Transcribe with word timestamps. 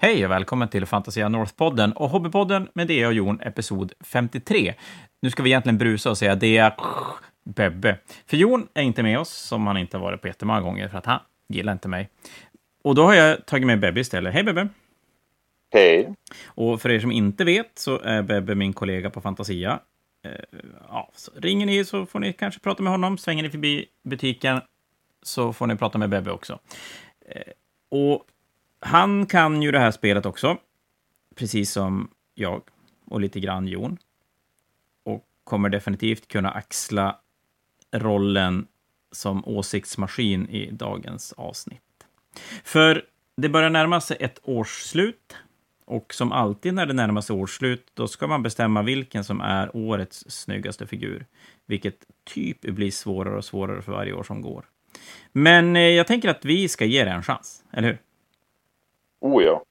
Hej 0.00 0.24
och 0.24 0.30
välkommen 0.30 0.68
till 0.68 0.86
Fantasia 0.86 1.28
North-podden 1.28 1.92
och 1.92 2.10
Hobbypodden 2.10 2.68
med 2.74 2.88
Dea 2.88 3.08
och 3.08 3.14
Jon, 3.14 3.40
episod 3.40 3.92
53. 4.00 4.74
Nu 5.22 5.30
ska 5.30 5.42
vi 5.42 5.50
egentligen 5.50 5.78
brusa 5.78 6.10
och 6.10 6.18
säga 6.18 6.34
Dea 6.34 6.74
Bebbe. 7.44 7.98
För 8.26 8.36
Jon 8.36 8.68
är 8.74 8.82
inte 8.82 9.02
med 9.02 9.18
oss, 9.18 9.30
som 9.30 9.66
han 9.66 9.76
inte 9.76 9.96
har 9.96 10.04
varit 10.04 10.22
på 10.22 10.28
jättemånga 10.28 10.60
gånger, 10.60 10.88
för 10.88 10.98
att 10.98 11.06
han 11.06 11.20
gillar 11.48 11.72
inte 11.72 11.88
mig. 11.88 12.08
Och 12.82 12.94
då 12.94 13.04
har 13.04 13.14
jag 13.14 13.46
tagit 13.46 13.66
med 13.66 13.80
Bebbe 13.80 14.00
istället. 14.00 14.34
Hej 14.34 14.42
Bebbe! 14.42 14.68
Hej! 15.72 16.14
Och 16.46 16.82
för 16.82 16.90
er 16.90 17.00
som 17.00 17.12
inte 17.12 17.44
vet 17.44 17.70
så 17.74 17.98
är 17.98 18.22
Bebbe 18.22 18.54
min 18.54 18.72
kollega 18.72 19.10
på 19.10 19.20
Fantasia. 19.20 19.80
Eh, 20.24 20.60
ja, 20.88 21.10
ringer 21.34 21.66
ni 21.66 21.84
så 21.84 22.06
får 22.06 22.20
ni 22.20 22.32
kanske 22.32 22.60
prata 22.60 22.82
med 22.82 22.92
honom. 22.92 23.18
Svänger 23.18 23.42
ni 23.42 23.50
förbi 23.50 23.86
butiken 24.02 24.60
så 25.22 25.52
får 25.52 25.66
ni 25.66 25.76
prata 25.76 25.98
med 25.98 26.10
Bebbe 26.10 26.30
också. 26.30 26.58
Eh, 27.28 27.52
och 27.90 28.24
han 28.80 29.26
kan 29.26 29.62
ju 29.62 29.72
det 29.72 29.78
här 29.78 29.90
spelet 29.90 30.26
också, 30.26 30.58
precis 31.34 31.72
som 31.72 32.10
jag 32.34 32.62
och 33.06 33.20
lite 33.20 33.40
grann 33.40 33.68
Jon. 33.68 33.98
Och 35.04 35.24
kommer 35.44 35.68
definitivt 35.68 36.28
kunna 36.28 36.50
axla 36.50 37.16
rollen 37.92 38.66
som 39.12 39.48
åsiktsmaskin 39.48 40.48
i 40.48 40.70
dagens 40.70 41.32
avsnitt. 41.32 41.82
För 42.64 43.04
det 43.36 43.48
börjar 43.48 43.70
närma 43.70 44.00
sig 44.00 44.16
ett 44.20 44.40
årsslut. 44.42 45.36
Och 45.84 46.14
som 46.14 46.32
alltid 46.32 46.74
när 46.74 46.86
det 46.86 46.92
närmar 46.92 47.20
sig 47.20 47.36
årsslut, 47.36 47.90
då 47.94 48.08
ska 48.08 48.26
man 48.26 48.42
bestämma 48.42 48.82
vilken 48.82 49.24
som 49.24 49.40
är 49.40 49.76
årets 49.76 50.30
snyggaste 50.30 50.86
figur. 50.86 51.26
Vilket 51.66 52.04
typ 52.24 52.60
blir 52.60 52.90
svårare 52.90 53.36
och 53.36 53.44
svårare 53.44 53.82
för 53.82 53.92
varje 53.92 54.12
år 54.12 54.22
som 54.22 54.42
går. 54.42 54.64
Men 55.32 55.76
eh, 55.76 55.82
jag 55.82 56.06
tänker 56.06 56.28
att 56.28 56.44
vi 56.44 56.68
ska 56.68 56.84
ge 56.84 57.04
det 57.04 57.10
en 57.10 57.22
chans, 57.22 57.64
eller 57.72 57.88
hur? 57.88 57.98
Oh 59.20 59.42
ja. 59.44 59.64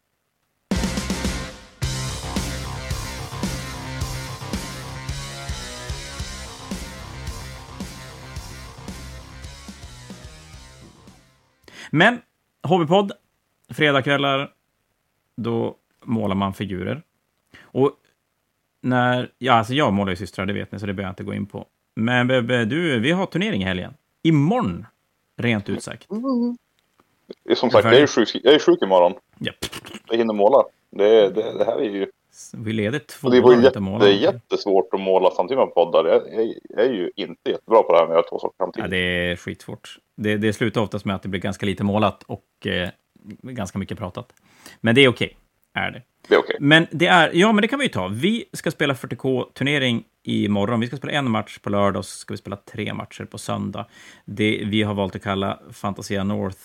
Men 11.92 12.22
Hobbypodd, 12.64 13.12
fredagkvällar, 13.70 14.54
då 15.36 15.76
målar 16.04 16.36
man 16.36 16.54
figurer. 16.54 17.02
Och 17.61 17.92
när, 18.82 19.32
ja, 19.38 19.54
alltså 19.54 19.73
jag 19.73 19.94
målar 19.94 20.09
ju 20.09 20.16
systrar, 20.16 20.45
det 20.45 20.54
vet 20.54 20.72
ni, 20.72 20.80
så 20.80 20.86
det 20.86 20.94
behöver 20.94 21.08
jag 21.08 21.11
inte 21.11 21.23
gå 21.23 21.34
in 21.34 21.45
på. 21.45 21.66
Men 21.95 22.28
Bebbe, 22.28 22.66
du, 22.66 23.00
vi 23.00 23.11
har 23.11 23.26
turnering 23.26 23.61
i 23.61 23.66
helgen. 23.66 23.94
Imorgon, 24.23 24.86
rent 25.38 25.70
ut 25.70 25.84
sagt. 25.84 26.08
Som 27.56 27.70
sagt, 27.72 27.86
jag 27.86 27.95
är, 27.95 28.08
sjuk, 28.08 28.30
jag 28.44 28.54
är 28.54 28.59
sjuk 28.59 28.82
imorgon. 28.82 29.14
Ja. 29.39 29.52
Jag 30.09 30.17
hinner 30.17 30.33
måla. 30.33 30.63
Det, 30.89 31.30
det, 31.30 31.57
det 31.57 31.66
här 31.66 31.77
är 31.80 31.89
ju... 31.89 32.07
Vi 32.53 32.73
leder 32.73 32.99
två 32.99 33.27
Och 33.27 33.33
det 33.33 33.41
var 33.41 33.49
ju 33.52 33.55
dagar 33.55 33.66
jätte, 33.67 33.80
måla. 33.80 34.05
det 34.05 34.11
är 34.11 34.17
jättesvårt 34.17 34.93
att 34.93 34.99
måla 34.99 35.31
samtidigt 35.31 35.59
med 35.59 35.73
poddar. 35.73 36.05
Jag, 36.05 36.21
jag, 36.33 36.53
jag 36.69 36.85
är 36.85 36.93
ju 36.93 37.11
inte 37.16 37.49
jättebra 37.49 37.83
på 37.83 37.91
det 37.93 37.99
här 37.99 38.08
med 38.08 38.11
att 38.17 38.17
göra 38.21 38.30
två 38.30 38.39
saker 38.39 38.55
Ja, 38.59 38.65
samtidigt. 38.65 38.91
det 38.91 38.97
är 38.97 39.35
skitsvårt. 39.35 39.97
Det, 40.15 40.38
det 40.38 40.53
slutar 40.53 40.81
oftast 40.81 41.05
med 41.05 41.15
att 41.15 41.21
det 41.23 41.30
blir 41.30 41.41
ganska 41.41 41.65
lite 41.65 41.83
målat 41.83 42.23
och 42.23 42.67
eh, 42.67 42.89
ganska 43.41 43.80
mycket 43.80 43.97
pratat. 43.97 44.33
Men 44.81 44.95
det 44.95 45.02
är 45.02 45.08
okej, 45.08 45.38
är 45.73 45.91
det. 45.91 46.02
Det 46.27 46.35
är 46.35 46.39
okej. 46.39 46.58
Men 46.59 46.88
det 46.91 47.08
är, 47.08 47.31
ja, 47.33 47.52
men 47.52 47.61
det 47.61 47.67
kan 47.67 47.80
vi 47.80 47.85
ju 47.85 47.89
ta. 47.91 48.08
Vi 48.08 48.45
ska 48.53 48.71
spela 48.71 48.93
40K-turnering 48.93 50.03
imorgon. 50.23 50.80
Vi 50.80 50.88
ska 50.88 50.97
spela 50.97 51.13
en 51.13 51.31
match 51.31 51.58
på 51.59 51.69
lördag 51.69 51.99
och 51.99 52.05
så 52.05 52.17
ska 52.17 52.33
vi 52.33 52.38
spela 52.38 52.55
tre 52.55 52.93
matcher 52.93 53.25
på 53.25 53.38
söndag. 53.38 53.85
Det 54.25 54.61
vi 54.65 54.83
har 54.83 54.93
valt 54.93 55.15
att 55.15 55.23
kalla 55.23 55.59
Fantasia 55.71 56.23
North 56.23 56.58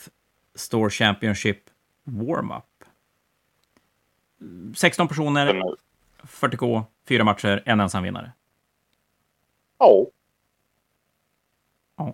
Store 0.54 0.90
Championship 0.90 1.58
Warm-Up. 2.04 2.64
16 4.76 5.08
personer, 5.08 5.46
Den 5.46 5.56
är- 5.62 5.76
40K, 6.26 6.84
fyra 7.08 7.24
matcher, 7.24 7.62
en 7.66 7.80
ensam 7.80 8.02
vinnare. 8.02 8.32
Ja. 9.78 10.06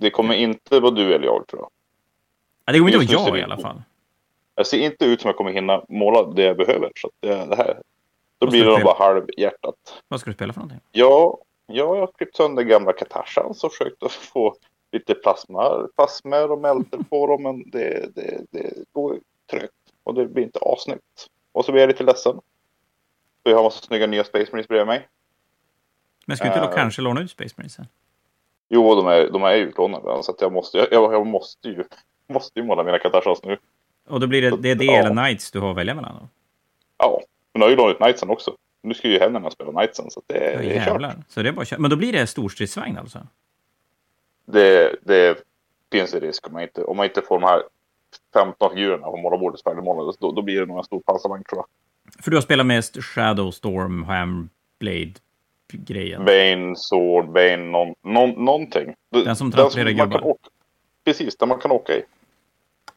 Det 0.01 0.11
kommer 0.11 0.35
inte 0.35 0.81
vara 0.81 0.91
du 0.91 1.15
eller 1.15 1.25
jag 1.27 1.47
tror 1.47 1.63
jag. 1.63 1.71
Ja, 2.65 2.73
det 2.73 2.79
kommer 2.79 3.03
inte 3.03 3.17
vara 3.17 3.29
jag 3.29 3.39
i 3.39 3.43
alla 3.43 3.59
fall. 3.59 3.83
Jag 4.55 4.67
ser 4.67 4.79
inte 4.79 5.05
ut 5.05 5.21
som 5.21 5.29
jag 5.29 5.37
kommer 5.37 5.53
hinna 5.53 5.85
måla 5.89 6.23
det 6.33 6.43
jag 6.43 6.57
behöver. 6.57 6.93
Så 6.97 7.11
det, 7.21 7.29
det 7.47 7.57
här, 7.57 7.83
då 8.39 8.47
blir 8.51 8.65
det 8.65 8.85
bara 8.85 8.99
halvhjärtat. 8.99 10.03
Vad 10.09 10.21
ska 10.21 10.31
du 10.31 10.35
spela 10.35 10.53
för 10.53 10.61
någonting? 10.61 10.81
Ja, 10.93 11.39
ja, 11.67 11.75
jag 11.75 11.97
har 11.97 12.13
klippt 12.17 12.37
sönder 12.37 12.63
gamla 12.63 12.93
Katashan 12.93 13.55
så 13.55 13.69
försökt 13.69 14.03
att 14.03 14.13
få 14.13 14.55
lite 14.93 15.15
plasma, 15.15 15.89
plasmer 15.97 16.51
och 16.51 16.59
mälter 16.61 16.99
på 17.11 17.27
dem. 17.27 17.43
Men 17.43 17.71
det, 17.71 18.15
det, 18.15 18.45
det 18.51 18.75
går 18.93 19.21
trögt 19.51 19.73
och 20.09 20.15
det 20.15 20.27
blir 20.27 20.45
inte 20.45 20.59
assnyggt. 20.63 21.27
Och 21.53 21.65
så 21.65 21.73
blir 21.73 21.83
jag 21.83 21.89
lite 21.89 22.05
ledsen. 22.05 22.41
För 23.43 23.51
jag 23.51 23.57
har 23.57 23.65
massa 23.65 23.87
snygga 23.87 24.07
nya 24.07 24.25
Space 24.25 24.49
Marines 24.53 24.69
bredvid 24.69 24.87
mig. 24.87 25.09
Men 26.27 26.37
ska 26.37 26.47
inte 26.47 26.61
då 26.61 26.67
Eh. 26.69 26.75
kanske 26.75 27.03
låna 27.03 27.21
ut 27.21 27.31
Space 27.31 27.55
Marine 27.57 27.71
sen? 27.71 27.87
Jo, 28.69 28.95
de 28.95 29.07
är, 29.07 29.31
de 29.31 29.43
är 29.43 29.55
utlånade. 29.57 30.23
Så 30.23 30.33
att 30.33 30.41
jag 30.41 30.53
måste, 30.53 30.79
jag, 30.79 31.13
jag 31.15 31.27
måste 31.27 31.69
ju, 31.69 31.85
måste 32.29 32.59
ju 32.61 32.65
måla 32.67 32.83
mina 32.85 32.99
Katashans 32.99 33.43
nu. 33.43 33.59
Och 34.09 34.21
då 34.21 34.27
blir 34.27 34.43
det 34.43 34.57
det, 34.57 34.71
är 34.71 34.75
det 34.75 34.85
Ja. 34.85 34.93
eller 34.93 35.11
Knights 35.11 35.51
du 35.51 35.61
har 35.61 35.71
att 35.71 35.77
välja 35.77 35.95
mellan 35.95 36.15
då? 36.21 36.29
Ja, 36.99 37.21
men 37.53 37.61
jag 37.61 37.67
har 37.67 37.71
ju 37.71 37.77
lånat 37.77 37.91
ut 37.93 37.99
Knightsen 37.99 38.31
också. 38.31 38.57
Nu 38.83 38.95
ska 38.95 39.09
ju 39.09 39.19
händerna 39.19 39.51
spela 39.51 39.73
Knightsen 39.73 40.11
så 40.11 40.23
det, 40.27 40.53
Ja, 40.53 40.59
det 40.59 40.77
är 40.77 40.85
kört. 40.85 41.17
Så 41.29 41.43
det 41.43 41.49
är 41.49 41.53
bara 41.53 41.65
köra. 41.65 41.81
Men 41.81 41.91
då 41.91 41.97
blir 41.97 42.13
det 42.13 42.27
storstridsvagn 42.27 42.99
alltså? 42.99 43.19
det, 44.45 44.97
det 45.03 45.39
finns 45.93 46.15
en 46.15 46.21
risk 46.21 46.47
om 46.47 46.53
man 46.53 46.63
inte, 46.63 46.85
om 46.85 46.97
man 46.97 47.07
inte 47.07 47.23
får 47.23 47.41
de 47.41 47.47
här 47.47 47.63
15 48.33 48.71
figurerna 48.75 49.07
på 49.07 49.17
målarbordet 49.17 49.63
färdigmålade. 49.63 50.13
Då, 50.21 50.33
då 50.33 50.43
blir 50.43 50.61
det 50.61 50.67
nog 50.67 50.79
en 50.79 50.85
stor 50.85 51.01
pansarvagn 51.01 51.45
tror 51.45 51.59
jag. 51.59 51.67
För 52.25 52.31
du 52.31 52.37
har 52.37 52.43
spelat 52.43 52.67
mest 52.67 53.03
Shadow 53.03 53.51
Storm, 53.51 54.05
Hamblade-grejen. 54.05 56.25
Bane, 56.25 56.77
Sword, 56.77 57.33
Bane, 57.33 57.57
någon, 57.57 57.95
någon, 58.03 58.45
någonting. 58.45 58.95
Den 59.11 59.37
som 59.37 59.53
transporterar 59.53 59.91
gubbar. 59.91 60.27
åka, 60.27 60.49
Precis, 61.05 61.37
den 61.37 61.49
man 61.49 61.59
kan 61.59 61.71
åka 61.71 61.93
i. 61.93 62.03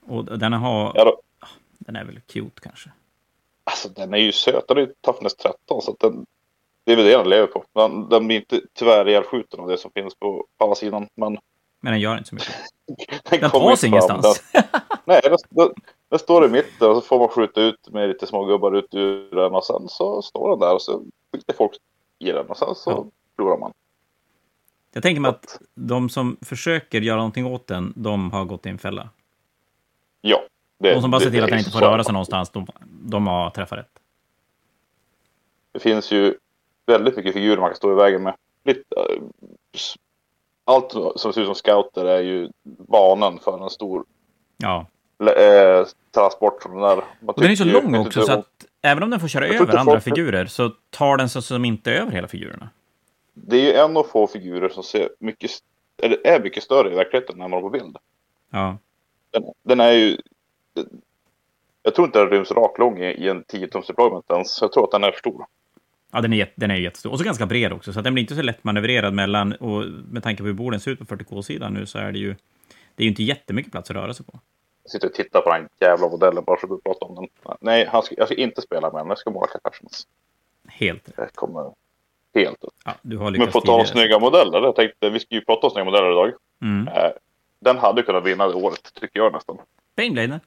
Och 0.06 0.40
den 0.40 0.54
har... 0.54 0.92
Ja, 0.96 1.06
då, 1.06 1.22
Den 1.80 1.96
är 1.96 2.06
väl 2.06 2.20
cute 2.20 2.62
kanske? 2.62 2.90
alltså 3.64 3.90
den 3.90 4.14
är 4.14 4.18
ju 4.18 4.32
söt. 4.32 4.68
Den 4.68 4.78
är 4.78 4.82
ju 4.82 4.94
Toughness 5.02 5.36
13 5.36 5.82
så 5.82 5.96
den, 6.00 6.26
det 6.84 6.92
är 6.92 6.96
väl 6.96 7.06
det 7.06 7.18
den 7.18 7.30
lever 7.30 7.48
på. 7.48 7.64
Den, 7.74 8.10
den 8.10 8.28
blir 8.28 8.38
inte 8.38 8.62
tyvärr 8.74 9.08
ihjälskjuten 9.10 9.60
av 9.60 9.68
det 9.68 9.78
som 9.78 9.92
finns 9.92 10.16
på, 10.16 10.46
på 10.58 10.64
andra 10.64 10.76
sidan. 10.76 11.08
Men 11.16 11.38
Men 11.82 11.92
den 11.92 12.00
gör 12.00 12.18
inte 12.18 12.30
så 12.30 12.36
mycket. 12.36 12.56
den, 13.30 13.40
Den 13.40 13.50
tas 13.52 13.84
ingenstans. 13.84 14.44
Den, 14.54 14.64
nej, 15.12 15.22
den, 15.24 15.38
den, 15.50 15.74
den 16.10 16.20
står 16.20 16.46
i 16.46 16.50
mitten 16.50 16.90
och 16.90 16.96
så 16.96 17.02
får 17.02 17.20
man 17.20 17.28
skjuta 17.28 17.62
ut 17.62 17.90
med 17.90 18.10
lite 18.10 18.28
små 18.28 18.46
gubbar 18.46 18.76
ut 18.76 18.94
ur 18.94 19.36
den 19.36 19.56
och 19.56 19.66
sen 19.66 19.90
så 19.90 20.22
står 20.22 20.50
den 20.50 20.60
där 20.60 20.74
och 20.74 20.82
så 20.82 21.04
skjuter 21.34 21.54
folk 21.54 21.72
i 22.20 22.32
den 22.32 22.48
och 22.48 22.58
sen 22.58 22.76
så 22.76 22.92
Ja. 22.92 23.06
förlorar 23.36 23.58
man. 23.58 23.72
Jag 24.94 25.04
tänker 25.04 25.22
mig 25.22 25.30
att 25.30 25.62
de 25.76 26.10
som 26.10 26.38
försöker 26.42 27.02
göra 27.02 27.18
någonting 27.18 27.46
åt 27.46 27.68
den, 27.68 27.94
de 27.96 28.32
har 28.32 28.46
gått 28.46 28.66
i 28.66 28.70
en 28.70 28.78
fälla. 28.78 29.10
Ja. 30.22 30.42
Det, 30.78 30.94
De 30.94 31.02
som 31.02 31.12
bara 31.12 31.20
ser 31.20 31.26
det- 31.26 31.32
till 31.32 31.38
det 31.40 31.44
att 31.44 31.50
den 31.50 31.60
inte 31.60 31.72
får 31.72 31.80
så. 31.80 31.86
röra 31.86 32.04
sig 32.04 32.14
någonstans, 32.14 32.50
de, 32.50 32.68
de 32.90 33.28
har 33.28 33.50
träffat 33.50 33.80
rätt. 33.80 34.00
Det 35.72 35.80
finns 35.80 36.12
ju 36.12 36.36
väldigt 36.86 37.18
mycket 37.18 37.34
figurer 37.34 37.58
man 37.58 37.70
kan 37.70 37.76
stå 37.78 37.92
i 37.92 37.96
vägen 37.96 38.24
med. 38.24 38.34
Eh, 38.66 38.76
allt 40.66 40.92
som 41.16 41.34
ser 41.34 41.42
ut 41.42 41.46
som 41.48 41.56
scouter 41.56 42.06
är 42.06 42.22
ju 42.22 42.50
banan 42.64 43.40
för 43.40 43.64
en 43.64 43.70
stor 43.70 44.06
Ja. 44.58 44.86
Eh, 45.28 45.86
transport 46.12 46.64
från 46.64 46.72
den 46.72 46.82
där. 46.82 47.04
Den 47.36 47.52
är 47.52 47.56
så 47.56 47.66
lång 47.66 47.96
också, 47.96 48.22
så 48.22 48.32
att 48.32 48.66
även 48.82 49.04
om 49.04 49.10
den 49.10 49.20
får 49.20 49.28
köra 49.28 49.48
över 49.48 49.78
andra 49.78 49.84
folk- 49.84 50.04
figurer, 50.04 50.46
så 50.46 50.72
tar 50.90 51.18
den 51.18 51.30
så 51.30 51.42
som 51.42 51.66
inte 51.66 51.92
över 51.92 52.12
hela 52.12 52.28
figurerna. 52.28 52.70
Det 53.34 53.58
är 53.58 53.62
ju 53.62 53.74
en 53.74 53.98
av 53.98 54.04
få 54.04 54.28
figurer 54.28 54.70
som 54.70 54.84
ser 54.84 55.10
mycket, 55.20 55.52
eller 56.04 56.28
är 56.28 56.40
mycket 56.44 56.64
större 56.64 56.92
i 56.92 56.96
verkligheten 56.96 57.38
när 57.38 57.48
man 57.48 57.58
är 57.58 57.62
på 57.62 57.70
bild. 57.70 57.98
Ja. 58.52 58.78
Den, 59.32 59.44
den 59.64 59.80
är 59.80 59.92
ju... 59.92 60.18
Jag 61.84 61.96
tror 61.96 62.08
inte 62.08 62.20
den 62.20 62.30
ryms 62.30 62.52
raklång 62.52 63.00
i, 63.04 63.06
i 63.06 63.30
en 63.30 63.44
10 63.44 63.68
tums 63.68 63.88
deployment 63.88 64.26
ens. 64.30 64.62
Jag 64.62 64.72
tror 64.72 64.84
att 64.84 64.92
den 64.92 65.04
är 65.04 65.12
för 65.12 65.20
stor. 65.20 65.46
Ja, 66.12 66.22
den 66.22 66.34
är, 66.34 66.52
den 66.56 66.72
är 66.72 66.76
jättestor. 66.76 67.12
Och 67.12 67.18
så 67.18 67.24
ganska 67.24 67.46
bred 67.46 67.74
också, 67.74 67.94
så 67.94 68.02
den 68.02 68.14
blir 68.14 68.22
inte 68.22 68.36
så 68.36 68.42
lätt 68.42 68.64
manövrerad 68.64 69.14
mellan... 69.14 69.54
Och 69.54 69.86
med 70.12 70.24
tanke 70.24 70.44
på 70.44 70.48
hur 70.48 70.54
borden 70.54 70.80
ser 70.80 70.92
ut 70.92 71.00
på 71.00 71.06
40K-sidan 71.06 71.74
nu 71.74 71.86
så 71.86 71.98
är 71.98 72.12
det 72.12 72.20
ju... 72.20 72.36
Det 72.96 73.04
är 73.04 73.06
ju 73.06 73.10
inte 73.10 73.24
jättemycket 73.24 73.72
plats 73.72 73.90
att 73.90 73.96
röra 73.96 74.14
sig 74.14 74.26
på. 74.26 74.40
Jag 74.84 74.92
sitter 74.92 75.08
och 75.08 75.14
tittar 75.14 75.42
på 75.42 75.50
den 75.54 75.70
jävla 75.80 76.08
modellen 76.08 76.44
bara 76.44 76.58
för 76.58 76.74
att 76.74 76.84
prata 76.84 77.06
om 77.06 77.16
den. 77.16 77.56
Nej, 77.62 77.86
han 77.86 78.04
ska, 78.04 78.16
jag 78.18 78.28
ska 78.28 78.36
inte 78.36 78.62
spela 78.62 78.92
med 78.92 79.02
den. 79.02 79.08
Jag 79.08 79.18
ska 79.18 79.30
måla 79.30 79.48
Kardashians. 79.48 80.08
Helt 80.68 81.08
rätt. 81.10 81.16
Det 81.16 81.36
kommer 81.36 81.72
helt 82.36 82.64
upp. 82.64 82.74
Ja, 82.86 82.94
du 83.02 83.18
har 83.18 83.32
Men 83.32 83.52
på 83.52 83.62
tal 83.62 83.80
om 83.80 83.86
snygga 83.86 84.20
modeller. 84.20 84.62
Jag 84.62 84.76
tänkte, 84.76 85.10
vi 85.10 85.20
ska 85.20 85.36
ju 85.36 85.42
prata 85.46 85.68
om 85.68 85.72
snygga 85.72 85.86
modeller 85.86 86.12
idag. 86.12 86.34
Mm. 86.62 86.88
Eh, 86.88 87.12
den 87.60 87.78
hade 87.78 88.02
kunnat 88.04 88.24
vinna 88.24 88.48
det 88.48 88.54
året, 88.54 88.94
tycker 88.94 89.20
jag 89.20 89.34
nästan. 89.34 89.58
Baneblade. 89.98 90.40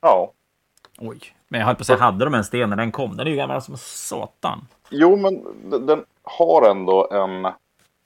Ja. 0.00 0.32
Oj. 0.98 1.18
Men 1.48 1.60
jag 1.60 1.66
höll 1.66 1.76
på 1.76 1.80
att 1.80 1.86
säga, 1.86 1.98
hade 1.98 2.24
de 2.24 2.34
en 2.34 2.44
sten 2.44 2.70
när 2.70 2.76
den 2.76 2.92
kom? 2.92 3.16
Den 3.16 3.26
är 3.26 3.30
ju 3.30 3.36
gammal 3.36 3.62
som 3.62 3.76
satan. 3.78 4.66
Jo, 4.90 5.16
men 5.16 5.44
den, 5.70 5.86
den 5.86 6.04
har 6.22 6.70
ändå 6.70 7.08
en... 7.10 7.42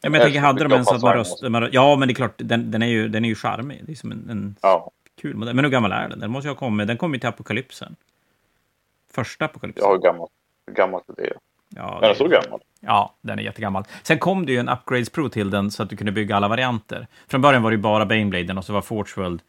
Ja, 0.02 0.10
men 0.10 0.12
jag 0.12 0.20
Jag 0.20 0.22
tänker, 0.22 0.40
hade 0.40 0.58
de 0.58 0.68
tycker 0.68 0.78
en 0.78 0.84
så 0.84 0.94
att 0.94 1.42
man. 1.42 1.52
Man, 1.52 1.68
ja, 1.72 1.96
men 1.96 2.08
det 2.08 2.12
är 2.12 2.14
klart, 2.14 2.34
den, 2.36 2.70
den 2.70 2.82
är 2.82 2.86
ju, 2.86 3.08
den 3.08 3.24
är 3.24 3.28
ju 3.28 3.34
charmig. 3.34 3.80
Det 3.86 3.92
är 3.92 3.96
som 3.96 4.12
en, 4.12 4.30
en 4.30 4.56
Ja. 4.62 4.90
Kul 5.20 5.36
modell. 5.36 5.54
Men 5.54 5.64
hur 5.64 5.72
gammal 5.72 5.92
är 5.92 6.08
den? 6.08 6.18
Den 6.18 6.30
måste 6.30 6.48
ju 6.48 6.50
ha 6.54 6.58
kommit... 6.58 6.86
Den 6.86 6.96
kom 6.96 7.14
ju 7.14 7.20
till 7.20 7.28
apokalypsen. 7.28 7.96
Första 9.12 9.44
Apocalypse. 9.44 9.82
Ja, 9.82 9.92
hur 9.92 9.98
gammalt, 9.98 10.30
hur 10.66 10.74
gammalt 10.74 11.08
är 11.08 11.14
det? 11.14 11.32
Ja, 11.76 11.98
Är 12.02 12.06
den 12.06 12.16
så 12.16 12.28
gammal? 12.28 12.60
Ja, 12.80 13.14
den 13.20 13.38
är 13.38 13.42
jättegammal. 13.42 13.84
Sen 14.02 14.18
kom 14.18 14.46
det 14.46 14.52
ju 14.52 14.58
en 14.58 14.68
Upgrades 14.68 15.10
Pro 15.10 15.28
till 15.28 15.50
den 15.50 15.70
så 15.70 15.82
att 15.82 15.90
du 15.90 15.96
kunde 15.96 16.12
bygga 16.12 16.36
alla 16.36 16.48
varianter. 16.48 17.06
Från 17.28 17.40
början 17.40 17.62
var 17.62 17.70
det 17.70 17.74
ju 17.74 17.82
bara 17.82 18.06
Banebladen 18.06 18.58
och 18.58 18.64
så 18.64 18.72
var 18.72 18.82
Forgeworld 18.82 19.42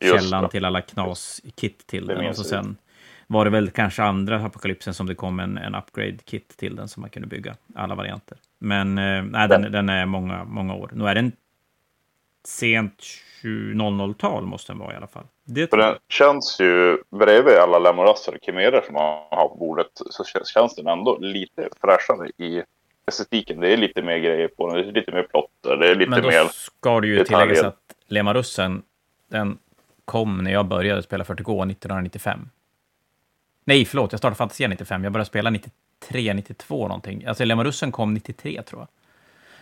källan 0.00 0.48
till 0.48 0.64
alla 0.64 0.80
knas-kit 0.80 1.86
till 1.86 2.06
Det 2.06 2.14
den. 2.14 2.26
Och 2.28 2.36
så 2.36 2.44
sen 2.44 2.76
var 3.26 3.44
det 3.44 3.50
väl 3.50 3.70
kanske 3.70 4.02
andra 4.02 4.44
apokalypsen 4.44 4.94
som 4.94 5.06
det 5.06 5.14
kom 5.14 5.40
en, 5.40 5.58
en 5.58 5.74
upgrade-kit 5.74 6.56
till 6.56 6.76
den 6.76 6.88
som 6.88 7.00
man 7.00 7.10
kunde 7.10 7.28
bygga 7.28 7.56
alla 7.74 7.94
varianter. 7.94 8.38
Men 8.58 8.98
eh, 8.98 9.22
nej, 9.22 9.48
den, 9.48 9.72
den 9.72 9.88
är 9.88 10.06
många, 10.06 10.44
många 10.44 10.74
år. 10.74 10.90
Nu 10.92 11.08
är 11.08 11.14
den 11.14 11.32
sent 12.48 13.04
00-tal 13.42 14.46
måste 14.46 14.72
den 14.72 14.78
vara 14.78 14.92
i 14.92 14.96
alla 14.96 15.06
fall. 15.06 15.24
Det 15.44 15.70
den 15.70 15.96
känns 16.08 16.56
ju, 16.60 16.98
bredvid 17.10 17.54
alla 17.54 17.78
Lemorasser 17.78 18.34
och 18.34 18.38
Chimerer 18.42 18.82
som 18.86 18.94
man 18.94 19.02
har 19.30 19.48
på 19.48 19.56
bordet, 19.56 19.86
så 20.10 20.22
kän- 20.22 20.44
känns 20.44 20.74
den 20.74 20.86
ändå 20.86 21.18
lite 21.18 21.68
fräschare 21.80 22.28
i 22.38 22.62
estetiken. 23.06 23.60
Det 23.60 23.72
är 23.72 23.76
lite 23.76 24.02
mer 24.02 24.18
grejer 24.18 24.48
på 24.48 24.66
den, 24.74 24.82
det 24.82 24.88
är 24.88 24.92
lite 24.92 25.12
mer 25.12 25.22
plotter, 25.22 25.76
det 25.76 25.88
är 25.90 25.94
lite 25.94 26.10
Men 26.10 26.22
då 26.22 26.28
mer... 26.28 26.44
ska 26.52 27.00
det 27.00 27.06
ju 27.06 27.16
detaljer. 27.16 27.46
tilläggas 27.54 27.64
att 27.74 27.94
Lemarussen, 28.06 28.82
den 29.28 29.58
kom 30.04 30.38
när 30.44 30.52
jag 30.52 30.66
började 30.66 31.02
spela 31.02 31.24
40K 31.24 31.70
1995. 31.70 32.48
Nej, 33.64 33.84
förlåt, 33.84 34.12
jag 34.12 34.18
startade 34.18 34.36
Fantasia 34.36 34.68
95. 34.68 35.04
Jag 35.04 35.12
började 35.12 35.28
spela 35.28 35.50
93, 35.50 36.32
92 36.34 36.88
någonting. 36.88 37.24
Alltså 37.26 37.44
Lemarussen 37.44 37.92
kom 37.92 38.14
93 38.14 38.62
tror 38.62 38.80
jag. 38.80 38.88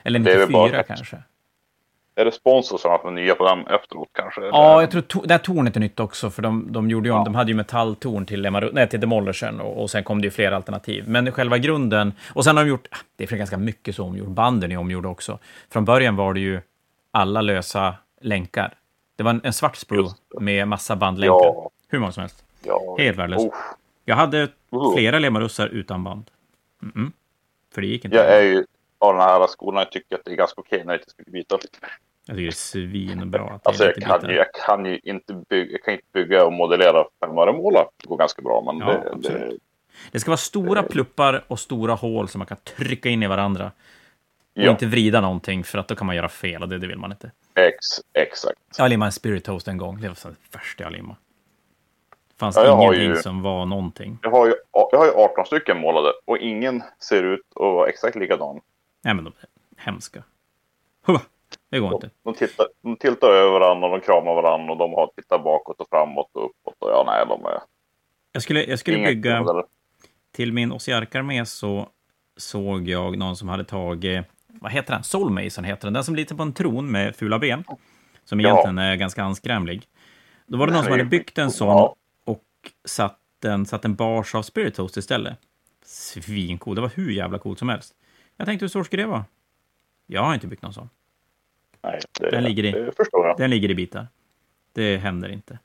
Eller 0.02 0.18
Det 0.18 0.32
är 0.32 0.38
väl 0.38 0.48
94 0.48 0.68
bara- 0.72 0.82
kanske. 0.82 1.22
Är 2.18 2.24
det 2.24 2.32
sponsor 2.32 2.78
som 2.78 2.90
haft 2.90 3.04
nya 3.04 3.34
på 3.34 3.44
den 3.44 3.66
efteråt 3.66 4.08
kanske? 4.12 4.40
Ja, 4.40 4.80
jag 4.80 4.90
tror 4.90 5.02
to- 5.02 5.26
det 5.26 5.34
här 5.34 5.38
tornet 5.38 5.76
är 5.76 5.80
nytt 5.80 6.00
också, 6.00 6.30
för 6.30 6.42
de, 6.42 6.72
de 6.72 6.90
gjorde 6.90 7.08
ju 7.08 7.12
om, 7.12 7.18
Ja. 7.18 7.24
de 7.24 7.34
hade 7.34 7.50
ju 7.50 7.56
metalltorn 7.56 8.26
till, 8.26 8.50
nej, 8.72 8.88
till 8.88 9.00
Demolishern 9.00 9.60
och, 9.60 9.82
och 9.82 9.90
sen 9.90 10.04
kom 10.04 10.20
det 10.20 10.26
ju 10.26 10.30
fler 10.30 10.52
alternativ. 10.52 11.04
Men 11.08 11.32
själva 11.32 11.58
grunden, 11.58 12.12
och 12.34 12.44
sen 12.44 12.56
har 12.56 12.64
de 12.64 12.70
gjort, 12.70 12.88
det 13.16 13.24
är 13.24 13.28
för 13.28 13.36
ganska 13.36 13.56
mycket 13.56 13.96
så 13.96 14.04
omgjort, 14.04 14.28
banden 14.28 14.72
är 14.72 14.76
omgjorda 14.76 15.08
också. 15.08 15.38
Från 15.70 15.84
början 15.84 16.16
var 16.16 16.34
det 16.34 16.40
ju 16.40 16.60
alla 17.10 17.40
lösa 17.40 17.94
länkar. 18.20 18.74
Det 19.16 19.22
var 19.22 19.30
en, 19.30 19.40
en 19.44 19.52
svart 19.52 19.76
sprue 19.76 20.02
det. 20.30 20.40
med 20.40 20.68
massa 20.68 20.96
bandlänkar. 20.96 21.34
Ja. 21.34 21.70
Hur 21.88 21.98
många 21.98 22.12
som 22.12 22.20
helst. 22.20 22.44
Ja. 22.62 22.96
Helt 22.98 23.18
värdelöst. 23.18 23.46
Jag 24.04 24.16
hade 24.16 24.48
flera 24.94 25.18
Lemarussar 25.18 25.66
utan 25.66 26.04
band. 26.04 26.30
Mm-mm. 26.82 27.12
För 27.74 27.80
det 27.80 27.86
gick 27.86 28.04
inte. 28.04 28.16
jag 28.16 28.26
är 28.26 28.42
ju 28.42 28.64
av 28.98 29.14
den 29.14 29.22
här 29.22 29.46
skolan, 29.46 29.78
jag 29.78 29.92
tycker 29.92 30.16
att 30.16 30.24
det 30.24 30.30
är 30.30 30.36
ganska 30.36 30.60
okej 30.60 30.82
när 30.84 30.92
jag 30.92 31.00
inte 31.00 31.10
skulle 31.10 31.30
byta. 31.30 31.58
Jag 32.28 32.36
tycker 32.36 32.42
det 32.42 32.48
är 32.48 32.50
svinbra 32.52 33.42
att 33.44 33.66
Alltså 33.66 33.84
det 33.84 33.94
jag 33.96 34.20
kan, 34.20 34.30
ju, 34.30 34.36
jag 34.36 34.46
kan 34.66 34.84
ju 34.86 34.98
inte 35.02 35.34
bygga, 35.48 35.72
jag 35.72 35.82
kan 35.82 35.94
inte 35.94 36.06
bygga 36.12 36.44
och 36.46 36.52
modellera 36.52 37.04
femöremålar. 37.20 37.88
Det 38.02 38.08
går 38.08 38.16
ganska 38.16 38.42
bra, 38.42 38.62
men 38.66 38.78
Ja, 38.88 39.04
det, 39.22 39.28
det, 39.28 39.56
Det 40.12 40.20
ska 40.20 40.30
vara 40.30 40.36
stora 40.36 40.82
pluppar 40.82 41.44
och 41.48 41.58
stora 41.60 41.94
hål 41.94 42.28
som 42.28 42.38
man 42.38 42.46
kan 42.46 42.56
trycka 42.56 43.08
in 43.08 43.22
i 43.22 43.26
varandra. 43.26 43.66
Och 44.56 44.62
ja, 44.62 44.70
inte 44.70 44.86
vrida 44.86 45.20
någonting, 45.20 45.64
för 45.64 45.78
att 45.78 45.88
då 45.88 45.94
kan 45.94 46.06
man 46.06 46.16
göra 46.16 46.28
fel 46.28 46.62
och 46.62 46.68
det, 46.68 46.78
det 46.78 46.86
vill 46.86 46.98
man 46.98 47.10
inte. 47.10 47.30
ex, 47.54 47.76
exakt. 48.12 48.58
Jag 48.78 48.88
limmade 48.90 49.08
en 49.08 49.12
Spirit 49.12 49.44
Toast 49.44 49.68
en 49.68 49.76
gång. 49.78 50.00
Det 50.00 50.08
var 50.08 50.16
det 50.30 50.56
värsta 50.58 50.82
jag 50.84 50.92
limmade. 50.92 51.16
Det 52.28 52.38
fanns 52.38 52.56
Ja, 52.56 52.82
ingenting 52.82 53.02
ju- 53.08 53.16
som 53.16 53.42
var 53.42 53.66
någonting. 53.66 54.18
Jag 54.22 54.30
har, 54.30 54.46
ju, 54.46 54.54
jag 54.92 54.98
har 54.98 55.06
ju 55.06 55.12
18 55.12 55.46
stycken 55.46 55.78
målade 55.80 56.12
och 56.24 56.38
ingen 56.38 56.82
ser 56.98 57.22
ut 57.22 57.40
att 57.54 57.60
vara 57.60 57.88
exakt 57.88 58.16
likadan. 58.16 58.60
Nej, 59.04 59.14
men 59.14 59.24
de 59.24 59.32
är 59.40 59.48
hemska. 59.84 60.22
Hua! 61.06 61.20
Det 61.70 61.78
går 61.78 61.90
De, 61.90 61.94
inte. 61.94 62.10
de, 62.22 62.34
tittar, 62.34 62.66
de 62.82 62.96
tiltar 62.96 63.28
över 63.32 63.50
varandra 63.60 63.88
och 63.88 63.98
de 64.00 64.04
kramar 64.06 64.34
varandra 64.34 64.72
och 64.72 64.78
de 64.78 64.92
har 64.92 65.10
tittat 65.16 65.44
bakåt 65.44 65.80
och 65.80 65.88
framåt 65.90 66.30
och 66.32 66.44
uppåt. 66.44 66.74
Och 66.78 66.90
ja, 66.90 67.02
nej, 67.06 67.24
de 67.28 67.46
är 67.46 67.60
Jag 68.32 68.42
skulle, 68.42 68.64
jag 68.64 68.78
skulle 68.78 68.98
bygga... 69.06 69.40
modeller. 69.40 69.64
Till 70.32 70.52
min 70.52 70.72
Osiark-armé 70.72 71.46
så 71.46 71.88
såg 72.36 72.88
jag 72.88 73.18
någon 73.18 73.36
som 73.36 73.48
hade 73.48 73.64
tagit... 73.64 74.26
Vad 74.48 74.72
heter 74.72 74.92
den? 74.94 75.02
Soulmason 75.04 75.64
heter 75.64 75.86
den. 75.86 75.92
Den 75.92 76.04
som 76.04 76.14
litar 76.14 76.36
på 76.36 76.42
en 76.42 76.52
tron 76.52 76.90
med 76.90 77.16
fula 77.16 77.38
ben. 77.38 77.64
Som 78.24 78.40
Ja. 78.40 78.48
egentligen 78.48 78.78
är 78.78 78.96
ganska 78.96 79.22
anskrämlig. 79.22 79.88
Då 80.46 80.58
var 80.58 80.66
det 80.66 80.72
någon 80.72 80.82
som 80.82 80.92
hade 80.92 81.04
byggt 81.04 81.38
en 81.38 81.50
sån 81.50 81.68
Ja. 81.68 81.94
och 82.24 82.42
satt 82.84 83.18
en, 83.44 83.66
satt 83.66 83.84
en 83.84 83.94
bars 83.94 84.34
av 84.34 84.42
Spirit 84.42 84.74
Toast 84.74 84.96
istället. 84.96 85.38
Svincool. 85.84 86.74
Det 86.74 86.80
var 86.80 86.90
hur 86.94 87.10
jävla 87.10 87.38
coolt 87.38 87.58
som 87.58 87.68
helst. 87.68 87.94
Jag 88.36 88.46
tänkte, 88.46 88.64
hur 88.64 88.68
svårt 88.68 88.86
ska 88.86 88.96
det 88.96 89.06
vara? 89.06 89.24
Jag 90.06 90.22
har 90.22 90.34
inte 90.34 90.46
byggt 90.46 90.62
någon 90.62 90.72
sån. 90.72 90.90
Nej, 91.86 92.00
det, 92.20 92.30
Den 92.30 92.44
ligger 92.44 92.64
i. 92.64 92.70
det 92.72 92.92
förstår 92.96 93.26
jag. 93.26 93.36
Den 93.36 93.50
ligger 93.50 93.70
i 93.70 93.74
bitar. 93.74 94.06
Det 94.72 94.96
händer 94.96 95.28
inte. 95.28 95.58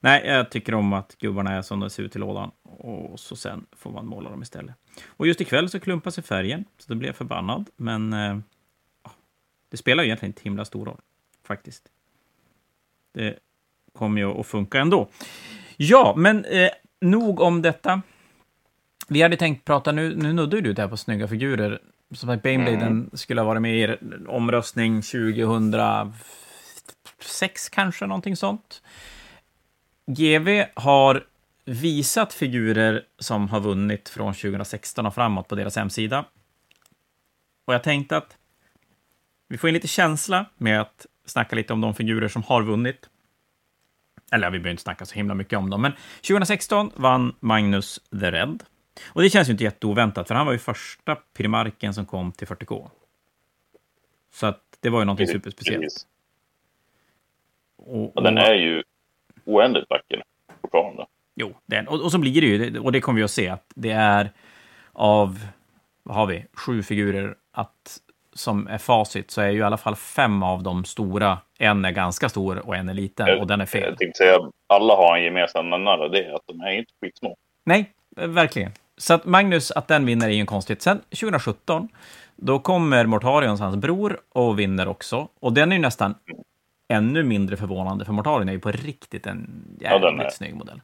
Nej, 0.00 0.26
jag 0.26 0.50
tycker 0.50 0.74
om 0.74 0.92
att 0.92 1.16
gubbarna 1.18 1.52
är 1.52 1.62
som 1.62 1.80
de 1.80 1.90
ser 1.90 2.02
ut 2.02 2.16
i 2.16 2.18
lådan. 2.18 2.50
Och 2.62 3.20
så 3.20 3.36
sen 3.36 3.66
får 3.72 3.90
man 3.90 4.06
måla 4.06 4.30
dem 4.30 4.42
istället. 4.42 4.74
Och 5.06 5.26
just 5.26 5.40
ikväll 5.40 5.70
så 5.70 5.80
klumpar 5.80 6.10
sig 6.10 6.24
färgen, 6.24 6.64
så 6.78 6.92
då 6.92 6.98
blir 6.98 7.08
jag 7.08 7.16
förbannad. 7.16 7.70
Men 7.76 8.12
eh, 8.12 8.38
ja, 9.04 9.10
det 9.70 9.76
spelar 9.76 10.02
ju 10.02 10.06
egentligen 10.06 10.30
inte 10.30 10.42
himla 10.42 10.64
stor 10.64 10.86
roll, 10.86 11.00
faktiskt. 11.46 11.88
Det 13.14 13.38
kommer 13.92 14.20
ju 14.20 14.40
att 14.40 14.46
funka 14.46 14.80
ändå. 14.80 15.08
Ja, 15.76 16.14
men 16.16 16.44
eh, 16.44 16.70
nog 17.00 17.40
om 17.40 17.62
detta. 17.62 18.02
Vi 19.08 19.22
hade 19.22 19.36
tänkt 19.36 19.64
prata, 19.64 19.92
nu, 19.92 20.16
nu 20.16 20.32
nuddar 20.32 20.60
du 20.60 20.72
det 20.72 20.82
här 20.82 20.88
på 20.88 20.96
snygga 20.96 21.28
figurer. 21.28 21.80
Som 22.14 22.28
sagt, 22.28 22.42
Banebladen 22.42 23.10
skulle 23.12 23.40
ha 23.40 23.46
varit 23.46 23.62
med 23.62 23.90
i 23.90 23.96
omröstning 24.26 25.02
2006 25.02 27.68
kanske, 27.70 28.06
någonting 28.06 28.36
sånt. 28.36 28.82
GV 30.06 30.64
har 30.74 31.26
visat 31.64 32.32
figurer 32.32 33.04
som 33.18 33.48
har 33.48 33.60
vunnit 33.60 34.08
från 34.08 34.34
2016 34.34 35.06
och 35.06 35.14
framåt 35.14 35.48
på 35.48 35.54
deras 35.54 35.76
hemsida. 35.76 36.24
Och 37.64 37.74
jag 37.74 37.82
tänkte 37.82 38.16
att 38.16 38.36
vi 39.48 39.58
får 39.58 39.68
in 39.68 39.74
lite 39.74 39.88
känsla 39.88 40.46
med 40.56 40.80
att 40.80 41.06
snacka 41.24 41.56
lite 41.56 41.72
om 41.72 41.80
de 41.80 41.94
figurer 41.94 42.28
som 42.28 42.42
har 42.42 42.62
vunnit. 42.62 43.08
Eller 44.32 44.50
vi 44.50 44.58
behöver 44.58 44.70
inte 44.70 44.82
snacka 44.82 45.06
så 45.06 45.14
himla 45.14 45.34
mycket 45.34 45.58
om 45.58 45.70
dem, 45.70 45.82
men 45.82 45.92
2016 46.28 46.90
vann 46.96 47.34
Magnus 47.40 48.00
the 48.10 48.30
Red. 48.30 48.64
Och 49.06 49.22
det 49.22 49.30
känns 49.30 49.48
ju 49.48 49.52
inte 49.52 49.64
jätteoväntat, 49.64 50.28
för 50.28 50.34
han 50.34 50.46
var 50.46 50.52
ju 50.52 50.58
första 50.58 51.16
primarken 51.34 51.94
som 51.94 52.06
kom 52.06 52.32
till 52.32 52.46
40K. 52.46 52.90
Så 54.32 54.46
att 54.46 54.62
det 54.80 54.88
var 54.88 54.98
ju 54.98 55.04
någonting 55.04 55.26
superspeciellt. 55.26 55.82
Precis. 55.82 56.06
Och, 57.76 58.16
Och 58.16 58.22
den 58.22 58.38
är 58.38 58.54
ju 58.54 58.82
oändligt 59.44 59.90
vacker 59.90 60.22
fortfarande. 60.60 61.06
Jo, 61.34 61.54
den, 61.66 61.88
och, 61.88 62.04
och 62.04 62.12
så 62.12 62.18
blir 62.18 62.40
det 62.40 62.46
ju, 62.46 62.78
och 62.78 62.92
det 62.92 63.00
kommer 63.00 63.16
vi 63.16 63.24
att 63.24 63.30
se, 63.30 63.48
att 63.48 63.72
det 63.74 63.90
är 63.90 64.32
av, 64.92 65.46
vad 66.02 66.16
har 66.16 66.26
vi, 66.26 66.44
sju 66.52 66.82
figurer, 66.82 67.34
att 67.52 68.00
som 68.32 68.68
är 68.68 68.78
facit 68.78 69.30
så 69.30 69.40
är 69.40 69.50
ju 69.50 69.58
i 69.58 69.62
alla 69.62 69.76
fall 69.76 69.96
fem 69.96 70.42
av 70.42 70.62
de 70.62 70.84
stora. 70.84 71.38
En 71.58 71.84
är 71.84 71.90
ganska 71.90 72.28
stor 72.28 72.66
och 72.66 72.76
en 72.76 72.88
är 72.88 72.94
liten 72.94 73.40
och 73.40 73.46
den 73.46 73.60
är 73.60 73.66
fel. 73.66 73.82
Jag 73.82 73.98
tänkte 73.98 74.18
säga 74.18 74.38
alla 74.66 74.94
har 74.94 75.16
en 75.16 75.24
gemensam 75.24 75.70
nämnare. 75.70 76.08
Det 76.08 76.24
är 76.24 76.32
att 76.32 76.42
de 76.46 76.60
är 76.60 76.70
inte 76.70 76.92
skitsmå. 77.00 77.36
Nej, 77.64 77.92
eh, 78.16 78.28
verkligen. 78.28 78.72
Så 78.98 79.14
att 79.14 79.24
Magnus, 79.24 79.70
att 79.70 79.88
den 79.88 80.06
vinner 80.06 80.28
är 80.28 80.32
ju 80.32 80.46
konstigt. 80.46 80.82
Sen 80.82 80.98
2017, 81.00 81.88
då 82.36 82.58
kommer 82.58 83.06
Mortarions, 83.06 83.60
hans 83.60 83.76
bror, 83.76 84.20
och 84.28 84.58
vinner 84.58 84.88
också. 84.88 85.28
Och 85.40 85.52
den 85.52 85.72
är 85.72 85.76
ju 85.76 85.82
nästan 85.82 86.14
ännu 86.88 87.22
mindre 87.22 87.56
förvånande, 87.56 88.04
för 88.04 88.12
Mortarion 88.12 88.48
är 88.48 88.52
ju 88.52 88.58
på 88.60 88.70
riktigt 88.70 89.26
en 89.26 89.64
jävligt 89.80 90.02
den 90.02 90.20
är- 90.20 90.30
snygg 90.30 90.54
modell. 90.54 90.80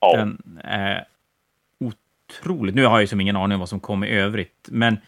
Ja, 0.00 0.16
Den 0.16 0.60
är 0.64 1.06
otroligt... 1.80 2.74
Nu 2.74 2.84
har 2.84 2.92
jag 2.92 3.00
ju 3.00 3.06
som 3.06 3.20
ingen 3.20 3.36
aning 3.36 3.54
om 3.54 3.60
vad 3.60 3.68
som 3.68 3.80
kommer 3.80 4.06
i 4.06 4.10
övrigt, 4.18 4.68
men 4.72 4.98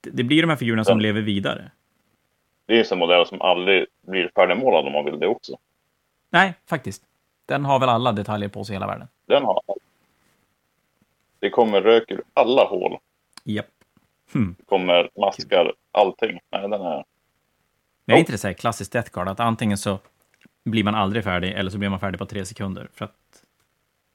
det, 0.00 0.22
blir 0.24 0.42
de 0.42 0.48
här 0.50 0.56
figurerna 0.56 0.84
som 0.84 0.98
Den- 0.98 1.02
lever 1.02 1.20
vidare. 1.20 1.70
det 2.66 2.80
är 2.80 2.92
en 2.92 2.98
modell 2.98 3.26
som 3.26 3.42
aldrig 3.42 3.86
blir 4.06 4.30
färdigmålad 4.34 4.86
om 4.86 4.92
man 4.92 5.04
vill 5.04 5.20
det 5.20 5.26
också. 5.26 5.56
Nej, 6.30 6.54
faktiskt. 6.66 7.02
Den 7.46 7.64
har 7.64 7.78
väl 7.80 7.88
alla 7.88 8.12
detaljer 8.12 8.48
på 8.48 8.64
sig 8.64 8.72
i 8.72 8.76
hela 8.76 8.86
världen. 8.86 9.08
Den 9.26 9.44
har 9.44 9.62
Det 11.38 11.50
kommer 11.50 11.82
rök 11.82 12.10
ur 12.10 12.22
alla 12.34 12.64
hål. 12.64 12.98
Japp. 13.44 13.66
Det 14.32 14.64
kommer 14.66 15.10
maskar, 15.20 15.72
allting. 15.92 16.40
Nej, 16.50 16.62
den 16.62 16.72
är... 16.72 17.04
Men 18.04 18.16
är 18.16 18.20
inte 18.20 18.32
det 18.32 18.38
så 18.38 18.46
här 18.46 18.54
klassiskt 18.54 18.92
Death 18.92 19.10
Card, 19.10 19.28
att 19.28 19.40
antingen 19.40 19.78
så 19.78 19.98
blir 20.64 20.84
man 20.84 20.94
aldrig 20.94 21.24
färdig, 21.24 21.52
eller 21.52 21.70
så 21.70 21.78
blir 21.78 21.88
man 21.88 22.00
färdig 22.00 22.18
på 22.18 22.26
tre 22.26 22.44
sekunder. 22.44 22.88
För 22.94 23.04
att 23.04 23.44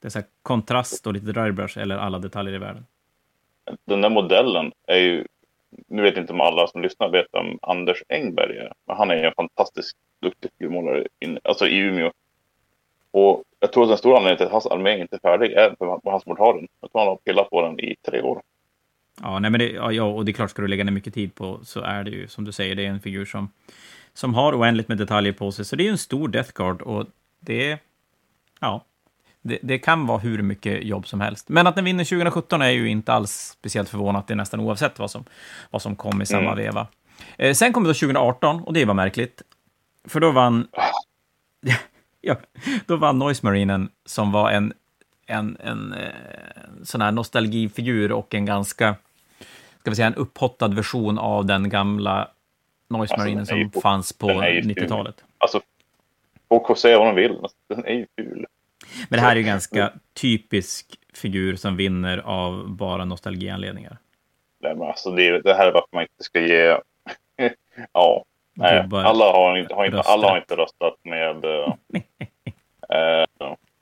det 0.01 0.07
är 0.07 0.09
så 0.09 0.19
här 0.19 0.27
kontrast 0.41 1.07
och 1.07 1.13
lite 1.13 1.25
drybrush, 1.25 1.77
eller 1.77 1.97
alla 1.97 2.19
detaljer 2.19 2.53
i 2.53 2.57
världen. 2.57 2.85
Den 3.85 4.01
där 4.01 4.09
modellen 4.09 4.71
är 4.87 4.97
ju... 4.97 5.27
Nu 5.87 6.01
vet 6.01 6.17
inte 6.17 6.33
om 6.33 6.41
alla 6.41 6.67
som 6.67 6.81
lyssnar 6.81 7.09
vet 7.09 7.25
vem 7.31 7.59
Anders 7.61 8.03
Engberg 8.09 8.57
är. 8.57 8.73
Men 8.85 8.97
han 8.97 9.11
är 9.11 9.15
ju 9.15 9.23
en 9.23 9.33
fantastiskt 9.35 9.97
duktig 10.21 10.51
figurmålare 10.57 11.07
in, 11.19 11.39
alltså 11.43 11.67
i 11.67 11.77
Umeå. 11.77 12.11
Och 13.11 13.43
jag 13.59 13.73
tror 13.73 13.83
att 13.83 13.89
den 13.89 13.97
stora 13.97 14.17
anledningen 14.17 14.37
till 14.37 14.45
att 14.45 14.51
hans 14.51 14.65
armé 14.65 15.01
inte 15.01 15.15
är 15.15 15.19
färdig 15.19 15.51
är 15.51 15.69
på 15.69 16.01
hans 16.03 16.25
mortalen. 16.25 16.67
Jag 16.81 16.91
tror 16.91 17.01
han 17.01 17.07
har 17.07 17.15
pillat 17.15 17.49
på 17.49 17.61
den 17.61 17.79
i 17.79 17.95
tre 18.05 18.21
år. 18.21 18.41
Ja, 19.21 19.39
nej, 19.39 19.51
men 19.51 19.59
det, 19.59 19.69
ja, 19.69 20.03
och 20.03 20.25
det 20.25 20.31
är 20.31 20.33
klart, 20.33 20.49
ska 20.49 20.61
du 20.61 20.67
lägga 20.67 20.83
ner 20.83 20.91
mycket 20.91 21.13
tid 21.13 21.35
på, 21.35 21.59
så 21.63 21.81
är 21.81 22.03
det 22.03 22.11
ju, 22.11 22.27
som 22.27 22.45
du 22.45 22.51
säger, 22.51 22.75
det 22.75 22.85
är 22.85 22.89
en 22.89 22.99
figur 22.99 23.25
som, 23.25 23.49
som 24.13 24.33
har 24.33 24.59
oändligt 24.59 24.87
med 24.87 24.97
detaljer 24.97 25.33
på 25.33 25.51
sig. 25.51 25.65
Så 25.65 25.75
det 25.75 25.83
är 25.83 25.85
ju 25.85 25.91
en 25.91 25.97
stor 25.97 26.27
Death 26.27 26.51
Guard 26.53 26.81
och 26.81 27.05
det... 27.39 27.77
Ja. 28.59 28.85
det, 29.41 29.59
det, 29.61 29.79
kan 29.79 30.07
vara 30.07 30.17
hur 30.17 30.41
mycket 30.41 30.83
jobb 30.83 31.07
som 31.07 31.21
helst. 31.21 31.49
Men 31.49 31.67
att 31.67 31.75
den 31.75 31.85
vinner 31.85 32.03
2017 32.03 32.61
är 32.61 32.69
ju 32.69 32.89
inte 32.89 33.13
alls 33.13 33.31
speciellt 33.31 33.89
förvånat, 33.89 34.27
det 34.27 34.33
är 34.33 34.35
nästan 34.35 34.59
oavsett 34.59 34.99
vad 34.99 35.11
som, 35.11 35.23
vad 35.69 35.81
som 35.81 35.95
kom 35.95 36.21
i 36.21 36.25
samma 36.25 36.51
mm. 36.51 36.57
veva. 36.57 36.87
Eh, 37.37 37.53
sen 37.53 37.73
kom 37.73 37.83
det 37.83 37.89
då 37.89 37.93
2018, 37.93 38.61
och 38.61 38.73
det 38.73 38.85
var 38.85 38.93
märkligt. 38.93 39.41
För 40.07 40.19
då 40.19 40.31
vann... 40.31 40.67
ja, 42.21 42.35
då 42.85 42.97
vann 42.97 43.19
Noise 43.19 43.45
Marinen, 43.45 43.89
som 44.05 44.31
var 44.31 44.51
en, 44.51 44.73
en, 45.25 45.57
en, 45.59 45.93
en 45.93 45.93
eh, 45.93 46.09
sån 46.83 47.01
här 47.01 47.11
nostalgifigur 47.11 48.11
och 48.11 48.35
en 48.35 48.45
ganska, 48.45 48.95
ska 49.79 49.89
vi 49.89 49.95
säga, 49.95 50.07
en 50.07 50.15
upphottad 50.15 50.67
version 50.67 51.19
av 51.19 51.45
den 51.45 51.69
gamla 51.69 52.27
Noise 52.87 53.13
alltså, 53.13 53.17
Marinen 53.17 53.45
som 53.45 53.71
på, 53.71 53.81
fanns 53.81 54.13
på 54.13 54.27
90-talet. 54.29 55.23
Alltså, 55.37 55.61
folk 56.49 56.67
får 56.67 56.75
säga 56.75 56.97
vad 56.97 57.07
de 57.07 57.15
vill, 57.15 57.37
den 57.67 57.85
är 57.85 57.93
ju 57.93 58.05
ful. 58.15 58.45
Men 59.09 59.19
det 59.19 59.25
här 59.25 59.31
är 59.31 59.35
ju 59.35 59.43
ganska 59.43 59.93
typisk 60.13 60.99
figur 61.13 61.55
som 61.55 61.75
vinner 61.75 62.17
av 62.17 62.69
bara 62.69 63.05
nostalgianledningar. 63.05 63.97
Nej, 64.59 64.75
men 64.75 64.87
alltså 64.87 65.11
det, 65.11 65.41
det 65.41 65.53
här 65.53 65.67
är 65.67 65.71
varför 65.71 65.89
man 65.91 66.01
inte 66.01 66.23
ska 66.23 66.41
ge... 66.41 66.77
ja, 67.93 68.25
nej, 68.59 68.87
alla 68.91 69.31
har 69.31 69.57
inte, 69.57 69.75
har 69.75 69.85
inte, 69.85 70.01
alla 70.01 70.29
har 70.29 70.37
inte 70.37 70.55
röstat 70.55 70.95
med... 71.03 71.45
uh, 71.45 71.73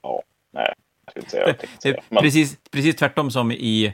ja, 0.02 0.22
nej, 0.52 0.74
jag 1.06 1.12
ska 1.12 1.20
inte 1.20 1.32
säga. 1.32 1.46
Det, 1.46 1.68
det, 1.84 2.00
men... 2.10 2.24
precis, 2.24 2.58
precis 2.72 2.96
tvärtom 2.96 3.32
som 3.32 3.52
i 3.52 3.94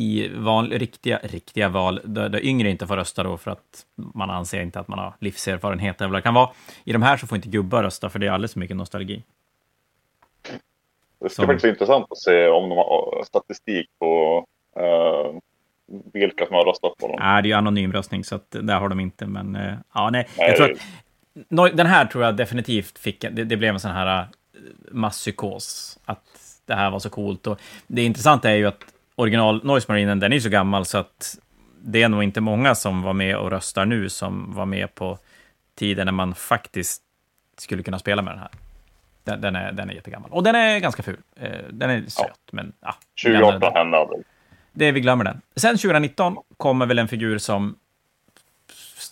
i 0.00 0.28
val, 0.28 0.70
riktiga, 0.70 1.20
riktiga 1.22 1.68
val, 1.68 2.00
där, 2.04 2.28
där 2.28 2.44
yngre 2.44 2.70
inte 2.70 2.86
får 2.86 2.96
rösta 2.96 3.22
då 3.22 3.36
för 3.36 3.50
att 3.50 3.86
man 3.94 4.30
anser 4.30 4.62
inte 4.62 4.80
att 4.80 4.88
man 4.88 4.98
har 4.98 5.14
livserfarenhet 5.18 6.00
eller 6.00 6.10
vad 6.10 6.18
det 6.18 6.22
kan 6.22 6.34
vara. 6.34 6.50
I 6.84 6.92
de 6.92 7.02
här 7.02 7.16
så 7.16 7.26
får 7.26 7.36
inte 7.36 7.48
gubbar 7.48 7.82
rösta, 7.82 8.10
för 8.10 8.18
det 8.18 8.26
är 8.26 8.30
alldeles 8.30 8.52
för 8.52 8.60
mycket 8.60 8.76
nostalgi. 8.76 9.22
Det 11.20 11.28
ska 11.28 11.28
som... 11.28 11.46
faktiskt 11.46 11.64
vara 11.64 11.72
intressant 11.72 12.06
att 12.10 12.18
se 12.18 12.48
om 12.48 12.68
de 12.68 12.78
har 12.78 13.22
statistik 13.26 13.90
på 13.98 14.38
uh, 14.80 15.38
vilka 16.12 16.46
som 16.46 16.54
har 16.54 16.64
röstat 16.64 16.96
på 16.98 17.08
dem. 17.08 17.16
Nej, 17.20 17.42
det 17.42 17.46
är 17.46 17.50
ju 17.50 17.56
anonym 17.56 17.92
röstning, 17.92 18.24
så 18.24 18.34
att 18.34 18.50
där 18.50 18.78
har 18.78 18.88
de 18.88 19.00
inte. 19.00 19.26
Men 19.26 19.56
uh, 19.56 19.74
ja, 19.94 20.10
nej. 20.10 20.28
nej. 20.38 20.48
Jag 20.48 20.56
tror 20.56 20.70
att, 21.66 21.76
den 21.76 21.86
här 21.86 22.04
tror 22.04 22.24
jag 22.24 22.36
definitivt 22.36 22.98
fick, 22.98 23.20
det, 23.20 23.44
det 23.44 23.56
blev 23.56 23.74
en 23.74 23.80
sån 23.80 23.90
här 23.90 24.20
uh, 24.20 24.26
masspsykos, 24.90 25.98
att 26.04 26.24
det 26.66 26.74
här 26.74 26.90
var 26.90 26.98
så 26.98 27.10
coolt. 27.10 27.46
Och 27.46 27.60
det 27.86 28.02
intressanta 28.02 28.50
är 28.50 28.54
ju 28.54 28.66
att 28.66 28.84
original 29.14 29.64
Noise 29.64 29.92
Marinen, 29.92 30.20
den 30.20 30.32
är 30.32 30.36
ju 30.36 30.40
så 30.40 30.48
gammal 30.48 30.84
så 30.84 30.98
att 30.98 31.38
det 31.82 32.02
är 32.02 32.08
nog 32.08 32.22
inte 32.22 32.40
många 32.40 32.74
som 32.74 33.02
var 33.02 33.12
med 33.12 33.36
och 33.36 33.50
röstar 33.50 33.86
nu 33.86 34.08
som 34.08 34.54
var 34.54 34.66
med 34.66 34.94
på 34.94 35.18
tiden 35.74 36.04
när 36.04 36.12
man 36.12 36.34
faktiskt 36.34 37.02
skulle 37.58 37.82
kunna 37.82 37.98
spela 37.98 38.22
med 38.22 38.32
den 38.32 38.38
här. 38.38 38.50
Den, 39.24 39.40
den, 39.40 39.56
är, 39.56 39.72
den 39.72 39.90
är 39.90 39.94
jättegammal. 39.94 40.30
Och 40.30 40.42
den 40.42 40.54
är 40.54 40.78
ganska 40.78 41.02
ful. 41.02 41.16
Eh, 41.36 41.50
den 41.70 41.90
är 41.90 42.00
söt, 42.00 42.26
ja. 42.26 42.32
men 42.52 42.72
ja. 42.80 42.94
28 43.14 43.70
hände 43.74 43.98
aldrig. 43.98 44.24
Det 44.80 44.92
vi 44.92 45.00
glömmer 45.00 45.24
den. 45.24 45.40
Sen 45.56 45.76
2019 45.76 46.36
kommer 46.56 46.86
väl 46.86 46.98
en 46.98 47.08
figur 47.08 47.38
som 47.38 47.78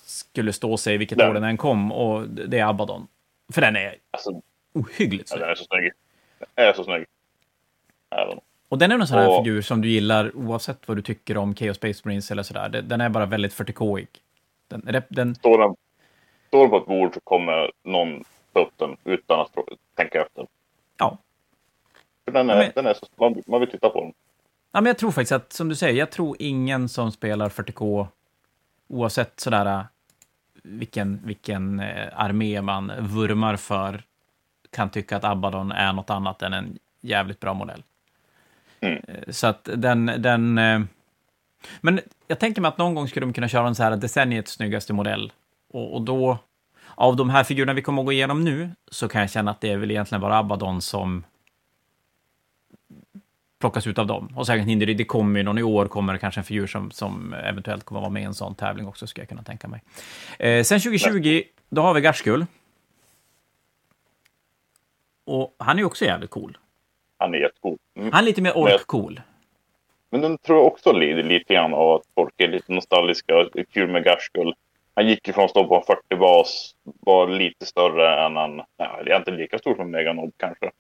skulle 0.06 0.52
stå 0.52 0.76
sig 0.76 0.98
vilket 0.98 1.18
den. 1.18 1.30
år 1.30 1.34
den 1.34 1.44
än 1.44 1.56
kom, 1.56 1.92
och 1.92 2.28
det 2.28 2.58
är 2.58 2.66
Abaddon. 2.66 3.06
För 3.52 3.60
den 3.60 3.76
är 3.76 3.96
alltså, 4.10 4.42
ohyggligt 4.74 5.28
snygg. 5.28 5.42
Ja, 5.42 5.46
den 5.46 5.50
är 5.50 5.54
så 5.54 5.64
snygg. 5.64 5.92
Den 6.54 6.66
är 6.66 6.72
så 6.72 6.84
snygg. 6.84 7.06
Och 8.68 8.78
den 8.78 8.92
är 8.92 8.98
en 8.98 9.06
sån 9.06 9.18
här 9.18 9.28
och... 9.28 9.44
figur 9.44 9.62
som 9.62 9.80
du 9.82 9.88
gillar 9.88 10.36
oavsett 10.36 10.88
vad 10.88 10.96
du 10.96 11.02
tycker 11.02 11.36
om 11.36 11.54
Chaos 11.54 11.76
Space 11.76 12.02
Marines 12.04 12.30
eller 12.30 12.42
sådär. 12.42 12.68
Den 12.68 13.00
är 13.00 13.08
bara 13.08 13.26
väldigt 13.26 13.52
40K-ig. 13.52 14.08
Den, 14.68 15.02
den... 15.08 15.34
Står, 15.34 15.58
den, 15.58 15.76
står 16.48 16.60
den 16.60 16.70
på 16.70 16.76
ett 16.76 16.86
bord 16.86 17.14
så 17.14 17.20
kommer 17.20 17.70
någon 17.84 18.24
ta 18.52 18.60
upp 18.60 18.72
den 18.76 18.96
utan 19.04 19.40
att 19.40 19.50
tänka 19.94 20.22
efter. 20.22 20.46
Ja. 20.98 21.18
För 22.24 22.32
den 22.32 22.50
är, 22.50 22.56
ja, 22.56 22.62
men... 22.62 22.72
den 22.74 22.86
är 22.86 22.94
så, 22.94 23.06
man, 23.16 23.42
man 23.46 23.60
vill 23.60 23.70
titta 23.70 23.90
på 23.90 24.00
den. 24.00 24.12
Ja, 24.72 24.80
men 24.80 24.86
jag 24.86 24.98
tror 24.98 25.10
faktiskt 25.10 25.32
att, 25.32 25.52
som 25.52 25.68
du 25.68 25.74
säger, 25.74 25.98
jag 25.98 26.10
tror 26.10 26.36
ingen 26.38 26.88
som 26.88 27.12
spelar 27.12 27.48
40K, 27.48 28.06
oavsett 28.88 29.40
sådär 29.40 29.86
vilken, 30.62 31.20
vilken 31.24 31.80
eh, 31.80 32.08
armé 32.12 32.62
man 32.62 32.92
vurmar 32.98 33.56
för, 33.56 34.02
kan 34.70 34.90
tycka 34.90 35.16
att 35.16 35.24
Abaddon 35.24 35.72
är 35.72 35.92
något 35.92 36.10
annat 36.10 36.42
än 36.42 36.52
en 36.52 36.78
jävligt 37.00 37.40
bra 37.40 37.54
modell. 37.54 37.82
Mm. 38.80 39.02
Eh, 39.08 39.30
så 39.32 39.46
att 39.46 39.68
den, 39.74 40.06
den... 40.06 40.54
Men 41.80 42.00
jag 42.26 42.38
tänker 42.40 42.60
mig 42.60 42.68
att 42.68 42.78
någon 42.78 42.94
gång 42.94 43.08
skulle 43.08 43.26
de 43.26 43.32
kunna 43.32 43.48
köra 43.48 43.68
en 43.68 43.74
så 43.74 43.82
här 43.82 43.96
decenniets 43.96 44.52
snyggaste 44.52 44.92
modell. 44.92 45.32
Och, 45.70 45.94
och, 45.94 46.02
då, 46.02 46.38
av 46.94 47.16
de 47.16 47.30
här 47.30 47.44
figurerna 47.44 47.72
vi 47.72 47.82
kommer 47.82 48.02
att 48.02 48.06
gå 48.06 48.12
igenom 48.12 48.44
nu, 48.44 48.70
så 48.90 49.08
kan 49.08 49.20
jag 49.20 49.30
känna 49.30 49.50
att 49.50 49.60
det 49.60 49.72
är 49.72 49.76
väl 49.76 49.90
egentligen 49.90 50.20
bara 50.20 50.38
Abaddon 50.38 50.82
som 50.82 51.24
plockas 53.60 53.86
ut 53.86 53.98
av 53.98 54.06
dem. 54.06 54.32
Och 54.36 54.46
säkert 54.46 54.66
Hindery, 54.66 54.94
det 54.94 55.04
kommer 55.04 55.38
ju 55.40 55.44
någon 55.44 55.58
i 55.58 55.62
år, 55.62 55.86
kommer 55.86 56.12
det 56.12 56.18
kanske 56.18 56.40
en 56.40 56.44
figur 56.44 56.66
som, 56.66 56.90
som 56.90 57.34
eventuellt 57.34 57.84
kommer 57.84 58.00
vara 58.00 58.10
med 58.10 58.22
i 58.22 58.26
en 58.26 58.34
sån 58.34 58.54
tävling 58.54 58.86
också, 58.86 59.06
skulle 59.06 59.22
jag 59.22 59.28
kunna 59.28 59.42
tänka 59.42 59.68
mig. 59.68 59.82
Eh, 60.38 60.62
sen 60.62 60.80
2020, 60.80 61.42
då 61.68 61.82
har 61.82 61.94
vi 61.94 62.00
Garskull. 62.00 62.46
Och 65.26 65.56
han 65.58 65.76
är 65.76 65.80
ju 65.80 65.86
också 65.86 66.04
jävligt 66.04 66.30
cool 66.30 66.58
han 67.18 67.34
är 67.34 67.38
jättecool. 67.38 67.78
Mm. 67.96 68.12
Han 68.12 68.22
är 68.22 68.26
lite 68.26 68.42
mer 68.42 68.52
ork-cool. 68.52 69.20
Men 70.10 70.20
den 70.20 70.38
tror 70.38 70.58
jag 70.58 70.66
också 70.66 70.92
lider 70.92 71.22
lite 71.22 71.54
grann 71.54 71.74
av 71.74 71.94
att 71.94 72.02
folk 72.14 72.34
är 72.36 72.48
lite 72.48 72.72
nostalgiska 72.72 73.36
och 73.36 73.48
kul 73.72 73.90
med 73.90 74.04
Garskull. 74.04 74.54
Han 74.94 75.08
gick 75.08 75.28
ifrån 75.28 75.44
att 75.44 75.50
stå 75.50 75.64
på 75.64 75.76
en 75.76 75.82
40 75.82 76.16
bas, 76.16 76.74
var 77.00 77.28
lite 77.28 77.66
större 77.66 78.26
än 78.26 78.36
en, 78.36 78.56
nej, 78.56 79.16
inte 79.16 79.30
lika 79.30 79.58
stor 79.58 79.74
som 79.74 79.90
Meganob 79.90 80.32
kanske. 80.36 80.70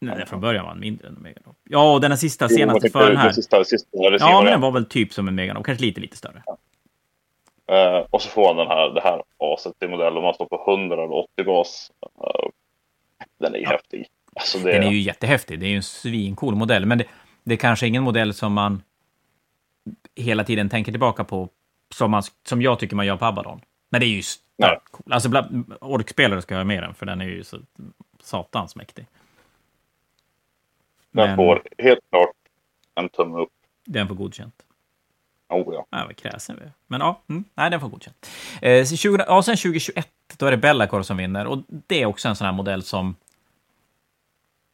Nej, 0.00 0.26
från 0.26 0.40
början 0.40 0.64
var 0.64 0.70
han 0.70 0.80
mindre 0.80 1.08
än 1.08 1.14
Meganob. 1.14 1.56
Ja, 1.64 1.92
och 1.94 2.00
den 2.00 2.18
sista 2.18 2.48
senaste 2.48 2.90
för 2.90 3.08
den 3.08 3.16
här. 3.16 3.32
Sista, 3.32 3.64
sista, 3.64 3.88
ja, 3.92 4.40
men 4.42 4.52
den 4.52 4.60
var 4.60 4.70
väl 4.70 4.86
typ 4.86 5.12
som 5.12 5.28
en 5.28 5.34
Meganob, 5.34 5.64
kanske 5.64 5.84
lite, 5.84 6.00
lite 6.00 6.16
större. 6.16 6.42
Ja. 6.46 6.56
Uh, 7.72 8.06
och 8.10 8.22
så 8.22 8.28
får 8.28 8.46
han 8.46 8.56
den 8.56 8.66
här, 8.66 8.90
det 8.90 9.00
här 9.00 9.22
aset 9.38 9.82
i 9.82 9.88
modell 9.88 10.16
om 10.16 10.22
man 10.22 10.34
står 10.34 10.46
på 10.46 10.64
100 10.72 10.96
eller 10.96 11.14
80 11.14 11.44
bas. 11.44 11.92
Uh, 12.02 12.50
den 13.38 13.54
är 13.54 13.58
ju 13.58 13.64
ja. 13.64 13.70
häftig. 13.70 14.06
Alltså 14.34 14.58
det... 14.58 14.72
Den 14.72 14.82
är 14.82 14.90
ju 14.90 15.00
jättehäftig, 15.00 15.60
det 15.60 15.66
är 15.66 15.70
ju 15.70 15.76
en 15.76 15.82
svincool 15.82 16.54
modell, 16.54 16.86
men 16.86 16.98
det, 16.98 17.04
det 17.44 17.54
är 17.54 17.58
kanske 17.58 17.86
ingen 17.86 18.02
modell 18.02 18.34
som 18.34 18.52
man 18.52 18.82
hela 20.14 20.44
tiden 20.44 20.68
tänker 20.68 20.92
tillbaka 20.92 21.24
på, 21.24 21.48
som, 21.94 22.10
man, 22.10 22.22
som 22.46 22.62
jag 22.62 22.78
tycker 22.78 22.96
man 22.96 23.06
gör 23.06 23.16
på 23.16 23.24
Abaddon. 23.24 23.60
Men 23.88 24.00
det 24.00 24.06
är 24.06 24.08
ju 24.08 24.22
starkt 24.22 24.88
cool. 24.90 25.12
Alltså, 25.12 25.44
orkspelare 25.80 26.42
ska 26.42 26.54
jag 26.54 26.60
ha 26.60 26.64
med 26.64 26.82
den, 26.82 26.94
för 26.94 27.06
den 27.06 27.20
är 27.20 27.24
ju 27.24 27.44
så 27.44 27.58
satans 28.22 28.76
mäktig. 28.76 29.06
Den 31.16 31.26
men... 31.26 31.36
får 31.36 31.62
helt 31.78 32.00
klart 32.10 32.36
en 32.94 33.08
tumme 33.08 33.38
upp. 33.38 33.52
Den 33.84 34.08
får 34.08 34.14
godkänt. 34.14 34.62
Oh, 35.48 35.74
ja. 35.74 35.86
Ja, 35.90 36.04
vad 36.06 36.16
kräsen 36.16 36.56
vi 36.56 36.64
är. 36.64 36.72
Men 36.86 37.00
ja, 37.00 37.20
mm, 37.28 37.44
nej, 37.54 37.70
den 37.70 37.80
får 37.80 37.88
godkänt. 37.88 38.30
Eh, 38.62 38.84
20, 38.84 39.24
ja, 39.26 39.42
sen 39.42 39.56
2021, 39.56 40.08
då 40.38 40.46
är 40.46 40.50
det 40.50 40.56
Bellacore 40.56 41.04
som 41.04 41.16
vinner. 41.16 41.46
Och 41.46 41.58
det 41.68 42.02
är 42.02 42.06
också 42.06 42.28
en 42.28 42.36
sån 42.36 42.44
här 42.44 42.52
modell 42.52 42.82
som 42.82 43.16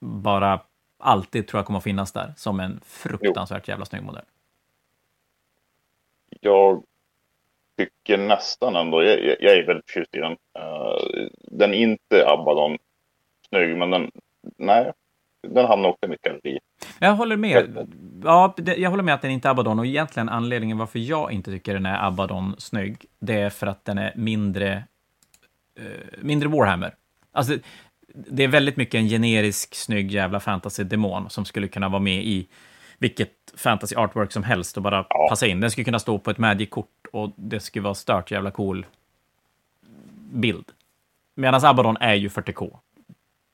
bara 0.00 0.60
alltid 0.98 1.48
tror 1.48 1.58
jag 1.58 1.66
kommer 1.66 1.78
att 1.78 1.84
finnas 1.84 2.12
där 2.12 2.34
som 2.36 2.60
en 2.60 2.80
fruktansvärt 2.84 3.68
jävla 3.68 3.84
snygg 3.84 4.02
modell. 4.02 4.24
Jag 6.40 6.82
tycker 7.76 8.18
nästan 8.18 8.76
ändå, 8.76 9.02
jag, 9.02 9.18
jag 9.40 9.54
är 9.54 9.66
väldigt 9.66 9.86
förtjust 9.86 10.14
i 10.14 10.18
den. 10.18 10.32
Uh, 10.32 11.28
den 11.40 11.74
är 11.74 11.78
inte 11.78 12.28
Abaddon 12.28 12.78
snygg, 13.48 13.76
men 13.76 13.90
den, 13.90 14.10
nej, 14.56 14.92
den 15.48 15.66
hamnar 15.66 15.88
också 15.88 16.06
i 16.06 16.08
mitt 16.08 16.22
galleri. 16.22 16.58
Jag 16.98 17.14
håller 17.14 17.36
med. 17.36 17.88
Ja, 18.24 18.54
jag 18.76 18.90
håller 18.90 19.02
med 19.02 19.14
att 19.14 19.22
den 19.22 19.30
inte 19.30 19.48
är 19.48 19.50
Abaddon 19.50 19.78
och 19.78 19.86
egentligen 19.86 20.28
anledningen 20.28 20.78
varför 20.78 20.98
jag 20.98 21.32
inte 21.32 21.50
tycker 21.50 21.74
den 21.74 21.86
är 21.86 22.06
Abaddon 22.06 22.54
snygg, 22.58 23.04
det 23.18 23.40
är 23.40 23.50
för 23.50 23.66
att 23.66 23.84
den 23.84 23.98
är 23.98 24.12
mindre, 24.16 24.84
uh, 25.80 25.86
mindre 26.20 26.48
Warhammer. 26.48 26.94
Alltså, 27.32 27.58
det 28.14 28.44
är 28.44 28.48
väldigt 28.48 28.76
mycket 28.76 28.94
en 28.94 29.08
generisk, 29.08 29.74
snygg 29.74 30.12
jävla 30.12 30.38
fantasy-demon 30.38 31.28
som 31.28 31.44
skulle 31.44 31.68
kunna 31.68 31.88
vara 31.88 32.02
med 32.02 32.24
i 32.24 32.48
vilket 32.98 33.32
fantasy 33.56 33.96
artwork 33.96 34.32
som 34.32 34.42
helst 34.42 34.76
och 34.76 34.82
bara 34.82 35.06
ja. 35.08 35.26
passa 35.30 35.46
in. 35.46 35.60
Den 35.60 35.70
skulle 35.70 35.84
kunna 35.84 35.98
stå 35.98 36.18
på 36.18 36.30
ett 36.30 36.38
Magic-kort 36.38 37.06
och 37.12 37.32
det 37.36 37.60
skulle 37.60 37.82
vara 37.82 37.94
stört 37.94 38.30
jävla 38.30 38.50
cool 38.50 38.86
bild. 40.32 40.64
Medan 41.34 41.64
Abaddon 41.64 41.96
är 42.00 42.14
ju 42.14 42.28
40K. 42.28 42.78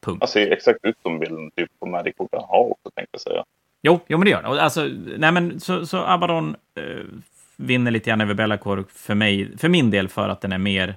Punkt. 0.04 0.18
Han 0.20 0.28
ser 0.28 0.50
exakt 0.50 0.78
ut 0.82 0.96
som 1.02 1.18
bilden 1.18 1.50
typ 1.50 1.70
på 1.80 1.86
Magic-korten 1.86 2.40
har 2.48 2.70
också, 2.70 2.90
tänkte 2.94 3.14
jag 3.14 3.20
säga. 3.20 3.44
Jo, 3.82 4.00
jo, 4.06 4.18
men 4.18 4.24
det 4.24 4.30
gör 4.30 4.42
det. 4.42 4.62
Alltså, 4.62 4.90
nej, 5.18 5.32
men 5.32 5.60
så, 5.60 5.86
så 5.86 5.98
Abaddon 5.98 6.56
eh, 6.74 7.04
vinner 7.56 7.90
lite 7.90 8.10
grann 8.10 8.20
över 8.20 8.34
Bellacore 8.34 8.84
för 8.88 9.14
mig, 9.14 9.58
för 9.58 9.68
min 9.68 9.90
del, 9.90 10.08
för 10.08 10.28
att 10.28 10.40
den 10.40 10.52
är 10.52 10.58
mer 10.58 10.94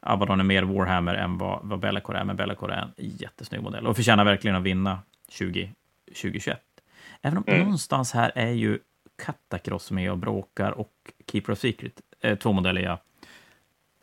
Abaddon 0.00 0.40
är 0.40 0.44
mer 0.44 0.62
Warhammer 0.62 1.14
än 1.14 1.38
vad, 1.38 1.60
vad 1.62 1.80
Bellacore 1.80 2.18
är, 2.18 2.24
men 2.24 2.36
Bellacore 2.36 2.74
är 2.74 2.82
en 2.82 2.92
jättesnygg 2.96 3.62
modell 3.62 3.86
och 3.86 3.96
förtjänar 3.96 4.24
verkligen 4.24 4.56
att 4.56 4.62
vinna 4.62 4.98
20, 5.28 5.70
2021. 6.06 6.60
Även 7.22 7.38
om 7.38 7.44
mm. 7.46 7.60
någonstans 7.60 8.12
här 8.12 8.32
är 8.34 8.50
ju 8.50 8.78
Catacross 9.24 9.90
med 9.90 10.10
och 10.10 10.18
bråkar 10.18 10.70
och 10.72 10.92
Keeper 11.26 11.52
of 11.52 11.58
Secret, 11.58 12.00
eh, 12.20 12.38
två 12.38 12.52
modeller 12.52 12.80
jag 12.80 12.98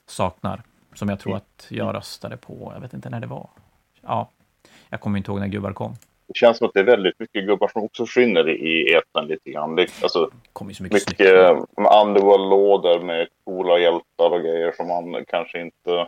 saknar, 0.08 0.64
som 0.94 1.10
jag 1.10 1.20
tror 1.20 1.32
mm. 1.34 1.38
att 1.38 1.68
jag 1.70 1.96
röstade 1.96 2.38
på. 2.38 2.72
Jag 2.74 2.82
vet 2.82 2.94
inte 2.94 3.10
när 3.10 3.20
det 3.20 3.28
var. 3.28 3.50
Ja, 4.08 4.30
jag 4.90 5.02
kommer 5.02 5.18
inte 5.18 5.32
ihåg 5.32 5.40
när 5.40 5.48
gubbar 5.48 5.74
kom. 5.74 5.96
det 6.28 6.36
känns 6.36 6.58
som 6.58 6.68
att 6.68 6.74
det 6.74 6.80
är 6.80 6.84
väldigt 6.84 7.20
mycket 7.20 7.46
gubbar 7.46 7.68
som 7.68 7.84
också 7.84 8.06
försvinner 8.06 8.50
i 8.50 8.94
etern 8.94 9.28
lite 9.28 9.52
grann. 9.52 9.80
Alltså, 9.80 10.30
kommer 10.54 10.74
så 10.74 10.84
mycket, 10.84 11.10
mycket 11.10 11.34
underworld-lådor 11.76 13.04
med 13.04 13.28
coola 13.44 13.80
hjältar 13.80 14.30
och 14.30 14.42
grejer 14.42 14.72
som 14.72 14.88
man 14.88 15.26
kanske 15.28 15.62
inte 15.62 16.08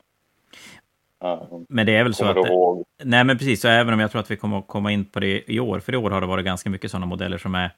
men 1.69 1.85
det 1.85 1.95
är 1.95 2.03
väl 2.03 2.13
så 2.13 2.25
att... 2.25 2.37
Ihåg. 2.37 2.83
Nej, 3.03 3.23
men 3.23 3.37
precis. 3.37 3.61
Så 3.61 3.67
även 3.67 3.93
om 3.93 3.99
jag 3.99 4.11
tror 4.11 4.21
att 4.21 4.31
vi 4.31 4.35
kommer 4.35 4.59
att 4.59 4.67
komma 4.67 4.91
in 4.91 5.05
på 5.05 5.19
det 5.19 5.51
i 5.51 5.59
år, 5.59 5.79
för 5.79 5.93
i 5.93 5.97
år 5.97 6.11
har 6.11 6.21
det 6.21 6.27
varit 6.27 6.45
ganska 6.45 6.69
mycket 6.69 6.91
sådana 6.91 7.05
modeller 7.05 7.37
som 7.37 7.55
är... 7.55 7.59
Mm. 7.59 7.71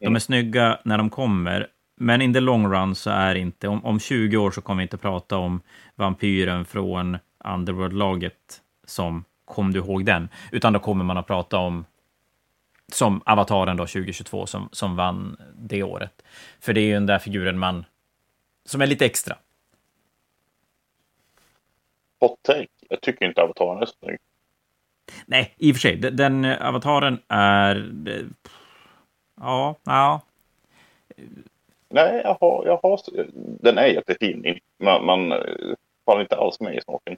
De 0.00 0.16
är 0.16 0.20
snygga 0.20 0.78
när 0.84 0.98
de 0.98 1.10
kommer, 1.10 1.66
men 1.96 2.22
in 2.22 2.34
the 2.34 2.40
long 2.40 2.72
run 2.72 2.94
så 2.94 3.10
är 3.10 3.34
inte... 3.34 3.68
Om, 3.68 3.84
om 3.84 4.00
20 4.00 4.36
år 4.36 4.50
så 4.50 4.60
kommer 4.60 4.78
vi 4.78 4.82
inte 4.82 4.96
prata 4.96 5.36
om 5.36 5.60
vampyren 5.94 6.64
från 6.64 7.18
Underworld-laget 7.44 8.60
som 8.86 9.24
Kom 9.48 9.72
du 9.72 9.78
ihåg 9.78 10.04
den? 10.04 10.28
Utan 10.52 10.72
då 10.72 10.78
kommer 10.78 11.04
man 11.04 11.18
att 11.18 11.26
prata 11.26 11.58
om 11.58 11.84
som 12.92 13.22
Avataren 13.26 13.76
då 13.76 13.86
2022 13.86 14.46
som, 14.46 14.68
som 14.72 14.96
vann 14.96 15.36
det 15.56 15.82
året. 15.82 16.22
För 16.60 16.72
det 16.72 16.80
är 16.80 16.84
ju 16.84 16.92
den 16.92 17.06
där 17.06 17.18
figuren 17.18 17.58
man... 17.58 17.84
Som 18.64 18.80
är 18.80 18.86
lite 18.86 19.06
extra. 19.06 19.36
Hot 22.20 22.42
take. 22.42 22.68
Jag 22.88 23.00
tycker 23.00 23.26
inte 23.26 23.42
Avataren 23.42 23.82
är 23.82 23.86
snygg. 23.86 24.18
Nej, 25.26 25.54
i 25.58 25.72
och 25.72 25.76
för 25.76 25.80
sig. 25.80 25.96
Den, 25.96 26.16
den 26.16 26.44
avataren 26.44 27.18
är... 27.28 27.92
Ja, 29.40 29.76
ja. 29.84 30.20
Nej, 31.88 32.20
jag 32.24 32.36
har, 32.40 32.66
jag 32.66 32.76
har, 32.82 33.00
den 33.62 33.78
är 33.78 33.86
jättefin. 33.86 34.58
Man, 34.78 35.06
man 35.06 35.32
faller 36.04 36.20
inte 36.20 36.36
alls 36.36 36.60
med 36.60 36.76
i 36.76 36.80
smaken. 36.80 37.16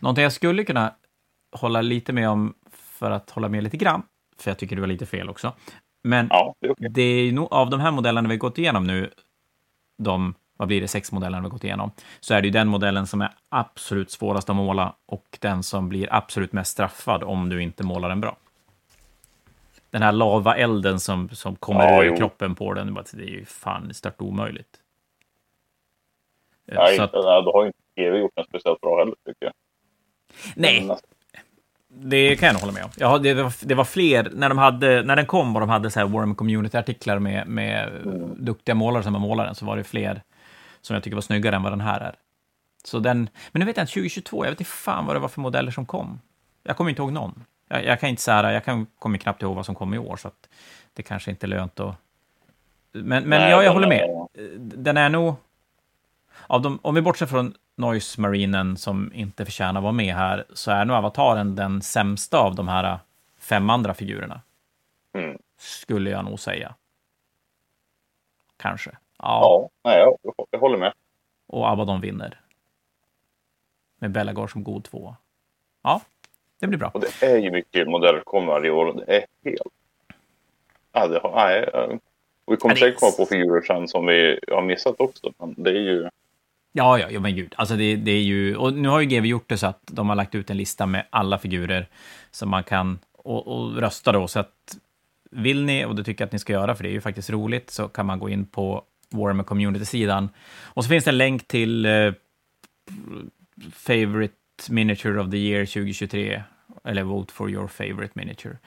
Någonting 0.00 0.22
jag 0.22 0.32
skulle 0.32 0.64
kunna 0.64 0.94
hålla 1.56 1.80
lite 1.80 2.12
med 2.12 2.28
om 2.28 2.54
för 2.70 3.10
att 3.10 3.30
hålla 3.30 3.48
med 3.48 3.64
lite 3.64 3.76
grann, 3.76 4.02
för 4.38 4.50
jag 4.50 4.58
tycker 4.58 4.76
du 4.76 4.82
har 4.82 4.86
lite 4.86 5.06
fel 5.06 5.28
också. 5.28 5.52
Men 6.02 6.26
ja, 6.30 6.54
det, 6.60 6.66
är 6.66 6.70
okay. 6.70 6.88
det 6.88 7.02
är 7.02 7.32
nog 7.32 7.52
av 7.52 7.70
de 7.70 7.80
här 7.80 7.90
modellerna 7.90 8.28
vi 8.28 8.36
gått 8.36 8.58
igenom 8.58 8.84
nu, 8.84 9.10
de 9.98 10.34
vad 10.58 10.68
blir 10.68 10.80
det, 10.80 10.88
sex 10.88 11.12
modellerna 11.12 11.42
vi 11.42 11.48
gått 11.48 11.64
igenom, 11.64 11.90
så 12.20 12.34
är 12.34 12.42
det 12.42 12.46
ju 12.48 12.52
den 12.52 12.68
modellen 12.68 13.06
som 13.06 13.22
är 13.22 13.30
absolut 13.48 14.10
svårast 14.10 14.50
att 14.50 14.56
måla 14.56 14.94
och 15.06 15.38
den 15.40 15.62
som 15.62 15.88
blir 15.88 16.08
absolut 16.10 16.52
mest 16.52 16.72
straffad 16.72 17.22
om 17.22 17.48
du 17.48 17.62
inte 17.62 17.84
målar 17.84 18.08
den 18.08 18.20
bra. 18.20 18.36
Den 19.90 20.02
här 20.02 20.12
lavaelden 20.12 21.00
som, 21.00 21.28
som 21.28 21.56
kommer 21.56 21.92
ja, 21.92 22.04
ur 22.04 22.08
jo. 22.08 22.16
kroppen 22.16 22.54
på 22.54 22.72
den, 22.72 22.94
det 22.94 23.22
är 23.22 23.26
ju 23.26 23.44
fan 23.44 23.94
stört 23.94 24.20
omöjligt. 24.20 24.80
Nej, 26.64 26.96
så 26.96 27.02
att, 27.02 27.12
då 27.12 27.52
har 27.52 27.66
inte 27.66 27.78
GW 27.96 28.18
gjort 28.18 28.32
den 28.34 28.44
speciellt 28.44 28.80
bra 28.80 28.98
heller, 28.98 29.14
tycker 29.24 29.46
jag. 29.46 29.52
Nej, 30.54 30.88
det 32.00 32.36
kan 32.36 32.46
jag 32.46 32.52
nog 32.52 32.60
hålla 32.60 32.72
med 32.72 32.84
om. 32.84 32.90
Ja, 32.96 33.18
det, 33.18 33.34
var, 33.34 33.52
det 33.60 33.74
var 33.74 33.84
fler, 33.84 34.30
när, 34.34 34.48
de 34.48 34.58
hade, 34.58 35.02
när 35.02 35.16
den 35.16 35.26
kom 35.26 35.56
och 35.56 35.60
de 35.60 35.68
hade 35.68 35.90
så 35.90 36.00
här 36.00 36.06
Warm 36.06 36.34
Community-artiklar 36.34 37.18
med, 37.18 37.46
med 37.46 37.88
mm. 37.88 38.44
duktiga 38.44 38.74
målare 38.74 39.02
som 39.02 39.12
var 39.12 39.20
målaren, 39.20 39.54
så 39.54 39.64
var 39.64 39.76
det 39.76 39.84
fler 39.84 40.22
som 40.80 40.94
jag 40.94 41.02
tycker 41.02 41.14
var 41.14 41.22
snyggare 41.22 41.56
än 41.56 41.62
vad 41.62 41.72
den 41.72 41.80
här 41.80 42.00
är. 42.00 42.14
Så 42.84 42.98
den, 42.98 43.28
men 43.52 43.60
nu 43.60 43.66
vet 43.66 43.76
jag 43.76 43.84
inte, 43.84 43.92
2022, 43.92 44.44
jag 44.44 44.50
vet 44.50 44.60
inte 44.60 44.70
fan 44.70 45.06
vad 45.06 45.16
det 45.16 45.20
var 45.20 45.28
för 45.28 45.40
modeller 45.40 45.70
som 45.70 45.86
kom. 45.86 46.20
Jag 46.62 46.76
kommer 46.76 46.90
inte 46.90 47.02
ihåg 47.02 47.12
någon. 47.12 47.44
Jag, 47.68 47.84
jag 47.84 48.00
kan 48.00 48.08
inte 48.08 48.22
säga, 48.22 48.52
jag 48.52 48.64
kan, 48.64 48.86
kommer 48.98 49.18
knappt 49.18 49.42
ihåg 49.42 49.56
vad 49.56 49.66
som 49.66 49.74
kom 49.74 49.94
i 49.94 49.98
år, 49.98 50.16
så 50.16 50.30
det 50.92 51.02
kanske 51.02 51.30
inte 51.30 51.46
är 51.46 51.48
lönt 51.48 51.80
att... 51.80 51.94
Men, 52.92 53.24
men 53.24 53.40
Nej, 53.40 53.50
ja, 53.50 53.62
jag 53.62 53.72
håller 53.72 53.88
med. 53.88 54.26
Den 54.58 54.96
är 54.96 55.08
nog... 55.08 55.34
Av 56.46 56.62
de, 56.62 56.78
om 56.82 56.94
vi 56.94 57.02
bortser 57.02 57.26
från 57.26 57.54
Noise 57.78 58.20
Marinen 58.20 58.76
som 58.76 59.12
inte 59.14 59.44
förtjänar 59.44 59.80
att 59.80 59.82
vara 59.82 59.92
med 59.92 60.14
här, 60.14 60.44
så 60.54 60.70
är 60.70 60.84
nog 60.84 60.96
Avataren 60.96 61.54
den 61.54 61.82
sämsta 61.82 62.38
av 62.38 62.54
de 62.54 62.68
här 62.68 62.98
fem 63.38 63.70
andra 63.70 63.94
figurerna. 63.94 64.40
Mm. 65.12 65.38
Skulle 65.58 66.10
jag 66.10 66.24
nog 66.24 66.40
säga. 66.40 66.74
Kanske. 68.56 68.90
Ja, 69.18 69.68
ja 69.82 69.98
jag, 69.98 70.18
jag 70.50 70.58
håller 70.58 70.78
med. 70.78 70.92
Och 71.46 71.70
Abaddon 71.70 72.00
vinner. 72.00 72.40
Med 73.98 74.10
Bellagar 74.10 74.46
som 74.46 74.64
god 74.64 74.84
två. 74.84 75.16
Ja, 75.82 76.00
det 76.60 76.66
blir 76.66 76.78
bra. 76.78 76.90
Och 76.94 77.00
det 77.00 77.26
är 77.26 77.38
ju 77.38 77.50
mycket 77.50 77.86
kommer 78.24 78.46
varje 78.46 78.70
år 78.70 78.92
det 78.92 79.16
är 79.16 79.26
helt... 79.44 79.62
Ja, 80.92 81.06
det 81.06 81.20
har, 81.20 81.34
nej, 81.34 81.68
och 82.44 82.52
vi 82.52 82.56
kommer 82.56 82.74
säkert 82.74 83.00
komma 83.00 83.12
på 83.16 83.26
figurer 83.26 83.62
sen 83.62 83.88
som 83.88 84.06
vi 84.06 84.40
har 84.48 84.62
missat 84.62 85.00
också, 85.00 85.32
men 85.38 85.54
det 85.56 85.70
är 85.70 85.74
ju... 85.74 86.08
Ja, 86.72 86.98
ja, 86.98 87.10
ja 87.10 87.20
men 87.20 87.36
gud. 87.36 87.54
Alltså 87.56 87.76
det, 87.76 87.96
det 87.96 88.10
är 88.10 88.22
ju... 88.22 88.56
Och 88.56 88.74
nu 88.74 88.88
har 88.88 89.00
ju 89.00 89.06
GW 89.06 89.28
gjort 89.28 89.48
det 89.48 89.58
så 89.58 89.66
att 89.66 89.82
de 89.86 90.08
har 90.08 90.16
lagt 90.16 90.34
ut 90.34 90.50
en 90.50 90.56
lista 90.56 90.86
med 90.86 91.06
alla 91.10 91.38
figurer 91.38 91.88
som 92.30 92.50
man 92.50 92.64
kan 92.64 92.98
och, 93.12 93.46
och 93.46 93.76
rösta 93.76 94.12
då. 94.12 94.28
Så 94.28 94.40
att 94.40 94.78
vill 95.30 95.64
ni, 95.64 95.84
och 95.84 95.94
det 95.94 96.04
tycker 96.04 96.22
jag 96.22 96.26
att 96.26 96.32
ni 96.32 96.38
ska 96.38 96.52
göra, 96.52 96.74
för 96.74 96.84
det 96.84 96.90
är 96.90 96.92
ju 96.92 97.00
faktiskt 97.00 97.30
roligt, 97.30 97.70
så 97.70 97.88
kan 97.88 98.06
man 98.06 98.18
gå 98.18 98.28
in 98.28 98.46
på 98.46 98.84
Warhammer 99.10 99.44
Community-sidan. 99.44 100.28
Och 100.62 100.84
så 100.84 100.88
finns 100.88 101.04
det 101.04 101.10
en 101.10 101.18
länk 101.18 101.48
till 101.48 101.86
eh, 101.86 102.12
Favorite 103.72 104.34
Miniature 104.68 105.20
of 105.20 105.30
the 105.30 105.36
Year 105.36 105.66
2023, 105.66 106.42
eller 106.84 107.02
Vote 107.02 107.32
for 107.32 107.50
your 107.50 107.68
favorite 107.68 108.12
miniature. 108.14 108.58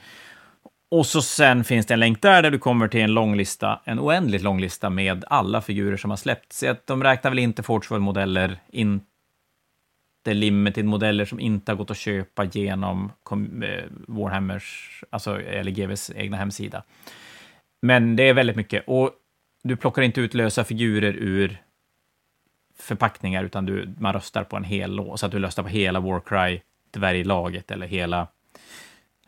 Och 0.91 1.06
så 1.06 1.21
sen 1.21 1.63
finns 1.63 1.86
det 1.86 1.93
en 1.93 1.99
länk 1.99 2.21
där, 2.21 2.41
där 2.41 2.51
du 2.51 2.60
kommer 2.60 2.88
till 2.88 3.01
en 3.01 3.13
lång 3.13 3.36
lista, 3.36 3.82
en 3.86 3.99
oändligt 3.99 4.41
lång 4.41 4.62
lista 4.62 4.89
med 4.89 5.23
alla 5.27 5.62
figurer 5.62 5.97
som 5.97 6.10
har 6.10 6.17
släppts. 6.17 6.63
Att 6.63 6.88
de 6.88 7.04
räknar 7.04 7.32
väl 7.32 7.39
inte 7.39 7.63
Forgeworld-modeller, 7.63 8.60
inte 8.71 9.06
limited-modeller 10.25 11.25
som 11.25 11.39
inte 11.39 11.71
har 11.71 11.77
gått 11.77 11.91
att 11.91 11.97
köpa 11.97 12.43
genom 12.43 13.12
eh, 13.63 13.84
Warhammers, 14.08 15.04
alltså, 15.10 15.41
eller 15.41 15.71
GVs 15.71 16.12
egna 16.15 16.38
hemsida. 16.38 16.84
Men 17.82 18.15
det 18.15 18.23
är 18.30 18.34
väldigt 18.34 18.56
mycket. 18.56 18.84
Och 18.88 19.12
du 19.63 19.75
plockar 19.75 20.01
inte 20.01 20.21
ut 20.21 20.34
lösa 20.34 20.63
figurer 20.63 21.13
ur 21.13 21.62
förpackningar, 22.80 23.43
utan 23.43 23.65
du, 23.65 23.95
man 23.99 24.13
röstar 24.13 24.43
på 24.43 24.58
en 24.58 24.63
hel 24.63 24.95
lås. 24.95 25.19
så 25.19 25.25
att 25.25 25.32
du 25.32 25.39
röstar 25.39 25.63
på 25.63 25.69
hela 25.69 25.99
Warcry 25.99 26.62
dvärglaget 26.91 27.71
eller 27.71 27.88
hela... 27.88 28.27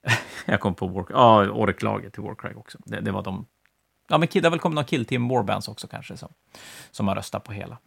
jag 0.46 0.60
kom 0.60 0.76
på 0.76 0.88
War, 0.88 1.06
ja, 1.10 1.50
orklaget 1.50 2.14
till 2.14 2.24
Warcry 2.24 2.54
också. 2.54 2.78
Det, 2.86 3.00
det, 3.00 3.12
var 3.12 3.24
de... 3.24 3.46
Ja, 4.08 4.18
men 4.18 4.28
det 4.32 4.44
har 4.44 4.50
väl 4.50 4.60
kommit 4.60 4.76
någon 4.76 4.86
Kill 4.86 5.06
Team 5.06 5.28
Warbands 5.28 5.68
också 5.68 5.88
kanske, 5.88 6.18
som, 6.18 6.30
som 6.92 7.08
har 7.08 7.16
röstat 7.16 7.44
på 7.44 7.52
hela. 7.52 7.78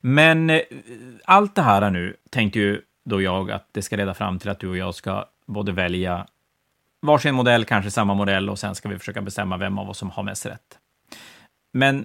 Men 0.00 0.50
eh, 0.50 0.60
allt 1.24 1.54
det 1.54 1.62
här 1.62 1.90
nu 1.90 2.16
tänkte 2.30 2.58
ju 2.58 2.82
då 3.04 3.22
jag 3.22 3.50
att 3.50 3.68
det 3.72 3.82
ska 3.82 3.96
leda 3.96 4.14
fram 4.14 4.38
till 4.38 4.50
att 4.50 4.58
du 4.58 4.68
och 4.68 4.76
jag 4.76 4.94
ska 4.94 5.26
både 5.46 5.72
välja 5.72 6.26
varsin 7.00 7.34
modell, 7.34 7.64
kanske 7.64 7.90
samma 7.90 8.14
modell, 8.14 8.50
och 8.50 8.58
sen 8.58 8.74
ska 8.74 8.88
vi 8.88 8.98
försöka 8.98 9.22
bestämma 9.22 9.56
vem 9.56 9.78
av 9.78 9.90
oss 9.90 9.98
som 9.98 10.10
har 10.10 10.22
mest 10.22 10.46
rätt. 10.46 10.78
Men 11.72 12.04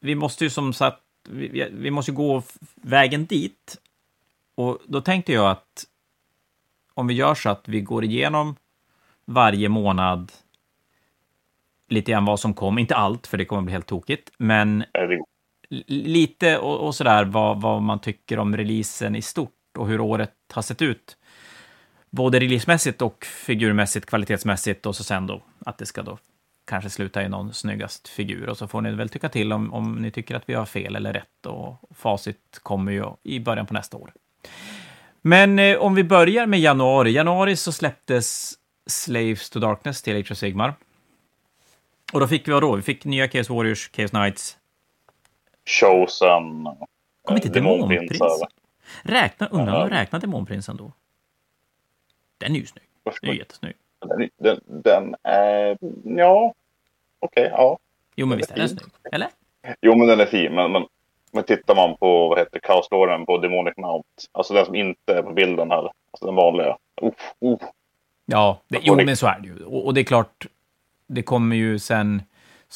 vi 0.00 0.14
måste 0.14 0.44
ju 0.44 0.50
som 0.50 0.72
sagt, 0.72 1.00
vi, 1.28 1.68
vi 1.72 1.90
måste 1.90 2.12
gå 2.12 2.42
vägen 2.74 3.26
dit. 3.26 3.78
Och 4.54 4.78
då 4.86 5.00
tänkte 5.00 5.32
jag 5.32 5.50
att 5.50 5.86
om 6.94 7.06
vi 7.06 7.14
gör 7.14 7.34
så 7.34 7.50
att 7.50 7.68
vi 7.68 7.80
går 7.80 8.04
igenom 8.04 8.56
varje 9.24 9.68
månad 9.68 10.32
lite 11.88 12.12
grann 12.12 12.24
vad 12.24 12.40
som 12.40 12.54
kom, 12.54 12.78
inte 12.78 12.94
allt, 12.94 13.26
för 13.26 13.38
det 13.38 13.44
kommer 13.44 13.62
bli 13.62 13.72
helt 13.72 13.86
tokigt, 13.86 14.30
men 14.38 14.84
lite 15.86 16.58
och, 16.58 16.86
och 16.86 16.94
sådär 16.94 17.24
vad, 17.24 17.60
vad 17.60 17.82
man 17.82 18.00
tycker 18.00 18.38
om 18.38 18.56
releasen 18.56 19.16
i 19.16 19.22
stort 19.22 19.50
och 19.78 19.88
hur 19.88 20.00
året 20.00 20.34
har 20.52 20.62
sett 20.62 20.82
ut. 20.82 21.16
Både 22.10 22.40
releasemässigt 22.40 23.02
och 23.02 23.24
figurmässigt, 23.24 24.06
kvalitetsmässigt 24.06 24.86
och 24.86 24.96
så 24.96 25.04
sen 25.04 25.26
då 25.26 25.42
att 25.66 25.78
det 25.78 25.86
ska 25.86 26.02
då 26.02 26.18
kanske 26.66 26.90
sluta 26.90 27.22
i 27.22 27.28
någon 27.28 27.52
snyggast 27.52 28.08
figur. 28.08 28.48
Och 28.48 28.58
så 28.58 28.68
får 28.68 28.80
ni 28.80 28.94
väl 28.94 29.08
tycka 29.08 29.28
till 29.28 29.52
om, 29.52 29.74
om 29.74 29.94
ni 29.94 30.10
tycker 30.10 30.34
att 30.34 30.48
vi 30.48 30.54
har 30.54 30.66
fel 30.66 30.96
eller 30.96 31.12
rätt 31.12 31.46
och 31.46 31.76
facit 31.96 32.60
kommer 32.62 32.92
ju 32.92 33.04
i 33.22 33.40
början 33.40 33.66
på 33.66 33.74
nästa 33.74 33.96
år. 33.96 34.12
Men 35.26 35.58
eh, 35.58 35.78
om 35.78 35.94
vi 35.94 36.04
börjar 36.04 36.46
med 36.46 36.60
januari. 36.60 37.12
Januari 37.12 37.56
så 37.56 37.72
släpptes 37.72 38.54
Slaves 38.86 39.50
to 39.50 39.58
Darkness 39.58 40.02
till 40.02 40.16
Age 40.16 40.32
of 40.32 40.38
Sigmar. 40.38 40.74
Och 42.12 42.20
då 42.20 42.26
fick 42.26 42.48
vi 42.48 42.52
vad 42.52 42.62
då? 42.62 42.76
Vi 42.76 42.82
fick 42.82 43.04
nya 43.04 43.28
Chaos 43.28 43.50
Warriors, 43.50 43.90
Chaos 43.92 44.10
Knights. 44.10 44.58
Chosen. 45.66 46.68
Kom 47.22 47.36
inte 47.36 47.48
Demonprins? 47.48 48.18
Räkna, 49.02 49.46
undrar 49.46 49.82
om 49.82 49.90
räkna 49.90 50.18
Demonprinsen 50.18 50.76
då? 50.76 50.92
Den 52.38 52.56
är 52.56 52.60
ju 52.60 52.66
snygg. 52.66 52.84
Den 53.20 53.30
är 53.30 53.34
jättesnygg. 53.34 53.74
Den, 54.00 54.30
den, 54.36 54.60
den 54.82 55.14
är... 55.22 55.78
Ja. 56.04 56.54
Okej, 57.18 57.42
okay, 57.42 57.52
ja. 57.56 57.78
Jo, 58.16 58.26
men 58.26 58.38
visst 58.38 58.50
är 58.50 58.56
den 58.56 58.68
snygg? 58.68 58.90
Eller? 59.12 59.28
Jo, 59.80 59.96
men 59.96 60.06
den 60.06 60.20
är 60.20 60.26
fin. 60.26 60.54
Men, 60.54 60.72
men, 60.72 60.86
men 61.34 61.44
tittar 61.44 61.74
man 61.74 61.96
på, 61.96 62.28
vad 62.28 62.38
heter 62.38 62.58
Kaoslåren 62.58 63.26
på 63.26 63.38
Demonic 63.38 63.76
Mount. 63.76 64.08
Alltså 64.32 64.54
den 64.54 64.66
som 64.66 64.74
inte 64.74 65.14
är 65.14 65.22
på 65.22 65.32
bilden 65.32 65.70
här. 65.70 65.82
Alltså 65.82 66.26
den 66.26 66.34
vanliga. 66.34 66.76
Uh, 67.02 67.10
uh. 67.44 67.58
Ja, 68.26 68.60
det, 68.68 68.78
jo, 68.82 68.96
men 68.96 69.16
så 69.16 69.26
är 69.26 69.38
det 69.40 69.48
ju. 69.48 69.64
Och, 69.64 69.86
och, 69.86 69.94
det 69.94 70.00
är 70.00 70.04
klart, 70.04 70.46
det 71.06 71.22
kommer 71.22 71.56
ju 71.56 71.78
sen... 71.78 72.22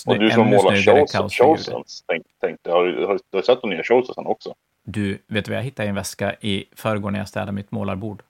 Och 0.07 0.19
du 0.19 0.31
som 0.31 0.47
målar 0.47 1.29
Chosens, 1.29 2.05
tänk, 2.07 2.27
tänk, 2.41 2.67
har, 2.67 2.85
du, 2.85 3.07
har 3.07 3.19
du 3.31 3.43
sett 3.43 3.61
de 3.61 3.71
nya 3.71 3.83
Chosensen 3.83 4.27
också? 4.27 4.55
Du, 4.83 5.19
vet 5.27 5.45
du 5.45 5.51
vad 5.51 5.59
jag 5.59 5.65
hittade 5.65 5.87
i 5.87 5.89
en 5.89 5.95
väska 5.95 6.35
i 6.41 6.65
förrgår 6.77 7.11
när 7.11 7.19
jag 7.19 7.29
städade 7.29 7.53
mitt 7.53 7.71
målarbord? 7.71 8.23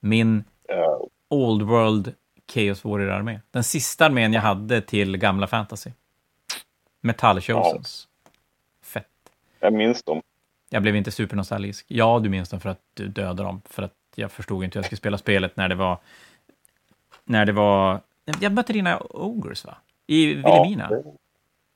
min 0.00 0.44
Eh, 0.68 1.00
Old 1.28 1.62
World 1.62 2.14
Chaos 2.52 2.84
Warrior-armé. 2.84 3.40
Den 3.50 3.64
sista 3.64 4.06
armén 4.06 4.32
jag 4.32 4.40
hade 4.40 4.80
till 4.80 5.16
gamla 5.16 5.46
fantasy. 5.46 5.90
Metall 7.00 7.40
Chosens. 7.40 8.07
Jag 9.60 9.72
minns 9.72 10.02
dem. 10.02 10.22
Jag 10.70 10.82
blev 10.82 10.96
inte 10.96 11.10
supernostalgisk. 11.10 11.86
Ja, 11.88 12.18
du 12.22 12.28
minns 12.28 12.48
dem 12.48 12.60
för 12.60 12.68
att 12.68 12.80
du 12.94 13.08
dödade 13.08 13.42
dem. 13.42 13.62
För 13.64 13.82
att 13.82 13.94
jag 14.14 14.32
förstod 14.32 14.64
inte 14.64 14.78
hur 14.78 14.82
jag 14.82 14.86
skulle 14.86 14.96
spela 14.98 15.18
spelet 15.18 15.56
när 15.56 15.68
det 15.68 15.74
var... 15.74 15.98
När 17.24 17.46
det 17.46 17.52
var... 17.52 18.00
Jag 18.40 18.52
mötte 18.52 18.72
dina 18.72 18.98
Ogres, 19.10 19.64
va? 19.64 19.76
I 20.06 20.26
Vilhelmina. 20.34 20.88
det- 20.88 21.04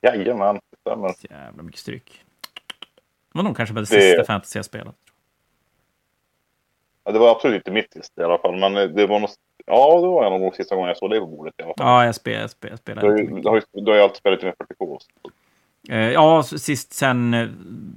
Jajamän, 0.09 0.61
stämmer. 0.81 1.15
Jävla 1.31 1.63
mycket 1.63 1.81
stryk. 1.81 2.25
Det 3.33 3.39
var 3.39 3.43
nog 3.43 3.57
kanske 3.57 3.75
det 3.75 3.87
sista 3.87 4.25
fantasy 4.25 4.59
jag 4.59 4.65
spelat. 4.65 4.95
Ja, 7.05 7.13
det 7.13 7.19
var 7.19 7.31
absolut 7.31 7.57
inte 7.57 7.71
mitt 7.71 7.93
sista 7.93 8.23
i 8.23 8.25
alla 8.25 8.39
fall. 8.39 8.57
Men 8.59 8.75
det 8.95 9.07
var 9.07 9.21
nog... 9.21 9.31
Ja, 9.67 10.01
det 10.01 10.07
var 10.07 10.39
de 10.39 10.51
sista 10.53 10.75
gångerna 10.75 10.91
jag 10.91 10.97
såg 10.99 11.11
det 11.11 11.21
på 11.21 11.27
bordet 11.27 11.55
i 11.59 11.63
alla 11.63 11.75
fall. 11.79 11.87
Ja, 11.87 12.05
jag 12.05 12.15
spelade, 12.15 12.43
jag 12.43 12.79
spelade, 12.79 13.07
jag 13.07 13.17
Du, 13.17 13.25
spelade 13.27 13.49
har 13.51 13.63
du 13.83 13.91
har 13.91 13.97
ju 13.97 14.03
alltid 14.03 14.17
spelat 14.17 14.43
med 14.43 14.55
40K. 14.79 14.99
Eh, 15.89 15.99
Ja, 16.11 16.43
sist 16.43 16.93
sen 16.93 17.35
eh, 17.35 17.49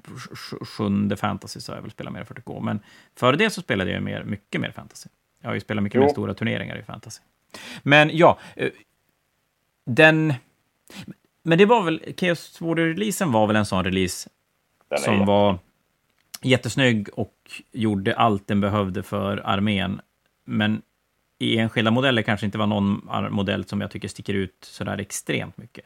sj- 0.04 0.32
sj- 0.36 0.66
sjunde 0.66 1.18
fantasy 1.18 1.60
så 1.60 1.72
har 1.72 1.78
jag 1.78 1.82
väl 1.82 1.92
spelat 1.92 2.14
mer 2.14 2.24
40K. 2.24 2.62
Men 2.62 2.80
före 3.16 3.36
det 3.36 3.50
så 3.50 3.62
spelade 3.62 3.92
jag 3.92 4.04
mer, 4.04 4.24
mycket 4.24 4.62
mer 4.62 4.72
fantasy. 4.72 5.10
Jag 5.42 5.50
har 5.50 5.54
ju 5.54 5.60
spelat 5.62 5.84
mycket 5.84 5.96
Jo. 5.96 6.02
mer 6.02 6.10
stora 6.10 6.34
turneringar 6.34 6.78
i 6.78 6.84
fantasy. 6.84 7.22
Men 7.84 8.18
ja, 8.18 8.40
eh, 8.56 8.70
den... 9.86 10.34
Men 11.44 11.58
det 11.58 11.66
var 11.66 11.84
väl, 11.84 12.14
Chaos 12.18 12.62
Warrior-releasen 12.62 13.32
var 13.32 13.48
väl 13.48 13.56
en 13.56 13.66
sån 13.66 13.84
release 13.84 14.30
som 15.00 15.14
jätte- 15.14 15.26
var 15.26 15.60
jättesnygg 16.42 17.10
och 17.14 17.62
gjorde 17.72 18.16
allt 18.16 18.48
den 18.48 18.62
behövde 18.62 19.04
för 19.04 19.38
armén. 19.46 20.02
Men 20.46 20.82
i 21.40 21.58
enskilda 21.58 21.92
modeller 21.92 22.22
kanske 22.22 22.46
inte 22.46 22.58
var 22.58 22.68
någon 22.68 23.10
modell 23.32 23.66
som 23.66 23.82
jag 23.82 23.92
tycker 23.92 24.08
sticker 24.08 24.34
ut 24.34 24.56
sådär 24.62 24.98
extremt 24.98 25.58
mycket. 25.58 25.86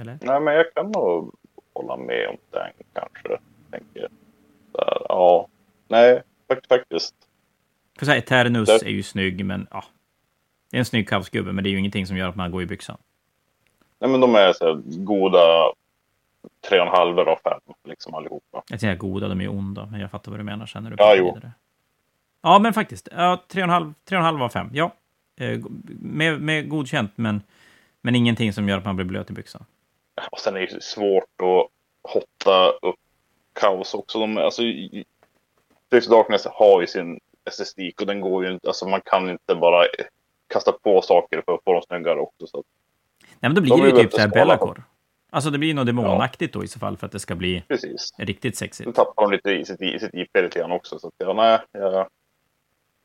Eller? 0.00 0.18
Nej, 0.22 0.40
men 0.40 0.54
jag 0.54 0.74
kan 0.74 0.90
nog 0.90 1.34
hålla 1.74 1.96
med 1.96 2.28
om 2.28 2.36
den 2.50 2.70
kanske. 2.92 3.38
Tänker. 3.70 4.08
Här, 4.78 4.98
ja, 5.08 5.48
nej, 5.88 6.22
fakt- 6.48 6.68
faktiskt. 6.68 7.14
För 7.98 8.06
så 8.06 8.10
här, 8.12 8.18
Eternus 8.18 8.68
Det- 8.68 8.86
är 8.86 8.90
ju 8.90 9.02
snygg, 9.02 9.44
men 9.44 9.66
ja. 9.70 9.84
Det 10.70 10.76
är 10.76 10.78
en 10.78 10.84
snygg 10.84 11.08
kaosgubbe, 11.08 11.52
men 11.52 11.64
det 11.64 11.70
är 11.70 11.72
ju 11.72 11.78
ingenting 11.78 12.06
som 12.06 12.16
gör 12.16 12.28
att 12.28 12.36
man 12.36 12.50
går 12.50 12.62
i 12.62 12.66
byxan. 12.66 12.96
Nej, 13.98 14.10
men 14.10 14.20
de 14.20 14.34
är 14.34 14.52
så 14.52 14.64
här, 14.66 14.82
goda 15.04 15.72
tre 16.68 16.80
och 16.80 16.86
en 16.86 16.92
halv 16.92 17.18
av 17.18 17.36
fem, 17.44 17.60
liksom 17.84 18.14
allihopa. 18.14 18.62
Jag 18.68 18.80
säger 18.80 18.96
goda, 18.96 19.28
de 19.28 19.40
är 19.40 19.48
onda, 19.48 19.86
men 19.86 20.00
jag 20.00 20.10
fattar 20.10 20.30
vad 20.30 20.40
du 20.40 20.44
menar 20.44 20.66
sen 20.66 20.82
när 20.82 20.90
du 20.90 20.96
Ja, 20.98 21.14
jo. 21.16 21.24
vidare. 21.34 21.52
Ja, 22.42 22.58
men 22.58 22.72
faktiskt. 22.72 23.08
Ja, 23.16 23.42
tre 23.48 23.62
och 23.62 23.64
en 23.64 23.70
halv, 23.70 23.92
tre 24.04 24.16
och 24.16 24.20
en 24.20 24.24
halv 24.24 24.42
av 24.42 24.48
fem. 24.48 24.70
Ja. 24.72 24.92
Eh, 25.36 25.58
Med, 26.00 26.40
med 26.40 26.68
godkänt, 26.68 27.12
men, 27.14 27.42
men 28.00 28.14
ingenting 28.14 28.52
som 28.52 28.68
gör 28.68 28.78
att 28.78 28.84
man 28.84 28.96
blir 28.96 29.06
blöt 29.06 29.30
i 29.30 29.32
byxan. 29.32 29.64
Och 30.30 30.38
sen 30.38 30.56
är 30.56 30.60
det 30.60 30.72
ju 30.72 30.80
svårt 30.80 31.42
att 31.42 31.68
hotta 32.12 32.70
upp 32.70 32.96
kaos 33.52 33.94
också. 33.94 34.18
De, 34.18 34.38
alltså, 34.38 34.62
Fifth 35.90 36.10
Darkness 36.10 36.46
har 36.46 36.80
ju 36.80 36.86
sin 36.86 37.20
estetik 37.44 38.00
och 38.00 38.06
den 38.06 38.20
går 38.20 38.44
ju 38.44 38.52
inte, 38.52 38.68
alltså 38.68 38.88
man 38.88 39.00
kan 39.04 39.30
inte 39.30 39.54
bara 39.54 39.86
kasta 40.48 40.72
på 40.72 41.02
saker 41.02 41.42
för 41.46 41.54
att 41.54 41.64
få 41.64 41.72
dem 41.72 41.82
snyggare 41.82 42.20
också. 42.20 42.46
Så 42.46 42.64
Nej, 43.20 43.50
men 43.50 43.54
då 43.54 43.60
blir 43.60 43.70
De 43.70 43.80
det 43.80 43.88
ju 43.88 43.96
typ 43.96 44.12
så 44.12 44.18
här 44.18 44.26
inte 44.26 44.38
skala. 44.38 44.56
Bellacore. 44.56 44.82
Alltså 45.30 45.50
det 45.50 45.58
blir 45.58 45.74
något 45.74 45.86
demonaktigt 45.86 46.54
då 46.54 46.64
i 46.64 46.68
så 46.68 46.78
fall 46.78 46.96
för 46.96 47.06
att 47.06 47.12
det 47.12 47.20
ska 47.20 47.34
bli 47.34 47.64
precis. 47.68 48.14
riktigt 48.18 48.56
sexigt. 48.56 48.96
tappar 48.96 49.22
de 49.22 49.32
lite 49.32 49.50
i 49.50 49.64
sitt, 49.64 49.82
i 49.82 49.98
sitt 49.98 50.14
IP 50.14 50.36
lite 50.36 50.58
grann 50.58 50.72
också. 50.72 50.98
Så 50.98 51.08
att, 51.08 51.14
ja, 51.18 51.32
nej, 51.32 51.58
ja. 51.72 52.08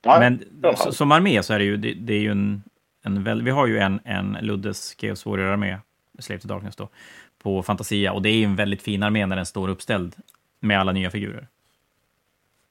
nej. 0.06 0.19
Men 0.19 0.76
som 0.78 1.12
armé 1.12 1.43
så 1.43 1.54
är 1.54 1.60
det 1.60 1.65
ju, 1.65 1.78
det, 1.78 1.93
det 1.93 2.13
är 2.13 2.19
ju 2.19 2.32
en, 2.32 2.63
en 3.04 3.23
väl, 3.23 3.41
vi 3.41 3.52
har 3.52 3.67
ju 3.67 3.80
en, 3.80 3.99
en 4.04 4.38
Luddes 4.41 4.95
Chaos 5.02 5.26
Warrior-armé, 5.26 5.78
Slave 6.19 6.39
to 6.41 6.47
Darkness 6.47 6.76
då, 6.76 6.89
på 7.43 7.63
Fantasia. 7.63 8.13
Och 8.13 8.21
det 8.21 8.30
är 8.30 8.36
ju 8.36 8.43
en 8.43 8.56
väldigt 8.56 8.82
fin 8.82 9.04
armé 9.04 9.26
när 9.26 9.36
den 9.36 9.45
står 9.45 9.67
uppställd 9.69 10.15
med 10.60 10.80
alla 10.80 10.91
nya 10.91 11.10
figurer. 11.12 11.47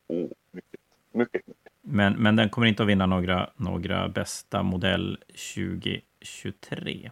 Oh, 0.08 0.28
mycket, 0.52 0.80
mycket. 1.12 1.42
Men, 1.82 2.12
men 2.12 2.36
den 2.36 2.48
kommer 2.48 2.66
inte 2.66 2.82
att 2.82 2.88
vinna 2.88 3.06
några, 3.06 3.50
några 3.56 4.08
bästa 4.08 4.62
modell 4.62 5.18
2023. 5.54 7.10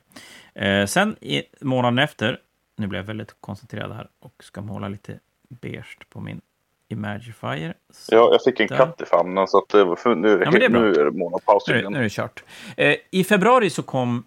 Eh, 0.54 0.86
sen 0.86 1.16
i 1.20 1.42
månaden 1.60 1.98
efter, 1.98 2.40
nu 2.76 2.86
blir 2.86 2.98
jag 2.98 3.04
väldigt 3.06 3.36
koncentrerad 3.40 3.92
här 3.92 4.08
och 4.20 4.44
ska 4.44 4.60
måla 4.60 4.88
lite 4.88 5.18
beige 5.48 5.98
på 6.10 6.20
min 6.20 6.40
Imagifier. 6.88 7.74
Så 7.90 8.14
Ja, 8.14 8.28
jag 8.32 8.42
fick 8.44 8.60
en 8.60 8.68
katt 8.68 9.00
i 9.00 9.04
famnen 9.04 9.48
så 9.48 9.58
att 9.58 9.68
det 9.68 9.84
var 9.84 9.96
för, 9.96 10.14
nu, 10.14 10.28
Ja, 10.44 10.50
det 10.50 10.64
är 10.64 10.68
bra. 10.68 10.80
nu 10.80 10.94
är 10.94 11.04
det 11.04 11.10
månadspaus 11.10 11.68
Nu, 11.68 11.88
nu 11.90 11.98
är 11.98 12.02
det 12.02 12.08
kört. 12.12 12.44
Eh, 12.76 12.96
I 13.10 13.24
februari 13.24 13.70
så 13.70 13.82
kom 13.82 14.24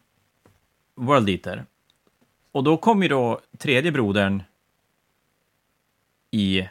World 0.96 1.30
Eater. 1.30 1.66
Och 2.54 2.64
då 2.64 2.78
kom 2.78 3.04
ju 3.04 3.10
då 3.10 3.40
tredje 3.58 3.92
brodern 3.92 4.44
i... 6.32 6.70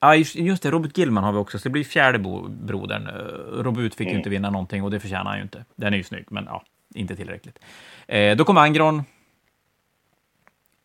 Ja, 0.00 0.16
just- 0.16 0.62
det, 0.62 0.70
Robert 0.70 0.98
Gillman 0.98 1.24
har 1.24 1.32
vi 1.32 1.38
också, 1.38 1.58
så 1.58 1.62
det 1.62 1.70
blir 1.70 1.84
fjärde 1.84 2.18
brodern. 2.48 3.06
Eh, 3.06 3.62
Robut 3.62 3.94
fick 3.94 4.06
ju 4.06 4.10
Mm. 4.10 4.18
inte 4.18 4.30
vinna 4.30 4.50
någonting 4.50 4.82
och 4.82 4.90
det 4.90 5.00
förtjänar 5.00 5.24
han 5.24 5.36
ju 5.36 5.42
inte. 5.42 5.64
Den 5.74 5.92
är 5.92 5.96
ju 5.96 6.02
snygg, 6.02 6.26
men 6.28 6.44
ja, 6.44 6.64
inte 6.94 7.16
tillräckligt. 7.16 7.58
Eh, 8.06 8.36
då 8.36 8.44
kom 8.44 8.56
Angron. 8.56 9.02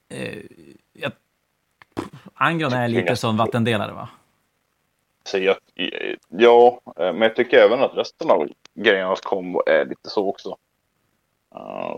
Eh, 0.09 0.39
jag, 0.93 1.11
Angron 2.33 2.73
är 2.73 2.87
lite 2.87 3.15
som 3.15 3.37
vattendelare, 3.37 3.93
va? 3.93 4.09
att, 5.47 5.57
ja, 6.27 6.81
eh, 6.97 7.13
men 7.13 7.21
jag 7.21 7.35
tycker 7.35 7.57
även 7.57 7.79
att 7.79 7.97
resten 7.97 8.31
av 8.31 8.49
grejernas 8.73 9.21
kombo 9.21 9.61
är 9.67 9.85
lite 9.85 10.09
så 10.09 10.29
också. 10.29 10.57
Uh, 11.55 11.97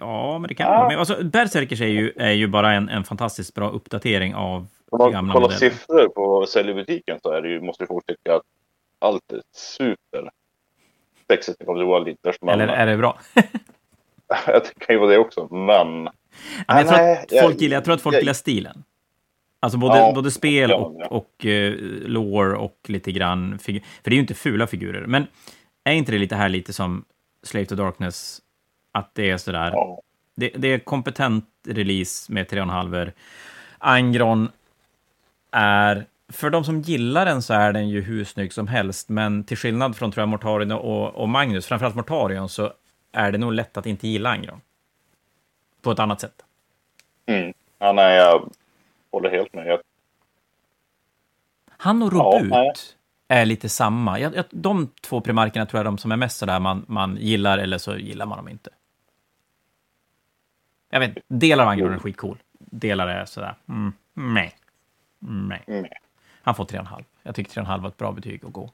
Ja, 0.00 0.38
men 0.38 0.48
det 0.48 0.54
kan 0.54 0.72
Ja. 0.72 0.88
Men 0.88 0.98
alltså, 0.98 1.24
Berserkers 1.24 1.80
är 1.80 1.86
ju, 1.86 2.12
är 2.16 2.30
ju 2.32 2.46
bara 2.46 2.72
en, 2.72 2.88
en 2.88 3.04
fantastiskt 3.04 3.54
bra 3.54 3.70
uppdatering 3.70 4.34
av 4.34 4.66
om 4.90 4.98
man 4.98 5.12
gamla 5.12 5.32
kollar 5.32 5.48
modeller. 5.48 5.70
siffror 5.70 6.08
på 6.08 6.28
vad 6.28 6.40
vi 6.40 6.46
säljer 6.46 6.72
i 6.72 6.74
butiken 6.74 7.18
så 7.22 7.32
är 7.32 7.42
det 7.42 7.48
ju, 7.48 7.60
måste 7.60 7.86
folk 7.86 8.06
tycka 8.06 8.34
att 8.34 8.42
allt 8.98 9.32
är 9.32 9.40
super 9.54 10.30
sexigt 11.30 11.58
när 11.60 11.74
det 12.22 12.38
kommer 12.38 12.52
Eller 12.52 12.68
är 12.68 12.86
det 12.86 12.96
bra? 12.96 13.18
det 14.46 14.78
kan 14.78 14.94
ju 14.94 14.98
vara 14.98 15.10
det 15.10 15.18
också, 15.18 15.48
men 15.54 16.08
Ja, 16.66 16.74
men 16.74 16.76
jag, 16.76 16.86
tror 16.88 16.96
nej, 16.98 17.18
att 17.18 17.32
jag- 17.32 17.44
folk 17.44 17.60
gillar, 17.60 17.76
jag 17.76 17.84
tror 17.84 17.94
att 17.94 18.00
folk 18.00 18.14
jag- 18.14 18.22
gillar 18.22 18.32
stilen. 18.32 18.84
Alltså 19.60 19.78
både, 19.78 19.98
Ja, 19.98 20.12
både 20.14 20.30
spel 20.30 20.72
och, 20.72 20.96
ja. 21.00 21.06
och 21.06 21.44
uh, 21.44 21.74
lore 22.06 22.56
och 22.56 22.78
lite 22.88 23.12
grann. 23.12 23.58
För 23.58 23.72
det 23.72 23.80
är 24.04 24.14
ju 24.14 24.20
inte 24.20 24.34
fula 24.34 24.66
figurer. 24.66 25.06
Men 25.06 25.26
är 25.84 25.92
inte 25.92 26.12
det 26.12 26.18
lite 26.18 26.36
här 26.36 26.48
lite 26.48 26.72
som 26.72 27.04
Slave 27.42 27.66
to 27.66 27.74
Darkness? 27.74 28.40
Att 28.94 29.14
det 29.14 29.30
är 29.30 29.36
sådär. 29.36 29.70
ja, 29.72 30.00
Det, 30.34 30.48
det 30.48 30.68
är 30.68 30.78
kompetent 30.78 31.44
release 31.68 32.32
med 32.32 32.46
3,5. 32.46 33.12
Angron 33.78 34.48
är... 35.50 36.06
För 36.28 36.50
de 36.50 36.64
som 36.64 36.80
gillar 36.80 37.24
den 37.26 37.42
så 37.42 37.54
är 37.54 37.72
den 37.72 37.88
ju 37.88 38.00
hur 38.02 38.24
snygg 38.24 38.52
som 38.52 38.66
helst, 38.68 39.08
men 39.08 39.44
till 39.44 39.56
skillnad 39.56 39.96
från 39.96 40.12
tror 40.12 40.22
jag 40.22 40.28
Mortarion 40.28 40.72
och, 40.72 41.14
och 41.14 41.28
Magnus, 41.28 41.66
framförallt 41.66 41.94
Mortarion, 41.94 42.48
så 42.48 42.72
är 43.12 43.32
det 43.32 43.38
nog 43.38 43.52
lätt 43.52 43.76
att 43.76 43.86
inte 43.86 44.08
gilla 44.08 44.30
Angron. 44.30 44.60
På 45.82 45.90
ett 45.90 45.98
annat 45.98 46.20
sätt. 46.20 46.42
mm. 47.26 47.52
ja, 47.78 47.92
nej, 47.92 48.16
jag 48.16 48.50
håller 49.12 49.30
helt 49.30 49.54
med. 49.54 49.66
Jag, 49.66 49.80
Han 51.68 52.02
och 52.02 52.12
Ja, 52.12 52.38
Robut 52.38 52.50
nej. 52.50 52.72
är 53.28 53.44
lite 53.44 53.68
samma. 53.68 54.18
Jag, 54.20 54.36
jag, 54.36 54.44
de 54.50 54.88
två 55.02 55.20
primarkerna 55.20 55.66
tror 55.66 55.78
jag 55.78 55.82
är 55.82 55.90
de 55.90 55.98
som 55.98 56.12
är 56.12 56.16
mest 56.16 56.38
sådär 56.38 56.60
man, 56.60 56.84
man 56.88 57.16
gillar, 57.16 57.58
eller 57.58 57.78
så 57.78 57.96
gillar 57.96 58.26
man 58.26 58.38
dem 58.38 58.48
inte. 58.48 58.70
Jag 60.94 61.00
vet 61.00 61.18
delar 61.28 61.64
av 61.64 61.70
Angron 61.70 61.92
är 61.92 61.98
skitcool. 61.98 62.38
Delar 62.58 63.08
är 63.08 63.24
sådär, 63.24 63.54
mm, 63.68 63.92
nej. 64.14 64.54
Nej. 65.18 65.64
mm. 65.66 65.84
Han 66.42 66.54
får 66.54 66.64
3,5. 66.64 67.04
Jag 67.22 67.34
tycker 67.34 67.62
3,5 67.62 67.80
var 67.80 67.88
ett 67.88 67.96
bra 67.96 68.12
betyg 68.12 68.44
att 68.44 68.52
gå. 68.52 68.70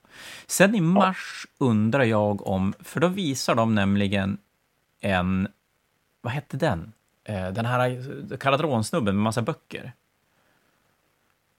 Sen 0.47 0.75
i 0.75 0.81
mars 0.81 1.47
undrar 1.59 2.05
jag 2.05 2.47
om, 2.47 2.75
för 2.81 3.01
då 3.01 3.09
visar 3.09 3.55
de 3.55 3.75
nämligen 3.75 4.39
en, 5.01 5.49
vad 6.21 6.33
hette 6.33 6.57
den? 6.57 6.93
Eh, 7.25 7.49
Den 7.53 7.67
här 7.67 8.37
Kaladron-snubben 8.37 9.15
med 9.17 9.23
massa 9.23 9.43
böcker. 9.43 9.93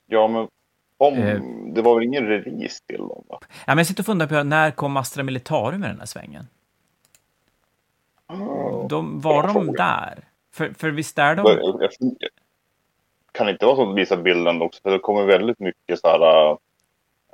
ja, 0.05 0.27
men 0.27 0.47
om, 0.97 1.13
Eh. 1.13 1.41
det 1.73 1.81
var 1.81 1.95
väl 1.95 2.03
ingen 2.03 2.25
release 2.27 2.83
till 2.87 2.97
dem? 2.97 3.23
Va? 3.29 3.39
Ja, 3.41 3.47
men 3.67 3.77
jag 3.77 3.87
sitter 3.87 4.01
och 4.01 4.05
funderar 4.05 4.29
på, 4.29 4.43
när 4.43 4.71
kom 4.71 4.97
Astra 4.97 5.23
Militarum 5.23 5.83
i 5.83 5.87
den 5.87 5.99
här 5.99 6.05
svängen? 6.05 6.47
De, 8.89 9.19
var 9.21 9.43
de 9.43 9.53
fråga. 9.53 9.71
där? 9.83 10.27
För, 10.53 10.73
för 10.73 10.89
visst 10.89 11.19
är 11.19 11.35
de... 11.35 11.45
Jag, 11.45 11.59
jag, 11.63 11.81
jag, 11.99 12.29
kan 13.31 13.45
det 13.45 13.51
inte 13.51 13.65
vara 13.65 13.75
så 13.75 13.89
att 13.91 13.97
visa 13.97 14.17
bilden 14.17 14.61
också? 14.61 14.81
För 14.83 14.91
det 14.91 14.99
kommer 14.99 15.23
väldigt 15.25 15.59
mycket 15.59 15.99
så 15.99 16.07
här 16.07 16.51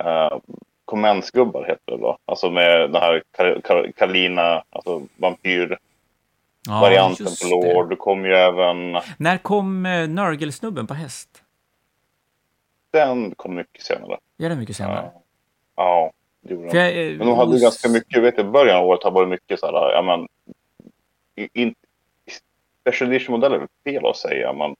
uh, 0.03 0.37
kommensgubbar 0.85 1.63
heter 1.63 1.91
det 1.91 1.97
då. 1.97 2.17
Alltså 2.25 2.51
med 2.51 2.91
den 2.91 3.01
här 3.01 3.23
Kar- 3.37 4.63
alltså 4.69 5.01
vampyr-varianten 5.17 7.27
Ja, 7.27 7.33
på 7.41 7.47
det. 7.63 7.73
Lord. 7.73 7.89
Det 7.89 7.95
kommer 7.95 8.29
ju 8.29 8.35
även, 8.35 8.97
När 9.17 9.37
kom 9.37 9.85
eh, 9.85 10.07
Nörgelsnubben 10.09 10.87
på 10.87 10.93
häst? 10.93 11.43
den 12.91 13.35
kom 13.35 13.55
mycket 13.55 13.81
senare. 13.83 14.17
Gör 14.37 14.49
det 14.49 14.55
mycket 14.55 14.75
senare? 14.75 15.11
Ja. 15.13 15.21
Ja, 15.75 16.11
gjorde 16.49 16.69
För 16.69 16.77
de. 16.77 16.83
jag, 16.83 17.07
eh, 17.11 17.17
Men 17.17 17.27
de 17.27 17.37
hade 17.37 17.51
hos- 17.51 17.61
ganska 17.61 17.89
mycket, 17.89 18.23
vet 18.23 18.37
jag, 18.37 18.45
i 18.45 18.49
början 18.49 18.77
av 18.77 18.85
året 18.85 19.03
har 19.03 19.11
varit 19.11 19.29
mycket 19.29 19.59
så 19.59 19.65
här, 19.65 19.91
ja 19.91 20.01
men. 20.01 20.27
In, 21.53 21.75
special 22.87 23.13
edition-modeller 23.13 23.57
är 23.57 23.91
fel 23.91 24.05
att 24.05 24.17
säga, 24.17 24.53
men 24.53 24.75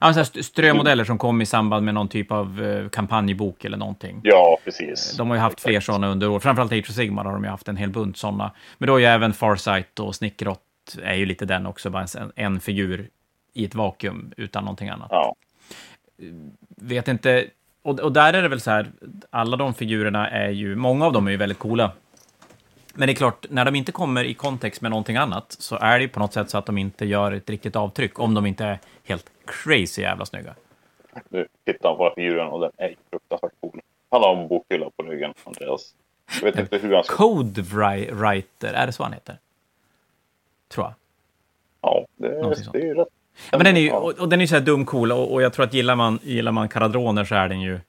Ja, 0.00 0.12
så 0.14 0.42
strömodeller 0.42 1.04
som 1.04 1.18
kom 1.18 1.42
i 1.42 1.46
samband 1.46 1.84
med 1.84 1.94
någon 1.94 2.08
typ 2.08 2.32
av 2.32 2.64
eh, 2.64 2.88
kampanjbok 2.88 3.64
eller 3.64 3.76
någonting. 3.76 4.20
ja, 4.22 4.58
precis. 4.64 5.16
De 5.16 5.28
har 5.28 5.36
ju 5.36 5.40
haft 5.40 5.60
fler 5.60 5.80
sådana 5.80 6.08
under 6.08 6.28
år. 6.30 6.40
Framförallt 6.40 6.72
Age 6.72 6.86
of 6.90 6.94
Sigmar 6.94 7.24
har 7.24 7.32
de 7.32 7.44
ju 7.44 7.50
haft 7.50 7.68
en 7.68 7.76
hel 7.76 7.90
bunt 7.90 8.16
sådana. 8.16 8.52
Men 8.78 8.86
då 8.86 8.94
är 8.94 8.98
ju 8.98 9.06
även 9.06 9.32
Farsight 9.32 9.98
och 10.00 10.14
Snickrot 10.14 10.60
är 11.02 11.14
ju 11.14 11.26
lite 11.26 11.44
den 11.44 11.66
också, 11.66 11.90
bara 11.90 12.06
en, 12.18 12.32
en 12.36 12.60
figur 12.60 13.08
i 13.54 13.64
ett 13.64 13.74
vakuum 13.74 14.32
utan 14.36 14.64
någonting 14.64 14.88
annat. 14.88 15.08
Ja, 15.10 15.34
Vet 16.76 17.08
inte, 17.08 17.44
och, 17.82 18.00
och 18.00 18.12
där 18.12 18.32
är 18.34 18.42
det 18.42 18.48
väl 18.48 18.60
så 18.60 18.70
här, 18.70 18.86
alla 19.30 19.56
de 19.56 19.74
figurerna 19.74 20.30
är 20.30 20.50
ju, 20.50 20.76
många 20.76 21.06
av 21.06 21.12
dem 21.12 21.26
är 21.26 21.30
ju 21.30 21.36
väldigt 21.36 21.58
coola. 21.58 21.92
Men 22.94 23.06
det 23.06 23.12
är 23.12 23.14
klart, 23.14 23.46
när 23.50 23.64
de 23.64 23.74
inte 23.74 23.92
kommer 23.92 24.24
i 24.24 24.34
kontext 24.34 24.80
med 24.80 24.90
någonting 24.90 25.16
annat 25.16 25.56
så 25.58 25.76
är 25.76 25.98
det 25.98 26.02
ju 26.02 26.08
på 26.08 26.20
något 26.20 26.32
sätt 26.32 26.50
så 26.50 26.58
att 26.58 26.66
de 26.66 26.78
inte 26.78 27.04
gör 27.04 27.32
ett 27.32 27.50
riktigt 27.50 27.76
avtryck, 27.76 28.18
om 28.18 28.34
de 28.34 28.46
inte 28.46 28.64
är 28.64 28.78
helt 29.04 29.30
crazy 29.44 30.02
jävla 30.02 30.26
snygga. 30.26 30.54
nu 31.28 31.46
tittar 31.64 31.88
han 31.88 31.98
på 31.98 32.12
figuren 32.16 32.48
och 32.48 32.60
den 32.60 32.70
är 32.76 32.94
fruktansvärt 33.10 33.52
cool. 33.60 33.80
Han 34.10 34.22
har 34.22 34.36
en 34.36 34.48
bokhylla 34.48 34.90
på 34.96 35.02
ryggen, 35.02 35.34
Andreas. 35.44 35.94
Jag 36.34 36.52
vet 36.52 36.58
inte 36.58 36.78
hur 36.78 36.94
han 36.94 37.04
ska... 37.04 37.16
Code 37.16 37.62
Wri- 37.62 38.14
Writer, 38.14 38.72
är 38.72 38.86
det 38.86 38.92
så 38.92 39.02
han 39.02 39.12
heter? 39.12 39.38
Tror 40.68 40.86
jag. 40.86 40.94
Ja, 41.80 42.06
det 42.16 42.28
det 42.72 42.88
är 42.88 42.94
rätt. 42.94 43.08
Ja, 43.50 43.58
men 43.58 43.64
den 43.64 43.76
är 43.76 43.80
ju, 43.80 43.90
och, 43.90 44.18
och 44.18 44.28
den 44.28 44.40
är 44.40 44.46
så 44.46 44.54
här 44.54 44.62
dum 44.62 44.86
cool 44.86 45.12
och, 45.12 45.32
och 45.32 45.42
jag 45.42 45.52
tror 45.52 45.64
att 45.64 45.74
gillar 45.74 45.96
man, 45.96 46.18
gillar 46.22 46.52
man 46.52 46.68
Caradroner 46.68 47.24
så 47.24 47.34
är 47.34 47.48
den 47.48 47.60
ju, 47.60 47.80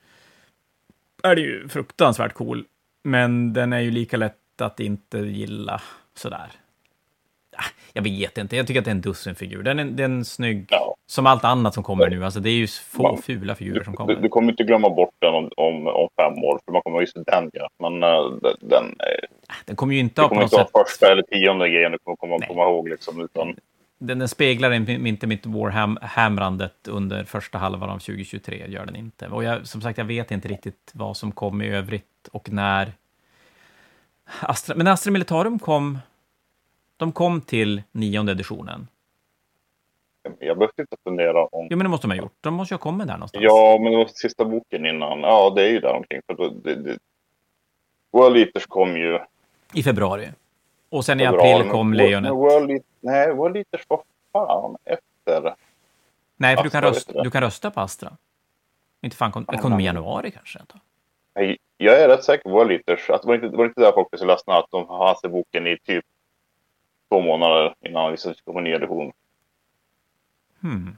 är 1.23 1.35
det 1.35 1.41
ju 1.41 1.69
fruktansvärt 1.69 2.33
cool. 2.33 2.65
Men 3.03 3.53
den 3.53 3.73
är 3.73 3.79
ju 3.79 3.91
lika 3.91 4.17
lätt 4.17 4.37
att 4.61 4.79
inte 4.79 5.17
gilla 5.17 5.81
sådär. 6.15 6.51
Ah, 7.57 7.63
Jag 7.93 8.01
vet 8.03 8.37
inte, 8.37 8.55
jag 8.55 8.67
tycker 8.67 8.79
att 8.81 8.85
det 8.85 8.89
är 8.91 8.95
en 8.95 9.01
dussinfigur. 9.01 9.63
Den 9.63 9.79
är, 9.79 9.85
den 9.85 10.19
är 10.19 10.23
snygg, 10.23 10.65
Ja. 10.69 10.95
som 11.07 11.25
allt 11.27 11.43
annat 11.43 11.73
som 11.73 11.83
kommer 11.83 12.09
nu. 12.09 12.25
Alltså 12.25 12.39
det 12.39 12.49
är 12.49 12.53
ju 12.53 12.67
få 12.67 13.03
Ja. 13.03 13.17
fula 13.23 13.55
figurer 13.55 13.83
som 13.83 13.93
Du, 13.93 13.97
kommer. 13.97 14.15
du 14.15 14.29
kommer 14.29 14.51
inte 14.51 14.63
glömma 14.63 14.89
bort 14.89 15.13
den 15.19 15.33
om, 15.33 15.49
om, 15.57 15.87
om 15.87 16.07
fem 16.17 16.43
år, 16.43 16.59
för 16.65 16.71
man 16.71 16.81
kommer 16.81 16.99
just 17.01 17.15
den 17.25 17.49
ja. 17.53 17.69
Men 17.79 17.93
uh, 18.03 18.39
den, 18.41 18.53
den, 18.61 18.83
eh, 18.85 19.27
Den 19.65 19.75
kommer 19.75 19.93
ju 19.93 19.99
inte 19.99 20.21
du 20.21 20.21
ha 20.21 20.29
på 20.29 20.35
kommer 20.35 20.41
något 20.41 20.51
sätt... 20.51 20.69
första 20.87 21.11
eller 21.11 21.23
tionde 21.23 21.69
grejen 21.69 21.91
du 21.91 21.97
kommer 21.97 22.17
komma, 22.17 22.45
komma 22.47 22.63
ihåg 22.63 22.89
liksom. 22.89 23.21
Utan, 23.21 23.55
Den, 23.99 24.19
den 24.19 24.27
speglar 24.27 24.71
in- 24.73 25.07
inte 25.07 25.27
mitt 25.27 25.45
Warhamrandet 25.45 26.87
under 26.87 27.23
första 27.23 27.57
halvan 27.57 27.89
av 27.89 27.99
2023, 27.99 28.67
gör 28.67 28.85
den 28.85 28.95
inte. 28.95 29.27
Och 29.27 29.43
jag, 29.43 29.67
som 29.67 29.81
sagt, 29.81 29.97
jag 29.97 30.05
vet 30.05 30.31
inte 30.31 30.47
riktigt 30.47 30.91
vad 30.93 31.17
som 31.17 31.31
kom 31.31 31.61
i 31.61 31.69
övrigt 31.69 32.29
och 32.31 32.51
när. 32.51 32.91
Astra, 34.39 34.75
men 34.75 34.88
Astra 34.88 35.12
Militarum 35.12 35.59
kom... 35.59 35.99
De 36.97 37.12
kom 37.12 37.41
till 37.41 37.83
nionde 37.91 38.31
editionen. 38.31 38.88
jag 40.39 40.57
behövde 40.57 40.81
inte 40.81 40.95
fundera 41.03 41.45
om... 41.45 41.67
Jo, 41.69 41.77
men 41.77 41.86
det 41.86 41.89
måste 41.89 42.07
de 42.07 42.12
ha 42.12 42.17
gjort. 42.17 42.38
De 42.41 42.53
måste 42.53 42.73
ju 42.73 42.77
ha 42.77 42.81
kommit 42.81 43.07
där 43.07 43.13
någonstans. 43.13 43.43
Ja, 43.43 43.77
men 43.81 43.91
det 43.91 43.97
var 43.97 44.05
sista 44.05 44.45
boken 44.45 44.86
innan. 44.86 45.19
Ja, 45.19 45.49
det 45.55 45.63
är 45.63 45.69
ju 45.69 45.79
där 45.79 45.93
omkring. 45.93 46.21
För 46.27 46.33
då, 46.33 46.49
det, 46.49 46.75
det, 46.75 46.97
World 48.12 48.38
Eaters 48.38 48.65
kom 48.65 48.97
ju... 48.97 49.19
I 49.73 49.83
februari. 49.83 50.29
Och 50.89 51.05
sen 51.05 51.19
i 51.19 51.25
februari, 51.25 51.51
april 51.51 51.65
men 51.65 51.71
kom 51.73 51.93
Lejonet. 51.93 52.31
World, 52.31 52.83
nej, 52.99 53.33
World 53.33 53.57
Eaters 53.57 53.86
var 53.88 54.03
fan 54.31 54.77
efter. 54.83 55.55
Nej, 56.36 56.55
för 56.55 56.63
du 56.63 56.69
kan, 56.69 56.81
rösta, 56.81 57.23
du 57.23 57.31
kan 57.31 57.41
rösta 57.41 57.71
på 57.71 57.81
Astra. 57.81 58.17
Inte 59.01 59.15
fan, 59.17 59.31
kom, 59.31 59.45
kom 59.45 59.79
i 59.79 59.86
januari 59.86 60.31
kanske? 60.31 60.59
Inte? 60.59 60.79
Nej, 61.36 61.57
Jag 61.83 62.01
är 62.01 62.07
rätt 62.07 62.23
säker 62.23 62.43
på 62.43 62.49
World 62.49 62.71
Eaters. 62.71 63.09
Att 63.09 63.21
det 63.21 63.27
var 63.27 63.35
inte, 63.35 63.47
det 63.47 63.57
var 63.57 63.65
inte 63.65 63.81
där 63.81 63.91
folk 63.91 64.09
blev 64.11 64.19
så 64.19 64.25
ledsna 64.25 64.53
att 64.57 64.67
de 64.71 64.87
hade 64.89 65.29
boken 65.29 65.67
i 65.67 65.77
typ 65.77 66.05
två 67.09 67.21
månader 67.21 67.75
innan 67.85 68.11
vi 68.11 68.17
skulle 68.17 68.35
komma 68.45 68.59
en 68.59 68.63
ny 68.63 68.71
edition. 68.71 69.11
Hmm. 70.61 70.97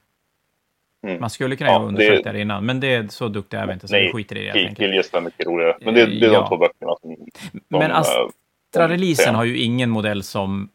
Mm. 1.03 1.19
Man 1.21 1.29
skulle 1.29 1.55
kunna 1.55 1.69
Ja, 1.69 1.79
undersökt 1.79 2.23
det- 2.23 2.31
det 2.31 2.41
innan, 2.41 2.65
men 2.65 2.79
det 2.79 2.93
är 2.95 3.07
så 3.07 3.27
duktig 3.27 3.57
är 3.57 3.67
vi 3.67 3.73
inte, 3.73 3.87
så 3.87 3.95
vi 3.95 4.01
Nej, 4.03 4.13
skiter 4.13 4.37
i 4.37 4.43
det 4.43 4.51
enkelt. 4.51 4.77
Killies 4.77 5.13
är 5.13 5.21
mycket 5.21 5.45
roligare. 5.47 5.77
Men 5.81 5.93
det, 5.93 6.05
det 6.05 6.25
är 6.25 6.33
Ja. 6.33 6.39
de 6.41 6.47
två 6.47 6.57
böckerna 6.57 6.95
som... 7.01 7.15
som 7.51 7.59
Men 7.67 7.91
eh, 7.91 7.97
Astra-releasen 7.99 9.25
som- 9.25 9.35
har 9.35 9.43
ju 9.43 9.57
ingen 9.59 9.89
modell 9.89 10.23
som 10.23 10.69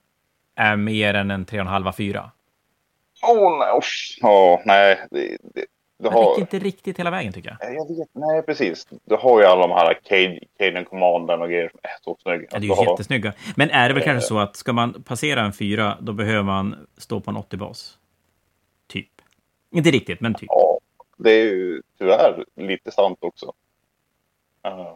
är 0.54 0.76
mer 0.76 1.14
än 1.14 1.30
en 1.30 1.44
3,5-4. 1.46 2.30
Åh 3.22 3.58
nej, 3.58 3.78
usch. 3.78 4.18
Ja, 4.20 4.62
nej. 4.64 5.00
Det, 5.10 5.36
det, 5.54 5.64
det 6.02 6.08
Den 6.08 6.12
har... 6.12 6.30
gick 6.30 6.38
inte 6.38 6.58
riktigt 6.58 6.98
hela 6.98 7.10
vägen 7.10 7.32
tycker 7.32 7.48
jag. 7.50 7.68
Nej, 7.68 7.76
Jag 7.76 7.96
vet, 7.98 8.08
nej, 8.12 8.42
precis. 8.42 8.86
Du 9.04 9.16
har 9.16 9.40
ju 9.40 9.46
alla 9.46 9.66
de 9.66 9.70
här 9.74 9.94
Cade, 10.04 10.40
Caden 10.58 10.84
Commandern 10.84 11.42
och 11.42 11.48
grejer 11.48 11.68
som 11.68 11.80
är 11.82 11.90
så 12.02 12.16
snygga. 12.22 12.46
Ja, 12.50 12.58
det 12.58 12.64
är 12.64 12.68
ju 12.68 12.74
har- 12.74 12.90
jättesnygga. 12.90 13.32
Men 13.56 13.70
är 13.70 13.88
det 13.88 13.94
väl 13.94 14.02
Eh. 14.02 14.06
kanske 14.06 14.28
så 14.28 14.38
att 14.38 14.56
ska 14.56 14.72
man 14.72 15.02
passera 15.02 15.40
en 15.40 15.52
4, 15.52 15.98
då 16.00 16.12
behöver 16.12 16.42
man 16.42 16.86
stå 16.96 17.20
på 17.20 17.30
en 17.30 17.36
80-bas? 17.36 17.98
Typ. 18.86 19.08
Inte 19.70 19.90
riktigt, 19.90 20.20
men 20.20 20.34
typ. 20.34 20.48
Ja, 20.48 20.78
det 21.16 21.30
är 21.30 21.44
ju 21.44 21.82
tyvärr 21.98 22.44
lite 22.56 22.90
sant 22.90 23.18
också. 23.20 23.46
Uh, 24.66 24.92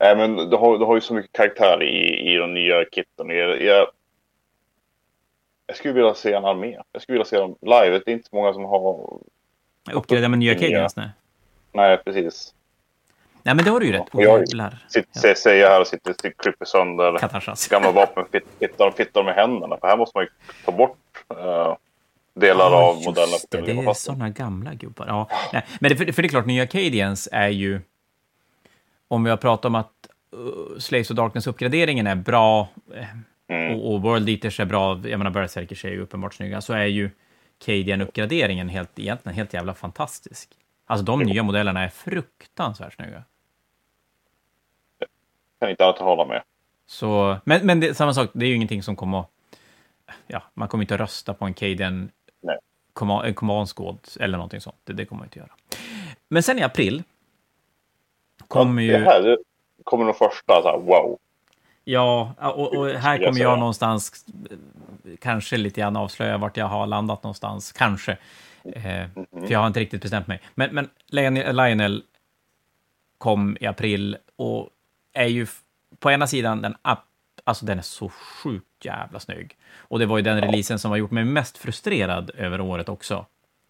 nej, 0.00 0.16
men 0.16 0.36
du 0.50 0.56
har, 0.56 0.78
du 0.78 0.84
har 0.84 0.94
ju 0.94 1.00
så 1.00 1.14
mycket 1.14 1.32
karaktär 1.32 1.82
i, 1.82 2.32
i 2.32 2.36
de 2.36 2.54
nya 2.54 2.84
kitten. 2.92 3.28
Jag, 3.28 3.62
jag, 3.62 3.86
jag 5.66 5.76
skulle 5.76 5.94
vilja 5.94 6.14
se 6.14 6.32
en 6.32 6.44
armé. 6.44 6.78
Jag 6.92 7.02
skulle 7.02 7.14
vilja 7.14 7.24
se 7.24 7.38
dem 7.38 7.56
live. 7.60 7.90
Det 8.04 8.10
är 8.10 8.12
inte 8.12 8.28
så 8.28 8.36
många 8.36 8.52
som 8.52 8.64
har... 8.64 9.18
Uppgradera 9.92 10.28
med 10.28 10.38
nya 10.38 10.52
Ja. 10.52 10.58
Cadians, 10.58 10.96
nej. 10.96 11.98
Precis. 12.04 12.52
Nej, 13.42 13.54
men 13.54 13.64
det 13.64 13.70
har 13.70 13.80
du 13.80 13.86
ju 13.86 13.92
rätt. 13.92 14.08
Och 14.12 14.22
jag- 14.22 14.40
Jävlar. 14.40 14.78
Sitt, 14.88 15.08
ja. 15.22 15.34
Säger 15.34 15.68
här 15.68 15.80
och 15.80 15.86
sitter 15.86 16.10
och 16.10 16.36
klipper 16.36 16.64
sönder 16.64 17.68
gamla 17.70 17.92
vapen. 17.92 18.24
fit- 18.32 18.46
Fittar, 18.60 18.90
fittar 18.90 19.22
med 19.24 19.34
händerna. 19.34 19.76
För 19.80 19.88
här 19.88 19.96
måste 19.96 20.18
man 20.18 20.24
ju 20.24 20.30
ta 20.64 20.72
bort 20.72 20.98
eh, 21.30 21.76
delar 22.34 22.70
Ja, 22.70 22.88
av 22.88 23.02
modellen. 23.04 23.38
Det, 23.50 23.60
det 23.60 23.72
är 23.72 23.94
sådana 23.94 24.28
gamla 24.30 24.74
gubbar. 24.74 25.06
Ja. 25.08 25.28
Nej, 25.52 25.64
men 25.80 25.90
det, 25.90 25.96
för, 25.96 26.12
för 26.12 26.22
det 26.22 26.26
är 26.26 26.30
klart, 26.30 26.46
nya 26.46 26.66
Cadians 26.66 27.28
är 27.32 27.48
ju... 27.48 27.80
Om 29.08 29.24
vi 29.24 29.30
har 29.30 29.36
pratat 29.36 29.64
om 29.64 29.74
att 29.74 29.92
uh, 30.36 30.78
Slaves 30.78 31.10
of 31.10 31.16
Darkness-uppgraderingen 31.16 32.06
är 32.06 32.14
bra 32.14 32.68
eh, 32.94 33.06
Mm. 33.48 33.74
och, 33.80 33.94
och 33.94 34.02
World 34.02 34.28
Eaters 34.28 34.60
är 34.60 34.64
bra, 34.64 35.00
jag 35.04 35.18
menar 35.18 35.30
Berserkers 35.30 35.84
är 35.84 35.88
ju 35.90 36.00
uppenbart 36.00 36.34
snygga, 36.34 36.60
så 36.60 36.72
är 36.72 36.86
ju 36.86 37.10
Cadian-uppgraderingen 37.64 38.68
helt, 38.68 38.98
egentligen 38.98 39.36
helt 39.36 39.54
jävla 39.54 39.74
fantastisk. 39.74 40.50
Alltså 40.86 41.04
de 41.04 41.22
nya 41.22 41.42
modellerna 41.42 41.84
är 41.84 41.88
fruktansvärt 41.88 42.94
snygga. 42.94 43.22
Kan 45.60 45.70
inte 45.70 45.84
annat 45.84 45.98
hålla 45.98 46.24
med. 46.24 46.42
Så, 46.86 47.36
men 47.44 47.66
men 47.66 47.80
det, 47.80 47.94
samma 47.94 48.14
sak, 48.14 48.30
det 48.32 48.44
är 48.44 48.48
ju 48.48 48.54
ingenting 48.54 48.82
som 48.82 48.96
kommer 48.96 49.20
att... 49.20 49.30
Ja, 50.26 50.42
man 50.54 50.68
kommer 50.68 50.84
inte 50.84 50.94
att 50.94 51.00
rösta 51.00 51.34
på 51.34 51.44
en 51.44 51.54
Cadian 51.54 52.10
en 53.24 53.34
Command 53.34 53.68
Squad 53.68 53.98
eller 54.20 54.38
någonting 54.38 54.60
sånt. 54.60 54.76
Det, 54.84 54.92
det 54.92 55.04
kommer 55.04 55.18
man 55.18 55.26
inte 55.26 55.38
göra. 55.38 55.52
Men 56.28 56.42
sen 56.42 56.58
i 56.58 56.62
april 56.62 57.02
kommer 58.48 58.82
Det 58.82 58.86
ju... 58.86 59.04
här 59.04 59.22
det 59.22 59.38
kommer 59.84 60.04
de 60.04 60.14
första 60.14 60.62
så 60.62 60.68
här, 60.68 60.78
wow. 60.78 61.18
Ja, 61.84 62.34
och, 62.38 62.76
och 62.76 62.88
här 62.88 63.18
jag 63.18 63.28
kommer 63.28 63.40
jag 63.40 63.58
någonstans 63.58 64.26
kanske 65.20 65.56
lite 65.56 65.80
grann 65.80 65.96
avslöja 65.96 66.38
vart 66.38 66.56
jag 66.56 66.66
har 66.66 66.86
landat 66.86 67.22
någonstans. 67.22 67.72
Kanske. 67.72 68.12
Eh, 68.64 69.06
För 69.30 69.50
jag 69.50 69.58
har 69.58 69.66
inte 69.66 69.80
riktigt 69.80 70.02
bestämt 70.02 70.26
mig. 70.26 70.40
Men, 70.54 70.74
men 70.74 70.88
Lionel, 71.06 72.02
kom 73.18 73.56
i 73.60 73.66
april 73.66 74.16
och 74.36 74.68
är 75.12 75.26
ju 75.26 75.46
på 75.98 76.10
ena 76.10 76.26
sidan 76.26 76.62
den 76.62 76.76
app, 76.82 77.04
alltså 77.44 77.66
den 77.66 77.78
är 77.78 77.82
så 77.82 78.08
sjukt 78.08 78.84
jävla 78.84 79.20
snygg. 79.20 79.56
Och 79.78 79.98
det 79.98 80.06
var 80.06 80.16
ju 80.16 80.22
den 80.22 80.40
releasen 80.40 80.78
som 80.78 80.90
har 80.90 80.98
gjort 80.98 81.10
mig 81.10 81.24
mest 81.24 81.58
frustrerad 81.58 82.30
över 82.34 82.60
året 82.60 82.88
också. 82.88 83.26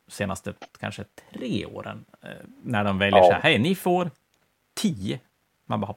Senaste 0.09 0.55
kanske 0.81 1.05
tre 1.33 1.66
åren. 1.66 2.05
Eh, 2.22 2.29
när 2.62 2.85
de 2.85 2.99
väljer 2.99 3.22
så 3.22 3.33
här, 3.33 3.40
hej, 3.42 3.59
ni 3.59 3.75
får 3.75 4.11
tio. 4.75 5.20
Man 5.66 5.81
bara, 5.81 5.94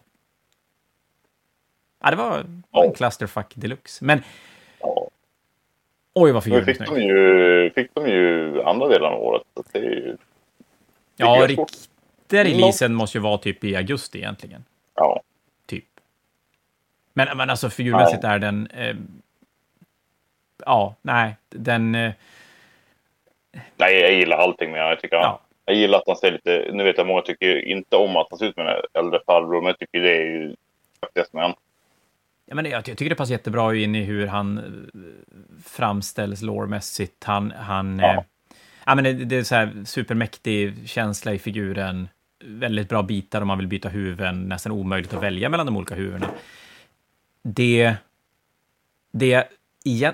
Ja, 2.04 2.10
det 2.12 2.16
var 2.16 2.46
en 2.72 2.94
clusterfuck 2.94 3.54
deluxe. 3.56 4.06
Men. 4.06 4.22
Oj 6.22 6.32
vad 6.32 6.48
är 6.48 6.62
fick 6.62 6.86
de, 6.86 7.02
ju, 7.02 7.72
fick 7.76 7.94
de 7.94 8.10
ju 8.10 8.62
andra 8.64 8.88
delen 8.88 9.14
av 9.14 9.22
året. 9.24 9.42
Så 9.56 9.64
det 9.72 9.80
är 9.80 9.84
ju, 9.84 10.18
Ja, 11.18 11.46
riktiga 11.48 12.44
releasen 12.44 12.94
måste 12.94 13.18
ju 13.18 13.22
vara 13.22 13.38
typ 13.38 13.64
i 13.64 13.76
augusti 13.76 14.18
egentligen. 14.18 14.64
ja. 14.96 15.22
Typ. 15.66 15.86
Men, 17.14 17.38
men 17.38 17.50
alltså 17.50 17.70
figurmässigt 17.70 18.24
är 18.24 18.40
den... 18.40 18.68
Eh, 18.68 18.96
ja, 20.66 20.96
nej, 21.02 21.36
den... 21.50 21.96
Eh, 21.96 22.12
Nej, 23.78 24.00
jag 24.00 24.14
gillar 24.14 24.38
allting 24.38 24.72
med 24.72 24.82
Jag 24.82 25.00
tycker 25.00 25.16
Ja. 25.18 25.40
Jag 25.66 25.76
gillar 25.76 25.98
att 25.98 26.08
han 26.08 26.16
ser 26.16 26.32
lite... 26.32 26.70
Nu 26.74 26.84
vet 26.84 26.98
jag 26.98 27.08
många 27.08 27.22
tycker 27.22 27.66
inte 27.68 27.96
om 27.96 28.16
att 28.16 28.28
han 28.30 28.40
ser 28.40 28.46
ut 28.46 28.56
som 28.56 28.68
en 28.68 28.82
äldre 28.94 29.20
farbror, 29.26 29.62
men 29.62 29.68
jag 29.68 29.80
tycker 29.80 30.02
det 30.02 30.18
är 30.18 30.26
ju 30.26 30.56
faktiskt 31.02 31.34
med 31.34 31.44
han. 31.44 31.54
Ja, 32.50 32.56
men 32.56 32.66
jag, 32.66 32.86
tycker 32.86 33.10
det 33.10 33.16
passar 33.16 33.32
jättebra 33.32 33.76
in 33.76 33.96
i 33.96 34.04
hur 34.04 34.28
han 34.28 34.58
eh, 34.58 34.64
framställs 35.66 36.42
lårmässigt. 36.42 37.24
Han... 37.24 37.52
han 37.52 38.00
Ja. 38.00 38.14
eh, 38.14 38.24
ja, 38.86 38.96
men 38.96 39.04
det, 39.04 39.14
det 39.14 39.36
är 39.36 39.44
så 39.44 39.56
här 39.56 39.84
supermäktig 39.86 40.90
känsla 40.90 41.34
i 41.34 41.40
figuren. 41.40 42.08
väldigt 42.44 42.90
bra 42.90 43.04
bitar 43.04 43.42
om 43.42 43.48
man 43.48 43.58
vill 43.58 43.68
byta 43.68 43.90
huvuden, 43.90 44.50
nästan 44.50 44.72
omöjligt 44.72 45.14
att 45.14 45.24
välja 45.24 45.50
mellan 45.50 45.66
de 45.66 45.78
olika 45.78 45.96
huvudena. 45.96 46.28
Det, 47.44 47.96
det, 49.12 49.48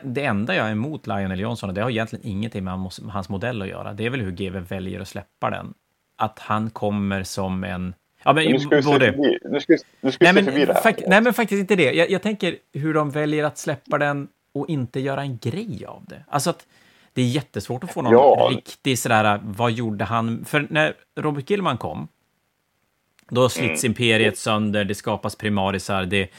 det 0.04 0.26
enda 0.26 0.56
jag 0.56 0.68
är 0.68 0.72
emot 0.72 1.08
Lionel 1.08 1.40
Johnson, 1.40 1.70
och 1.70 1.74
det 1.74 1.82
har 1.82 1.90
egentligen 1.90 2.28
ingenting 2.28 2.64
med 2.64 2.90
hans 3.10 3.30
modell 3.30 3.62
att 3.62 3.68
göra, 3.68 3.94
det 3.94 4.06
är 4.06 4.10
väl 4.10 4.22
hur 4.22 4.32
GW 4.32 4.60
väljer 4.60 5.00
att 5.00 5.08
släppa 5.08 5.50
den. 5.50 5.74
Att 6.16 6.40
han 6.40 6.70
kommer 6.70 7.24
som 7.24 7.64
en... 7.64 7.94
Ja, 8.26 8.34
men, 8.34 8.52
nu 8.52 8.60
ska 8.60 8.76
vi 8.76 8.82
både... 8.82 9.14
förbi, 9.14 9.38
nu 9.44 9.60
ska, 9.60 9.78
nu 10.02 10.12
ska 10.12 10.26
nej, 10.26 10.34
men, 10.34 10.46
förbi 10.46 10.66
det 10.66 10.74
här. 10.74 10.82
Fakt, 10.82 11.08
nej, 11.08 11.22
men 11.22 11.34
faktiskt 11.34 11.60
inte 11.60 11.76
det. 11.76 11.94
Jag, 11.94 12.10
jag 12.10 12.22
tänker 12.22 12.58
hur 12.74 12.94
de 12.94 13.12
väljer 13.12 13.44
att 13.44 13.58
släppa 13.58 13.98
den 13.98 14.28
och 14.54 14.70
inte 14.70 15.00
göra 15.00 15.22
en 15.22 15.38
grej 15.38 15.86
av 15.88 16.06
det. 16.08 16.24
Alltså 16.28 16.50
att 16.50 16.68
det 17.14 17.22
är 17.22 17.26
jättesvårt 17.26 17.84
att 17.84 17.94
få 17.94 18.02
någon 18.02 18.14
ja. 18.14 18.48
riktig 18.52 19.00
sådär, 19.00 19.40
vad 19.44 19.72
gjorde 19.72 20.06
han? 20.06 20.46
För 20.46 20.68
när 20.70 20.94
Robert 21.16 21.50
Gillman 21.50 21.78
kom, 21.78 22.08
då 23.30 23.50
slits 23.50 23.84
mm. 23.84 23.92
imperiet 23.92 24.38
sönder, 24.38 24.84
det 24.84 24.96
skapas 24.96 25.36
primarisar, 25.36 26.06
det... 26.06 26.30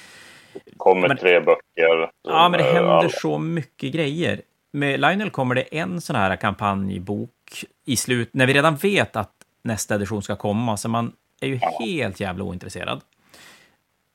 kommer 0.76 1.08
men, 1.08 1.16
tre 1.16 1.40
böcker. 1.40 2.10
Ja, 2.22 2.48
men 2.48 2.58
det 2.60 2.64
händer 2.64 2.90
all... 2.90 3.10
så 3.10 3.38
mycket 3.38 3.92
grejer. 3.92 4.42
Med 4.72 5.00
Lionel 5.00 5.30
kommer 5.30 5.54
det 5.54 5.62
en 5.62 6.00
sån 6.00 6.16
här 6.16 6.36
kampanjbok 6.36 7.64
i 7.84 7.96
slut, 7.96 8.30
när 8.32 8.46
vi 8.46 8.54
redan 8.54 8.76
vet 8.76 9.16
att 9.16 9.32
nästa 9.62 9.94
edition 9.94 10.22
ska 10.22 10.36
komma, 10.36 10.76
så 10.76 10.88
man 10.88 11.12
är 11.40 11.46
ju 11.46 11.58
ja. 11.62 11.78
helt 11.80 12.20
jävla 12.20 12.44
ointresserad. 12.44 13.00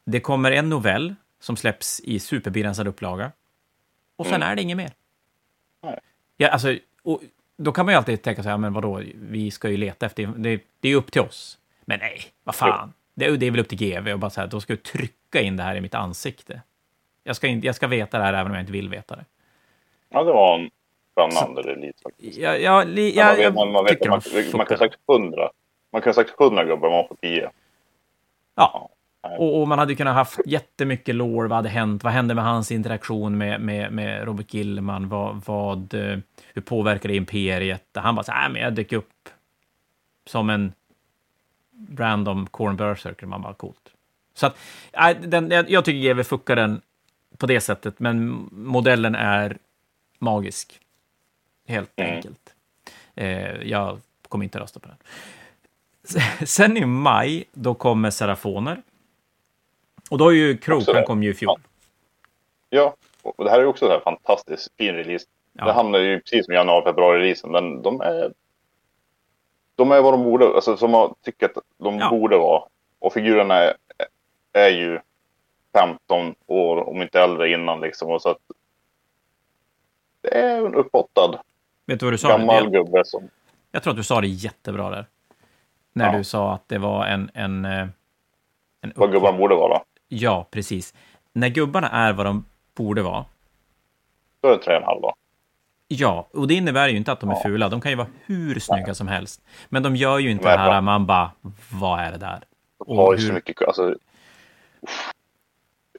Det 0.06 0.20
kommer 0.20 0.52
en 0.52 0.70
novell 0.70 1.16
som 1.40 1.58
släpps 1.58 2.00
i 2.00 2.20
superbegränsad 2.20 2.88
upplaga. 2.88 3.32
Och 4.16 4.26
sen 4.26 4.36
mm. 4.36 4.48
är 4.48 4.56
det 4.56 4.62
inget 4.62 4.78
mer. 4.78 4.92
Nej. 5.84 6.00
Ja, 6.38 6.50
alltså, 6.50 6.78
och 7.04 7.22
då 7.58 7.72
kan 7.72 7.86
man 7.86 7.94
ju 7.94 7.98
alltid 7.98 8.22
tänka 8.22 8.44
så 8.44 8.50
här, 8.50 8.58
men 8.58 8.74
vadå, 8.74 9.02
vi 9.16 9.52
ska 9.52 9.70
ju 9.70 9.78
leta 9.78 10.06
efter, 10.06 10.28
det, 10.28 10.62
det 10.80 10.90
är 10.90 10.96
upp 10.96 11.12
till 11.12 11.22
oss. 11.22 11.58
Men 11.86 12.00
nej, 12.00 12.22
vad 12.44 12.56
fan. 12.56 12.94
Det, 13.14 13.38
det 13.38 13.46
är 13.46 13.52
väl 13.52 13.60
upp 13.60 13.70
till 13.70 13.78
GV 13.78 14.10
och 14.10 14.20
bara 14.20 14.30
så 14.30 14.42
här, 14.42 14.48
då 14.48 14.60
ska 14.60 14.74
jag 14.74 14.84
trycka 14.84 15.42
in 15.42 15.58
det 15.58 15.64
här 15.64 15.76
i 15.76 15.82
mitt 15.82 15.96
ansikte. 15.96 16.62
Jag 17.24 17.36
ska, 17.36 17.48
inte, 17.48 17.68
jag 17.68 17.76
ska 17.76 17.88
veta 17.88 18.18
det 18.18 18.24
här 18.24 18.34
även 18.34 18.48
om 18.48 18.54
jag 18.54 18.62
inte 18.62 18.72
vill 18.72 18.90
veta 18.90 19.16
det. 19.16 19.26
Ja, 20.10 20.24
det 20.24 20.34
var 20.34 20.60
en 20.60 20.70
spännande 21.12 21.62
release 21.62 21.98
faktiskt. 22.04 22.38
Ja, 22.38 22.58
ja, 22.58 22.84
li, 22.84 23.16
ja, 23.16 23.36
man, 23.44 23.54
man, 23.54 23.72
man, 23.72 23.86
vet, 23.86 24.08
man, 24.08 24.22
man, 24.54 24.66
kan 24.66 24.78
ha 24.78 24.78
sagt 24.78 25.00
hundra. 25.08 25.50
Man 25.92 26.02
kan 26.02 26.10
ha 26.10 26.14
sagt 26.14 26.40
hundra 26.40 26.66
gubbar, 26.66 26.90
man 26.90 27.08
får 27.08 27.16
tio. 27.16 27.50
Ja. 28.56 28.90
Och, 29.22 29.62
och, 29.62 29.68
man 29.68 29.80
hade 29.80 29.96
kunnat 29.96 30.16
haft 30.16 30.40
jättemycket 30.46 31.16
lore. 31.16 31.48
Vad 31.48 31.56
hade 31.56 31.70
hänt? 31.70 32.04
Vad 32.04 32.14
hände 32.14 32.36
med 32.36 32.44
hans 32.44 32.72
interaktion 32.72 33.38
med, 33.38 33.62
med, 33.62 33.92
med 33.92 34.26
Robert 34.26 34.54
Gillman? 34.54 35.10
Vad, 35.10 35.42
vad, 35.46 35.94
eh, 35.94 36.18
hur 36.54 36.62
påverkar 36.62 37.10
det 37.10 37.16
imperiet? 37.16 37.86
Han 37.94 38.16
bara 38.16 38.24
så 38.24 38.32
här, 38.32 38.50
men 38.50 38.62
jag 38.62 38.74
dök 38.74 38.94
upp 38.94 39.30
som 40.26 40.50
en 40.50 40.74
random 41.98 42.48
corn 42.48 42.76
berserker. 42.76 43.26
Man 43.26 43.42
bara, 43.42 43.54
coolt. 43.54 43.94
Så 44.34 44.48
att, 44.48 44.58
den, 45.32 45.66
jag 45.68 45.86
tycker 45.86 46.14
GW 46.14 46.24
fuckar 46.24 46.56
den 46.56 46.82
på 47.38 47.46
det 47.46 47.62
sättet, 47.62 48.00
men 48.00 48.50
modellen 48.52 49.16
är 49.16 49.58
magisk. 50.20 50.80
Helt 51.68 52.00
mm. 52.00 52.16
enkelt. 52.16 52.56
Eh, 53.16 53.62
jag 53.64 54.00
kommer 54.30 54.44
inte 54.44 54.60
rösta 54.60 54.80
på 54.80 54.88
den. 54.88 54.98
Sen 56.46 56.78
i 56.78 56.86
maj, 56.86 57.50
då 57.52 57.74
kommer 57.74 58.10
Serafoner. 58.10 58.82
Och 60.10 60.18
då 60.18 60.30
är 60.30 60.36
ju 60.36 60.58
Krok, 60.58 60.84
han 60.94 61.04
kom 61.04 61.24
ju 61.24 61.30
i 61.30 61.34
fjol. 61.34 61.60
Ja. 62.70 62.96
och 63.24 63.44
det 63.44 63.52
här 63.52 63.60
är 63.60 63.66
också 63.66 63.92
en 63.92 64.02
fantastiskt 64.02 64.70
fin 64.78 64.96
release. 64.96 65.26
Ja. 65.54 65.66
Det 65.66 65.74
hamnar 65.74 66.00
ju 66.00 66.20
precis 66.20 66.46
som 66.46 66.54
januari-februari-releasen, 66.54 67.52
men 67.52 67.82
de 67.82 68.02
är... 68.02 68.34
De 69.76 69.92
är 69.92 70.02
vad 70.02 70.14
de 70.14 70.24
borde, 70.24 70.46
alltså 70.46 70.78
som 70.78 70.92
jag 70.92 71.16
tycker 71.22 71.46
att 71.46 71.58
de 71.78 72.00
ja. 72.00 72.10
borde 72.10 72.38
vara. 72.38 72.64
Och 73.00 73.14
figurerna 73.14 73.56
är, 73.56 73.74
är 74.54 74.70
ju 74.70 75.00
15 75.74 76.36
år, 76.48 76.90
om 76.90 77.02
inte 77.02 77.22
äldre 77.22 77.52
innan 77.52 77.82
liksom. 77.82 78.12
Och 78.12 78.22
så 78.22 78.30
att 78.30 78.38
det 80.22 80.38
är 80.38 80.66
en 80.66 80.76
uppåttad 80.76 81.40
Vet 81.86 82.00
du 82.00 82.06
vad 82.06 82.14
du 82.14 82.18
sa? 82.18 82.38
gammal 82.38 82.70
gubbe 82.70 83.02
som... 83.06 83.30
Jag 83.72 83.84
tror 83.84 83.92
att 83.92 83.98
du 83.98 84.04
sa 84.04 84.22
det 84.22 84.28
jättebra 84.28 84.90
där. 84.90 85.06
När 85.94 86.12
ja. 86.12 86.18
du 86.18 86.24
sa 86.24 86.54
att 86.54 86.68
det 86.68 86.78
var 86.78 87.06
en... 87.06 87.32
en, 87.34 87.66
eh, 87.66 87.88
en 88.82 88.94
vad 88.96 89.12
gubbarna 89.12 89.38
borde 89.38 89.56
vara. 89.56 89.82
Ja, 90.08 90.48
precis. 90.52 90.94
När 91.34 91.50
gubbarna 91.50 91.90
är 91.90 92.14
vad 92.14 92.26
de 92.26 92.46
borde 92.76 93.02
vara. 93.02 93.26
Då 94.42 94.50
är 94.50 94.52
det 94.52 94.64
tre 94.64 94.76
och 94.76 94.82
en 94.82 94.88
halv 94.88 95.02
då. 95.02 95.14
Ja, 95.88 96.28
och 96.34 96.48
det 96.48 96.54
innebär 96.54 96.88
ju 96.88 96.98
inte 96.98 97.12
att 97.12 97.20
de 97.20 97.30
är 97.30 97.36
fula. 97.36 97.70
De 97.70 97.82
kan 97.82 97.92
ju 97.92 97.96
vara 97.96 98.08
hur 98.26 98.60
snygga 98.60 98.86
Nej. 98.86 98.96
som 98.96 99.08
helst. 99.08 99.42
Men 99.70 99.84
de 99.84 99.96
gör 99.96 100.20
ju 100.20 100.32
inte 100.32 100.52
det 100.52 100.58
här, 100.58 100.82
man 100.82 101.06
bara, 101.06 101.32
vad 101.72 102.00
är 102.00 102.12
det 102.12 102.18
där? 102.18 102.40
De 102.88 102.98
har 102.98 103.14
ju 103.14 103.20
hur... 103.20 103.28
så 103.28 103.34
mycket, 103.34 103.62
alltså, 103.62 103.96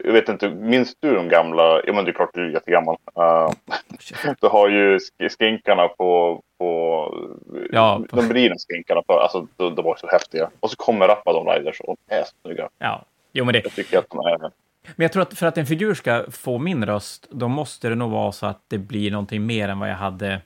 jag 0.04 0.12
vet 0.12 0.28
inte, 0.28 0.50
minns 0.50 0.96
du 1.00 1.14
de 1.14 1.28
gamla, 1.28 1.80
ja 1.84 1.92
men 1.92 2.04
det 2.04 2.10
är 2.10 2.12
klart 2.12 2.30
du 2.34 2.46
är 2.46 2.50
jättegammal. 2.50 2.96
Uh, 3.18 3.52
du 4.40 4.46
har 4.46 4.68
ju 4.68 4.98
skinkarna 5.38 5.88
på, 5.88 6.42
på 6.58 7.14
ja, 7.72 8.02
på... 8.10 8.16
de 8.16 8.28
brina 8.28 8.54
skinkarna, 8.68 9.02
på, 9.02 9.12
alltså 9.12 9.46
de, 9.56 9.74
de 9.74 9.84
var 9.84 9.96
så 9.96 10.06
häftiga. 10.06 10.50
Och 10.60 10.70
så 10.70 10.76
kommer 10.76 11.08
Rappadon 11.08 11.46
Riders 11.46 11.80
och 11.80 11.96
de 12.08 12.14
är 12.14 12.22
så 12.22 12.32
snygga. 12.42 12.68
Ja, 12.78 13.04
Jo, 13.32 13.44
men 13.44 13.52
det... 13.52 13.60
Jag 13.64 13.72
tycker 13.72 13.98
att 13.98 14.10
de 14.10 14.18
är... 14.18 14.38
Men 14.96 15.04
jag 15.04 15.12
tror 15.12 15.22
att 15.22 15.38
för 15.38 15.46
att 15.46 15.58
en 15.58 15.66
figur 15.66 15.94
ska 15.94 16.24
få 16.30 16.58
min 16.58 16.86
röst, 16.86 17.26
då 17.30 17.48
måste 17.48 17.88
det 17.88 17.94
nog 17.94 18.10
vara 18.10 18.32
så 18.32 18.46
att 18.46 18.64
det 18.68 18.78
blir 18.78 19.10
någonting 19.10 19.46
mer 19.46 19.68
än 19.68 19.78
vad 19.78 19.90
jag 19.90 19.96
hade 19.96 20.40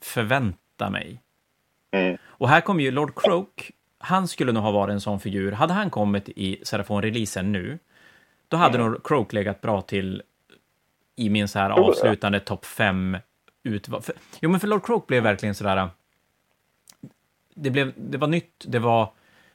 förväntat 0.00 0.92
mig. 0.92 1.22
Mm. 1.90 2.18
Och 2.24 2.48
här 2.48 2.60
kommer 2.60 2.82
ju 2.82 2.90
Lord 2.90 3.14
Croak. 3.14 3.70
Han 3.98 4.28
skulle 4.28 4.52
nog 4.52 4.62
ha 4.62 4.70
varit 4.70 4.92
en 4.92 5.00
sån 5.00 5.20
figur. 5.20 5.52
Hade 5.52 5.72
han 5.72 5.90
kommit 5.90 6.28
i 6.28 6.60
Serafon-releasen 6.64 7.52
nu, 7.52 7.78
då 8.48 8.56
hade 8.56 8.78
mm. 8.78 8.90
nog 8.90 9.06
Croak 9.06 9.32
legat 9.32 9.60
bra 9.60 9.80
till 9.80 10.22
i 11.20 11.30
min 11.30 11.48
så 11.48 11.58
här 11.58 11.70
avslutande 11.70 12.40
topp 12.40 12.64
fem 12.64 13.16
utval. 13.62 14.02
Jo, 14.40 14.50
men 14.50 14.60
för 14.60 14.68
Lord 14.68 14.86
Croak 14.86 15.06
blev 15.06 15.22
verkligen 15.22 15.54
sådär... 15.54 15.88
Det, 17.54 17.70
blev, 17.70 17.92
det 17.96 18.18
var 18.18 18.28
nytt, 18.28 18.64
det 18.68 18.78
var 18.78 19.12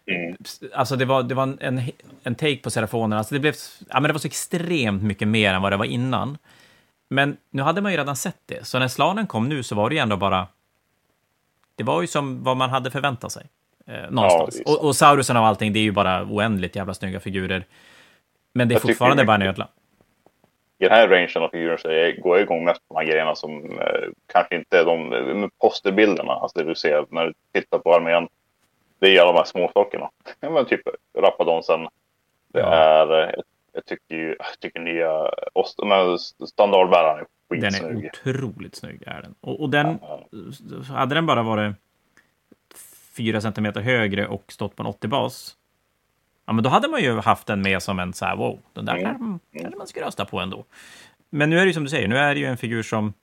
Mm. 0.08 0.36
Alltså 0.73 0.95
det 0.95 1.06
var, 1.06 1.23
det 1.23 1.36
var 1.36 1.58
en, 1.60 1.82
en 2.23 2.36
take 2.36 2.58
på 2.58 2.69
Serafonerna. 2.69 3.17
Alltså 3.17 3.34
det, 3.36 3.39
blev, 3.39 3.56
ja, 3.89 3.99
men 3.99 4.04
det 4.04 4.13
var 4.13 4.19
så 4.19 4.28
extremt 4.28 5.04
mycket 5.04 5.28
mer 5.28 5.54
än 5.54 5.62
vad 5.62 5.71
det 5.71 5.78
var 5.78 5.86
innan. 5.86 6.38
Men 7.10 7.38
nu 7.49 7.62
hade 7.62 7.82
man 7.82 7.91
ju 7.91 7.97
redan 7.97 8.15
sett 8.15 8.41
det, 8.45 8.67
så 8.67 8.80
när 8.80 8.88
slanen 8.88 9.28
kom 9.28 9.49
nu 9.49 9.63
så 9.63 9.75
var 9.75 9.89
det 9.89 9.95
ju 9.95 10.01
ändå 10.01 10.17
bara... 10.17 10.47
Det 11.75 11.84
var 11.84 12.01
ju 12.01 12.08
som 12.08 12.43
vad 12.43 12.58
man 12.58 12.69
hade 12.69 12.91
förväntat 12.91 13.32
sig. 13.32 13.47
Eh, 13.88 14.10
någonstans. 14.10 14.62
Ja, 14.65 14.71
och, 14.71 14.86
och 14.86 14.95
Saurusen 14.95 15.38
och 15.38 15.45
allting, 15.45 15.73
det 15.73 15.80
är 15.80 15.84
ju 15.84 15.91
bara 15.91 16.23
oändligt 16.23 16.75
jävla 16.75 16.93
snygga 16.93 17.19
figurer. 17.19 17.65
Men 18.54 18.67
det 18.67 18.73
är 18.73 18.75
jag 18.75 18.82
fortfarande 18.82 19.25
bara 19.25 19.36
en 19.36 19.41
ödla. 19.41 19.67
I 20.77 20.83
den 20.83 20.91
här 20.91 21.07
rangen 21.07 21.29
av 21.35 21.49
figurer 21.49 21.77
så 21.77 22.21
går 22.21 22.38
jag 22.38 22.43
igång 22.43 22.65
mest 22.65 22.88
på 22.88 22.93
de 22.93 22.99
här 22.99 23.11
grejerna 23.11 23.35
som 23.35 23.79
eh, 23.79 24.09
kanske 24.27 24.55
inte 24.55 24.79
är 24.79 24.85
de 24.85 25.49
posterbilderna, 25.61 26.33
alltså 26.33 26.59
det 26.59 26.65
du 26.65 26.75
ser 26.75 27.05
när 27.09 27.25
du 27.25 27.33
tittar 27.53 27.79
på 27.79 27.93
armén 27.93 28.27
det 28.99 29.17
är 29.17 29.21
alla 29.21 29.31
de 29.31 29.38
här 29.38 29.45
småsakerna. 29.45 30.09
Ja, 30.39 30.49
men 30.49 30.65
typ 30.65 30.81
Rappadonsen. 31.17 31.88
Det 32.47 32.59
ja. 32.59 32.73
är, 32.73 33.35
jag 33.73 33.85
tycker 33.85 34.15
ju, 34.15 34.35
jag 34.39 34.59
tycker 34.59 34.79
nya 34.79 35.31
standardbäraren 36.47 37.19
är 37.19 37.25
skitsnygg. 37.49 37.93
Den 37.93 38.05
är 38.05 38.09
otroligt 38.09 38.75
snygg 38.75 39.03
är 39.07 39.21
den. 39.21 39.35
Och, 39.41 39.61
och 39.61 39.69
den, 39.69 39.99
ja. 40.01 40.27
hade 40.95 41.15
den 41.15 41.25
bara 41.25 41.43
varit 41.43 41.75
fyra 43.17 43.41
centimeter 43.41 43.81
högre 43.81 44.27
och 44.27 44.51
stått 44.51 44.75
på 44.75 44.83
en 44.83 44.89
80-bas, 44.89 45.55
ja 46.45 46.53
men 46.53 46.63
då 46.63 46.69
hade 46.69 46.88
man 46.88 47.01
ju 47.01 47.19
haft 47.19 47.47
den 47.47 47.62
med 47.62 47.84
som 47.84 47.99
en 47.99 48.13
så 48.13 48.25
här, 48.25 48.36
wow, 48.36 48.60
den 48.73 48.86
där 48.86 48.95
mm. 48.95 49.39
kanske 49.60 49.77
man 49.77 49.88
skulle 49.88 50.05
rösta 50.05 50.25
på 50.25 50.39
ändå. 50.39 50.65
Men 51.29 51.49
nu 51.49 51.60
är 51.60 51.62
det 51.62 51.67
ju 51.67 51.73
som 51.73 51.84
du 51.84 51.89
säger, 51.89 52.08
nu 52.08 52.17
är 52.17 52.34
det 52.34 52.39
ju 52.39 52.45
en 52.45 52.58
figur 52.58 52.84
som 52.84 53.13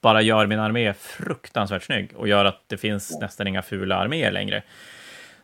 bara 0.00 0.22
gör 0.22 0.46
min 0.46 0.58
armé 0.58 0.94
fruktansvärt 0.94 1.82
snygg 1.82 2.16
och 2.16 2.28
gör 2.28 2.44
att 2.44 2.62
det 2.66 2.76
finns 2.76 3.18
nästan 3.20 3.46
inga 3.46 3.62
fula 3.62 3.96
arméer 3.96 4.30
längre 4.30 4.62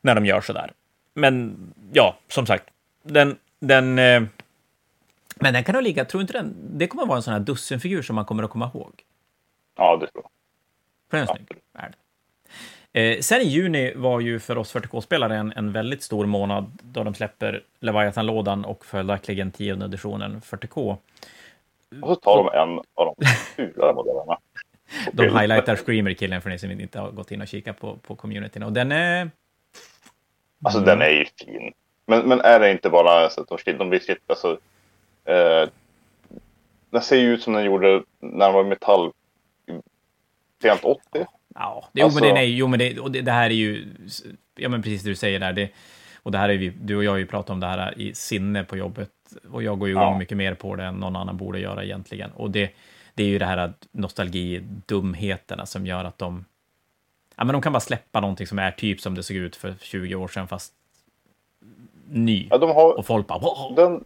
när 0.00 0.14
de 0.14 0.26
gör 0.26 0.40
så 0.40 0.52
där. 0.52 0.72
Men 1.14 1.56
ja, 1.92 2.16
som 2.28 2.46
sagt, 2.46 2.64
den, 3.02 3.36
den 3.58 3.98
eh, 3.98 4.22
men 5.36 5.54
den 5.54 5.64
kan 5.64 5.72
nog 5.72 5.82
ligga, 5.82 6.04
tror 6.04 6.20
inte 6.20 6.32
den, 6.32 6.54
det 6.78 6.86
kommer 6.86 7.02
att 7.02 7.08
vara 7.08 7.16
en 7.16 7.22
sån 7.22 7.32
här 7.32 7.40
dussinfigur 7.40 8.02
som 8.02 8.16
man 8.16 8.24
kommer 8.24 8.42
att 8.42 8.50
komma 8.50 8.70
ihåg. 8.74 9.02
Ja, 9.76 9.96
det 9.96 10.06
tror 10.06 10.24
jag. 10.24 10.30
För 11.10 11.16
den 11.16 11.28
är 11.28 11.34
snygg. 11.34 11.60
Är 11.74 11.94
Eh, 12.96 13.20
sen 13.20 13.40
i 13.40 13.44
juni 13.44 13.92
var 13.96 14.20
ju 14.20 14.40
för 14.40 14.58
oss 14.58 14.74
40K-spelare 14.74 15.36
en, 15.36 15.52
en 15.56 15.72
väldigt 15.72 16.02
stor 16.02 16.26
månad 16.26 16.78
då 16.82 17.04
de 17.04 17.14
släpper 17.14 17.62
Leviathan-lådan 17.80 18.64
och 18.64 18.84
följaktligen 18.84 19.50
tionde 19.50 19.84
editionen 19.84 20.40
40K. 20.40 20.96
Och 22.02 22.08
så 22.08 22.14
tar 22.14 22.36
de 22.36 22.58
en 22.58 22.78
av 22.94 23.14
de 23.16 23.26
fulare 23.56 23.94
modellerna. 23.94 24.38
De 25.12 25.22
highlightar 25.22 25.76
Screamer-killen 25.76 26.42
för 26.42 26.50
ni 26.50 26.58
som 26.58 26.70
inte 26.70 27.00
har 27.00 27.10
gått 27.10 27.30
in 27.30 27.40
och 27.40 27.48
kikat 27.48 27.80
på, 27.80 27.96
på 27.96 28.16
communityn. 28.16 28.62
Och 28.62 28.72
den 28.72 28.92
är... 28.92 29.30
Alltså 30.62 30.78
mm. 30.78 30.88
den 30.88 31.02
är 31.02 31.10
ju 31.10 31.24
fin. 31.24 31.72
Men, 32.06 32.28
men 32.28 32.40
är 32.40 32.60
det 32.60 32.70
inte 32.70 32.90
bara 32.90 33.30
så 33.30 33.40
att 33.40 33.48
de, 33.64 33.72
de 33.72 33.90
blir 33.90 34.00
shit, 34.00 34.18
alltså... 34.26 34.58
Eh, 35.24 35.68
den 36.90 37.02
ser 37.02 37.16
ju 37.16 37.34
ut 37.34 37.42
som 37.42 37.52
den 37.52 37.64
gjorde 37.64 38.02
när 38.20 38.46
den 38.46 38.54
var 38.54 38.64
metall 38.64 39.12
sent 40.62 40.84
80. 40.84 41.26
Ja, 41.54 41.88
det, 41.92 42.02
alltså, 42.02 42.18
jo, 42.18 42.22
men 42.24 42.28
det, 42.28 42.40
nej, 42.40 42.56
jo, 42.56 42.66
men 42.66 42.78
det, 42.78 42.98
och 42.98 43.10
det, 43.10 43.20
det, 43.20 43.32
här 43.32 43.50
är 43.50 43.54
ju, 43.54 43.86
ja 44.56 44.68
men 44.68 44.82
precis 44.82 45.02
det 45.02 45.10
du 45.10 45.14
säger 45.14 45.40
där, 45.40 45.52
det, 45.52 45.70
och 46.22 46.32
det 46.32 46.38
här 46.38 46.48
är 46.48 46.58
vi, 46.58 46.68
du 46.68 46.96
och 46.96 47.04
jag 47.04 47.10
har 47.10 47.18
ju 47.18 47.26
pratat 47.26 47.50
om 47.50 47.60
det 47.60 47.66
här 47.66 47.98
i 47.98 48.14
sinne 48.14 48.64
på 48.64 48.76
jobbet, 48.76 49.10
och 49.52 49.62
jag 49.62 49.78
går 49.78 49.88
ju 49.88 49.94
igång 49.94 50.12
ja. 50.12 50.18
mycket 50.18 50.36
mer 50.36 50.54
på 50.54 50.76
det 50.76 50.84
än 50.84 50.94
någon 50.94 51.16
annan 51.16 51.36
borde 51.36 51.58
göra 51.58 51.84
egentligen. 51.84 52.30
Och 52.30 52.50
det, 52.50 52.70
det 53.14 53.22
är 53.22 53.26
ju 53.26 53.38
det 53.38 53.44
här 53.44 53.72
nostalgidumheterna 53.92 55.66
som 55.66 55.86
gör 55.86 56.04
att 56.04 56.18
de, 56.18 56.44
ja 57.36 57.44
men 57.44 57.52
de 57.52 57.62
kan 57.62 57.72
bara 57.72 57.80
släppa 57.80 58.20
någonting 58.20 58.46
som 58.46 58.58
är 58.58 58.70
typ 58.70 59.00
som 59.00 59.14
det 59.14 59.22
såg 59.22 59.36
ut 59.36 59.56
för 59.56 59.74
20 59.80 60.14
år 60.14 60.28
sedan, 60.28 60.48
fast 60.48 60.72
ny. 62.10 62.46
Ja, 62.50 62.58
de 62.58 62.70
har, 62.70 62.98
och 62.98 63.06
folk 63.06 63.26
bara, 63.26 63.38
Wow! 63.38 63.74
Den, 63.76 64.04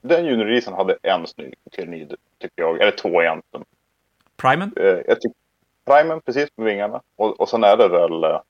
den 0.00 0.24
juniorisen 0.24 0.74
hade 0.74 0.98
en 1.02 1.26
snygg 1.26 1.54
tyranid, 1.72 2.14
tycker 2.38 2.62
jag, 2.62 2.80
eller 2.80 2.96
två 2.96 3.22
egentligen. 3.22 3.64
Primen? 4.36 4.72
Eh, 4.76 4.84
jag 4.84 5.20
tycker 5.20 5.41
Primen, 5.84 6.20
precis 6.20 6.48
med 6.56 6.66
vingarna. 6.66 7.02
Och, 7.16 7.40
och 7.40 7.48
sen 7.48 7.64
är 7.64 7.76
det 7.76 7.88
väl 7.88 8.24
eh, 8.24 8.40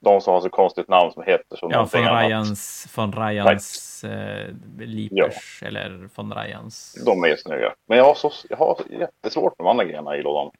de 0.00 0.20
som 0.20 0.34
har 0.34 0.40
så 0.40 0.48
konstigt 0.48 0.88
namn 0.88 1.12
som 1.12 1.22
heter 1.22 1.56
som 1.56 1.70
Ja, 1.70 1.86
från 1.86 2.18
Ryans, 2.18 2.86
från 2.90 3.12
Ryans 3.12 4.04
eh, 4.04 4.54
Leapers, 4.78 5.58
ja. 5.62 5.68
eller 5.68 6.08
från 6.14 6.34
Ryans. 6.34 7.02
De 7.06 7.24
är 7.24 7.36
snygga. 7.36 7.74
Men 7.86 7.98
jag 7.98 8.04
har, 8.04 8.14
så, 8.14 8.32
jag 8.48 8.56
har 8.56 8.80
jättesvårt 8.90 9.58
med 9.58 9.64
de 9.64 9.70
andra 9.70 9.84
grejerna 9.84 10.16
i 10.16 10.22
lådan. 10.22 10.50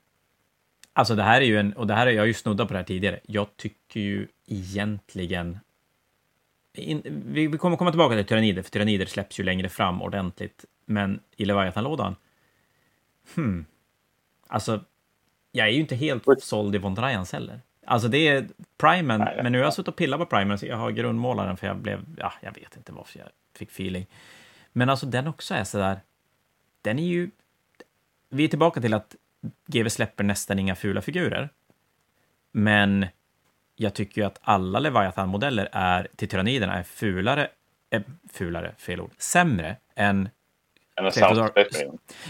Alltså 0.93 1.15
det 1.15 1.23
här 1.23 1.41
är 1.41 1.45
ju 1.45 1.59
en, 1.59 1.73
och 1.73 1.87
det 1.87 1.95
här 1.95 2.07
är, 2.07 2.11
jag 2.11 2.23
har 2.23 2.27
ju 2.27 2.35
snuddat 2.35 2.69
på 2.69 2.75
det 2.75 2.79
här 2.79 2.85
tidigare. 2.85 3.21
Jag 3.23 3.57
tycker 3.57 4.01
ju 4.01 4.29
egentligen 4.47 5.59
in, 6.75 7.03
vi, 7.27 7.47
vi, 7.47 7.59
kommer 7.59 7.77
komma 7.77 7.91
tillbaka 7.91 8.15
till 8.15 8.25
tyrannider, 8.25 8.63
för 8.63 8.71
tyrannider 8.71 9.07
släpps 9.07 9.41
ju 9.41 9.45
längre 9.45 9.69
fram 9.69 10.03
ordentligt. 10.03 10.65
Men 10.85 11.21
i 11.37 11.45
Leviathan-lådan, 11.45 12.17
hmm. 13.35 13.67
Alltså, 14.47 14.81
jag 15.53 15.67
är 15.67 15.73
ju 15.73 15.81
inte 15.81 15.97
helt 15.97 16.25
såld 16.41 16.75
i 16.75 16.79
Von 16.79 16.95
Dreyans 16.95 17.33
heller. 17.33 17.61
Alltså 17.87 18.09
det 18.09 18.29
är 18.29 18.49
primen, 18.79 19.21
Nej, 19.21 19.43
men 19.43 19.53
nu 19.53 19.59
har 19.59 19.65
jag 19.65 19.75
suttit 19.75 19.89
och 19.89 19.97
pillat 19.97 20.21
på 20.21 20.27
primen, 20.27 20.59
så 20.59 20.67
jag 20.67 20.77
har 20.77 20.91
grundmålaren 20.91 21.57
för 21.57 21.67
jag 21.67 21.77
blev, 21.77 22.05
ja, 22.17 22.33
jag 22.41 22.55
vet 22.55 22.77
inte 22.77 22.93
varför 22.93 23.19
jag 23.19 23.29
fick 23.57 23.71
feeling. 23.71 24.07
Men 24.73 24.91
alltså 24.91 25.07
den 25.07 25.27
också 25.27 25.55
är 25.55 25.65
sådär, 25.65 26.01
den 26.83 26.99
är 26.99 27.07
ju, 27.07 27.31
vi 28.31 28.45
är 28.45 28.49
tillbaka 28.49 28.81
till 28.81 28.95
att 28.95 29.17
GW 29.67 29.91
släpper 29.91 30.25
nästan 30.25 30.59
inga 30.59 30.75
fula 30.75 31.01
figurer. 31.01 31.49
Men 32.53 33.07
jag 33.77 33.95
tycker 33.95 34.21
ju 34.21 34.27
att 34.27 34.39
alla 34.43 34.79
Leviathan-modeller 34.79 35.69
är, 35.73 36.09
till 36.17 36.29
tyranniderna 36.29 36.75
är 36.75 36.83
fulare, 36.83 37.49
äh, 37.91 38.03
fulare, 38.33 38.75
fel 38.79 39.01
ord, 39.01 39.13
sämre 39.19 39.77
än... 39.95 40.29
Än 40.97 41.05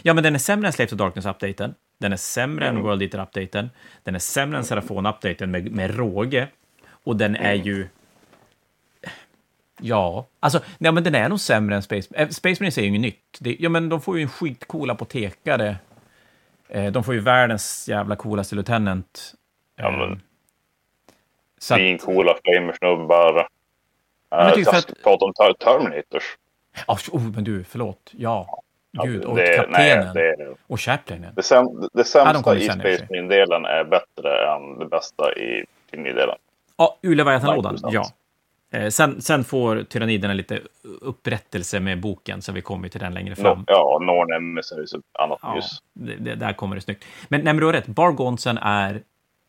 Ja, 0.03 0.15
men 0.15 0.25
den 0.25 0.35
är 0.35 0.39
sämre 0.39 0.67
än 0.67 0.73
Slave 0.73 0.89
to 0.89 0.97
Darkness-updaten. 0.97 1.75
Den 1.99 2.13
är 2.13 2.17
sämre 2.17 2.67
mm. 2.67 2.77
än 2.77 2.83
World 2.83 3.03
Eater-updaten. 3.03 3.71
Den 4.03 4.15
är 4.15 4.19
sämre 4.19 4.59
än 4.59 4.65
Serafon-updaten 4.65 5.47
med, 5.47 5.73
med 5.73 5.97
råge. 5.97 6.49
Och 6.91 7.17
den 7.17 7.37
är 7.37 7.55
mm. 7.55 7.67
ju... 7.67 7.89
Ja, 9.81 10.27
alltså, 10.41 10.61
nej, 10.79 10.93
men 10.93 11.05
den 11.05 11.15
är 11.15 11.29
nog 11.29 11.41
sämre 11.41 11.77
än 11.77 11.83
Space... 11.83 12.15
Äh, 12.15 12.29
Space 12.29 12.63
Marines 12.63 12.79
är 12.79 12.83
ju 12.83 12.89
inget 12.89 13.01
nytt. 13.01 13.39
Det, 13.41 13.57
ja, 13.59 13.69
men 13.69 13.89
de 13.89 14.01
får 14.01 14.17
ju 14.17 14.23
en 14.23 14.29
skitcool 14.29 14.91
apotekare. 14.91 15.77
Eh, 16.69 16.93
de 16.93 17.05
får 17.05 17.15
ju 17.15 17.21
världens 17.21 17.89
jävla 17.89 18.17
coolaste 18.17 18.55
lieutenant. 18.55 19.35
Ja, 19.77 19.91
men... 19.91 20.13
Eh, 20.13 20.19
Svincoola 21.61 22.35
flamersnubbar. 22.45 23.49
Uh, 24.35 24.55
typ 24.55 24.69
att... 24.69 25.03
Prata 25.03 25.25
om 25.25 25.33
Terminators. 25.35 26.37
Oh, 26.87 27.23
men 27.23 27.45
du, 27.45 27.65
förlåt. 27.65 28.11
Ja. 28.13 28.63
Gud, 28.93 29.25
och 29.25 29.37
det, 29.37 29.57
kaptenen. 29.57 30.13
Nej, 30.15 30.37
det, 30.39 30.55
och 30.67 30.81
Chaplinen. 30.81 31.35
Det, 31.35 31.43
säm, 31.43 31.67
det 31.93 32.05
sämsta 32.05 32.55
ja, 32.55 32.61
i 32.61 32.65
Space 32.65 33.07
Marine-delen 33.11 33.65
är 33.65 33.85
bättre 33.85 34.55
än 34.55 34.79
det 34.79 34.87
bästa 34.87 35.35
i 35.35 35.65
Tyranid-delen. 35.91 36.37
Ja, 36.77 36.99
ur 37.03 37.15
Leviathan-lådan, 37.17 37.79
ja. 37.83 38.05
Eh, 38.71 38.89
sen, 38.89 39.23
sen 39.23 39.45
får 39.45 39.83
Tyranniderna 39.83 40.35
lite 40.35 40.61
upprättelse 41.01 41.81
med 41.81 42.01
boken, 42.01 42.43
så 42.43 42.53
vi 42.53 42.63
kommer 42.63 42.89
till 42.89 43.01
den 43.01 43.15
längre 43.15 43.37
fram. 43.37 43.59
No, 43.59 43.65
ja, 43.67 43.99
Nornem 44.03 44.59
är 44.59 45.23
annat 45.23 45.39
ja, 45.43 45.55
ljus. 45.55 45.83
Det, 45.93 46.17
det, 46.17 46.35
där 46.35 46.53
kommer 46.53 46.77
det 46.77 46.83
snyggt. 46.83 47.05
Men, 47.29 47.41
nej, 47.41 47.55
men 47.55 47.61
du 47.61 47.67
har 47.67 47.73
rätt, 47.73 47.87
Bargonsen 47.87 48.59
är 48.59 49.03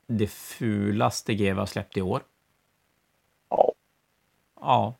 det 0.07 0.27
fulaste 0.27 1.33
GW 1.33 1.59
har 1.59 1.65
släppt 1.65 1.97
i 1.97 2.01
år. 2.01 2.21
Ja. 3.49 3.71
Ja. 4.61 4.93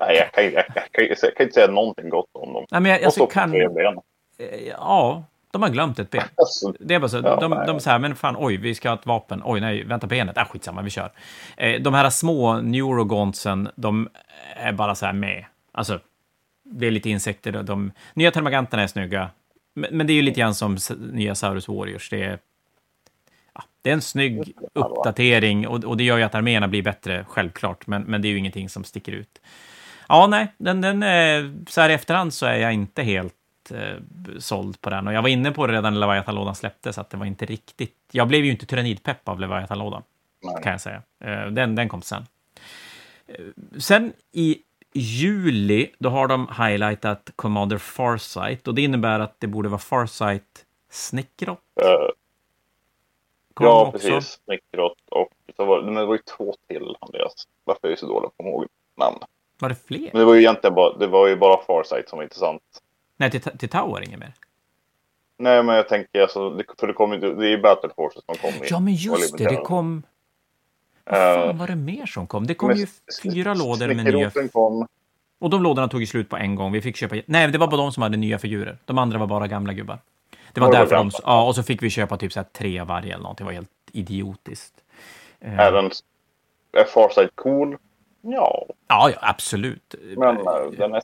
Nej, 0.00 0.16
jag 0.16 0.32
kan, 0.32 0.44
jag, 0.44 0.64
jag, 0.74 0.92
kan, 0.92 1.06
jag 1.22 1.36
kan 1.36 1.44
inte 1.46 1.54
säga 1.54 1.66
någonting 1.66 2.08
gott 2.08 2.30
om 2.32 2.52
dem. 2.52 2.66
Nej, 2.70 2.80
men 2.80 2.90
jag, 2.92 3.04
alltså, 3.04 3.26
kan... 3.26 3.54
Eh, 3.54 4.68
ja, 4.68 5.24
de 5.50 5.62
har 5.62 5.68
glömt 5.68 5.98
ett 5.98 6.10
ben. 6.10 6.22
Alltså, 6.34 6.74
det 6.80 6.94
är 6.94 6.98
bara 6.98 7.08
så. 7.08 7.16
Ja, 7.16 7.36
de, 7.40 7.50
de, 7.50 7.66
de 7.66 7.80
säger, 7.80 7.98
men 7.98 8.16
fan, 8.16 8.36
oj, 8.38 8.56
vi 8.56 8.74
ska 8.74 8.88
ha 8.88 8.96
ett 8.96 9.06
vapen. 9.06 9.42
Oj, 9.44 9.60
nej, 9.60 9.84
vänta 9.84 10.06
benet. 10.06 10.36
Äh, 10.36 10.44
skitsamma, 10.44 10.82
vi 10.82 10.90
kör. 10.90 11.12
Eh, 11.56 11.80
de 11.80 11.94
här 11.94 12.10
små 12.10 12.60
neurogontsen, 12.60 13.68
de 13.76 14.08
är 14.56 14.72
bara 14.72 14.94
så 14.94 15.06
här 15.06 15.12
med. 15.12 15.44
Alltså, 15.72 15.98
det 16.62 16.86
är 16.86 16.90
lite 16.90 17.10
insekter. 17.10 17.52
De, 17.52 17.92
nya 18.14 18.30
termaganterna 18.30 18.82
är 18.82 18.86
snygga. 18.86 19.30
Men, 19.74 19.96
men 19.96 20.06
det 20.06 20.12
är 20.12 20.14
ju 20.14 20.22
lite 20.22 20.40
grann 20.40 20.54
som 20.54 20.78
nya 20.98 21.34
Saurus 21.34 21.68
Warriors. 21.68 22.10
Det 22.10 22.22
är 22.22 22.38
det 23.82 23.90
är 23.90 23.94
en 23.94 24.02
snygg 24.02 24.52
uppdatering 24.72 25.68
och, 25.68 25.84
och 25.84 25.96
det 25.96 26.04
gör 26.04 26.16
ju 26.16 26.22
att 26.22 26.34
arméerna 26.34 26.68
blir 26.68 26.82
bättre, 26.82 27.24
självklart, 27.28 27.86
men, 27.86 28.02
men 28.02 28.22
det 28.22 28.28
är 28.28 28.30
ju 28.30 28.38
ingenting 28.38 28.68
som 28.68 28.84
sticker 28.84 29.12
ut. 29.12 29.40
Ja, 30.10 30.26
nej, 30.26 30.52
den, 30.58 30.80
den, 30.80 31.00
så 31.68 31.80
här 31.80 31.90
i 31.90 31.92
efterhand 31.92 32.34
så 32.34 32.46
är 32.46 32.56
jag 32.56 32.72
inte 32.72 33.02
helt 33.02 33.34
eh, 33.70 33.96
såld 34.38 34.80
på 34.80 34.90
den. 34.90 35.06
Och 35.06 35.12
jag 35.12 35.22
var 35.22 35.28
inne 35.28 35.52
på 35.52 35.66
det 35.66 35.72
redan 35.72 35.94
när 35.94 36.00
Leviathan-lådan 36.00 36.54
släpptes, 36.54 36.98
att 36.98 37.10
det 37.10 37.16
var 37.16 37.26
inte 37.26 37.46
riktigt... 37.46 37.96
Jag 38.12 38.28
blev 38.28 38.44
ju 38.44 38.50
inte 38.50 38.66
tyrannidpepp 38.66 39.28
av 39.28 39.40
Leviathan-lådan, 39.40 40.02
kan 40.62 40.72
jag 40.72 40.80
säga. 40.80 41.02
Eh, 41.24 41.46
den, 41.46 41.74
den 41.74 41.88
kom 41.88 42.02
sen. 42.02 42.26
Eh, 43.26 43.34
sen 43.78 44.12
i 44.32 44.58
juli, 44.92 45.90
då 45.98 46.08
har 46.08 46.28
de 46.28 46.48
highlightat 46.48 47.30
Commander 47.36 47.78
Farsight, 47.78 48.68
och 48.68 48.74
det 48.74 48.82
innebär 48.82 49.20
att 49.20 49.40
det 49.40 49.46
borde 49.46 49.68
vara 49.68 49.78
Farsight 49.78 50.66
Snickrot. 50.90 51.58
Uh, 51.82 52.10
ja, 53.60 53.86
också. 53.86 53.92
precis. 53.92 54.40
Snickrot 54.44 54.98
och 55.10 55.28
så 55.56 55.64
var, 55.64 55.82
men 55.82 55.94
det 55.94 56.06
var 56.06 56.14
ju 56.14 56.22
två 56.36 56.54
till, 56.68 56.96
Andreas. 57.00 57.48
Varför 57.64 57.88
är 57.88 57.92
jag 57.92 57.98
så 57.98 58.06
dålig 58.06 58.22
på 58.22 58.26
att 58.26 58.36
komma 58.36 58.48
ihåg 58.48 58.66
namn? 58.96 59.18
Var 59.60 59.68
det 59.68 59.86
fler? 59.86 60.10
Men 60.12 60.20
det 60.20 60.24
var 60.24 60.34
ju 60.34 60.40
egentligen 60.40 60.74
bara, 60.74 60.96
det 60.96 61.06
var 61.06 61.28
ju 61.28 61.36
bara 61.36 61.64
Farsight 61.64 62.08
som 62.08 62.16
var 62.16 62.24
intressant. 62.24 62.62
Nej, 63.16 63.30
till, 63.30 63.40
till 63.40 63.68
Tower 63.68 64.02
inget 64.02 64.18
mer? 64.18 64.32
Nej, 65.38 65.62
men 65.62 65.76
jag 65.76 65.88
tänker 65.88 66.22
alltså, 66.22 66.50
det, 66.50 66.64
för 66.78 66.86
det 66.86 66.92
kom 66.92 67.10
det 67.10 67.26
är 67.26 67.50
ju 67.50 67.60
Battle 67.60 67.90
Forces 67.96 68.24
som 68.24 68.34
kom. 68.34 68.50
Ja, 68.70 68.80
men 68.80 68.94
just 68.94 69.38
det, 69.38 69.44
det 69.44 69.56
kom... 69.56 70.02
Vad 71.04 71.18
fan 71.18 71.48
uh, 71.48 71.56
var 71.56 71.66
det 71.66 71.76
mer 71.76 72.06
som 72.06 72.26
kom? 72.26 72.46
Det 72.46 72.54
kom 72.54 72.72
ju 72.72 72.86
fyra 73.22 73.54
lådor 73.54 73.94
med 73.94 74.14
nya... 74.14 74.30
Kom. 74.52 74.86
Och 75.38 75.50
de 75.50 75.62
lådorna 75.62 75.88
tog 75.88 76.00
ju 76.00 76.06
slut 76.06 76.28
på 76.28 76.36
en 76.36 76.54
gång. 76.54 76.72
Vi 76.72 76.80
fick 76.80 76.96
köpa... 76.96 77.16
Nej, 77.26 77.48
det 77.48 77.58
var 77.58 77.66
bara 77.66 77.76
de 77.76 77.92
som 77.92 78.02
hade 78.02 78.16
nya 78.16 78.38
figurer. 78.38 78.78
De 78.84 78.98
andra 78.98 79.18
var 79.18 79.26
bara 79.26 79.46
gamla 79.46 79.72
gubbar. 79.72 79.98
Det 80.52 80.60
var, 80.60 80.68
var 80.68 80.74
därför 80.74 80.96
de... 80.96 81.10
Ja, 81.22 81.46
och 81.46 81.54
så 81.54 81.62
fick 81.62 81.82
vi 81.82 81.90
köpa 81.90 82.16
typ 82.16 82.32
så 82.32 82.40
här 82.40 82.46
tre 82.52 82.82
varje 82.82 83.12
eller 83.12 83.22
någonting. 83.22 83.44
Det 83.44 83.48
var 83.48 83.54
helt 83.54 83.70
idiotiskt. 83.92 84.74
Även... 85.40 85.90
Är 86.72 86.84
Farsight 86.84 87.30
cool? 87.34 87.76
Ja. 88.20 88.66
Ja, 88.88 89.10
ja 89.10 89.18
absolut. 89.20 89.94
Men 90.16 90.38
uh, 90.38 90.70
den 90.78 90.94
är... 90.94 91.02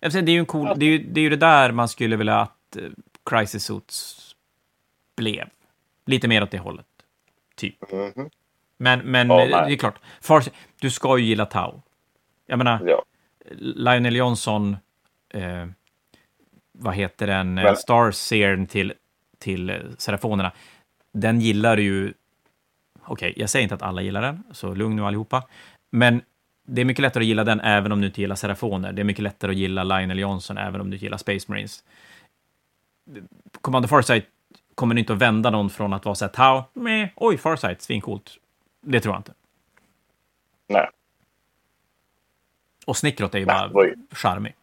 Det 0.00 0.18
är 0.18 0.34
ju 0.34 0.38
en 0.38 0.46
cool, 0.46 0.72
det 0.76 0.86
är 0.86 0.90
ju, 0.90 0.98
det 0.98 1.20
är 1.20 1.22
ju 1.22 1.30
det 1.30 1.36
där 1.36 1.72
man 1.72 1.88
skulle 1.88 2.16
vilja 2.16 2.36
att 2.36 2.76
uh, 2.76 2.90
Crisis 3.24 3.64
Suits 3.64 4.34
blev. 5.16 5.48
Lite 6.06 6.28
mer 6.28 6.42
åt 6.42 6.50
det 6.50 6.58
hållet. 6.58 6.86
Typ. 7.56 7.92
Mm 7.92 8.12
-hmm. 8.12 8.30
Men, 8.76 9.00
men 9.00 9.32
oh, 9.32 9.36
det 9.36 9.72
är 9.72 9.76
klart, 9.76 9.98
Fars, 10.20 10.48
du 10.80 10.90
ska 10.90 11.18
ju 11.18 11.24
gilla 11.24 11.46
Tau. 11.46 11.82
Jag 12.46 12.58
menar, 12.58 12.80
ja. 12.86 13.02
Lionel 13.58 14.16
Johnson, 14.16 14.76
eh, 15.34 15.66
vad 16.72 16.94
heter 16.94 17.26
den, 17.26 17.54
men... 17.54 17.76
Starseern 17.76 18.66
till, 18.66 18.92
till 19.38 19.70
eh, 19.70 19.76
Serafonerna, 19.98 20.52
den 21.12 21.40
gillar 21.40 21.76
ju... 21.76 22.14
Okej, 23.04 23.12
okay, 23.30 23.32
jag 23.36 23.50
säger 23.50 23.62
inte 23.62 23.74
att 23.74 23.82
alla 23.82 24.02
gillar 24.02 24.22
den, 24.22 24.42
så 24.50 24.74
lugn 24.74 24.96
nu 24.96 25.04
allihopa. 25.04 25.42
Men 25.94 26.22
det 26.62 26.80
är 26.80 26.84
mycket 26.84 27.02
lättare 27.02 27.22
att 27.22 27.28
gilla 27.28 27.44
den 27.44 27.60
även 27.60 27.92
om 27.92 28.00
du 28.00 28.06
inte 28.06 28.20
gillar 28.20 28.36
Serafoner. 28.36 28.92
Det 28.92 29.02
är 29.02 29.04
mycket 29.04 29.22
lättare 29.22 29.50
att 29.50 29.56
gilla 29.56 29.84
Lionel 29.84 30.18
Johnson 30.18 30.58
även 30.58 30.80
om 30.80 30.90
du 30.90 30.96
inte 30.96 31.04
gillar 31.04 31.18
Space 31.18 31.52
Marines. 31.52 31.84
Commander 33.60 33.88
Farsight 33.88 34.24
kommer 34.74 34.98
inte 34.98 35.12
att 35.12 35.18
vända 35.18 35.50
någon 35.50 35.70
från 35.70 35.92
att 35.92 36.04
vara 36.04 36.14
så 36.14 36.24
här, 36.24 36.32
Tau, 36.32 36.62
meh, 36.72 37.08
oj, 37.16 37.38
Farsight, 37.38 37.82
svincoolt. 37.82 38.38
Det 38.80 39.00
tror 39.00 39.14
jag 39.14 39.20
inte. 39.20 39.34
Nej. 40.66 40.88
Och 42.86 42.96
Snickrot 42.96 43.34
är 43.34 43.38
ju 43.38 43.46
Nej, 43.46 43.68
bara 43.68 43.86
ju... 43.86 43.96
charmig. 44.10 44.54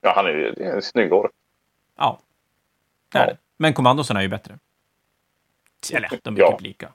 Ja, 0.00 0.12
han 0.16 0.26
är 0.26 0.30
ju 0.30 0.54
en 0.64 0.82
snygg 0.82 1.12
ork. 1.12 1.30
Ja. 1.96 2.20
Det 3.12 3.18
ja. 3.18 3.36
Men 3.56 3.74
kommandosarna 3.74 4.20
är 4.20 4.22
ju 4.22 4.28
bättre. 4.28 4.58
Eller 5.92 6.10
de 6.22 6.36
är 6.36 6.40
ja. 6.40 6.52
typ 6.52 6.60
lika. 6.60 6.92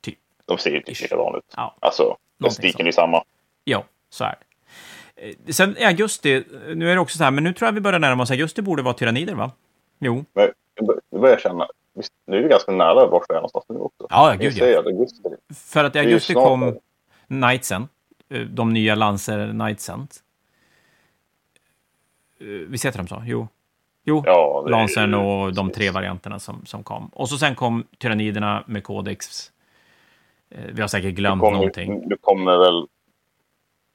Typ. 0.00 0.18
De 0.44 0.58
ser 0.58 0.70
ju 0.70 0.82
typ 0.82 1.00
likadana 1.00 1.38
ut. 1.38 1.54
Ja. 1.56 1.76
Alltså, 1.80 2.16
Plastiken 2.38 2.86
är 2.86 2.92
samma. 2.92 3.24
Ja, 3.64 3.84
så 4.10 4.24
är 4.24 4.34
det. 4.38 5.28
Eh, 5.28 5.34
sen 5.52 5.76
i 5.78 5.84
augusti, 5.84 6.44
nu 6.74 6.90
är 6.90 6.94
det 6.94 7.00
också 7.00 7.18
så 7.18 7.24
här, 7.24 7.30
men 7.30 7.44
nu 7.44 7.52
tror 7.52 7.66
jag 7.66 7.72
vi 7.72 7.80
börjar 7.80 7.98
närma 7.98 8.22
oss 8.22 8.30
augusti 8.30 8.62
borde 8.62 8.82
vara 8.82 8.94
tyrannider, 8.94 9.34
va? 9.34 9.50
Jo. 9.98 10.24
Men, 10.32 10.50
jag 11.10 11.20
börjar 11.20 11.38
känna, 11.38 11.68
visst, 11.94 12.12
nu 12.26 12.38
är 12.38 12.42
det 12.42 12.48
ganska 12.48 12.72
nära 12.72 13.06
vart 13.06 13.24
vi 13.28 13.32
är 13.32 13.36
någonstans 13.36 13.64
nu 13.68 13.76
också. 13.78 14.06
Ja, 14.10 14.36
Vi 14.38 14.44
gud 14.44 14.58
ja. 14.58 14.82
För 15.54 15.84
att 15.84 15.96
i 15.96 15.98
augusti 15.98 16.34
kom. 16.34 16.76
Knightsen, 17.28 17.88
eh, 18.28 18.40
de 18.40 18.72
nya 18.72 18.94
Lancer 18.94 19.50
Knightsen. 19.50 20.08
Eh, 22.40 22.46
Visst 22.46 22.84
heter 22.84 22.98
de 22.98 23.08
så? 23.08 23.22
Jo. 23.26 23.48
Jo, 24.08 24.22
Ja, 24.26 24.64
Lancern 24.68 25.14
och 25.14 25.54
de 25.54 25.70
tre 25.70 25.90
varianterna 25.90 26.38
som, 26.38 26.66
som 26.66 26.84
kom. 26.84 27.08
Och 27.08 27.28
så 27.28 27.38
sen 27.38 27.54
kom 27.54 27.84
Tyranniderna 27.98 28.64
med 28.66 28.84
Codex. 28.84 29.52
Eh, 30.50 30.64
Vi 30.72 30.80
har 30.80 30.88
säkert 30.88 31.14
glömt 31.14 31.40
kommer, 31.40 31.56
någonting. 31.56 32.08
det 32.08 32.16
kommer 32.20 32.56
väl... 32.58 32.86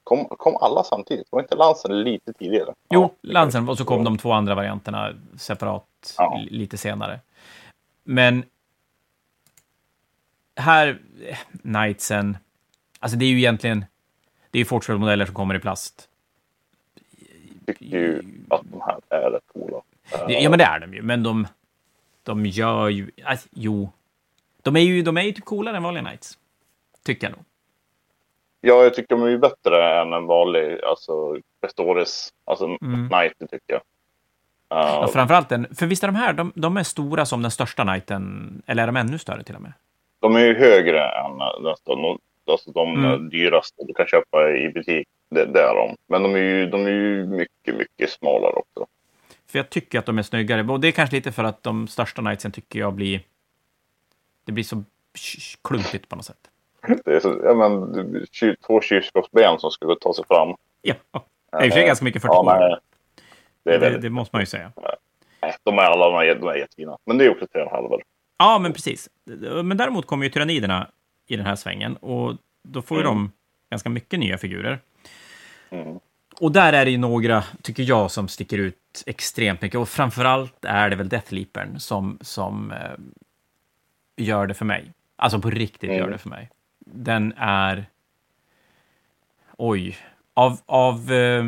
Kom, 0.03 0.25
kom 0.29 0.55
alla 0.55 0.83
samtidigt? 0.83 1.27
Var 1.31 1.41
inte 1.41 1.55
Lansen 1.55 2.03
lite 2.03 2.33
tidigare? 2.33 2.73
Jo, 2.89 3.01
Ja, 3.21 3.31
Lancern 3.31 3.69
och 3.69 3.77
så 3.77 3.85
kom 3.85 4.03
de 4.03 4.17
två 4.17 4.31
andra 4.31 4.55
varianterna 4.55 5.13
separat 5.37 6.13
Ja. 6.17 6.37
li- 6.43 6.49
lite 6.57 6.77
senare. 6.77 7.19
Men 8.03 8.43
här, 10.55 10.99
Knightsen, 11.61 12.37
alltså 12.99 13.17
det 13.17 13.25
är 13.25 13.29
ju 13.29 13.37
egentligen, 13.37 13.85
det 14.51 14.57
är 14.57 14.59
ju 14.59 14.65
Fortune-modeller 14.65 15.25
som 15.25 15.35
kommer 15.35 15.55
i 15.55 15.59
plast. 15.59 16.09
Jag 17.65 17.77
tycker 17.77 17.85
ju 17.97 18.21
att 18.49 18.61
de 18.71 18.81
här 18.81 18.99
är 19.09 19.31
rätt 19.31 19.43
coola. 19.53 19.81
Ja, 20.27 20.49
men 20.49 20.59
det 20.59 20.65
är 20.65 20.79
de 20.79 20.93
ju, 20.93 21.01
men 21.01 21.23
de, 21.23 21.47
de 22.23 22.45
gör 22.45 22.89
ju, 22.89 23.11
alltså, 23.25 23.47
jo, 23.51 23.89
de 24.61 24.75
är 24.75 24.79
ju, 24.81 25.01
de 25.01 25.17
är 25.17 25.21
ju 25.21 25.31
typ 25.31 25.45
coolare 25.45 25.77
än 25.77 25.83
vanliga 25.83 26.03
Knights. 26.03 26.37
Tycker 27.05 27.27
jag 27.27 27.31
nog. 27.37 27.45
Ja, 28.61 28.83
jag 28.83 28.93
tycker 28.93 29.15
de 29.15 29.23
är 29.23 29.27
ju 29.29 29.37
bättre 29.37 30.01
än 30.01 30.13
en 30.13 30.25
vanlig, 30.25 30.81
alltså 30.83 31.37
Pestores, 31.61 32.33
alltså 32.45 32.65
Mm. 32.65 33.09
Knight 33.09 33.33
tycker 33.39 33.59
jag. 33.65 33.81
Ja, 34.69 35.01
Uh, 35.03 35.11
framförallt 35.11 35.49
den, 35.49 35.75
för 35.75 35.85
visst 35.85 36.03
är 36.03 36.07
de 36.07 36.15
här, 36.15 36.33
de, 36.33 36.51
de 36.55 36.77
är 36.77 36.83
stora 36.83 37.25
som 37.25 37.41
den 37.41 37.51
största 37.51 37.83
Knighten, 37.83 38.61
eller 38.65 38.83
är 38.83 38.87
de 38.87 38.95
ännu 38.97 39.17
större 39.17 39.43
till 39.43 39.55
och 39.55 39.61
med? 39.61 39.73
de 40.19 40.35
är 40.35 40.39
ju 40.39 40.53
högre 40.55 41.01
än 41.09 41.37
nästan, 41.63 42.01
de- 42.01 42.19
alltså 42.51 42.71
de 42.71 43.05
Mm. 43.05 43.29
dyraste 43.29 43.83
du 43.87 43.93
kan 43.93 44.07
köpa 44.07 44.51
i 44.51 44.69
butik. 44.69 45.07
Det, 45.29 45.45
det 45.45 45.59
är 45.61 45.75
de. 45.75 45.95
Men 46.07 46.23
de 46.23 46.35
är, 46.35 46.39
ju, 46.39 46.65
de 46.69 46.85
är 46.85 46.89
ju 46.89 47.25
mycket, 47.25 47.75
mycket 47.77 48.09
smalare 48.09 48.53
också. 48.53 48.87
För 49.47 49.59
jag 49.59 49.69
tycker 49.69 49.99
att 49.99 50.05
de 50.05 50.17
är 50.17 50.23
snyggare. 50.23 50.63
Och 50.63 50.79
det 50.79 50.87
är 50.87 50.91
kanske 50.91 51.15
lite 51.15 51.31
för 51.31 51.43
att 51.43 51.63
de 51.63 51.87
största 51.87 52.21
Knightsen 52.21 52.51
tycker 52.51 52.79
jag 52.79 52.93
blir... 52.93 53.21
Det 54.45 54.51
blir 54.51 54.63
så 54.63 54.83
klumpigt 55.63 56.09
på 56.09 56.15
något 56.15 56.25
sätt. 56.25 56.49
Det 57.05 57.11
är 57.15 57.19
så, 57.19 57.41
ja, 57.43 57.53
men, 57.53 58.25
två 58.67 58.81
kylskåpsben 58.81 59.59
som 59.59 59.71
och 59.85 59.99
ta 60.01 60.13
sig 60.13 60.25
fram. 60.27 60.55
Ja, 60.81 60.93
det 61.11 61.57
är 61.57 61.61
för 61.61 61.69
sig 61.69 61.85
ganska 61.85 62.05
mycket 62.05 62.21
42. 62.21 62.43
Ja, 62.45 62.59
nej, 62.59 63.79
det 63.79 63.89
det, 63.89 63.97
det 63.97 64.09
måste 64.09 64.35
man 64.35 64.41
ju 64.41 64.45
säga. 64.45 64.71
nej, 65.41 65.55
de 65.63 65.77
är 65.77 65.81
alla 65.81 66.09
de 66.09 66.15
är, 66.29 66.35
de 66.35 66.47
är 66.47 66.55
jättefina. 66.55 66.97
Men 67.05 67.17
det 67.17 67.25
är 67.25 67.29
också 67.31 67.47
tre 67.47 67.61
och 67.61 67.67
en 67.67 67.73
halv. 67.75 67.89
väl? 67.89 67.99
Ja, 68.37 68.59
men 68.59 68.73
precis. 68.73 69.09
Men 69.63 69.77
däremot 69.77 70.05
kommer 70.05 70.23
ju 70.25 70.29
tyranniderna 70.29 70.87
i 71.27 71.35
den 71.35 71.45
här 71.45 71.55
svängen 71.55 71.95
och 71.95 72.35
då 72.63 72.81
får 72.81 72.97
ju 72.97 73.03
Mm. 73.03 73.13
de 73.15 73.31
ganska 73.69 73.89
mycket 73.89 74.19
nya 74.19 74.37
figurer. 74.37 74.79
Mm. 75.69 75.99
Och 76.39 76.51
där 76.51 76.73
är 76.73 76.85
det 76.85 76.91
ju 76.91 76.97
några, 76.97 77.43
tycker 77.61 77.83
jag, 77.83 78.11
som 78.11 78.27
sticker 78.27 78.57
ut 78.57 79.03
extremt 79.05 79.61
mycket. 79.61 79.79
Och 79.79 79.89
framförallt 79.89 80.65
är 80.65 80.89
det 80.89 80.95
väl 80.95 81.09
Deathleapern 81.09 81.79
som, 81.79 82.17
som 82.21 82.71
eh, 82.71 82.77
gör 84.17 84.47
det 84.47 84.53
för 84.53 84.65
mig. 84.65 84.91
Alltså 85.15 85.39
på 85.39 85.49
riktigt 85.49 85.89
Mm. 85.89 85.97
gör 86.01 86.09
det 86.09 86.17
för 86.17 86.29
mig. 86.29 86.49
Den 86.93 87.33
är... 87.37 87.85
Oj. 89.57 89.97
Av... 90.33 90.59
av 90.65 91.11
eh, 91.11 91.45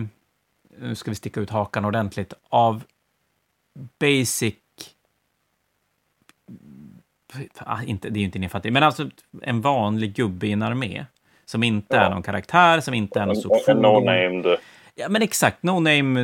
nu 0.78 0.96
ska 0.96 1.12
vi 1.12 1.16
sticka 1.16 1.39
ut 1.39 1.50
hakan 1.50 1.86
ordentligt. 1.86 2.34
Av 2.50 2.84
basic... 4.00 4.56
Ah, 7.58 7.82
inte, 7.84 8.10
det 8.10 8.18
är 8.18 8.22
ju 8.22 8.26
inte 8.26 8.39
nedfattigt, 8.39 8.74
men 8.74 8.84
alltså 8.84 9.10
en 9.41 9.62
vanlig 9.62 10.14
gubbe 10.14 10.48
i 10.48 10.52
en 10.52 10.62
armé. 10.62 11.06
Som 11.46 11.64
inte 11.64 11.96
Ja. 11.96 12.02
är 12.02 12.10
någon 12.10 12.24
karaktär, 12.24 12.80
som 12.80 12.94
inte 12.94 13.20
är 13.20 13.26
någon 13.26 13.36
stort 13.36 13.68
En, 13.68 13.86
no-named. 13.86 14.58
Ja, 14.96 15.10
men 15.10 15.22
exakt. 15.22 15.64
No 15.64 15.80
name 15.80 16.24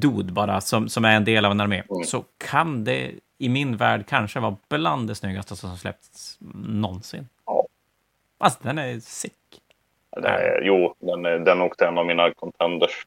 dude 0.00 0.32
bara, 0.32 0.60
som, 0.60 0.88
som 0.88 1.04
är 1.04 1.16
en 1.16 1.24
del 1.24 1.44
av 1.44 1.52
en 1.52 1.60
armé. 1.60 1.82
Mm. 1.90 2.04
Så 2.04 2.24
kan 2.38 2.84
det 2.84 3.12
i 3.38 3.48
min 3.48 3.76
värld 3.76 4.06
kanske 4.06 4.40
vara 4.40 4.56
bland 4.68 5.08
det 5.08 5.14
snyggaste 5.14 5.56
som 5.56 5.76
släppts 5.76 6.36
någonsin. 6.64 7.28
Alltså, 8.38 8.58
den 8.62 8.78
är 8.78 9.00
sick. 9.00 9.32
Är, 10.24 10.62
jo, 10.62 10.94
den 10.98 11.26
är, 11.26 11.38
den 11.38 11.60
också 11.60 11.84
en 11.84 11.98
av 11.98 12.06
mina 12.06 12.34
contenders. 12.34 13.04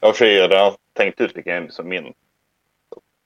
Jag 0.00 0.08
har 0.08 0.12
för 0.12 0.24
redan 0.24 0.72
tänkt 0.92 1.20
ut 1.20 1.36
vilken 1.36 1.70
som 1.70 1.88
min. 1.88 2.12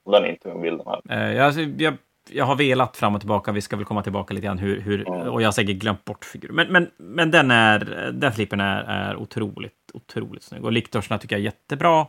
Den 0.05 0.23
är 0.23 0.27
inte 0.27 0.47
med 0.47 0.61
bilden 0.61 0.87
här. 0.87 1.01
Eh, 1.09 1.35
jag, 1.35 1.45
alltså, 1.45 1.61
jag, 1.61 1.97
jag 2.29 2.45
har 2.45 2.55
velat 2.55 2.97
fram 2.97 3.15
och 3.15 3.21
tillbaka. 3.21 3.51
Vi 3.51 3.61
ska 3.61 3.75
väl 3.75 3.85
komma 3.85 4.03
tillbaka 4.03 4.33
lite 4.33 4.45
grann 4.45 4.57
hur... 4.57 4.81
hur 4.81 5.07
Mm. 5.07 5.27
Och 5.27 5.41
jag 5.41 5.47
har 5.47 5.51
säkert 5.51 5.75
glömt 5.75 6.05
bort 6.05 6.25
figurer. 6.25 6.53
Men, 6.53 6.71
men, 6.71 6.91
men 6.97 7.31
den 7.31 7.51
är... 7.51 7.79
Den 8.13 8.31
flippen 8.31 8.59
är, 8.59 8.83
är 8.83 9.15
otroligt, 9.15 9.91
otroligt 9.93 10.43
snygg. 10.43 10.65
Och 10.65 10.71
Liktorsna 10.71 11.17
tycker 11.17 11.35
jag 11.35 11.39
är 11.39 11.45
jättebra. 11.45 12.07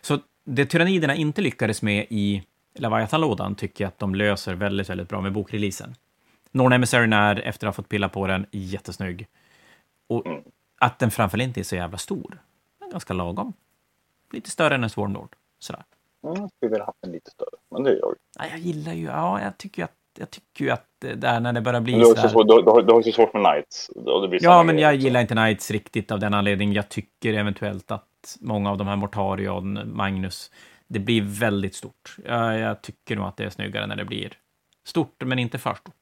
Så 0.00 0.18
det 0.44 0.66
Tyranniderna 0.66 1.14
inte 1.14 1.42
lyckades 1.42 1.82
med 1.82 2.06
i 2.10 2.42
Leviathan-lådan 2.74 3.54
tycker 3.54 3.84
jag 3.84 3.88
att 3.88 3.98
de 3.98 4.14
löser 4.14 4.54
väldigt, 4.54 4.90
väldigt 4.90 5.08
bra 5.08 5.20
med 5.20 5.32
bokreleasen. 5.32 5.94
Norn 6.50 6.72
Emissaryn 6.72 7.12
är, 7.12 7.36
efter 7.40 7.66
att 7.66 7.76
ha 7.76 7.82
fått 7.82 7.88
pilla 7.88 8.08
på 8.08 8.26
den, 8.26 8.46
jättesnygg. 8.50 9.26
Och 10.08 10.26
Mm. 10.26 10.42
att 10.80 10.98
den 10.98 11.10
framförallt 11.10 11.42
inte 11.42 11.60
är 11.60 11.64
så 11.64 11.76
jävla 11.76 11.98
stor. 11.98 12.38
Den 12.78 12.88
är 12.88 12.92
ganska 12.92 13.14
lagom. 13.14 13.52
Lite 14.32 14.50
större 14.50 14.74
än 14.74 14.84
en 14.84 14.90
Swarmlord. 14.90 15.36
Sådär. 15.58 15.82
Mm, 16.24 16.40
jag 16.40 16.50
skulle 16.56 16.70
vilja 16.70 16.84
haft 16.84 16.98
en 17.06 17.12
lite 17.12 17.30
större. 17.30 17.48
Men 17.70 17.82
det 17.82 17.90
är 17.90 17.96
jag. 17.98 18.14
Ja, 18.38 18.44
jag 18.50 18.58
gillar 18.58 18.92
ju, 18.92 19.04
ja, 19.06 19.42
jag 19.42 19.58
tycker 19.58 19.82
ju 19.82 19.84
att, 19.84 19.92
jag 20.18 20.30
tycker 20.30 20.64
ju 20.64 20.70
att 20.70 20.84
det 20.98 21.14
där 21.14 21.40
när 21.40 21.52
det 21.52 21.60
börjar 21.60 21.80
bli 21.80 21.92
Men 21.92 22.00
du 22.00 22.06
har, 22.06 22.14
så 22.14 22.20
sådär. 22.20 22.32
svårt, 22.32 22.48
du, 22.48 22.52
har- 22.70 22.82
du, 22.82 22.92
har, 22.92 23.02
så 23.02 23.12
svårt 23.12 23.34
med 23.34 23.42
Knights. 23.44 23.90
Ja, 24.40 24.62
men 24.62 24.78
jag 24.78 24.94
också. 24.94 25.04
gillar 25.04 25.20
inte 25.20 25.34
Knights 25.34 25.70
riktigt 25.70 26.10
av 26.10 26.18
den 26.20 26.34
anledningen. 26.34 26.74
Jag 26.74 26.88
tycker 26.88 27.34
eventuellt 27.34 27.90
att 27.90 28.36
många 28.40 28.70
av 28.70 28.78
de 28.78 28.86
här 28.86 28.96
Mortarion, 28.96 29.80
Magnus, 29.96 30.50
det 30.86 30.98
blir 30.98 31.22
väldigt 31.22 31.74
stort. 31.74 32.16
Jag, 32.26 32.58
jag 32.58 32.82
tycker 32.82 33.16
nog 33.16 33.24
att 33.26 33.36
det 33.36 33.44
är 33.44 33.50
snyggare 33.50 33.86
när 33.86 33.96
det 33.96 34.04
blir 34.04 34.32
stort, 34.84 35.22
men 35.24 35.38
inte 35.38 35.58
för 35.58 35.74
stort. 35.74 35.94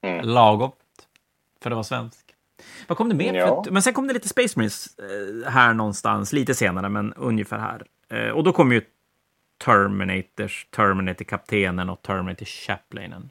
Mm. 0.00 0.24
Lagom, 0.28 0.70
för 1.62 1.70
att 1.70 1.74
vara 1.74 1.84
svensk. 1.84 2.34
Vad 2.88 2.98
kom 2.98 3.08
det 3.08 3.14
mer? 3.14 3.34
Ja. 3.34 3.64
Men 3.70 3.82
sen 3.82 3.92
kom 3.94 4.06
det 4.06 4.14
lite 4.14 4.28
Space 4.28 4.58
Marines 4.58 4.98
eh, 4.98 5.50
här 5.50 5.74
någonstans, 5.74 6.32
lite 6.32 6.54
senare, 6.54 6.88
men 6.88 7.12
ungefär 7.14 7.58
här. 7.58 7.82
Eh, 8.08 8.30
och 8.30 8.44
då 8.44 8.52
kom 8.52 8.72
ju 8.72 8.82
Terminators, 9.64 10.66
Terminator-kaptenen 10.70 11.88
och 11.90 12.02
Terminator-chaplainen. 12.02 13.30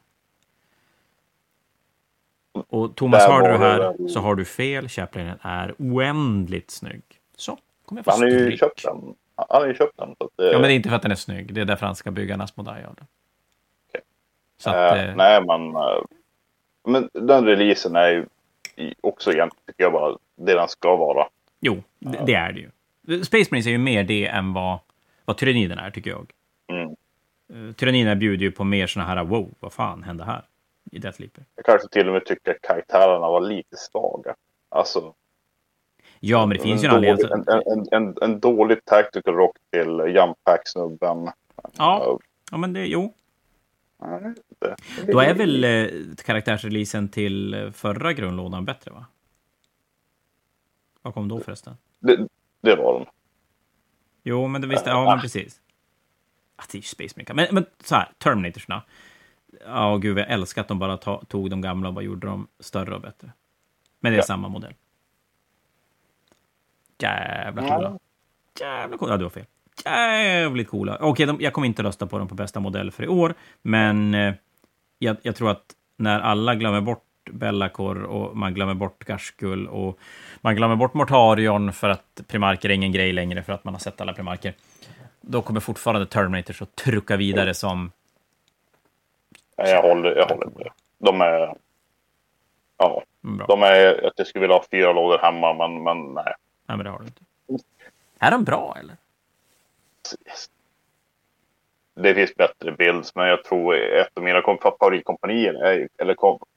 Och 2.69 2.95
Thomas, 2.95 3.19
Där 3.27 3.31
hör 3.31 3.41
du 3.51 3.57
var 3.57 3.65
det 3.65 3.83
här 3.83 3.93
väl- 3.97 4.09
så 4.09 4.19
har 4.19 4.35
du 4.35 4.45
fel. 4.45 4.89
Chaplainen 4.89 5.37
är 5.41 5.75
oändligt 5.79 6.71
snygg. 6.71 7.01
Så, 7.35 7.57
kommer 7.85 7.99
jag 7.99 8.05
få 8.05 8.11
Han 8.11 8.21
har 8.21 8.27
ju 8.29 8.57
köpt 8.57 8.83
den. 8.83 9.15
Han 9.35 9.61
har 9.61 9.67
ju 9.67 9.73
köpt 9.73 9.97
den. 9.97 10.11
Att, 10.11 10.27
Ja, 10.35 10.51
men 10.51 10.61
det 10.61 10.67
är 10.71 10.75
inte 10.75 10.89
för 10.89 10.95
att 10.95 11.01
den 11.01 11.11
är 11.11 11.15
snygg. 11.15 11.53
Det 11.53 11.61
är 11.61 11.65
därför 11.65 11.85
han 11.85 11.95
ska 11.95 12.11
bygga 12.11 12.33
en 12.33 12.41
Asmodai 12.41 12.83
av 12.83 12.95
den. 12.95 13.07
Okej. 13.89 14.01
Så 14.57 14.69
att, 14.69 14.75
eh, 14.95 15.09
eh, 15.09 15.15
Nej, 15.15 15.41
men, 15.45 15.75
men 16.87 17.09
den 17.13 17.45
releasen 17.45 17.95
är 17.95 18.09
ju 18.09 18.25
också 19.01 19.31
egentligen, 19.31 19.65
tycker 19.67 19.83
jag 19.83 19.93
bara, 19.93 20.17
det 20.35 20.53
den 20.53 20.67
ska 20.67 20.95
vara. 20.95 21.27
jo, 21.59 21.83
det, 21.99 22.23
det 22.25 22.33
är 22.33 22.51
det 22.51 22.59
ju. 22.59 22.69
Space 23.23 23.47
Marines 23.51 23.67
är 23.67 23.71
ju 23.71 23.77
mer 23.77 24.03
det 24.03 24.27
än 24.27 24.53
vad, 24.53 24.79
vad 25.25 25.37
Tyranniderna 25.37 25.81
är, 25.81 25.91
tycker 25.91 26.09
jag. 26.09 26.31
Mm. 26.67 26.95
Uh, 27.53 27.73
Tyranniderna 27.73 28.15
bjuder 28.15 28.45
ju 28.45 28.51
på 28.51 28.63
mer 28.63 28.87
såna 28.87 29.05
här, 29.05 29.23
wow, 29.23 29.49
vad 29.59 29.73
fan 29.73 30.03
hände 30.03 30.23
här? 30.23 30.41
I 30.91 30.99
Deathleaper. 30.99 31.43
Jag 31.55 31.65
kanske 31.65 31.87
till 31.87 32.07
och 32.07 32.13
med 32.13 32.25
tycker 32.25 32.51
att 32.51 32.61
karaktärerna 32.61 33.27
var 33.27 33.41
lite 33.41 33.75
svaga. 33.77 34.35
Alltså, 34.69 35.13
Ja, 36.19 36.45
men 36.45 36.57
det 36.57 36.63
finns 36.63 36.83
ju 36.83 36.87
en 36.87 36.95
anledning. 36.95 37.27
dålig, 37.27 37.47
en, 37.47 37.61
en, 37.71 37.87
en, 37.91 38.17
en 38.21 38.39
dålig 38.39 38.85
tactical 38.85 39.33
rock 39.33 39.57
till 39.71 40.15
Jump 40.15 40.37
Pack-snubben. 40.43 41.31
Ja, 41.77 42.19
ja, 42.51 42.57
men 42.57 42.73
det, 42.73 42.85
jo. 42.85 43.13
Då 45.07 45.19
är 45.19 45.33
väl 45.33 45.63
eh, 45.63 46.15
karaktärsreleasen 46.25 47.09
till 47.09 47.53
eh, 47.53 47.71
förra 47.71 48.13
grundlådan 48.13 48.65
bättre, 48.65 48.91
va? 48.91 49.05
Vad 51.01 51.13
kom 51.13 51.27
då 51.27 51.39
förresten? 51.39 51.77
Det, 51.99 52.27
det 52.61 52.75
var 52.75 52.99
den. 52.99 53.07
Jo, 54.23 54.47
men 54.47 54.61
det 54.61 54.67
visste 54.67 54.89
Ja, 54.89 55.05
men 55.09 55.19
precis. 55.21 55.61
Ah, 56.55 56.63
det 56.71 56.77
är 56.77 56.79
ju 56.79 56.83
Space 56.83 57.13
Marine. 57.17 57.33
Men, 57.33 57.47
men 57.55 57.65
så 57.83 57.95
här, 57.95 58.11
Terminatorsna. 58.17 58.83
Ja, 59.65 59.97
gud, 59.97 60.17
jag 60.17 60.29
älskar 60.29 60.61
att 60.61 60.67
de 60.67 60.79
bara 60.79 60.97
tog 61.25 61.49
de 61.49 61.61
gamla 61.61 61.87
och 61.87 61.93
bara 61.93 62.05
gjorde 62.05 62.27
dem 62.27 62.47
större 62.59 62.95
och 62.95 63.01
bättre. 63.01 63.31
Men 63.99 64.11
det 64.11 64.15
är 64.15 64.19
Ja. 64.19 64.23
samma 64.25 64.47
modell. 64.47 64.73
Jävla 66.99 67.61
coola. 67.61 67.99
Jävla 68.59 68.97
coola. 68.97 69.13
Ja, 69.13 69.17
du 69.17 69.25
har 69.25 69.29
fel. 69.29 69.45
Jävligt 69.85 70.67
coola. 70.67 70.97
Okej, 71.01 71.25
de, 71.25 71.37
jag 71.39 71.53
kommer 71.53 71.67
inte 71.67 71.83
rösta 71.83 72.07
på 72.07 72.17
dem 72.17 72.27
på 72.27 72.35
bästa 72.35 72.59
modell 72.59 72.91
för 72.91 73.03
i 73.03 73.07
år, 73.07 73.33
men 73.61 74.13
eh, 74.13 74.33
jag, 74.99 75.17
jag 75.21 75.35
tror 75.35 75.51
att 75.51 75.63
när 75.97 76.19
alla 76.19 76.55
glömmer 76.55 76.81
bort 76.81 77.03
Bellacor 77.31 78.03
och 78.03 78.37
man 78.37 78.53
glömmer 78.53 78.73
bort 78.73 79.05
Garskull 79.05 79.67
och 79.67 79.99
man 80.41 80.55
glömmer 80.55 80.75
bort 80.75 80.93
Mortarion 80.93 81.73
för 81.73 81.89
att 81.89 82.21
Primarker 82.27 82.69
är 82.69 82.73
ingen 82.73 82.91
grej 82.91 83.13
längre 83.13 83.43
för 83.43 83.53
att 83.53 83.63
man 83.63 83.73
har 83.73 83.79
sett 83.79 84.01
alla 84.01 84.13
Primarker. 84.13 84.53
Då 85.21 85.41
kommer 85.41 85.59
fortfarande 85.59 86.05
Terminators 86.07 86.61
att 86.61 86.75
trucka 86.75 87.17
vidare 87.17 87.53
som 87.53 87.91
jag 89.57 89.81
håller, 89.81 90.15
jag 90.15 90.25
håller 90.25 90.45
med. 90.45 90.69
De 90.97 91.21
är... 91.21 91.55
Ja, 92.77 93.03
Bra. 93.21 93.45
de 93.45 93.63
är 93.63 94.07
att 94.07 94.13
jag 94.15 94.27
skulle 94.27 94.41
vilja 94.41 94.55
ha 94.55 94.63
fyra 94.71 94.93
lådor 94.93 95.17
hemma, 95.17 95.53
men, 95.53 95.83
men 95.83 96.13
nej. 96.13 96.33
Nej, 96.67 96.77
men 96.77 96.83
det 96.83 96.89
har 96.89 96.99
du 96.99 97.05
inte. 97.05 97.21
Är 98.19 98.31
de 98.31 98.43
bra, 98.43 98.77
eller? 98.79 98.95
Det 101.97 102.13
finns 102.15 102.35
bättre 102.35 102.71
bilds, 102.71 103.15
men 103.15 103.27
jag 103.27 103.43
tror 103.43 103.75
ett 103.75 104.17
av 104.17 104.23
mina 104.23 104.41
kom- 104.41 104.57
favoritkompanier 104.57 105.53
är 105.53 105.87
eller 105.97 106.15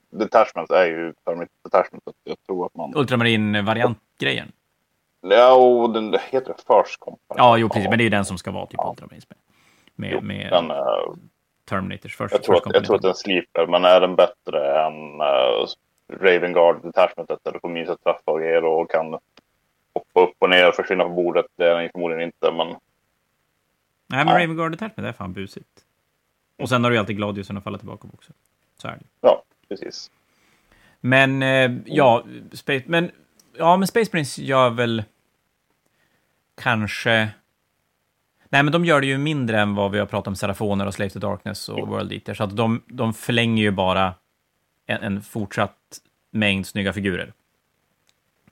detachments 0.09 0.71
är 0.71 0.85
ju 0.85 1.13
Detachment. 1.63 2.03
Jag 2.23 2.37
tror 2.47 2.65
att 2.65 2.75
man... 2.75 2.93
Ultramarin-variant-grejen. 2.95 4.51
Ja, 5.21 5.53
och 5.53 5.93
den 5.93 6.15
heter 6.31 6.53
First 6.53 6.99
Company. 6.99 7.37
Ja, 7.37 7.57
jo, 7.57 7.69
precis. 7.69 7.89
Men 7.89 7.97
det 7.97 8.01
är 8.01 8.05
ju 8.05 8.09
den 8.09 8.25
som 8.25 8.37
ska 8.37 8.51
vara 8.51 8.65
typ 8.65 8.75
Ja. 8.77 8.89
Ultramarin 8.89 9.21
med. 9.29 9.37
Med, 9.95 10.11
Jo, 10.13 10.21
med 10.21 10.51
den, 10.51 10.71
eh, 10.71 10.77
Terminators 11.69 12.15
först. 12.17 12.33
jag, 12.33 12.43
tror 12.43 12.55
att, 12.55 12.73
jag 12.73 12.85
tror 12.85 12.95
att 12.95 13.01
den 13.01 13.15
slipper, 13.15 13.67
men 13.67 13.85
är 13.85 14.01
den 14.01 14.15
bättre 14.15 14.85
än 14.85 15.21
uh, 15.21 15.67
Raven 16.19 16.53
Guard 16.53 16.83
Detachmentet 16.83 17.39
där 17.43 17.51
du 17.51 17.59
får 17.59 17.69
minsta 17.69 17.95
träffa 17.97 18.31
och 18.31 18.39
grejer 18.39 18.65
och 18.65 18.91
kan 18.91 19.11
hoppa 19.93 20.21
upp 20.21 20.35
och 20.39 20.49
ner 20.49 20.67
och 20.67 20.75
försvinna 20.75 21.03
på 21.03 21.09
bordet? 21.09 21.45
Det 21.57 21.65
är 21.67 21.75
den 21.81 21.89
förmodligen 21.89 22.23
inte, 22.23 22.51
men 22.51 22.67
Nej, 24.11 24.25
men 24.25 24.33
Ja. 24.33 24.43
Raven 24.43 24.55
Guard 24.55 24.71
Detachment 24.71 25.07
är 25.07 25.13
fan 25.13 25.33
busigt. 25.33 25.85
Och 26.57 26.69
sen 26.69 26.83
har 26.83 26.91
du 26.91 26.95
ju 26.95 26.99
alltid 26.99 27.15
Gladiusen 27.15 27.57
att 27.57 27.63
falla 27.63 27.77
tillbaka 27.77 28.07
på 28.07 28.13
också. 28.13 28.33
Så 28.77 28.87
är 28.87 28.91
det. 28.91 29.05
ja, 29.21 29.43
precis. 29.69 30.11
Men 30.99 31.43
eh, 31.43 31.71
ja, 31.85 32.25
Space, 32.53 32.83
men, 32.87 33.11
ja, 33.57 33.77
men 33.77 33.87
Space 33.87 34.09
Marines 34.13 34.37
gör 34.37 34.69
väl 34.69 35.03
kanske... 36.61 37.29
Nej, 38.49 38.63
men 38.63 38.71
de 38.71 38.85
gör 38.85 39.01
det 39.01 39.07
ju 39.07 39.17
mindre 39.17 39.59
än 39.61 39.75
vad 39.75 39.91
vi 39.91 39.99
har 39.99 40.05
pratat 40.05 40.27
om 40.27 40.35
Serafoner 40.35 40.85
och 40.85 40.93
Slave 40.93 41.09
to 41.09 41.19
Darkness 41.19 41.69
och 41.69 41.87
World 41.87 42.11
Eater. 42.11 42.33
Så 42.33 42.43
att 42.43 42.55
de, 42.57 42.83
de 42.87 43.13
förlänger 43.13 43.63
ju 43.63 43.71
bara 43.71 44.13
en, 44.85 45.03
en 45.03 45.21
fortsatt 45.21 46.01
mängd 46.31 46.67
snygga 46.67 46.93
figurer. 46.93 47.33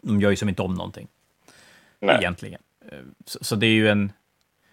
De 0.01 0.21
gör 0.21 0.29
ju 0.29 0.35
som 0.35 0.49
inte 0.49 0.61
om 0.61 0.73
någonting, 0.73 1.07
Nej. 1.99 2.15
egentligen. 2.19 2.61
Eh, 2.91 2.97
Så, 3.25 3.43
så 3.43 3.55
det 3.55 3.65
är 3.67 3.71
ju 3.71 3.89
en... 3.89 4.11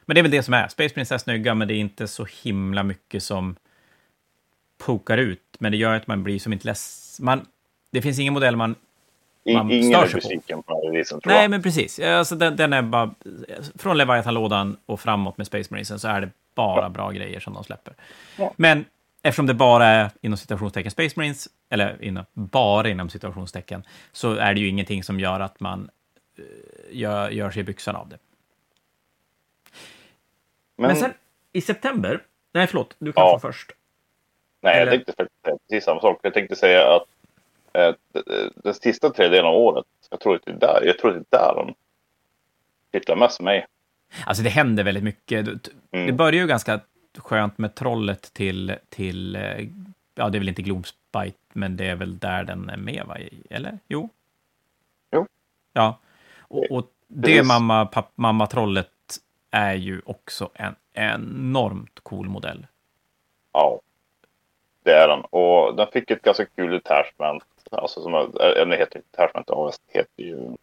Men 0.06 0.14
det 0.14 0.20
är 0.20 0.22
väl 0.22 0.30
det 0.30 0.42
som 0.42 0.54
är. 0.54 0.68
Space 0.68 0.92
Marines 0.96 1.12
är 1.12 1.18
snygga, 1.18 1.54
men 1.54 1.68
det 1.68 1.74
är 1.74 1.78
inte 1.78 2.08
så 2.08 2.26
himla 2.42 2.82
mycket 2.82 3.22
som 3.22 3.56
pokar 4.78 5.18
ut. 5.18 5.42
Men 5.58 5.72
det 5.72 5.78
gör 5.78 5.92
att 5.94 6.06
man 6.06 6.22
blir 6.24 6.38
som 6.38 6.52
inte 6.52 6.66
less... 6.66 7.18
Man, 7.20 7.46
det 7.90 8.02
finns 8.02 8.18
ingen 8.18 8.32
modell 8.34 8.56
man 8.56 8.74
I, 9.44 9.54
Man 9.54 9.70
ingen 9.70 9.90
stör 9.92 10.02
sig 10.06 10.10
på. 10.12 10.16
besviken 10.28 10.62
på 10.62 10.72
den 10.82 10.90
releasen 10.92 11.20
tror 11.20 11.32
Nej, 11.32 11.42
jag. 11.42 11.50
men 11.50 11.62
precis. 11.62 11.98
Alltså, 12.00 12.34
den, 12.36 12.56
den 12.56 12.72
är 12.72 12.82
bara... 12.82 13.14
Från 13.74 13.96
Leviathan-lådan 13.98 14.76
och 14.86 15.00
framåt 15.00 15.38
med 15.38 15.46
Space 15.46 15.68
Marinesen 15.70 15.98
så 15.98 16.08
är 16.08 16.20
det 16.20 16.30
bara 16.54 16.82
Ja. 16.82 16.88
bra 16.88 17.10
grejer 17.10 17.40
som 17.40 17.54
de 17.54 17.64
släpper. 17.64 17.94
Ja. 18.38 18.52
Men 18.56 18.84
eftersom 19.22 19.46
det 19.46 19.54
bara 19.54 19.86
är 19.86 20.10
inom 20.20 20.36
citationstecken 20.38 20.90
Space 20.90 21.12
Marines, 21.16 21.48
eller 21.70 22.04
inom, 22.04 22.24
bara 22.32 22.88
inom 22.88 23.10
citationstecken, 23.10 23.82
så 24.12 24.34
är 24.34 24.54
det 24.54 24.60
ju 24.60 24.68
ingenting 24.68 25.04
som 25.04 25.20
gör 25.20 25.40
att 25.40 25.60
man 25.60 25.90
eh, 26.38 26.44
gör, 26.90 27.30
gör 27.30 27.50
sig 27.50 27.60
i 27.60 27.64
byxan 27.64 27.96
av 27.96 28.08
det. 28.08 28.18
Men, 30.76 30.86
Men, 30.88 30.96
sen 30.96 31.12
i 31.52 31.60
september... 31.60 32.22
Nej, 32.52 32.66
förlåt. 32.66 32.96
Du 32.98 33.12
kan 33.12 33.24
Ja. 33.24 33.38
få 33.40 33.48
först. 33.48 33.72
nej, 34.62 34.72
jag 34.74 34.82
eller- 34.82 34.90
tänkte 34.92 35.12
faktiskt 35.12 35.42
säga 35.44 35.56
precis 35.68 35.84
samma 35.84 36.00
sak. 36.00 36.20
Jag 36.22 36.34
tänkte 36.34 36.56
säga 36.56 36.94
att 36.96 37.06
eh, 37.72 37.94
d- 38.12 38.50
den 38.54 38.74
sista 38.74 39.10
tredjedelen 39.10 39.46
av 39.46 39.54
året, 39.54 39.84
jag 40.10 40.20
tror 40.20 40.34
att 40.34 40.42
det 40.44 40.50
är 40.50 40.56
där, 40.56 40.82
jag 40.84 40.98
tror 40.98 41.10
att 41.16 41.24
det 41.30 41.36
är 41.36 41.40
där 41.40 41.54
de 41.54 41.74
tittar 42.92 43.16
mest 43.16 43.40
mig. 43.40 43.66
Alltså, 44.26 44.42
det 44.42 44.50
händer 44.50 44.84
väldigt 44.84 45.04
mycket. 45.04 45.44
Det- 45.46 45.70
Mm. 45.90 46.16
Börjar 46.16 46.40
ju 46.40 46.46
ganska 46.46 46.80
skönt 47.18 47.58
med 47.58 47.74
trollet 47.74 48.32
till, 48.34 48.76
till 48.88 49.36
eh, 49.36 49.42
ja, 50.14 50.28
det 50.28 50.38
är 50.38 50.40
väl 50.40 50.48
inte 50.48 50.62
Gloomspite, 50.62 51.36
men 51.52 51.76
det 51.76 51.86
är 51.86 51.94
väl 51.94 52.18
där 52.18 52.44
den 52.44 52.70
är 52.70 52.76
med, 52.76 53.04
va? 53.06 53.16
Eller? 53.50 53.78
Jo? 53.88 54.08
Jo. 55.12 55.26
Ja. 55.72 55.98
Och, 56.40 56.64
och 56.70 56.90
det 57.08 57.22
Precis. 57.26 57.46
mamma, 57.48 57.86
papp, 57.86 58.12
mamma 58.14 58.46
trollet 58.46 58.90
är 59.56 59.74
ju 59.74 60.00
också 60.04 60.50
en 60.54 60.74
enormt 60.92 62.00
cool 62.02 62.28
modell. 62.28 62.66
Ja, 63.52 63.80
det 64.82 64.92
är 64.92 65.08
den. 65.08 65.20
Och 65.20 65.76
den 65.76 65.86
fick 65.92 66.10
ett 66.10 66.22
ganska 66.22 66.46
kul 66.46 66.70
detachment. 66.70 67.44
Alltså 67.70 68.02
som, 68.02 68.14
eller 68.14 68.66
den 68.66 68.72
heter 68.72 68.96
inte 68.96 69.08
detachment, 69.10 69.50
AS 69.50 69.80
heter 69.88 70.22
ju... 70.22 70.56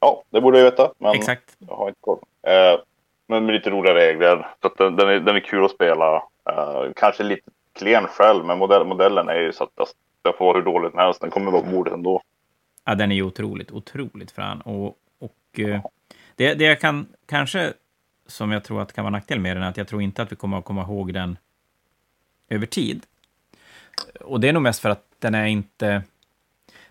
Ja, 0.00 0.22
det 0.30 0.40
borde 0.40 0.58
jag 0.58 0.64
veta, 0.64 0.92
men 0.98 1.14
Exakt. 1.14 1.56
jag 1.58 1.76
har 1.76 1.88
inte 1.88 2.00
koll. 2.00 2.18
Eh, 2.42 2.80
men 3.26 3.46
med 3.46 3.54
lite 3.54 3.70
roliga 3.70 3.94
regler. 3.94 4.46
Så 4.60 4.66
att 4.66 4.78
den, 4.78 4.96
den, 4.96 5.08
är, 5.08 5.20
den 5.20 5.36
är 5.36 5.40
kul 5.40 5.64
att 5.64 5.70
spela. 5.70 6.16
Eh, 6.50 6.84
kanske 6.96 7.22
lite 7.22 7.50
klen 7.72 8.06
själv, 8.06 8.44
men 8.44 8.58
modell, 8.58 8.86
modellen 8.86 9.28
är 9.28 9.40
ju 9.40 9.52
så 9.52 9.64
att 9.64 9.94
jag 10.22 10.36
får 10.36 10.54
hur 10.54 10.62
dåligt 10.62 10.90
som 10.90 11.00
helst. 11.00 11.20
Den 11.20 11.30
kommer 11.30 11.50
vara 11.50 11.62
på 11.62 11.70
bordet 11.70 11.94
ändå. 11.94 12.22
Ja, 12.84 12.94
den 12.94 13.10
är 13.10 13.16
ju 13.16 13.22
otroligt, 13.22 13.70
otroligt 13.70 14.30
frän. 14.30 14.60
Och, 14.60 14.96
och 15.18 15.60
eh, 15.60 15.80
det, 16.36 16.54
det 16.54 16.64
jag 16.64 16.80
kan, 16.80 17.06
kanske, 17.26 17.72
som 18.26 18.52
jag 18.52 18.64
tror 18.64 18.82
att 18.82 18.92
kan 18.92 19.04
vara 19.04 19.12
nackdel 19.12 19.40
med 19.40 19.56
den, 19.56 19.62
är 19.62 19.68
att 19.68 19.76
jag 19.76 19.88
tror 19.88 20.02
inte 20.02 20.22
att 20.22 20.32
vi 20.32 20.36
kommer 20.36 20.58
att 20.58 20.64
komma 20.64 20.82
ihåg 20.82 21.14
den 21.14 21.38
över 22.48 22.66
tid. 22.66 23.02
Och 24.20 24.40
det 24.40 24.48
är 24.48 24.52
nog 24.52 24.62
mest 24.62 24.80
för 24.80 24.90
att 24.90 25.04
den 25.18 25.34
är 25.34 25.46
inte, 25.46 26.02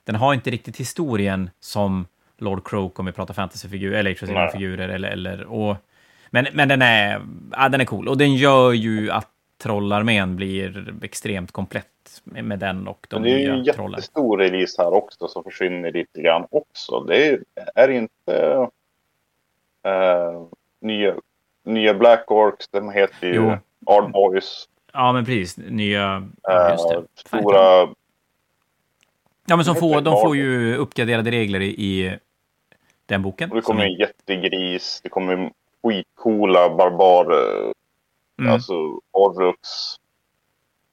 den 0.03 0.15
har 0.15 0.33
inte 0.33 0.49
riktigt 0.49 0.77
historien 0.77 1.49
som 1.59 2.07
Lord 2.37 2.67
Croak 2.67 2.99
om 2.99 3.05
vi 3.05 3.11
pratar 3.11 3.33
fantasyfigurer, 3.33 3.99
eller 3.99 4.33
Nej. 4.33 4.51
figurer 4.51 4.89
eller, 4.89 5.09
eller 5.09 5.43
och, 5.43 5.75
men, 6.29 6.47
men 6.53 6.67
den 6.67 6.81
är, 6.81 7.21
ja, 7.51 7.69
den 7.69 7.81
är 7.81 7.85
cool. 7.85 8.07
Och 8.07 8.17
den 8.17 8.35
gör 8.35 8.73
ju 8.73 9.11
att 9.11 9.29
trollarmén 9.57 10.35
blir 10.35 10.93
extremt 11.01 11.51
komplett 11.51 11.87
med, 12.23 12.59
den 12.59 12.87
och 12.87 13.07
de 13.09 13.21
Men 13.21 13.23
det 13.23 13.35
är 13.35 13.39
ju 13.39 13.49
en 13.49 13.59
nya 13.59 13.73
trollen. 13.73 13.91
jättestor 13.91 14.37
release 14.37 14.81
här 14.81 14.93
också 14.93 15.27
som 15.27 15.43
försvinner 15.43 15.91
lite 15.91 16.21
grann 16.21 16.47
också. 16.51 16.99
Det 16.99 17.27
är, 17.27 17.39
är 17.75 17.89
inte 17.89 18.67
eh, 19.85 20.41
nya, 20.81 21.15
nya 21.63 21.93
Black 21.93 22.31
Orcs, 22.31 22.67
de 22.67 22.91
heter 22.91 23.27
ju 23.27 23.33
Jo. 23.35 23.57
Ard 23.85 24.11
Boys. 24.11 24.69
Ja, 24.93 25.13
men 25.13 25.25
precis. 25.25 25.57
Nya... 25.57 26.27
Ja, 26.43 26.71
just. 26.71 26.91
Eh, 26.91 27.01
stora 27.15 27.87
Ja, 29.47 29.55
men 29.55 29.65
som 29.65 29.75
får, 29.75 30.01
de 30.01 30.21
får 30.21 30.35
ju 30.35 30.75
uppgraderade 30.75 31.31
regler 31.31 31.59
i, 31.61 31.67
i 31.67 32.17
den 33.05 33.21
boken. 33.21 33.49
Och 33.49 33.55
det 33.55 33.61
kommer 33.61 33.83
en 33.85 33.93
jättegris. 33.93 34.99
Det 35.03 35.09
kommer 35.09 35.51
skitcoola 35.83 36.75
barbar... 36.75 37.25
eh, 37.33 37.71
mm. 38.39 38.53
Alltså 38.53 38.73
Orrux. 39.11 39.59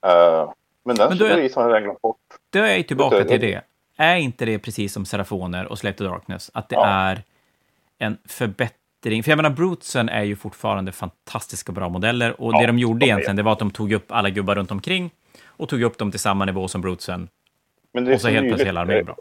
Eh, 0.07 0.53
men 0.85 0.97
den 0.97 1.09
Men 1.09 1.19
då 1.19 1.25
är- 1.25 1.29
releasen 1.37 1.63
har 1.63 1.71
jag 1.71 1.83
glömt 1.83 2.03
bort. 2.03 2.17
Då 2.51 2.59
är 2.59 2.77
jag 2.77 2.89
tillbaka 2.89 3.25
till 3.25 3.41
det. 3.41 3.61
Är 3.97 4.17
inte 4.17 4.45
det 4.45 4.59
precis 4.59 4.93
som 4.93 5.05
Serafoner 5.05 5.67
och 5.73 5.79
Slave 5.79 5.97
to 5.97 6.05
Darkness? 6.05 6.51
Att 6.55 6.69
det 6.69 6.75
Ja. 6.75 6.87
är 6.87 7.23
en 7.99 8.19
förbättring? 9.03 9.23
För 9.23 9.31
jag 9.31 9.37
menar, 9.37 9.51
Brutesen 9.51 10.09
är 10.09 10.23
ju 10.23 10.37
fortfarande 10.37 10.93
fantastiska 10.93 11.73
bra 11.73 11.89
modeller. 11.89 12.41
Och 12.41 12.53
Ja, 12.55 12.61
det 12.61 12.67
de 12.67 12.79
gjorde 12.79 12.99
de 13.01 13.07
egentligen, 13.07 13.37
det 13.37 13.43
var 13.43 13.53
att 13.53 13.59
de 13.59 13.71
tog 13.71 13.93
upp 13.93 14.13
alla 14.13 14.31
gubbar 14.31 14.55
runt 14.55 14.71
omkring 14.71 15.11
och 15.47 15.69
tog 15.69 15.83
upp 15.83 15.99
dem 15.99 16.11
till 16.11 16.21
samma 16.21 16.45
nivå 16.45 16.69
som 16.69 16.81
Brutesen. 16.81 17.29
Men 17.93 18.05
det 18.05 18.11
är 18.11 18.15
Och 18.15 18.21
så 18.21 18.27
så 18.27 18.33
helt 18.33 18.47
plötsligt 18.47 18.69
hela 18.69 18.81
armén 18.81 19.05
bra. 19.05 19.17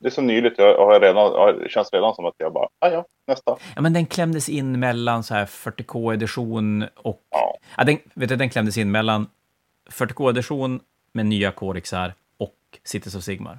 Det 0.00 0.08
är 0.08 0.10
så 0.10 0.22
nyligt. 0.22 0.58
Jag 0.58 0.86
har 0.86 1.00
redan, 1.00 1.58
det 1.58 1.68
känns 1.68 1.92
redan 1.92 2.14
som 2.14 2.24
att 2.26 2.34
jag 2.38 2.52
bara, 2.52 2.68
ah, 2.78 2.88
ja, 2.88 3.04
nästa. 3.26 3.56
Ja, 3.74 3.80
men 3.82 3.92
den 3.92 4.06
klämdes 4.06 4.48
in 4.48 4.80
mellan 4.80 5.22
så 5.22 5.34
här 5.34 5.46
40K-edition 5.46 6.88
och... 6.96 7.20
Ja. 7.30 7.56
Ja, 7.76 7.84
den, 7.84 7.98
vet 8.14 8.28
du, 8.28 8.36
den 8.36 8.50
klämdes 8.50 8.78
in 8.78 8.90
mellan 8.90 9.26
40K-edition 9.90 10.80
med 11.12 11.26
nya 11.26 11.50
Korixar 11.50 12.14
och 12.38 12.54
Cities 12.84 13.14
of 13.14 13.22
Sigmar. 13.22 13.58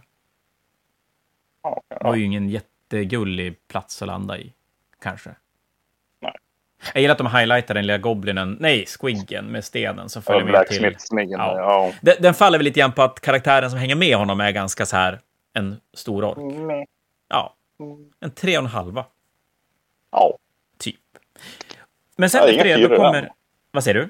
Ja, 1.64 1.82
Det 1.90 2.04
var 2.04 2.12
ja. 2.12 2.16
ju 2.16 2.26
ingen 2.26 2.50
jättegullig 2.50 3.68
plats 3.68 4.02
att 4.02 4.08
landa 4.08 4.38
i, 4.38 4.54
kanske. 5.02 5.36
Jag 6.94 7.02
gillar 7.02 7.12
att 7.12 7.18
de 7.18 7.28
highlightar 7.28 7.74
den 7.74 7.88
lilla 7.88 7.98
goblinen, 7.98 8.58
nej, 8.60 8.86
squiggen 8.86 9.46
med 9.46 9.64
stenen 9.66 10.10
som 10.10 10.22
följer 10.22 10.44
med 10.52 10.68
till. 10.68 10.96
Ja. 11.12 11.58
Ja. 11.58 11.92
Den, 12.02 12.16
den 12.20 12.34
faller 12.34 12.58
väl 12.58 12.66
lite 12.66 12.80
grann 12.80 12.92
på 12.92 13.02
att 13.02 13.20
karaktären 13.22 13.70
som 13.70 13.80
hänger 13.80 13.96
med 13.96 14.16
honom 14.18 14.40
är 14.40 14.52
ganska 14.52 14.86
så 14.86 14.96
här 14.96 15.20
en 15.54 15.80
stor 15.94 16.24
ork. 16.24 16.38
Mm. 16.38 16.86
Ja, 17.30 17.54
en 18.20 18.32
tre 18.32 18.58
och 18.58 18.64
en 18.64 18.70
halva, 18.70 19.06
ja. 20.12 20.38
typ. 20.78 20.96
Men 22.16 22.30
sen 22.30 22.42
Ja, 22.44 22.50
efter 22.50 22.64
det, 22.78 22.88
då 22.88 22.96
kommer... 22.96 23.24
än. 23.24 23.30
Vad 23.72 23.84
säger 23.84 24.00
du? 24.00 24.10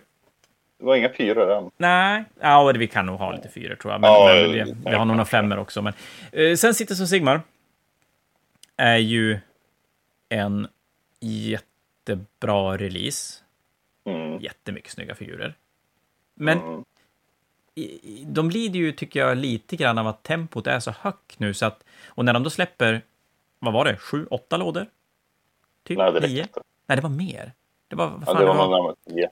Det 0.79 0.85
var 0.85 0.95
inga 0.95 1.09
fyror 1.09 1.51
än. 1.51 1.71
Nej, 1.77 2.23
ja, 2.41 2.71
vi 2.75 2.87
kan 2.87 3.05
nog 3.05 3.19
ha 3.19 3.31
lite 3.31 3.49
fyror 3.49 3.75
tror 3.75 3.93
jag. 3.93 4.01
Men, 4.01 4.09
Ja, 4.11 4.25
men 4.33 4.51
vi, 4.51 4.59
det- 4.59 4.75
vi 4.85 4.95
har 4.95 5.05
nog 5.05 5.15
några 5.17 5.25
femmor 5.25 5.57
också. 5.59 5.81
Men, 5.81 5.93
eh, 6.31 6.55
sen 6.55 6.73
sitter 6.73 6.95
så 6.95 7.07
Sigmar. 7.07 7.41
Är 8.77 8.97
ju 8.97 9.39
en 10.29 10.67
jättebra 12.09 12.77
release. 12.77 13.43
Mm. 14.05 14.39
Jättemycket 14.41 14.91
snygga 14.91 15.15
figurer. 15.15 15.53
Men 16.33 16.59
Mm. 16.59 16.83
de 18.25 18.49
lider 18.49 18.79
ju, 18.79 18.91
tycker 18.91 19.19
jag, 19.19 19.37
lite 19.37 19.75
grann 19.75 19.97
av 19.97 20.07
att 20.07 20.23
tempot 20.23 20.67
är 20.67 20.79
så 20.79 20.91
högt 20.91 21.39
nu. 21.39 21.53
Så 21.53 21.65
att, 21.65 21.83
och 22.07 22.25
när 22.25 22.33
de 22.33 22.43
då 22.43 22.49
släpper, 22.49 23.01
vad 23.59 23.73
var 23.73 23.85
det, 23.85 23.97
sju, 23.97 24.25
åtta 24.25 24.57
lådor? 24.57 24.85
Typ 25.83 25.97
Nej, 25.97 26.11
det 26.11 26.19
nio? 26.27 26.41
inte. 26.41 26.61
Nej, 26.87 26.95
det 26.95 27.01
var 27.01 27.09
mer. 27.09 27.53
Det 27.87 27.95
var, 27.95 28.07
vad 28.09 28.21
Ja, 28.21 28.25
fan, 28.25 28.35
det 28.35 28.45
var 28.45 28.53
det 28.53 28.57
var- 28.59 28.65
nog 28.83 28.95
närmare. 29.07 29.29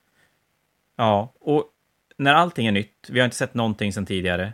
Ja, 0.95 1.33
och 1.39 1.71
när 2.17 2.33
allting 2.33 2.67
är 2.67 2.71
nytt, 2.71 3.07
vi 3.09 3.19
har 3.19 3.25
inte 3.25 3.37
sett 3.37 3.53
någonting 3.53 3.93
sedan 3.93 4.05
tidigare, 4.05 4.53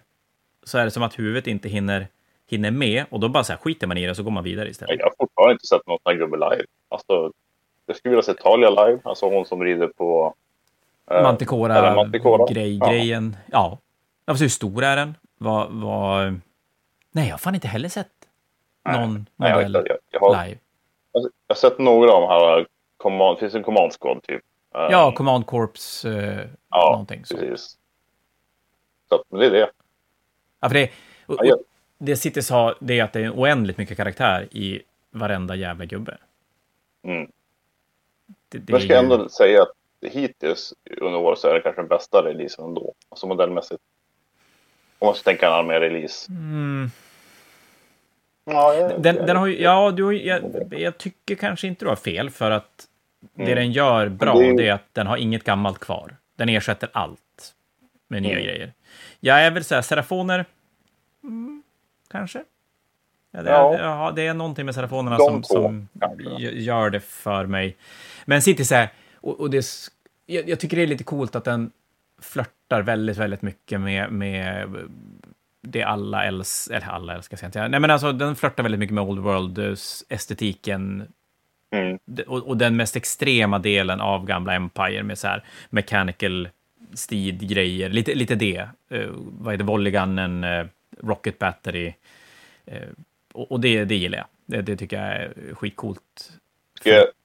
så 0.64 0.78
är 0.78 0.86
det 0.86 0.92
som 0.92 1.04
att 1.04 1.20
huvudet 1.20 1.48
inte 1.48 1.70
hinner, 1.70 2.08
hinner 2.50 2.72
med 2.72 3.06
och 3.10 3.20
då 3.20 3.30
bara 3.30 3.44
så 3.44 3.54
här, 3.54 3.60
skiter 3.60 3.88
man 3.88 3.98
i 3.98 4.04
det 4.06 4.10
och 4.10 4.16
så 4.16 4.24
går 4.24 4.32
man 4.32 4.44
vidare 4.44 4.70
istället. 4.70 5.00
Jag 5.00 5.06
har 5.06 5.14
fortfarande 5.20 5.54
inte 5.54 5.68
sett 5.68 5.82
sån 5.86 5.98
här 6.06 6.14
gubbe 6.14 6.38
live. 6.38 6.66
Alltså, 6.90 7.32
jag 7.94 7.98
skulle 7.98 8.12
vilja 8.12 8.24
se 8.24 8.34
Talia 8.34 8.70
live, 8.70 9.00
alltså 9.04 9.30
hon 9.30 9.46
som 9.46 9.64
rider 9.64 9.88
på... 9.88 10.34
eh, 11.12 11.24
Manticora, 11.24 11.96
Manticora. 11.96 12.46
Grej, 12.54 12.78
Ja. 12.78 12.90
grejen. 12.90 13.38
Ja. 13.52 13.78
ja. 14.26 14.34
Hur 14.34 14.48
stor 14.50 14.84
är 14.84 14.96
den? 14.96 15.16
Vad, 15.38 15.72
vad... 15.72 16.40
Nej, 17.12 17.28
jag 17.28 17.34
har 17.34 17.38
fan 17.38 17.56
inte 17.56 17.68
heller 17.68 17.90
sett 17.90 18.08
någon 18.90 19.26
Nej, 19.36 19.50
jag, 19.50 19.56
modell 19.58 19.76
inte. 19.76 19.90
jag, 19.90 19.98
jag, 20.12 20.20
har, 20.20 20.46
live. 20.46 20.60
jag 21.12 21.22
har 21.48 21.56
sett 21.56 21.80
några 21.80 22.12
av 22.14 22.22
de 22.22 22.28
här, 22.30 22.68
command, 22.98 23.40
finns 23.40 23.56
en 23.56 23.64
command 23.64 23.92
squad 24.00 24.24
typ. 24.24 24.42
Eh, 24.76 24.88
Ja, 24.92 25.12
Command 25.16 25.46
Corps, 25.46 26.06
eh, 26.06 26.40
ja, 26.70 26.90
någonting 26.92 27.26
så. 27.26 27.38
precis. 27.38 27.78
Så 29.10 29.24
men 29.30 29.40
det 29.40 29.46
är 29.46 29.52
det. 29.52 29.70
Ja, 30.60 30.68
för 30.70 30.74
det, 30.76 30.90
och, 31.26 31.38
jag- 31.46 31.58
och 31.60 31.64
det 31.98 32.16
Cities 32.16 32.50
har, 32.50 32.76
det 32.80 33.00
är 33.00 33.04
att 33.04 33.14
det 33.14 33.22
är 33.24 33.30
oändligt 33.32 33.78
mycket 33.78 33.98
karaktär 33.98 34.48
i 34.52 34.82
varenda 35.12 35.56
jävla 35.56 35.86
gubbe. 35.86 36.18
Mm. 37.08 37.32
Det, 38.54 38.60
det 38.60 38.72
Men 38.72 38.80
jag 38.80 38.82
ska 38.82 38.94
ju- 38.94 39.00
ändå 39.00 39.30
säga 39.30 39.62
att 39.62 39.72
hittills 40.12 40.74
under 41.02 41.20
året 41.20 41.40
så 41.40 41.48
är 41.48 41.54
det 41.54 41.62
kanske 41.62 41.82
den 41.82 41.88
bästa 41.90 42.24
releasen 42.24 42.66
ändå. 42.66 42.94
Alltså 43.10 43.28
modellmässigt. 43.28 43.82
Om 45.00 45.06
man 45.06 45.16
ska 45.16 45.24
tänka 45.24 45.48
en 45.48 45.54
armé-release. 45.54 46.30
Mm, 46.30 46.90
Ja, 48.46 48.74
jag- 48.74 49.02
den, 49.02 49.16
jag- 49.16 49.28
den 49.28 49.36
har 49.38 49.48
ju, 49.48 49.62
ja, 49.62 49.92
du 49.92 50.04
har, 50.04 50.12
ju- 50.12 50.26
jag, 50.28 50.42
jag 50.72 50.98
tycker 50.98 51.36
kanske 51.36 51.68
inte 51.68 51.86
du 51.86 51.90
har 51.90 51.96
fel, 51.96 52.30
för 52.30 52.52
att 52.52 52.88
det 53.36 53.42
Mm. 53.44 53.56
den 53.56 53.72
gör 53.72 54.10
bra, 54.10 54.34
det 54.34 54.44
är 54.44 54.48
ju- 54.48 54.54
det 54.54 54.68
är 54.68 54.74
att 54.74 54.94
den 54.94 55.08
har 55.08 55.18
inget 55.18 55.44
gammalt 55.44 55.80
kvar. 55.80 56.16
Den 56.36 56.50
ersätter 56.50 56.90
allt 56.94 57.54
med 58.08 58.22
nya 58.22 58.32
Mm. 58.32 58.44
grejer. 58.44 58.74
Jag 59.20 59.42
är 59.46 59.52
väl 59.52 59.64
så 59.64 59.76
här, 59.76 59.82
serafoner, 59.82 60.46
mm, 61.24 61.64
kanske? 62.12 62.44
Ja, 63.32 63.42
det, 63.42 63.50
Ja. 63.50 63.74
är, 63.74 63.84
ja, 63.84 64.12
det 64.16 64.28
är 64.28 64.34
någonting 64.34 64.66
med 64.66 64.76
serafonerna 64.76 65.18
De 65.18 65.26
som, 65.28 65.44
som 65.44 65.88
gör 66.54 66.90
det 66.90 67.00
för 67.00 67.46
mig. 67.46 67.76
Men 68.26 68.42
City 68.42 68.66
så 68.66 68.76
här, 68.76 68.90
och, 69.16 69.40
och 69.40 69.50
det, 69.50 69.66
jag, 70.26 70.50
jag 70.50 70.60
tycker 70.60 70.78
det 70.78 70.84
är 70.84 70.88
lite 70.88 71.04
coolt 71.04 71.36
att 71.36 71.46
den 71.46 71.72
flörtar 72.22 72.82
väldigt, 72.82 73.18
väldigt 73.18 73.42
mycket 73.42 73.82
med, 73.82 74.12
med 74.12 74.70
det 75.62 75.84
alla 75.84 76.26
älskar, 76.26 76.76
eller 76.76 76.88
alla 76.88 77.16
älskar 77.16 77.38
ska 77.38 77.46
jag 77.46 77.50
inte. 77.50 77.68
Nej, 77.68 77.80
men 77.80 77.92
alltså 77.92 78.12
den 78.12 78.36
flörtar 78.36 78.64
väldigt 78.64 78.80
mycket 78.80 78.94
med 78.94 79.04
Old 79.04 79.20
World-estetiken 79.20 81.08
Mm. 81.74 82.00
och, 82.28 82.48
och 82.48 82.58
den 82.58 82.76
mest 82.76 82.96
extrema 82.96 83.60
delen 83.60 84.02
av 84.02 84.26
gamla 84.26 84.54
Empire 84.54 85.04
med 85.04 85.18
så 85.18 85.28
här 85.28 85.44
mechanical 85.70 86.50
steed-grejer, 86.94 87.90
lite, 87.90 88.16
lite 88.16 88.36
det. 88.36 88.68
Uh, 88.92 89.10
vad 89.16 89.54
heter 89.54 89.66
volleygunnen, 89.66 90.44
uh, 90.44 90.66
rocket 91.02 91.40
battery. 91.40 91.94
Uh, 92.72 92.78
och 93.34 93.52
och 93.52 93.60
det, 93.60 93.86
det 93.86 93.96
gillar 93.96 94.18
jag. 94.18 94.28
Det, 94.46 94.62
det 94.62 94.78
tycker 94.78 94.98
jag 94.98 95.16
är 95.16 95.54
skitcoolt. 95.54 96.32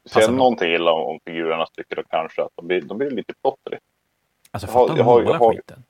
Ska 0.05 0.21
jag 0.21 0.35
någonting 0.35 0.73
illa 0.75 0.93
om, 0.93 1.03
om 1.09 1.21
figurerna 1.27 1.67
tycker 1.77 1.97
jag 1.97 2.05
kanske 2.11 2.43
att 2.43 2.51
de 2.55 2.67
blir, 2.67 2.81
de 2.81 2.99
blir 2.99 3.11
lite 3.11 3.35
plottriga. 3.43 3.81
Alltså, 4.51 4.69
Jag 4.69 4.73
har- 4.75 4.87
fatta 4.89 4.99
jag 4.99 5.05
har- 5.05 5.23
jag 5.23 5.35
har- 5.35 5.55
skiten. 5.55 5.83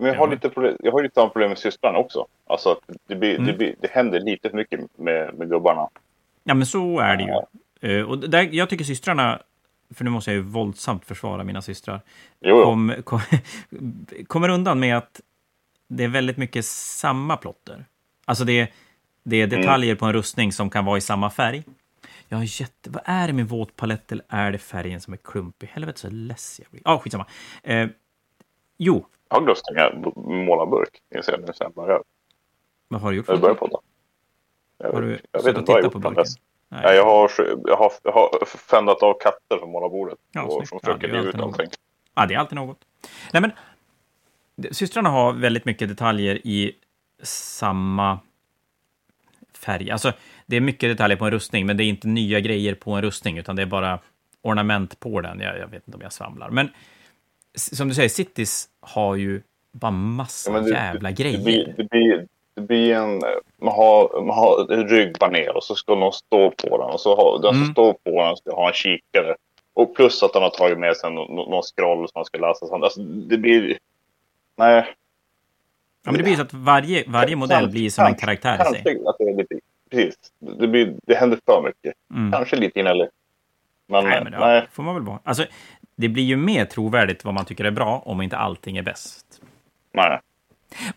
Men 0.00 0.08
jag 0.08 0.14
har, 0.18 0.28
lite 0.28 0.48
problem, 0.48 0.76
jag 0.80 0.92
har 0.92 1.02
lite 1.02 1.14
samma 1.14 1.28
problem 1.28 1.48
med 1.48 1.58
systrarna 1.58 1.98
också. 1.98 2.26
Alltså 2.46 2.70
att 2.72 2.78
det, 3.06 3.16
blir, 3.16 3.34
Mm. 3.34 3.46
det, 3.46 3.52
blir, 3.52 3.74
det 3.80 3.90
händer 3.90 4.20
lite 4.20 4.50
för 4.50 4.56
mycket 4.56 4.80
med, 4.98 5.34
med 5.34 5.48
gubbarna. 5.48 5.88
Ja, 6.44 6.54
men 6.54 6.66
så 6.66 6.98
är 7.00 7.16
det 7.16 7.22
ju. 7.22 7.28
Ja. 7.28 7.46
Eh, 7.88 8.02
och 8.02 8.18
där, 8.18 8.48
jag 8.52 8.70
tycker 8.70 8.84
systrarna, 8.84 9.42
för 9.94 10.04
nu 10.04 10.10
måste 10.10 10.30
jag 10.30 10.36
ju 10.36 10.42
våldsamt 10.42 11.04
försvara 11.04 11.44
mina 11.44 11.62
systrar, 11.62 12.00
Jo, 12.40 12.56
jo. 12.56 12.62
kom, 12.64 12.94
kom, 13.04 13.20
kommer 14.26 14.48
undan 14.48 14.80
med 14.80 14.96
att 14.96 15.20
det 15.88 16.04
är 16.04 16.08
väldigt 16.08 16.36
mycket 16.36 16.64
samma 16.64 17.36
plotter. 17.36 17.84
Alltså 18.24 18.44
det, 18.44 18.60
är- 18.60 18.68
det 19.22 19.36
är 19.36 19.44
Mm. 19.46 19.60
detaljer 19.60 19.94
på 19.94 20.06
en 20.06 20.12
rustning 20.12 20.52
som 20.52 20.70
kan 20.70 20.84
vara 20.84 20.98
i 20.98 21.00
samma 21.00 21.30
färg. 21.30 21.62
Jag 22.28 22.38
har 22.38 22.60
jätte... 22.60 22.90
Vad 22.90 23.02
är 23.04 23.26
det 23.26 23.32
med 23.32 23.48
våt 23.48 23.76
palett 23.76 24.12
eller 24.12 24.24
är 24.28 24.52
det 24.52 24.58
färgen 24.58 25.00
som 25.00 25.12
är 25.12 25.16
klumpig? 25.16 25.66
Helvete 25.66 25.98
så 26.00 26.10
less 26.10 26.60
jag 26.62 26.70
blir. 26.70 26.82
Ja, 26.84 26.92
ah, 26.92 26.98
skitsamma. 26.98 27.26
Eh, 27.62 27.88
jo, 28.78 29.06
Jag 29.28 29.36
har 29.40 29.46
lust 29.46 29.64
att 29.68 30.16
måla 30.16 30.66
burk. 30.66 30.98
Jag 31.08 31.40
nu 31.46 31.52
sen 31.54 31.72
bara. 31.74 32.02
vad 32.88 33.00
har 33.00 33.10
du 33.10 33.16
gjort? 33.16 33.28
Jag 33.28 33.40
börjar 33.40 33.54
podda. 33.54 33.76
Jag, 34.78 34.92
Har 34.92 35.02
du 35.02 35.20
jag 35.32 35.42
vet 35.42 35.56
inte 35.58 35.72
vad 35.72 35.84
jag 35.84 35.92
på 35.92 36.00
på 36.00 36.08
burken? 36.10 36.24
Nej. 36.68 36.80
Ja, 36.84 36.92
jag, 36.94 37.04
har, 37.04 37.30
jag, 37.66 37.76
har, 37.76 37.92
jag 38.02 38.12
har 38.12 38.44
fändat 38.46 39.02
av 39.02 39.18
katter 39.20 39.58
från 39.58 39.70
målarbordet. 39.70 40.18
Ja, 40.32 40.42
och 40.42 40.68
som 40.68 40.78
Ja, 40.82 40.86
försöker 40.86 41.08
det 41.08 41.18
alltid 41.18 41.28
ut 41.28 41.36
något. 41.36 41.44
allting. 41.60 41.70
Ja, 42.14 42.26
det 42.26 42.34
är 42.34 42.38
alltid 42.38 42.56
något. 42.56 42.84
Nej, 43.32 43.42
men 43.42 43.50
det- 44.56 44.74
systrarna 44.74 45.08
har 45.10 45.32
väldigt 45.32 45.64
mycket 45.64 45.88
detaljer 45.88 46.46
i 46.46 46.72
samma 47.22 48.18
färg. 49.54 49.90
Alltså, 49.90 50.12
det 50.48 50.56
är 50.56 50.60
mycket 50.60 50.90
detaljer 50.90 51.16
på 51.16 51.24
en 51.24 51.30
rustning, 51.30 51.66
men 51.66 51.76
det 51.76 51.84
är 51.84 51.86
inte 51.86 52.08
nya 52.08 52.40
grejer 52.40 52.74
på 52.74 52.92
en 52.92 53.02
rustning, 53.02 53.38
utan 53.38 53.56
det 53.56 53.62
är 53.62 53.66
bara 53.66 53.98
ornament 54.42 55.00
på 55.00 55.20
den. 55.20 55.40
Jag, 55.40 55.58
jag 55.58 55.68
vet 55.68 55.82
inte 55.88 55.96
om 55.96 56.02
jag 56.02 56.12
svamlar. 56.12 56.50
Men 56.50 56.68
som 57.56 57.88
du 57.88 57.94
säger, 57.94 58.08
Cities 58.08 58.68
har 58.80 59.14
ju 59.16 59.42
bara 59.72 59.90
massa 59.90 60.52
Ja, 60.52 60.60
det- 60.60 60.70
jävla 60.70 61.08
Det 61.10 61.14
grejer. 61.22 61.44
blir, 61.44 61.74
det 61.76 61.84
blir, 61.84 62.26
det 62.54 62.60
blir 62.60 62.94
en... 62.94 63.18
Man 63.62 63.74
har, 63.74 64.22
man 64.26 64.36
har 64.38 64.72
en 64.72 64.88
ryggbaner 64.88 65.56
och 65.56 65.64
så 65.64 65.74
ska 65.74 65.94
någon 65.94 66.12
stå 66.12 66.50
på 66.50 66.78
den. 66.78 66.90
Och 66.90 67.00
så 67.00 67.16
har, 67.16 67.42
den 67.42 67.52
som 67.54 67.62
Mm. 67.62 67.72
står 67.72 67.92
på 67.92 68.24
den 68.24 68.36
ska 68.36 68.54
ha 68.54 68.68
en 68.68 68.74
kikare. 68.74 69.34
Och 69.74 69.96
plus 69.96 70.22
att 70.22 70.34
han 70.34 70.42
har 70.42 70.50
tagit 70.50 70.78
med 70.78 70.96
sig 70.96 71.10
någon, 71.12 71.34
någon 71.50 71.62
scroll 71.62 71.98
som 72.08 72.12
man 72.14 72.24
ska 72.24 72.38
läsa. 72.38 72.66
Så 72.66 72.74
Alltså, 72.74 73.00
det 73.02 73.38
blir... 73.38 73.78
Nej. 74.56 74.94
Ja, 76.04 76.10
men 76.12 76.14
det 76.16 76.22
blir 76.22 76.36
så 76.36 76.42
att 76.42 76.54
varje, 76.54 77.04
varje 77.06 77.36
modell 77.36 77.70
blir 77.70 77.90
som 77.90 78.06
en 78.06 78.14
karaktär 78.14 78.54
i 78.54 78.64
sig. 78.72 78.82
Kanske 78.84 79.08
att 79.10 79.16
det 79.18 79.24
är 79.24 79.36
lite... 79.36 79.54
Precis. 79.90 80.14
Det, 80.38 80.68
blir, 80.68 80.94
det 81.06 81.14
händer 81.14 81.38
för 81.46 81.62
mycket. 81.62 81.94
Mm. 82.14 82.32
Kanske 82.32 82.56
lite 82.56 82.80
inälligt. 82.80 83.10
Men, 83.86 84.04
Nej, 84.04 84.20
nej, 84.24 84.30
men 84.30 84.40
det 84.40 84.66
får 84.72 84.82
man 84.82 84.94
väl 84.94 85.04
vara. 85.04 85.18
Alltså, 85.24 85.46
det 85.96 86.08
blir 86.08 86.24
ju 86.24 86.36
mer 86.36 86.64
trovärdigt 86.64 87.24
vad 87.24 87.34
man 87.34 87.44
tycker 87.44 87.64
är 87.64 87.70
bra 87.70 88.02
om 88.04 88.22
inte 88.22 88.36
allting 88.36 88.76
är 88.76 88.82
bäst. 88.82 89.26
nej. 89.92 90.20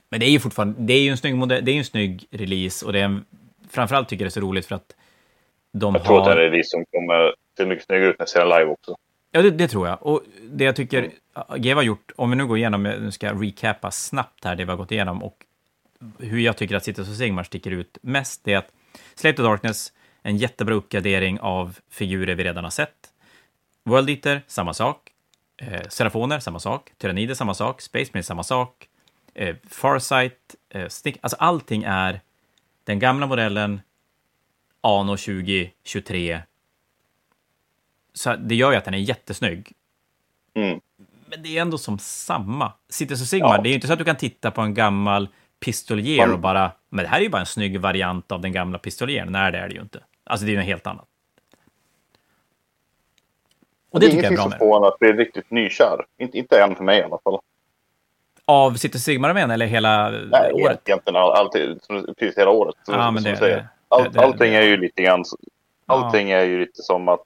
Men 0.10 0.20
det 0.20 0.26
är 0.26 0.30
ju 0.30 0.40
fortfarande, 0.40 0.76
det 0.78 0.94
är 0.94 1.02
ju 1.02 1.10
en 1.10 1.18
snygg, 1.18 1.36
modell, 1.36 1.66
det 1.66 1.72
är 1.72 1.78
en 1.78 1.86
snygg 1.86 2.26
release 2.32 2.86
och 2.86 2.94
det 2.94 3.00
är 3.00 3.04
en, 3.04 3.26
framförallt 3.70 4.10
tycker 4.10 4.24
jag 4.26 4.28
det 4.28 4.30
är 4.30 4.42
så 4.42 4.48
roligt 4.48 4.66
för 4.66 4.76
att 4.76 4.96
de 5.72 5.96
Jag 5.96 6.04
tror 6.04 6.20
att 6.22 6.28
har... 6.28 6.36
det 6.36 6.46
är 6.46 6.50
vi 6.50 6.64
som 6.64 6.86
kommer 6.86 7.34
se 7.58 7.66
mycket 7.66 7.86
snyggare 7.86 8.10
ut 8.10 8.20
när 8.20 8.24
jag 8.24 8.30
ser 8.30 8.40
den 8.40 8.50
live 8.50 8.66
också. 8.72 8.96
Ja, 9.32 9.42
det, 9.42 9.52
det 9.52 9.68
tror 9.68 9.88
jag. 9.88 10.06
Och 10.06 10.22
det 10.44 10.64
jag 10.64 10.76
tycker 10.76 11.00
Mm. 11.00 11.62
GW 11.62 11.74
har 11.74 11.84
gjort, 11.84 12.12
om 12.16 12.30
vi 12.30 12.36
nu 12.36 12.46
går 12.48 12.58
igenom, 12.58 12.84
nu 12.84 13.12
ska 13.12 13.28
jag 13.28 13.44
recapa 13.46 13.92
snabbt 13.92 14.46
här 14.46 14.56
det 14.56 14.64
vi 14.66 14.70
har 14.70 14.78
gått 14.78 14.92
igenom 14.92 15.24
och 15.24 15.46
hur 16.20 16.40
jag 16.40 16.58
tycker 16.58 16.76
att 16.76 16.84
Cities 16.84 17.10
och 17.10 17.16
Sigmar 17.16 17.44
sticker 17.44 17.72
ut 17.72 17.98
mest, 18.02 18.42
det 18.44 18.54
är 18.54 18.58
att 18.58 18.72
Slate 19.16 19.42
of 19.42 19.48
Darkness, 19.48 19.94
en 20.22 20.38
jättebra 20.38 20.76
uppgradering 20.76 21.40
av 21.40 21.80
figurer 21.90 22.36
vi 22.36 22.44
redan 22.44 22.64
har 22.64 22.72
sett. 22.72 23.14
World 23.84 24.10
Eater, 24.10 24.42
samma 24.48 24.74
sak. 24.74 25.12
Eh, 25.58 25.88
Serafoner, 25.90 26.40
samma 26.40 26.60
sak. 26.60 26.92
Tyrannider, 26.98 27.34
samma 27.34 27.54
sak. 27.54 27.82
Space 27.82 28.12
Marine, 28.14 28.24
samma 28.24 28.44
sak. 28.44 28.88
Eh, 29.34 29.56
Farsight, 29.70 30.56
eh, 30.70 30.88
Stick, 30.88 31.18
alltså 31.22 31.38
allting 31.40 31.84
är 31.84 32.22
den 32.84 33.00
gamla 33.00 33.28
modellen, 33.28 33.82
Ano 34.82 35.18
2023. 35.18 36.42
Så 38.14 38.36
det 38.36 38.56
gör 38.56 38.72
ju 38.72 38.78
att 38.78 38.86
den 38.86 38.94
är 38.94 38.98
jättesnygg. 38.98 39.72
Mm. 40.54 40.80
Men 41.28 41.44
det 41.44 41.58
är 41.58 41.62
ändå 41.62 41.78
som 41.78 42.00
samma. 42.00 42.74
Cities 42.90 43.22
och 43.22 43.28
Sigmar, 43.28 43.56
Ja. 43.56 43.62
det 43.62 43.68
är 43.70 43.72
ju 43.72 43.76
inte 43.76 43.88
så 43.88 43.94
att 43.94 44.00
du 44.00 44.06
kan 44.06 44.16
titta 44.18 44.52
på 44.52 44.62
en 44.62 44.74
gammal 44.74 45.30
pistolier 45.66 46.34
och 46.34 46.40
bara, 46.40 46.72
men 46.90 47.04
det 47.06 47.10
här 47.10 47.18
är 47.20 47.24
ju 47.24 47.30
bara 47.30 47.40
en 47.40 47.46
snygg 47.46 47.80
variant 47.80 48.32
av 48.32 48.42
den 48.42 48.52
gamla 48.52 48.78
pistolieren. 48.80 49.32
Nej, 49.32 49.52
det 49.52 49.58
är 49.58 49.68
det 49.68 49.76
ju 49.76 49.82
inte. 49.82 50.00
Alltså 50.24 50.46
det 50.46 50.50
är 50.50 50.54
ju 50.54 50.58
något 50.60 50.66
helt 50.66 50.88
annat. 50.88 51.06
Och 53.92 54.00
det, 54.00 54.06
är 54.06 54.10
tycker 54.10 54.24
jag 54.24 54.26
är 54.26 54.30
ingenting 54.32 54.50
bra 54.60 54.60
som 54.60 54.68
med 54.70 54.82
det. 54.82 54.88
en 54.88 54.94
att 54.94 55.00
bli 55.00 55.24
riktigt 55.26 55.52
nykär. 55.52 56.06
Inte, 56.18 56.38
inte 56.38 56.62
än 56.62 56.76
för 56.76 56.84
mig 56.84 57.00
i 57.00 57.04
alla 57.04 57.18
fall. 57.24 57.40
Av 58.46 58.74
Cities 58.74 58.96
och 58.96 59.02
Sigmar 59.02 59.36
eller 59.52 59.66
hela 59.66 60.10
Nej, 60.10 60.54
året? 60.54 60.82
egentligen 60.86 61.16
all, 61.16 61.32
alltid, 61.32 61.80
som- 61.84 62.06
precis 62.20 62.38
hela 62.38 62.50
året. 62.52 62.76
Som, 62.84 62.94
Ja, 62.96 63.12
men 63.12 63.24
som 63.24 63.32
det- 63.32 63.40
det- 63.40 63.68
All, 63.88 64.04
det- 64.04 64.10
det- 64.10 64.20
allting 64.20 64.52
det- 64.52 64.58
är 64.58 64.64
ju 64.64 64.78
lite 64.78 65.02
grann... 65.02 65.24
Allting 65.86 66.32
är 66.32 66.44
ju 66.44 66.60
lite 66.60 66.82
som 66.82 67.08
att 67.10 67.20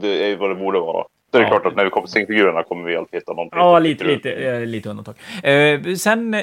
det 0.00 0.08
är 0.32 0.36
vad 0.36 0.50
det 0.50 0.54
borde 0.54 0.80
vara. 0.80 1.06
Det 1.30 1.38
är 1.38 1.42
Ja. 1.42 1.48
klart 1.48 1.66
att 1.66 1.76
när 1.76 1.84
vi 1.84 1.90
kommer 1.90 2.06
till 2.06 2.12
singfigurerna 2.12 2.62
kommer 2.62 2.84
vi 2.88 2.96
alltid 2.96 3.20
hitta 3.20 3.32
någonting. 3.32 3.58
Ja, 3.58 3.76
som 3.76 3.82
lite, 3.82 4.04
lite, 4.04 4.32
eh, 4.32 4.60
lite 4.60 4.88
undantag. 4.88 5.14
Eh, 5.42 5.94
sen, 5.94 6.42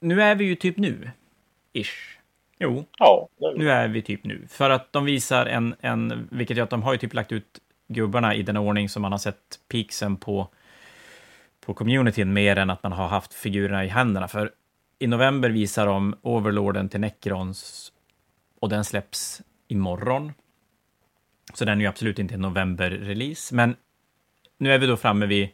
nu 0.00 0.22
är 0.22 0.34
vi 0.34 0.44
ju 0.44 0.54
typ 0.54 0.76
nu. 0.76 1.10
Ish. 1.72 2.18
Jo, 2.58 2.84
Ja, 2.98 3.28
är 3.40 3.58
nu 3.58 3.70
är 3.70 3.88
vi 3.88 4.02
typ 4.02 4.24
nu. 4.24 4.46
För 4.48 4.70
att 4.70 4.92
de 4.92 5.04
visar 5.04 5.46
en, 5.46 5.74
en 5.80 6.28
vilket 6.30 6.56
gör 6.56 6.64
att 6.64 6.70
de 6.70 6.82
har 6.82 6.92
ju 6.92 6.98
typ 6.98 7.14
lagt 7.14 7.32
ut 7.32 7.58
gubbarna 7.88 8.34
i 8.34 8.42
den 8.42 8.56
ordning 8.56 8.88
som 8.88 9.02
man 9.02 9.12
har 9.12 9.18
sett 9.18 9.60
peaksen 9.68 10.16
på, 10.16 10.48
på 11.66 11.74
communityn 11.74 12.32
mer 12.32 12.56
än 12.56 12.70
att 12.70 12.82
man 12.82 12.92
har 12.92 13.08
haft 13.08 13.34
figurerna 13.34 13.84
i 13.84 13.88
händerna. 13.88 14.28
För 14.28 14.52
i 14.98 15.06
november 15.06 15.50
visar 15.50 15.86
de 15.86 16.14
Overlorden 16.22 16.88
till 16.88 17.00
Necrons 17.00 17.92
och 18.60 18.68
den 18.68 18.84
släpps 18.84 19.42
imorgon. 19.68 20.32
Så 21.54 21.64
den 21.64 21.78
är 21.78 21.82
ju 21.82 21.88
absolut 21.88 22.18
inte 22.18 22.34
en 22.34 22.40
november-release. 22.40 23.54
Men 23.54 23.76
nu 24.58 24.72
är 24.72 24.78
vi 24.78 24.86
då 24.86 24.96
framme 24.96 25.26
vid 25.26 25.48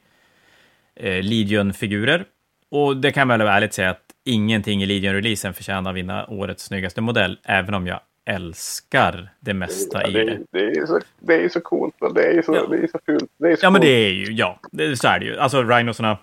eh, 0.95 1.22
Legion-figurer. 1.22 2.24
Och 2.68 2.97
det 2.97 3.12
kan 3.12 3.28
man 3.28 3.38
väl 3.38 3.49
ärligt 3.49 3.74
säga 3.74 3.90
att 3.90 4.03
ingenting 4.25 4.83
i 4.83 4.87
Legion-releasen 4.87 5.53
förtjänar 5.53 5.91
att 5.91 5.97
vinna 5.97 6.27
årets 6.27 6.64
snyggaste 6.64 7.01
modell, 7.01 7.39
även 7.45 7.75
om 7.75 7.87
jag 7.87 8.01
älskar 8.27 9.29
det 9.41 9.55
mesta 9.55 10.03
Ja, 10.03 10.09
i 10.09 10.12
det, 10.12 10.25
det. 10.25 10.31
är- 10.33 10.41
det, 10.72 10.79
är 10.81 10.87
så, 10.87 11.01
det 11.20 11.35
är 11.45 11.49
så 11.49 11.61
coolt, 11.61 11.95
men 12.01 12.14
det 12.14 12.22
är 12.22 12.43
så, 12.43 12.55
Ja. 12.55 12.66
det 12.66 12.77
är 12.77 12.87
så 12.87 12.99
fult. 13.07 13.31
Det 13.39 13.53
är 13.53 13.57
så 13.57 13.66
Ja, 13.66 13.70
men 13.70 13.81
coolt. 13.81 13.91
det 13.91 14.07
är 14.07 14.11
ju, 14.11 14.33
ja, 14.33 14.59
det, 14.72 14.97
så 14.97 15.09
är 15.09 15.18
det 15.18 15.25
ju. 15.27 15.39
Alltså, 15.39 15.62
Rhinosarna, 15.62 16.18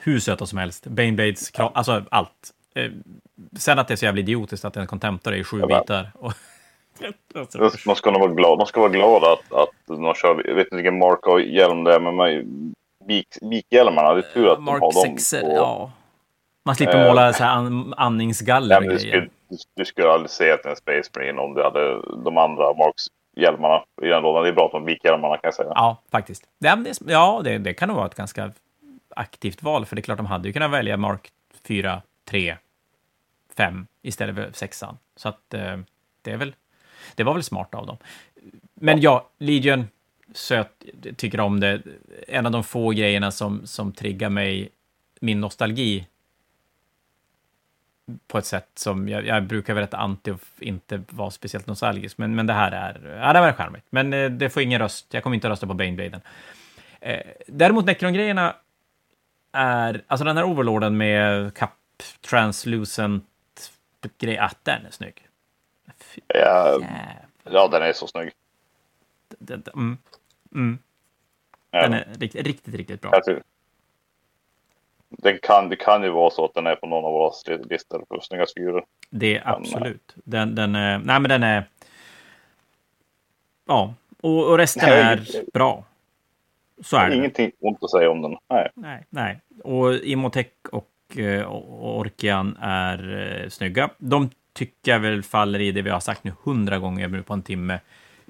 hur 0.00 0.18
söta 0.18 0.46
som 0.46 0.58
helst. 0.58 0.86
Baneblades, 0.86 1.52
kra- 1.52 1.70
alltså 1.74 2.04
allt. 2.10 2.50
Eh, 2.74 2.90
sen 3.58 3.78
att 3.78 3.88
det 3.88 3.94
är 3.94 3.96
så 3.96 4.04
jävla 4.04 4.20
idiotiskt 4.20 4.64
att 4.64 4.76
en 4.76 4.86
Contemptor 4.86 5.32
är 5.32 5.36
i 5.36 5.44
sju 5.44 5.58
Ja, 5.60 5.66
men- 5.66 5.80
bitar. 5.80 6.10
Och, 6.14 6.32
alltså, 7.34 7.58
De 7.86 7.96
ska 7.96 8.10
nog 8.10 8.20
vara 8.20 8.32
glada, 8.34 8.56
de 8.56 8.66
ska 8.66 8.80
vara 8.80 8.90
glada 8.92 9.32
att, 9.32 9.52
att 9.52 9.70
de 9.86 10.14
kör, 10.14 10.42
jag 10.48 10.54
vet 10.54 10.66
inte 10.66 10.76
vilken 10.76 10.98
Mark 10.98 11.18
har 11.22 11.38
hjälm 11.40 11.84
det 11.84 11.94
är, 11.94 12.00
men 12.00 12.16
mig, 12.16 12.44
bik, 13.08 13.26
bikhjälmarna, 13.50 14.14
det 14.14 14.20
är 14.20 14.34
tur 14.34 14.48
att 14.48 14.56
de 14.58 14.64
Mark 14.64 14.80
har 14.80 15.06
dem. 15.06 15.18
6, 15.18 15.30
på- 15.42 15.52
ja. 15.56 15.92
Man 16.64 16.74
slipper 16.74 16.98
Eh, 16.98 17.08
måla 17.08 17.32
så 17.32 17.44
här 17.44 17.50
an, 17.50 17.94
andningsgaller 17.96 18.80
men 18.80 18.88
du, 18.88 18.98
skulle, 18.98 19.28
du, 19.76 19.84
skulle 19.84 20.10
aldrig 20.10 20.30
se 20.30 20.50
att 20.50 20.62
det 20.62 20.68
är 20.68 20.70
en 20.70 20.76
Space 20.76 21.10
Marine 21.16 21.40
om 21.40 21.54
du 21.54 21.62
hade 21.62 22.02
de 22.24 22.38
andra 22.38 22.74
Marks 22.74 23.06
hjälmarna 23.36 23.84
i 24.02 24.06
den 24.06 24.22
lådan. 24.22 24.42
Det 24.42 24.48
är 24.48 24.52
bra 24.52 24.66
att 24.66 24.72
de 24.72 24.80
har 24.80 24.86
bikhjälmarna 24.86 25.34
kan 25.34 25.40
jag 25.42 25.54
säga. 25.54 25.72
Ja, 25.74 26.02
faktiskt. 26.10 26.44
Ja, 26.58 26.76
det, 26.76 27.00
ja 27.06 27.40
det, 27.44 27.58
det 27.58 27.74
kan 27.74 27.88
nog 27.88 27.96
vara 27.96 28.06
ett 28.06 28.14
ganska 28.14 28.52
aktivt 29.16 29.62
val, 29.62 29.86
för 29.86 29.96
det 29.96 30.00
är 30.00 30.02
klart 30.02 30.16
de 30.16 30.26
hade 30.26 30.48
ju 30.48 30.52
kunnat 30.52 30.70
välja 30.70 30.96
Mark 30.96 31.30
4, 31.64 32.02
3, 32.30 32.56
5 33.56 33.86
istället 34.02 34.34
för 34.34 34.50
6 34.52 34.84
Så 35.16 35.28
att 35.28 35.54
eh, 35.54 35.78
det 36.22 36.30
är 36.30 36.36
väl, 36.36 36.54
det 37.14 37.24
var 37.24 37.34
väl 37.34 37.42
smart 37.42 37.74
av 37.74 37.86
dem. 37.86 37.96
Men 38.74 39.00
ja, 39.00 39.28
Legion, 39.38 39.88
söt, 40.34 40.84
tycker 41.16 41.40
om 41.40 41.60
det. 41.60 41.82
En 42.28 42.46
av 42.46 42.52
de 42.52 42.64
få 42.64 42.90
grejerna 42.90 43.30
som, 43.30 43.66
som 43.66 43.92
triggar 43.92 44.30
mig, 44.30 44.68
min 45.20 45.40
nostalgi, 45.40 46.06
på 48.26 48.38
ett 48.38 48.46
sätt 48.46 48.68
som, 48.74 49.08
jag, 49.08 49.26
jag 49.26 49.42
brukar 49.42 49.74
vara 49.74 49.84
rätt 49.84 49.94
anti 49.94 50.30
och 50.30 50.40
inte 50.58 51.02
vara 51.10 51.30
speciellt 51.30 51.66
nostalgisk, 51.66 52.18
men, 52.18 52.34
men 52.34 52.46
det 52.46 52.52
här 52.52 52.72
är, 52.72 53.18
ja 53.20 53.32
det 53.32 53.40
var 53.40 53.52
charmigt. 53.52 53.84
Men 53.90 54.12
eh, 54.12 54.30
det 54.30 54.50
får 54.50 54.62
ingen 54.62 54.80
röst, 54.80 55.14
jag 55.14 55.22
kommer 55.22 55.34
inte 55.34 55.48
rösta 55.48 55.66
på 55.66 55.74
Banebladen. 55.74 56.20
Eh, 57.00 57.20
däremot 57.46 57.84
Necron-grejerna 57.84 58.56
är, 59.52 60.02
alltså 60.06 60.24
den 60.24 60.36
här 60.36 60.44
overlorden 60.44 60.96
med 60.96 61.54
Cup 61.54 61.70
Translucent 62.30 63.24
grej, 64.18 64.38
ah, 64.38 64.50
den 64.62 64.86
är 64.86 64.90
snygg. 64.90 65.28
Fy 65.98 66.20
Ja, 66.28 66.80
ja, 67.44 67.68
den 67.68 67.82
är 67.82 67.92
så 67.92 68.06
snygg. 68.06 68.32
Den, 69.38 69.62
den, 69.62 69.74
mm, 69.74 69.98
mm, 70.54 70.78
den 71.70 71.92
är 71.92 72.14
riktigt, 72.18 72.46
riktigt, 72.46 72.74
riktigt 72.74 73.00
bra. 73.00 73.10
Jag 73.12 73.42
Den 75.10 75.38
kan, 75.42 75.68
det 75.68 75.76
kan 75.76 76.02
ju 76.02 76.10
vara 76.10 76.30
så 76.30 76.44
att 76.44 76.54
den 76.54 76.66
är 76.66 76.76
på 76.76 76.86
någon 76.86 77.04
av 77.04 77.12
våra 77.12 77.32
listor 77.70 78.04
på 78.08 78.20
snyggaste 78.20 78.60
figurer. 78.60 78.84
Det 79.10 79.36
är 79.36 79.48
absolut. 79.48 80.14
Den, 80.24 80.54
den 80.54 80.74
är, 80.74 80.98
nej 80.98 81.20
men 81.20 81.28
den 81.28 81.42
är, 81.42 81.64
ja, 83.66 83.94
och, 84.20 84.50
och 84.50 84.58
resten 84.58 84.88
Nej, 84.88 85.02
är 85.02 85.52
bra. 85.52 85.84
Så 86.82 86.96
är 86.96 87.10
det. 87.10 87.16
Ingenting 87.16 87.52
ont 87.60 87.84
att 87.84 87.90
säga 87.90 88.10
om 88.10 88.22
den. 88.22 88.36
Nej. 88.48 88.70
Nej, 88.74 89.06
nej. 89.10 89.40
Och 89.64 89.94
Imotech 89.94 90.46
och, 90.72 91.18
eh, 91.18 91.42
och 91.42 91.98
Orkian 91.98 92.56
är 92.60 93.18
eh, 93.42 93.48
snygga. 93.48 93.90
De 93.98 94.30
tycker 94.52 94.92
jag 94.92 95.00
väl 95.00 95.22
faller 95.22 95.60
i 95.60 95.72
det 95.72 95.82
vi 95.82 95.90
har 95.90 96.00
sagt 96.00 96.24
nu 96.24 96.32
hundra 96.42 96.78
gånger 96.78 97.08
nu 97.08 97.22
på 97.22 97.34
en 97.34 97.42
timme, 97.42 97.80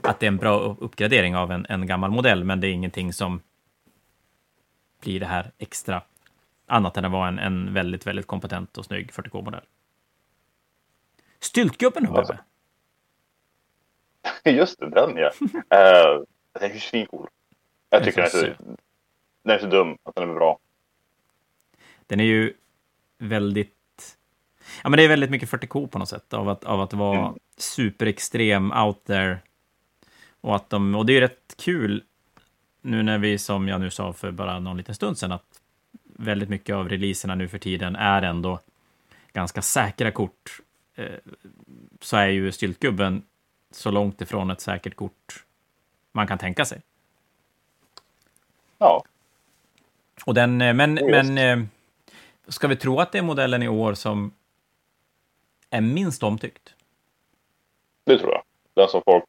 att 0.02 0.20
det 0.20 0.26
är 0.26 0.28
en 0.28 0.36
bra 0.36 0.58
upp- 0.58 0.78
uppgradering 0.80 1.36
av 1.36 1.52
en, 1.52 1.66
en 1.68 1.86
gammal 1.86 2.10
modell, 2.10 2.44
men 2.44 2.60
det 2.60 2.66
är 2.68 2.72
ingenting 2.72 3.12
som 3.12 3.40
blir 5.02 5.20
det 5.20 5.26
här 5.26 5.50
extra, 5.58 6.02
annat 6.70 6.96
än 6.96 7.04
att 7.04 7.12
vara 7.12 7.28
en, 7.28 7.38
en 7.38 7.74
väldigt, 7.74 8.06
väldigt 8.06 8.26
kompetent 8.26 8.78
och 8.78 8.84
snygg 8.84 9.10
40K-modell. 9.10 9.64
Styltgubben 11.40 12.04
då, 12.04 12.16
Alltså. 12.16 12.36
Just 14.44 14.78
det, 14.80 14.90
den 14.90 15.16
ja. 15.16 15.30
uh, 15.40 16.24
den 16.52 16.70
är 16.70 16.74
ju 16.74 16.80
svincool. 16.80 17.28
Jag 17.90 18.04
tycker 18.04 18.16
den 18.22 18.26
är, 18.26 18.54
så, 18.56 18.62
den 19.42 19.54
är 19.54 19.58
så 19.58 19.66
dum 19.66 19.98
att 20.02 20.14
den 20.14 20.30
är 20.30 20.34
bra. 20.34 20.58
Den 22.06 22.20
är 22.20 22.24
ju 22.24 22.54
väldigt... 23.18 23.76
Ja, 24.82 24.88
men 24.88 24.96
det 24.96 25.04
är 25.04 25.08
väldigt 25.08 25.30
mycket 25.30 25.50
40K 25.50 25.86
på 25.86 25.98
något 25.98 26.08
sätt, 26.08 26.32
av 26.34 26.48
att, 26.48 26.64
av 26.64 26.80
att 26.80 26.92
vara 26.92 27.18
Mm. 27.18 27.38
superextrem 27.56 28.72
out 28.72 29.04
there. 29.04 29.38
Och, 30.40 30.56
att 30.56 30.70
de, 30.70 30.94
och 30.94 31.06
det 31.06 31.12
är 31.12 31.14
ju 31.14 31.20
rätt 31.20 31.54
kul 31.58 32.04
nu 32.80 33.02
när 33.02 33.18
vi, 33.18 33.38
som 33.38 33.68
jag 33.68 33.80
nu 33.80 33.90
sa 33.90 34.12
för 34.12 34.30
bara 34.30 34.58
någon 34.58 34.76
liten 34.76 34.94
stund 34.94 35.18
sedan, 35.18 35.32
att 35.32 35.49
väldigt 36.20 36.48
mycket 36.48 36.74
av 36.74 36.88
releaserna 36.88 37.34
nu 37.34 37.48
för 37.48 37.58
tiden 37.58 37.96
är 37.96 38.22
ändå 38.22 38.60
ganska 39.32 39.62
säkra 39.62 40.10
kort. 40.10 40.60
Eh, 40.94 41.18
så 42.00 42.16
är 42.16 42.26
ju 42.26 42.52
Styltgubben 42.52 43.22
så 43.70 43.90
långt 43.90 44.20
ifrån 44.20 44.50
ett 44.50 44.60
säkert 44.60 44.94
kort 44.94 45.44
man 46.12 46.26
kan 46.26 46.38
tänka 46.38 46.64
sig. 46.64 46.82
Ja, 48.78 49.04
Och 50.24 50.34
den, 50.34 50.60
eh, 50.60 50.74
men, 50.74 50.96
Just. 50.96 51.10
men 51.10 51.38
eh, 51.38 51.66
ska 52.48 52.68
vi 52.68 52.76
tro 52.76 53.00
att 53.00 53.12
det 53.12 53.18
är 53.18 53.22
modellen 53.22 53.62
i 53.62 53.68
år 53.68 53.94
som 53.94 54.32
är 55.70 55.80
minst 55.80 56.22
omtyckt? 56.22 56.74
det 58.04 58.18
tror 58.18 58.32
jag. 58.32 58.42
Den 58.74 58.88
som 58.88 59.02
folk... 59.04 59.24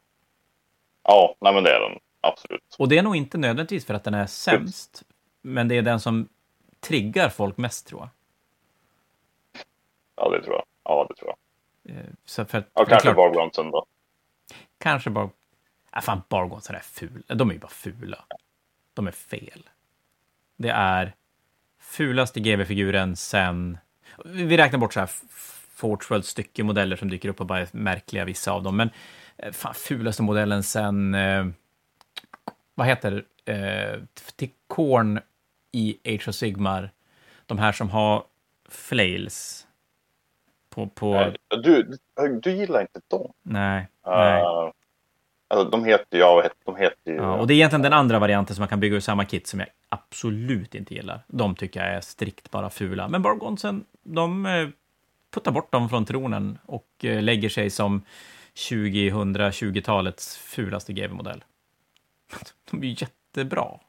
Ja, 1.02 1.34
nej 1.40 1.54
men 1.54 1.64
det 1.64 1.70
är 1.70 1.80
den. 1.80 1.98
Absolut. 2.20 2.76
Och 2.78 2.88
det 2.88 2.98
är 2.98 3.02
nog 3.02 3.16
inte 3.16 3.38
nödvändigtvis 3.38 3.84
för 3.86 3.94
att 3.94 4.04
den 4.04 4.14
är 4.14 4.26
sämst, 4.26 5.02
men 5.42 5.68
det 5.68 5.74
är 5.74 5.82
den 5.82 6.00
som 6.00 6.28
triggar 6.86 7.28
folk 7.28 7.56
mest, 7.56 7.86
tror 7.86 8.00
jag. 8.00 8.08
Ja, 10.16 10.30
det 10.30 10.42
tror 10.42 10.54
jag. 10.54 10.64
Ja, 10.84 11.06
det 11.08 11.14
tror 11.16 11.30
jag. 11.30 11.96
Eh, 11.96 12.04
Så 12.24 12.44
för, 12.44 12.64
Ja, 12.74 12.84
kanske 12.84 13.14
Bargronsen 13.14 13.70
då. 13.70 13.86
Kanske 14.78 15.10
bara... 15.10 15.30
Äh, 15.96 16.00
fan, 16.00 16.22
Bargons 16.28 16.70
är 16.70 16.78
fula. 16.80 17.34
De 17.34 17.48
är 17.50 17.54
ju 17.54 17.60
bara 17.60 17.68
fula. 17.68 18.24
De 18.94 19.06
är 19.06 19.12
fel. 19.12 19.68
Det 20.56 20.68
är 20.70 21.14
fulaste 21.80 22.40
GB-figuren 22.40 23.16
sen... 23.16 23.78
Vi 24.24 24.56
räknar 24.56 24.78
bort 24.78 24.92
så 24.92 25.00
här 25.00 25.10
Forge 25.74 26.22
styckemodeller 26.22 26.96
som 26.96 27.10
dyker 27.10 27.28
upp 27.28 27.40
och 27.40 27.46
bara 27.46 27.60
är 27.60 27.68
märkliga, 27.72 28.24
vissa 28.24 28.52
av 28.52 28.62
dem. 28.62 28.76
Men 28.76 28.90
eh, 29.36 29.52
fan, 29.52 29.74
fulaste 29.74 30.22
modellen 30.22 30.62
sen... 30.62 31.14
Eh, 31.14 31.46
vad 32.74 32.86
heter? 32.86 33.24
Eh, 33.44 34.00
till 34.36 34.50
Korn 34.66 35.20
i 35.72 35.98
Age 36.04 36.28
of 36.28 36.34
Sigmar. 36.34 36.90
De 37.46 37.58
här 37.58 37.72
som 37.72 37.90
har 37.90 38.24
flails. 38.68 39.66
På... 40.70 40.86
på 40.86 41.32
Du, 41.48 41.98
du 42.42 42.52
gillar 42.52 42.80
inte 42.80 43.00
dem? 43.08 43.32
nej. 43.42 43.88
nej. 44.06 44.42
Uh, 44.42 44.70
alltså, 45.48 45.70
de 45.70 45.84
heter 45.84 46.18
ja, 46.18 46.48
de 46.64 46.76
heter 46.76 47.12
ju... 47.12 47.16
Ja, 47.16 47.40
och 47.40 47.46
det 47.46 47.54
är 47.54 47.56
egentligen 47.56 47.82
den 47.82 47.92
andra 47.92 48.18
varianten 48.18 48.56
som 48.56 48.62
man 48.62 48.68
kan 48.68 48.80
bygga 48.80 48.96
ur 48.96 49.00
samma 49.00 49.24
kit 49.24 49.46
som 49.46 49.60
jag 49.60 49.68
absolut 49.88 50.74
inte 50.74 50.94
gillar. 50.94 51.20
De 51.26 51.54
tycker 51.54 51.80
jag 51.80 51.94
är 51.94 52.00
strikt 52.00 52.50
bara 52.50 52.70
fula. 52.70 53.08
Men 53.08 53.22
Bargonsen, 53.22 53.84
de 54.02 54.46
eh, 54.46 54.68
puttar 55.34 55.52
bort 55.52 55.72
dem 55.72 55.88
från 55.88 56.04
tronen 56.04 56.58
och 56.66 57.04
eh, 57.04 57.22
lägger 57.22 57.48
sig 57.48 57.70
som 57.70 58.02
2020-talets 58.54 60.36
fulaste 60.36 60.92
GV-modell. 60.92 61.44
De 62.70 62.82
är 62.82 63.02
jättebra. 63.02 63.80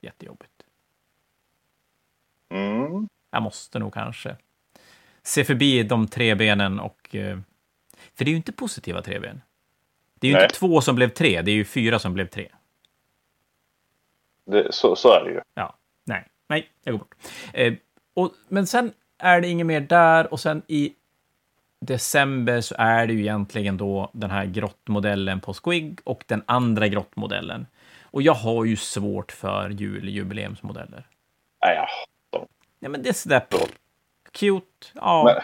Jättejobbigt. 0.00 0.57
Mm. 2.50 3.08
Jag 3.30 3.42
måste 3.42 3.78
nog 3.78 3.94
kanske 3.94 4.36
se 5.22 5.44
förbi 5.44 5.82
de 5.82 6.08
tre 6.08 6.34
benen 6.34 6.80
och... 6.80 7.14
eh, 7.14 7.38
För 8.14 8.24
det 8.24 8.28
är 8.28 8.32
ju 8.32 8.36
inte 8.36 8.52
positiva 8.52 9.02
tre 9.02 9.18
ben. 9.20 9.40
Det 10.14 10.26
är 10.26 10.28
ju 10.28 10.34
Nej. 10.34 10.44
inte 10.44 10.54
två 10.54 10.80
som 10.80 10.96
blev 10.96 11.08
tre, 11.08 11.42
det 11.42 11.50
är 11.50 11.54
ju 11.54 11.64
fyra 11.64 11.98
som 11.98 12.14
blev 12.14 12.26
tre. 12.26 12.48
Det, 14.44 14.74
så, 14.74 14.96
så 14.96 15.12
är 15.12 15.24
det 15.24 15.30
ju. 15.30 15.40
Ja, 15.54 15.76
nej, 16.04 16.24
nej, 16.48 16.68
jag 16.84 16.92
går 16.92 16.98
bort. 16.98 17.14
Eh, 17.52 17.74
och, 18.14 18.32
men 18.48 18.66
sen 18.66 18.92
är 19.18 19.40
det 19.40 19.48
inget 19.48 19.66
mer 19.66 19.80
där 19.80 20.32
och 20.32 20.40
sen 20.40 20.62
i 20.66 20.92
december 21.80 22.60
så 22.60 22.74
är 22.78 23.06
det 23.06 23.12
ju 23.12 23.20
egentligen 23.20 23.76
då 23.76 24.10
den 24.12 24.30
här 24.30 24.46
grottmodellen 24.46 25.40
på 25.40 25.54
Squig 25.54 26.00
och 26.04 26.24
den 26.26 26.42
andra 26.46 26.88
grottmodellen. 26.88 27.66
Och 28.02 28.22
jag 28.22 28.34
har 28.34 28.64
ju 28.64 28.76
svårt 28.76 29.32
för 29.32 29.70
juljubileumsmodeller. 29.70 31.06
Nej, 31.64 31.86
ja. 32.80 32.88
Men 32.88 33.02
det 33.02 33.08
är 33.08 33.12
sådär 33.12 33.42
cute, 34.32 34.86
ja, 34.94 35.40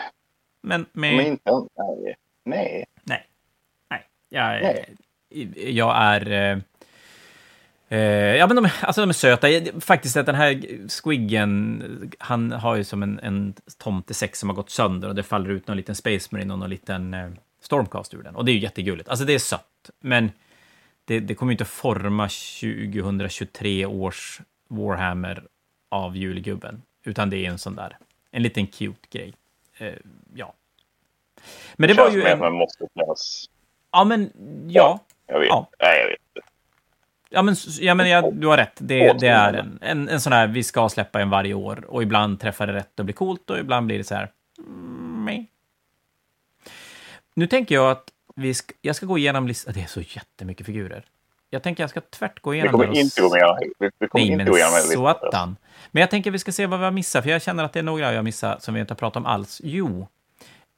Men, 0.61 0.87
men 0.93 1.11
med... 1.17 1.17
men 1.17 1.27
inte... 1.27 1.51
Nej. 1.85 2.17
Nej. 2.45 2.85
Nej. 3.03 3.27
Nej. 3.91 4.07
Jag, 4.29 4.63
Nej. 4.63 5.75
jag 5.75 5.97
är... 5.97 6.31
Eh, 6.31 6.59
eh, 7.99 8.37
ja, 8.37 8.47
men 8.47 8.57
de, 8.57 8.69
alltså 8.81 9.01
de 9.01 9.09
är 9.09 9.15
söta. 9.15 9.49
Faktiskt 9.81 10.17
att 10.17 10.27
den 10.27 10.35
här 10.35 10.63
squiggen, 10.89 12.13
han 12.19 12.53
har 12.53 12.77
ju 12.77 12.85
som 12.85 13.03
en, 13.03 13.19
en 13.19 13.55
tomtesäck 13.79 14.37
som 14.37 14.49
har 14.49 14.57
gått 14.57 14.71
sönder 14.71 15.09
och 15.09 15.15
det 15.15 15.23
faller 15.23 15.51
ut 15.51 15.69
någon 15.69 15.77
liten 15.77 15.95
Space 15.95 16.29
Marine 16.31 16.53
och 16.53 16.59
någon 16.59 16.71
liten 16.71 17.15
eh, 17.15 17.31
Stormcast 17.61 18.15
ur 18.15 18.23
den. 18.23 18.37
Och 18.37 18.45
det 18.45 18.53
är 18.53 18.55
ju 18.55 18.61
jättegulligt. 18.61 19.09
Alltså 19.09 19.25
det 19.25 19.35
är 19.35 19.39
sött, 19.39 19.91
men 20.01 20.33
det, 21.05 21.21
det 21.21 21.35
kommer 21.35 21.53
ju 21.53 21.55
inte 21.55 21.65
forma 21.65 22.29
2023 22.29 23.87
års 23.87 24.41
Warhammer 24.69 25.45
av 25.91 26.17
julgubben, 26.17 26.83
utan 27.05 27.31
det 27.31 27.47
är 27.47 27.51
en 27.51 27.59
sån 27.59 27.75
där, 27.77 27.97
en 28.31 28.43
liten 28.43 28.67
cute 28.67 29.09
grej. 29.11 29.35
Eh, 29.79 29.93
ja. 30.35 30.55
Men 31.77 31.89
det, 31.89 31.95
det 31.95 32.03
var 32.03 32.11
ju 32.11 32.23
en... 32.23 32.43
en 32.43 32.53
måste 32.53 32.87
finnas. 32.95 33.51
Ja, 33.93 34.05
men 34.05 34.33
ja. 34.69 35.01
Jag 35.27 35.41
vet. 35.41 35.49
Ja. 35.49 35.71
Nej, 35.79 35.99
jag 35.99 36.07
vet 36.07 36.19
inte. 36.37 36.49
Ja, 37.31 37.43
men, 37.43 37.57
ja, 37.81 37.95
men 37.95 38.09
ja, 38.09 38.31
du 38.31 38.47
har 38.47 38.57
rätt. 38.57 38.77
Det, 38.79 39.13
det 39.13 39.29
är 39.29 39.53
en, 39.53 39.79
en, 39.83 40.09
en 40.09 40.21
sån 40.21 40.33
här, 40.33 40.47
vi 40.47 40.63
ska 40.63 40.89
släppa 40.89 41.21
en 41.21 41.31
varje 41.31 41.55
år 41.55 41.85
och 41.89 42.03
ibland 42.03 42.41
träffar 42.41 42.67
det 42.67 42.73
rätt 42.73 42.99
och 42.99 43.05
blir 43.05 43.15
coolt 43.15 43.51
och 43.51 43.59
ibland 43.59 43.87
blir 43.87 43.99
det 43.99 44.05
så 44.05 44.15
här. 44.15 44.31
Mm, 44.59 45.25
meh. 45.25 45.45
nu 47.35 47.47
tänker 47.47 47.75
jag 47.75 47.91
att 47.91 48.11
vi 48.37 48.55
ska, 48.55 48.75
jag 48.81 48.97
ska 48.97 49.07
gå 49.07 49.19
igenom 49.19 49.49
listan. 49.49 49.75
Det 49.75 49.83
är 49.83 49.87
så 49.87 50.01
jättemycket 50.01 50.67
figurer. 50.67 51.05
Jag 51.55 51.63
tänker 51.63 51.83
jag 51.83 51.91
ska 51.91 52.01
tvärt 52.01 52.41
gå 52.41 52.51
Vi 52.51 52.57
igenom 52.57 52.73
kommer 52.73 52.85
där 52.85 52.91
och 52.91 52.97
inte 52.97 53.21
gå. 53.21 53.59
Vi, 53.79 53.91
vi 53.99 54.09
kommer 54.09 54.25
Nej, 54.25 54.33
inte 54.33 54.45
men 54.45 54.53
gå 54.53 54.59
igenom 54.59 54.73
satan. 54.73 55.57
Men 55.91 56.01
jag 56.01 56.11
tänker 56.11 56.31
vi 56.31 56.39
ska 56.39 56.53
se 56.53 56.67
vad 56.67 56.79
vi 56.79 56.85
har 56.85 56.93
missat, 56.93 57.25
för 57.25 57.31
jag 57.31 57.43
känner 57.43 57.65
att 57.65 57.73
det 57.73 57.79
är 57.79 57.83
några 57.83 58.11
jag 58.11 58.19
har 58.19 58.23
missat 58.23 58.63
som 58.63 58.75
vi 58.75 58.81
inte 58.81 58.93
har 58.93 58.97
pratat 58.97 59.17
om 59.17 59.27
alls. 59.27 59.61
Jo, 59.65 60.09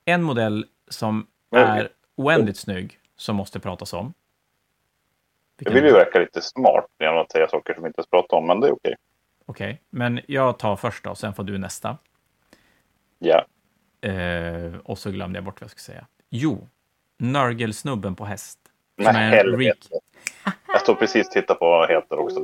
en 0.05 0.23
modell 0.23 0.67
som 0.89 1.27
är 1.51 1.89
oändligt 2.17 2.57
snygg, 2.57 2.99
som 3.17 3.37
måste 3.37 3.61
pratas 3.61 3.93
om. 3.93 4.13
Jag 5.59 5.73
vill 5.73 5.85
ju 5.85 5.93
verka 5.93 6.19
lite 6.19 6.43
smart 6.43 6.87
genom 6.99 7.19
att 7.19 7.33
säga 7.33 7.49
saker 7.49 7.75
som 7.75 7.83
vi 7.83 7.87
inte 7.87 8.01
ens 8.01 8.11
pratat 8.11 8.33
om, 8.33 8.47
men 8.47 8.61
det 8.61 8.67
är 8.67 8.73
okej. 8.73 8.95
Okej, 9.47 9.83
men 9.91 10.21
jag 10.27 10.59
tar 10.59 10.77
första 10.77 11.11
och 11.11 11.19
sen 11.19 11.35
får 11.35 11.45
du 11.45 11.59
nästa. 11.59 11.99
Ja. 13.19 13.45
Eh, 14.11 14.75
och 14.85 14.99
så 14.99 15.11
glömde 15.11 15.37
jag 15.37 15.45
bort 15.45 15.61
vad 15.61 15.65
jag 15.65 15.71
skulle 15.71 15.95
säga. 15.95 16.07
Jo, 16.31 16.69
Nörgelsnubben 17.19 18.15
på 18.15 18.25
häst. 18.25 18.59
En 18.97 19.15
helvete. 19.17 19.89
Jag 20.69 20.81
står 20.81 20.95
precis 20.95 21.27
och 21.27 21.33
tittar 21.33 21.55
på 21.55 21.65
vad 21.71 21.81
han 21.81 21.97
heter 21.97 22.19
också. 22.19 22.41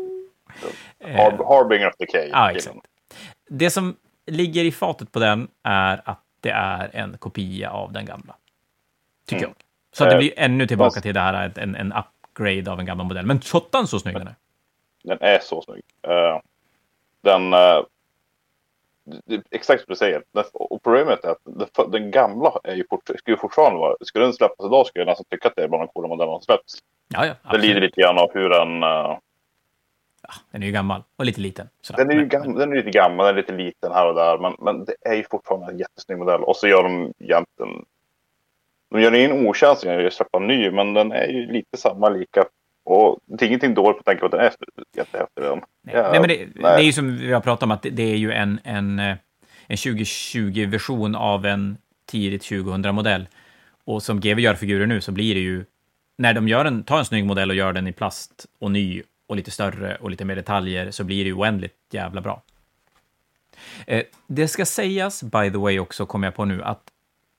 Eh, 0.98 1.16
Har, 1.16 1.30
Harbinger 1.30 1.88
of 1.88 1.96
Decay. 1.98 2.28
Ja, 2.28 2.50
exakt. 2.50 2.76
Det 3.48 3.70
som 3.70 3.96
ligger 4.26 4.64
i 4.64 4.72
fatet 4.72 5.12
på 5.12 5.18
den 5.18 5.48
är 5.62 6.02
att 6.04 6.22
det 6.40 6.50
är 6.50 6.90
en 6.96 7.18
kopia 7.18 7.70
av 7.70 7.92
den 7.92 8.06
gamla. 8.06 8.34
Tycker 9.26 9.44
Mm. 9.44 9.54
jag. 9.58 9.64
Så 9.96 10.04
att 10.04 10.10
det 10.10 10.14
Eh, 10.16 10.18
blir 10.18 10.32
ännu 10.36 10.66
tillbaka 10.66 11.00
till 11.00 11.14
det 11.14 11.20
här, 11.20 11.52
en, 11.58 11.76
en 11.76 11.92
upgrade 11.92 12.72
av 12.72 12.80
en 12.80 12.86
gammal 12.86 13.06
modell. 13.06 13.26
Men 13.26 13.40
tjottan 13.40 13.86
så 13.86 13.98
snygg 13.98 14.14
den 14.14 14.26
är. 14.26 14.34
Den 15.04 15.18
är 15.20 15.38
så 15.38 15.62
snygg. 15.62 15.82
Eh, 16.02 16.40
den... 17.22 17.54
det 19.04 19.34
är 19.34 19.42
exakt 19.50 19.82
som 19.82 19.92
du 19.92 19.96
säger. 19.96 20.22
Och 20.52 20.82
problemet 20.82 21.24
är 21.24 21.30
att 21.30 21.92
den, 21.92 22.10
gamla 22.10 22.60
är 22.64 22.74
ju 22.74 22.84
fort, 22.90 23.10
skulle 23.18 23.36
fortfarande 23.36 23.78
vara... 23.78 23.96
Skulle 24.00 24.24
den 24.24 24.32
släppas 24.32 24.66
idag 24.66 24.86
skulle 24.86 25.00
jag 25.00 25.06
nästan 25.06 25.26
tycka 25.30 25.48
att 25.48 25.56
det 25.56 25.62
är 25.62 25.68
bland 25.68 25.82
de 25.82 25.88
coola 25.88 26.08
modellerna 26.08 26.38
som 26.38 26.44
släpps. 26.44 26.78
Ja, 27.08 27.26
ja. 27.26 27.34
Det 27.50 27.58
lider 27.58 27.80
lite 27.80 28.00
grann 28.00 28.18
av 28.18 28.30
hur 28.34 28.48
den... 28.48 28.82
eh, 28.82 29.18
Ja, 30.22 30.34
den 30.50 30.62
är 30.62 30.66
ju 30.66 30.72
gammal 30.72 31.02
och 31.16 31.24
lite 31.24 31.40
liten. 31.40 31.68
Sådär. 31.80 32.04
den, 32.04 32.16
är 32.16 32.20
ju 32.20 32.26
gam, 32.26 32.54
den 32.54 32.72
är 32.72 32.76
lite 32.76 32.90
gammal, 32.90 33.26
den 33.26 33.34
är 33.34 33.40
lite 33.40 33.52
liten 33.52 33.92
här 33.92 34.08
och 34.08 34.14
där. 34.14 34.38
Men, 34.38 34.56
men 34.58 34.84
det 34.84 34.94
är 35.00 35.14
ju 35.14 35.24
fortfarande 35.30 35.72
en 35.72 35.78
jättesnygg 35.78 36.18
modell. 36.18 36.42
Och 36.42 36.56
så 36.56 36.68
gör 36.68 36.82
de 36.82 37.12
egentligen... 37.18 37.84
De 38.90 39.00
gör 39.00 39.14
ingen 39.14 39.46
otjänst 39.46 39.84
genom 39.84 40.06
att 40.06 40.12
släppa 40.12 40.38
en 40.38 40.46
ny, 40.46 40.70
men 40.70 40.94
den 40.94 41.12
är 41.12 41.26
ju 41.26 41.52
lite 41.52 41.76
samma 41.76 42.08
lika. 42.08 42.44
Och 42.84 43.18
det 43.26 43.44
är 43.44 43.46
ingenting 43.46 43.74
dåligt 43.74 43.98
att 43.98 44.04
tänka 44.04 44.20
på 44.20 44.26
att 44.26 44.32
den 44.32 44.40
är 44.40 44.52
jättehäftig 44.96 45.42
redan. 45.42 45.62
Nej, 45.82 45.94
Ja, 45.96 46.10
nej, 46.10 46.20
men 46.20 46.28
det, 46.28 46.36
nej. 46.36 46.48
det 46.54 46.82
är 46.82 46.86
ju 46.86 46.92
som 46.92 47.16
vi 47.16 47.32
har 47.32 47.40
pratat 47.40 47.62
om, 47.62 47.70
att 47.70 47.86
det, 47.90 48.02
är 48.02 48.16
ju 48.16 48.32
en, 48.32 48.60
en, 48.64 48.98
en 48.98 49.16
2020-version 49.68 51.14
av 51.14 51.46
en 51.46 51.76
tidigt 52.06 52.42
2000-modell. 52.42 53.26
Och 53.84 54.02
som 54.02 54.20
GW 54.20 54.40
gör 54.40 54.54
figurer 54.54 54.86
nu 54.86 55.00
så 55.00 55.12
blir 55.12 55.34
det 55.34 55.40
ju, 55.40 55.64
när 56.18 56.34
de 56.34 56.48
gör 56.48 56.64
en, 56.64 56.82
tar 56.82 56.98
en 56.98 57.04
snygg 57.04 57.24
modell 57.24 57.50
och 57.50 57.56
gör 57.56 57.72
den 57.72 57.86
i 57.86 57.92
plast 57.92 58.46
och 58.58 58.70
ny 58.70 59.02
och 59.26 59.36
lite 59.36 59.50
större 59.50 59.96
och 59.96 60.10
lite 60.10 60.24
mer 60.24 60.36
detaljer 60.36 60.90
så 60.90 61.04
blir 61.04 61.24
det 61.24 61.28
ju 61.28 61.34
oändligt 61.34 61.74
jävla 61.92 62.20
bra. 62.20 62.42
Eh, 63.86 64.02
det 64.26 64.48
ska 64.48 64.66
sägas, 64.66 65.22
by 65.22 65.50
the 65.50 65.58
way, 65.58 65.78
också 65.78 66.06
kommer 66.06 66.26
jag 66.26 66.34
på 66.34 66.44
nu, 66.44 66.62
att 66.62 66.91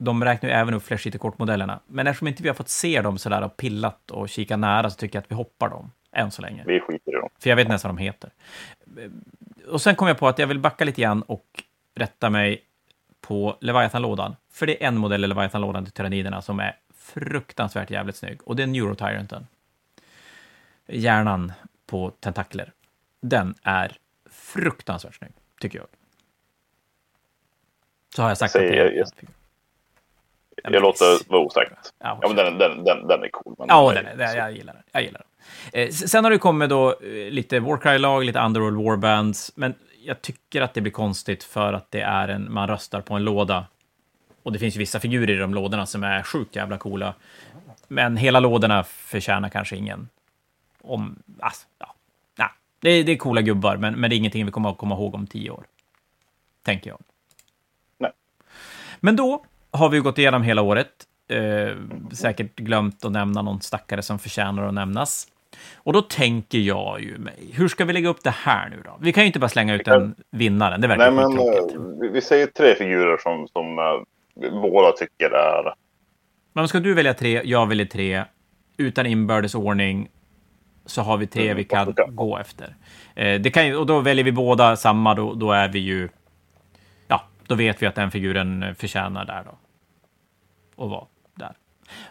de 0.04 0.24
räknar 0.24 0.50
ju 0.50 0.56
även 0.56 0.74
upp 0.74 0.82
Flash 0.82 1.10
kortmodellerna 1.10 1.80
Men 1.86 2.06
eftersom 2.06 2.28
inte 2.28 2.42
vi 2.42 2.48
har 2.48 2.54
fått 2.54 2.68
se 2.68 3.02
dem 3.02 3.18
sådär 3.18 3.42
och 3.42 3.56
pillat 3.56 4.10
och 4.10 4.28
kika 4.28 4.56
nära 4.56 4.90
så 4.90 4.96
tycker 4.96 5.16
jag 5.16 5.22
att 5.22 5.30
vi 5.30 5.34
hoppar 5.34 5.68
dem, 5.68 5.92
än 6.12 6.30
så 6.30 6.42
länge. 6.42 6.64
Vi 6.66 6.80
skiter 6.80 7.12
i 7.12 7.20
dem. 7.20 7.28
För 7.38 7.50
jag 7.50 7.56
vet 7.56 7.68
nästan 7.68 7.88
vad 7.88 7.98
de 7.98 8.02
heter. 8.04 8.30
Och 9.68 9.82
sen 9.82 9.96
kom 9.96 10.08
jag 10.08 10.18
på 10.18 10.28
att 10.28 10.38
jag 10.38 10.46
vill 10.46 10.58
backa 10.58 10.84
lite 10.84 11.02
grann 11.02 11.22
och 11.22 11.64
rätta 11.94 12.30
mig 12.30 12.64
på 13.20 13.56
Leviathan-lådan. 13.60 14.36
För 14.50 14.66
det 14.66 14.84
är 14.84 14.88
en 14.88 14.96
modell 14.96 15.24
i 15.24 15.26
Leviathan-lådan 15.26 15.84
till 15.84 15.92
Tyranniderna 15.92 16.42
som 16.42 16.60
är 16.60 16.76
fruktansvärt 16.94 17.90
jävligt 17.90 18.16
snygg. 18.16 18.40
Och 18.48 18.56
det 18.56 18.62
är 18.62 18.66
Neurotyranten. 18.66 19.46
Hjärnan 20.86 21.52
på 21.86 22.10
tentakler. 22.10 22.72
Den 23.20 23.54
är 23.62 23.96
fruktansvärt 24.30 25.14
snygg, 25.14 25.32
tycker 25.60 25.78
jag. 25.78 25.86
Så 28.16 28.22
har 28.22 28.28
jag 28.28 28.38
sagt 28.38 28.52
Säger 28.52 28.66
att 28.66 28.90
det 28.90 28.94
är... 28.94 28.98
jag- 28.98 29.08
Jag 30.62 30.72
men- 30.72 30.82
låter 30.82 31.30
vara 31.30 31.40
osagt. 31.42 31.72
Ja, 31.98 32.18
Ja, 32.22 32.28
men 32.28 32.36
den, 32.36 32.58
den, 32.58 32.84
den, 32.84 33.06
den 33.06 33.22
är 33.22 33.28
cool. 33.28 33.54
Men 33.58 33.66
Ja, 33.68 33.92
den 33.94 34.06
är, 34.06 34.16
den, 34.16 34.36
jag 34.36 34.52
gillar 34.52 34.72
den. 34.72 34.82
Jag 34.92 35.02
gillar 35.02 35.22
den. 35.72 35.82
Eh, 35.82 35.90
sen 35.90 36.24
har 36.24 36.30
det 36.30 36.38
kommit 36.38 36.70
då 36.70 36.90
eh, 36.90 37.30
lite 37.30 37.60
Warcry-lag, 37.60 38.24
lite 38.24 38.40
Underworld 38.40 38.76
Warbands, 38.84 39.52
men 39.56 39.74
jag 40.04 40.22
tycker 40.22 40.62
att 40.62 40.74
det 40.74 40.80
blir 40.80 40.92
konstigt 40.92 41.44
för 41.44 41.72
att 41.72 41.90
det 41.90 42.00
är 42.00 42.28
en, 42.28 42.52
man 42.52 42.68
röstar 42.68 43.00
på 43.00 43.14
en 43.14 43.24
låda. 43.24 43.66
Och 44.42 44.52
det 44.52 44.58
finns 44.58 44.74
ju 44.76 44.78
vissa 44.78 45.00
figurer 45.00 45.34
i 45.34 45.38
de 45.38 45.54
lådorna 45.54 45.86
som 45.86 46.04
är 46.04 46.22
sjukt 46.22 46.56
jävla 46.56 46.78
coola. 46.78 47.14
Men 47.88 48.16
hela 48.16 48.40
lådorna 48.40 48.84
förtjänar 48.84 49.48
kanske 49.48 49.76
ingen. 49.76 50.08
Om, 50.82 51.22
alltså, 51.40 51.66
ja. 51.78 51.94
Nej, 52.36 52.48
det, 52.80 52.90
är- 52.90 53.04
det 53.04 53.12
är 53.12 53.16
coola 53.16 53.40
gubbar, 53.42 53.76
men, 53.76 53.94
men 54.00 54.10
det 54.10 54.16
är 54.16 54.18
ingenting 54.18 54.46
vi 54.46 54.52
kommer 54.52 54.70
att 54.70 54.78
komma 54.78 54.94
ihåg 54.94 55.14
om 55.14 55.26
tio 55.26 55.50
år. 55.50 55.64
Tänker 56.62 56.90
jag. 56.90 56.98
Nej. 57.98 58.10
Men 59.00 59.16
då 59.16 59.44
har 59.74 59.88
vi 59.88 59.98
gått 59.98 60.18
igenom 60.18 60.42
hela 60.42 60.62
året. 60.62 60.88
Eh, 61.28 61.76
säkert 62.12 62.56
glömt 62.56 63.04
att 63.04 63.12
nämna 63.12 63.42
någon 63.42 63.60
stackare 63.60 64.02
som 64.02 64.18
förtjänar 64.18 64.62
att 64.68 64.74
nämnas. 64.74 65.26
Och 65.74 65.92
då 65.92 66.02
tänker 66.02 66.58
jag 66.58 67.00
ju 67.00 67.18
mig, 67.18 67.34
hur 67.52 67.68
ska 67.68 67.84
vi 67.84 67.92
lägga 67.92 68.08
upp 68.08 68.22
det 68.22 68.30
här 68.30 68.68
nu 68.68 68.82
då? 68.84 68.96
Vi 69.00 69.12
kan 69.12 69.22
ju 69.22 69.26
inte 69.26 69.38
bara 69.38 69.48
slänga 69.48 69.74
ut 69.74 69.88
en 69.88 70.14
vinnaren, 70.30 70.80
det 70.80 70.88
verkar 70.88 71.10
Nej, 71.10 71.28
men 71.28 71.38
eh, 71.38 72.00
vi- 72.00 72.08
vi 72.08 72.20
säger 72.20 72.46
tre 72.46 72.74
figurer 72.74 73.16
som, 73.16 73.48
som 73.48 73.78
eh, 73.78 74.50
båda 74.62 74.92
tycker 74.92 75.30
är... 75.30 75.74
Men 76.52 76.68
ska 76.68 76.80
du 76.80 76.94
välja 76.94 77.14
tre, 77.14 77.42
jag 77.44 77.66
väljer 77.68 77.86
tre, 77.86 78.24
utan 78.76 79.06
inbördes 79.06 79.54
ordning, 79.54 80.08
så 80.86 81.02
har 81.02 81.16
vi 81.16 81.26
tre 81.26 81.44
Mm, 81.44 81.56
vi 81.56 81.64
kan 81.64 81.94
gå 82.08 82.38
efter. 82.38 82.74
Eh, 83.14 83.40
det 83.40 83.50
kan 83.50 83.76
och 83.76 83.86
då 83.86 84.00
väljer 84.00 84.24
vi 84.24 84.32
båda 84.32 84.76
samma, 84.76 85.14
då, 85.14 85.34
då 85.34 85.52
är 85.52 85.68
vi 85.68 85.78
ju... 85.78 86.08
Ja, 87.08 87.22
då 87.46 87.54
vet 87.54 87.82
vi 87.82 87.86
att 87.86 87.94
den 87.94 88.10
figuren 88.10 88.74
förtjänar 88.78 89.24
där 89.24 89.42
då. 89.44 89.58
Och 90.76 90.90
vara 90.90 91.04
där. 91.34 91.52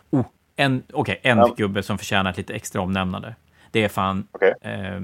Oh, 0.09 0.25
en, 0.55 0.83
okej, 0.93 1.19
en 1.23 1.37
Ja. 1.37 1.53
gubbe 1.57 1.83
som 1.83 1.97
förtjänar 1.97 2.31
ett 2.31 2.37
lite 2.37 2.53
extra 2.53 2.81
omnämnande. 2.81 3.35
Det 3.71 3.83
är 3.83 3.89
fan 3.89 4.27
Okej. 4.31 4.53
eh, 4.61 5.01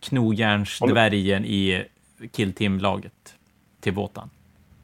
knogjärnsdvärgen 0.00 1.44
i 1.44 1.84
Killteam-laget 2.32 3.34
till 3.80 3.94
Båtan. 3.94 4.30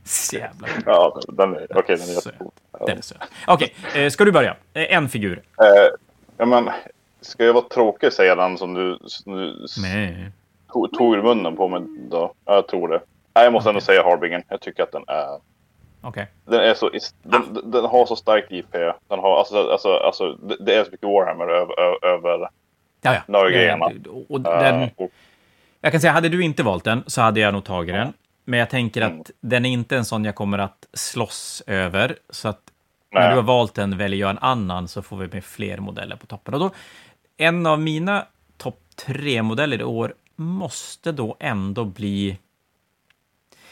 Så 0.05 0.37
jävla 0.37 0.69
cool. 0.69 0.83
Ja, 0.87 1.21
den 1.29 1.55
är, 1.57 1.67
okej, 1.79 1.97
den 1.97 2.09
är 2.09 2.13
jättecool. 2.13 2.51
Den 2.87 2.99
är 2.99 3.03
söt. 3.03 3.19
Okej, 3.47 3.75
eh, 3.95 4.11
ska 4.11 4.25
du 4.25 4.33
börja? 4.33 4.57
Eh, 4.73 4.97
en 4.97 5.09
figur. 5.09 5.43
Eh, 5.61 5.95
ja, 6.37 6.45
men 6.47 6.71
ska 7.21 7.45
jag 7.45 7.55
vara 7.55 7.65
tråkig 7.69 8.13
säga 8.13 8.35
den 8.35 8.59
som 8.59 8.75
du, 8.75 8.99
som 9.07 9.33
du 9.33 9.67
Nej. 9.83 10.31
tog, 10.99 11.15
ur 11.15 11.23
munnen 11.23 11.57
på 11.57 11.69
mig 11.69 11.83
då? 12.11 12.35
Ja, 12.45 12.55
jag 12.55 12.69
tror 12.69 12.89
det. 12.89 13.01
Nej, 13.35 13.45
jag 13.45 13.53
måste 13.53 13.69
ändå 13.71 13.81
säga 13.81 14.03
Harbingen. 14.03 14.43
Jag 14.49 14.61
tycker 14.61 14.83
att 14.83 14.93
den 14.93 15.05
är... 15.07 15.41
Okej. 16.09 16.27
Den, 16.45 16.61
är 16.61 16.75
så, 16.75 16.91
den, 17.23 17.71
den 17.71 17.85
har 17.85 18.07
så 18.07 18.17
starkt 18.17 18.53
IP. 18.53 18.73
Den 19.09 19.19
har, 19.19 19.39
alltså, 19.39 19.71
alltså, 19.71 19.93
alltså, 19.97 20.33
det, 20.33 20.57
det 20.61 20.75
är 20.75 20.85
så 20.85 20.91
mycket 20.91 21.09
Warhammer 21.09 21.45
över... 21.49 21.81
över, 21.81 22.07
över 22.07 22.49
Ja, 23.03 23.15
ja. 23.15 23.21
Några 23.27 23.51
grejerna. 23.51 23.91
Och- 24.29 24.41
den, 24.41 24.83
eh, 24.83 24.89
jag 25.81 25.93
kan 25.93 26.01
säga, 26.01 26.13
hade 26.13 26.29
du 26.29 26.45
inte 26.45 26.63
valt 26.63 26.85
den 26.85 27.05
så 27.07 27.21
hade 27.21 27.41
jag 27.41 27.55
nog 27.55 27.65
tagit 27.65 27.95
den. 27.95 28.13
Men 28.45 28.59
jag 28.59 28.71
tänker 28.71 29.03
Mm. 29.03 29.21
att 29.21 29.31
den 29.41 29.67
är 29.67 29.71
inte 29.71 29.97
en 29.97 30.05
sån 30.05 30.25
jag 30.25 30.35
kommer 30.35 30.59
att 30.59 30.87
slåss 30.93 31.63
över. 31.67 32.17
Så 32.31 32.49
att 32.49 32.61
när 33.13 33.21
Nej. 33.21 33.31
du 33.31 33.37
har 33.37 33.43
valt 33.43 33.75
den 33.75 33.99
väljer 33.99 34.21
jag 34.21 34.31
en 34.31 34.39
annan 34.39 34.89
så 34.89 35.03
får 35.03 35.17
vi 35.17 35.29
med 35.33 35.45
fler 35.45 35.79
modeller 35.79 36.17
på 36.17 36.27
toppen. 36.27 36.55
Och 36.55 36.61
då, 36.61 36.71
en 37.37 37.67
av 37.67 37.81
mina 37.81 38.27
topp 38.57 38.81
tre 39.07 39.43
modeller 39.43 39.81
i 39.81 39.85
år 39.85 40.15
måste 40.37 41.13
då 41.13 41.37
ändå 41.41 41.85
bli... 41.85 42.39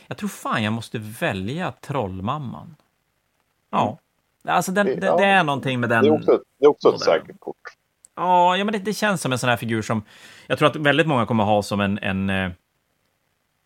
Jag 0.07 0.17
tror 0.17 0.29
fan 0.29 0.63
jag 0.63 0.73
måste 0.73 0.99
välja 0.99 1.73
Trollmamman. 1.81 2.77
Ja. 3.71 3.99
Alltså 4.45 4.73
den, 4.73 4.87
Mm. 4.87 5.01
Det- 5.01 5.07
ja. 5.07 5.17
det 5.17 5.25
är 5.25 5.45
någonting 5.45 5.81
med 5.81 5.89
den... 5.89 6.05
det 6.05 6.09
är 6.11 6.15
också, 6.15 6.41
det 6.59 6.65
är 6.65 6.69
också 6.71 6.95
ett 6.95 7.01
säkert 7.01 7.41
kort. 7.41 7.57
Ja, 8.15 8.57
ja 8.57 8.65
men 8.65 8.73
det, 8.73 8.79
det 8.79 8.93
känns 8.95 9.21
som 9.23 9.33
en 9.33 9.39
sån 9.39 9.51
här 9.51 9.57
figur 9.57 9.83
som 9.83 10.03
jag 10.47 10.59
tror 10.59 10.69
att 10.69 10.77
väldigt 10.77 11.07
många 11.07 11.27
kommer 11.27 11.45
ha 11.45 11.63
som 11.63 11.81
en... 11.81 11.99
en 11.99 12.31
eh, 12.31 12.51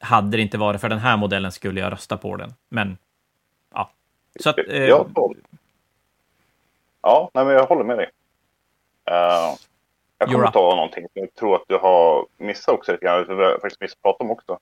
hade 0.00 0.36
det 0.36 0.42
inte 0.42 0.58
varit 0.58 0.80
för 0.80 0.88
den 0.88 0.98
här 0.98 1.16
modellen 1.16 1.52
skulle 1.52 1.80
jag 1.80 1.92
rösta 1.92 2.16
på 2.16 2.36
den. 2.36 2.54
Men, 2.68 2.98
ja. 3.74 3.90
Så 4.40 4.50
att... 4.50 4.58
Eh, 4.58 4.76
Jag 4.84 5.10
Ja, 7.02 7.30
nej, 7.34 7.44
men 7.44 7.54
jag 7.54 7.66
håller 7.66 7.84
med 7.84 7.98
dig. 7.98 8.10
Eh, 9.04 9.54
jag 10.18 10.30
kommer 10.32 10.50
ta 10.50 10.74
någonting 10.74 11.02
som 11.02 11.10
jag 11.22 11.34
tror 11.34 11.54
att 11.56 11.62
du 11.68 11.76
har 11.78 12.26
missat 12.36 12.74
också 12.74 12.92
lite 12.92 13.04
grann. 13.04 13.24
Vi 13.28 13.44
har 13.44 13.58
faktiskt 13.60 13.80
missat 13.80 14.02
prata 14.02 14.24
om 14.24 14.30
också. 14.30 14.58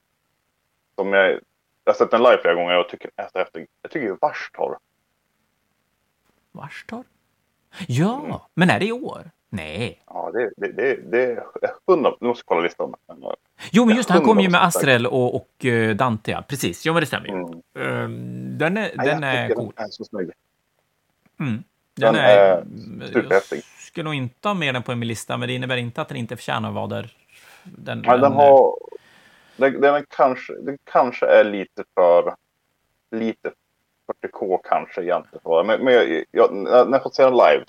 som 0.94 1.12
jag, 1.12 1.40
jag 1.86 1.92
har 1.92 1.98
sett 1.98 2.10
den 2.10 2.22
live 2.22 2.38
flera 2.42 2.54
gånger 2.54 2.78
och 2.78 2.88
tycker 2.88 3.10
så 3.32 3.38
häftig. 3.38 3.66
Jag 3.82 3.90
tycker 3.90 4.06
ju 4.06 4.16
Varstorr. 4.20 4.78
Varstorr? 6.52 7.04
Ja, 7.86 8.20
mm. 8.24 8.36
men 8.54 8.70
är 8.70 8.80
det 8.80 8.86
i 8.86 8.92
år? 8.92 9.30
Nej. 9.48 10.02
Ja, 10.06 10.30
det, 10.34 10.50
det, 10.56 10.72
det, 10.72 11.10
det 11.10 11.22
är 11.22 11.44
hundra. 11.86 12.12
Nu 12.20 12.28
måste 12.28 12.40
jag 12.40 12.46
kolla 12.46 12.60
listan. 12.60 12.94
Jo, 13.70 13.84
men 13.84 13.96
just 13.96 14.08
det, 14.08 14.14
han 14.14 14.22
kom 14.22 14.40
ju 14.40 14.50
med 14.50 14.64
Astrel 14.64 15.06
och, 15.06 15.34
och 15.34 15.64
uh, 15.64 15.96
Dante, 15.96 16.30
ja. 16.30 16.42
Precis. 16.48 16.86
Jo, 16.86 16.92
men 16.92 17.00
det 17.00 17.06
stämmer 17.06 17.26
ju. 17.26 17.32
Mm. 17.32 17.52
Uh, 17.52 18.08
den 18.58 18.76
är, 18.76 18.92
Nej, 18.96 19.06
den 19.06 19.24
är 19.24 19.54
cool. 19.54 19.72
Den 19.76 19.84
är 19.84 19.90
så 19.90 20.04
snygg. 20.04 20.30
Mm. 21.40 21.64
Den, 21.94 22.14
den 22.14 22.14
är, 22.14 22.28
är 22.28 22.64
superhäftig. 23.12 23.56
Jag 23.56 23.64
skulle 23.82 24.04
nog 24.04 24.14
inte 24.14 24.48
ha 24.48 24.54
med 24.54 24.74
den 24.74 24.82
på 24.82 24.94
min 24.94 25.08
lista, 25.08 25.36
men 25.36 25.48
det 25.48 25.54
innebär 25.54 25.76
inte 25.76 26.02
att 26.02 26.08
den 26.08 26.16
inte 26.16 26.36
förtjänar 26.36 26.68
att 26.68 26.74
vara 26.74 26.86
där. 26.86 27.12
Den, 27.64 27.98
Nej, 27.98 28.10
den, 28.10 28.20
den 28.20 28.32
har... 28.32 28.74
Den, 29.56 29.80
den, 29.80 30.04
kanske, 30.08 30.52
den 30.52 30.78
kanske 30.84 31.26
är 31.26 31.44
lite 31.44 31.84
för... 31.94 32.34
Lite 33.10 33.52
40K 34.22 34.58
kanske 34.64 35.02
egentligen. 35.02 35.66
Men, 35.66 35.84
men 35.84 35.94
jag, 35.94 36.24
jag, 36.30 36.54
när 36.54 36.92
jag 36.92 37.02
fått 37.02 37.14
se 37.14 37.22
den 37.22 37.32
live 37.32 37.64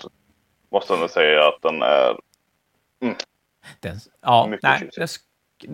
måste 0.70 0.92
jag 0.92 1.00
nog 1.00 1.10
säga 1.10 1.48
att 1.48 1.62
den 1.62 1.82
är... 1.82 2.18
Mm, 3.00 3.14
den, 3.80 3.96
ja, 4.20 4.52
nej, 4.62 4.90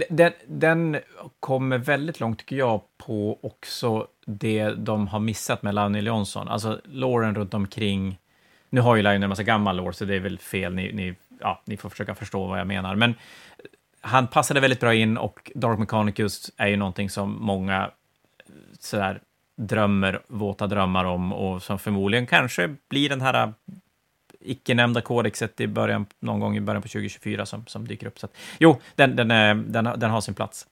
den, 0.09 0.33
den 0.47 1.01
kommer 1.41 1.79
väldigt 1.79 2.21
långt, 2.21 2.39
tycker 2.39 2.57
jag, 2.57 2.81
på 2.97 3.39
också 3.43 4.07
det 4.27 4.71
de 4.71 5.09
har 5.09 5.21
missat 5.21 5.63
med 5.63 5.75
Lionel 5.75 6.07
Johnson. 6.07 6.49
Alltså 6.49 6.81
Lauren 6.85 7.35
runt 7.35 7.55
omkring. 7.55 8.19
Nu 8.71 8.81
har 8.81 8.97
ju 8.97 9.03
Lionel 9.03 9.23
en 9.23 9.29
massa 9.29 9.43
gammal 9.43 9.77
lore, 9.77 9.93
så 9.93 10.05
det 10.05 10.17
är 10.17 10.21
väl 10.21 10.39
fel. 10.39 10.75
Ni, 10.75 10.93
ni, 10.93 11.15
ja, 11.41 11.63
ni 11.65 11.77
får 11.77 11.91
försöka 11.91 12.15
förstå 12.15 12.47
vad 12.47 12.61
jag 12.61 12.67
menar. 12.67 12.95
Men 12.95 13.15
han 14.05 14.27
passade 14.27 14.61
väldigt 14.61 14.81
bra 14.81 14.95
in 14.95 15.19
och 15.19 15.53
Dark 15.55 15.79
Mechanicus 15.79 16.51
är 16.57 16.67
ju 16.67 16.77
någonting 16.77 17.11
som 17.11 17.37
många 17.41 17.91
sådär 18.79 19.21
drömmer, 19.57 20.21
våta 20.27 20.67
drömmar 20.67 21.05
om 21.05 21.33
och 21.33 21.63
som 21.63 21.79
förmodligen 21.79 22.27
kanske 22.27 22.75
blir 22.89 23.09
den 23.09 23.21
här 23.21 23.53
icke-nämnda 24.41 25.01
kodexet 25.01 25.61
i 25.61 25.67
början, 25.67 26.07
någon 26.21 26.41
gång 26.41 26.57
i 26.57 26.61
början 26.61 26.83
på 26.83 26.89
2024 26.89 27.47
som, 27.47 27.67
som 27.67 27.89
dyker 27.89 28.07
upp. 28.07 28.19
Så 28.19 28.27
att, 28.27 28.37
jo, 28.59 28.77
den, 28.95 29.17
den, 29.17 29.31
är, 29.31 29.55
den, 29.55 29.89
den 29.97 30.11
har 30.11 30.21
sin 30.21 30.35
plats. 30.35 30.67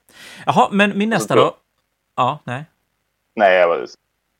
Jaha, 0.45 0.69
men 0.71 0.97
min 0.97 1.09
nästa 1.09 1.35
då? 1.35 1.55
Ja, 2.15 2.39
nej. 2.43 2.65
Nej, 3.35 3.55
jag, 3.55 3.89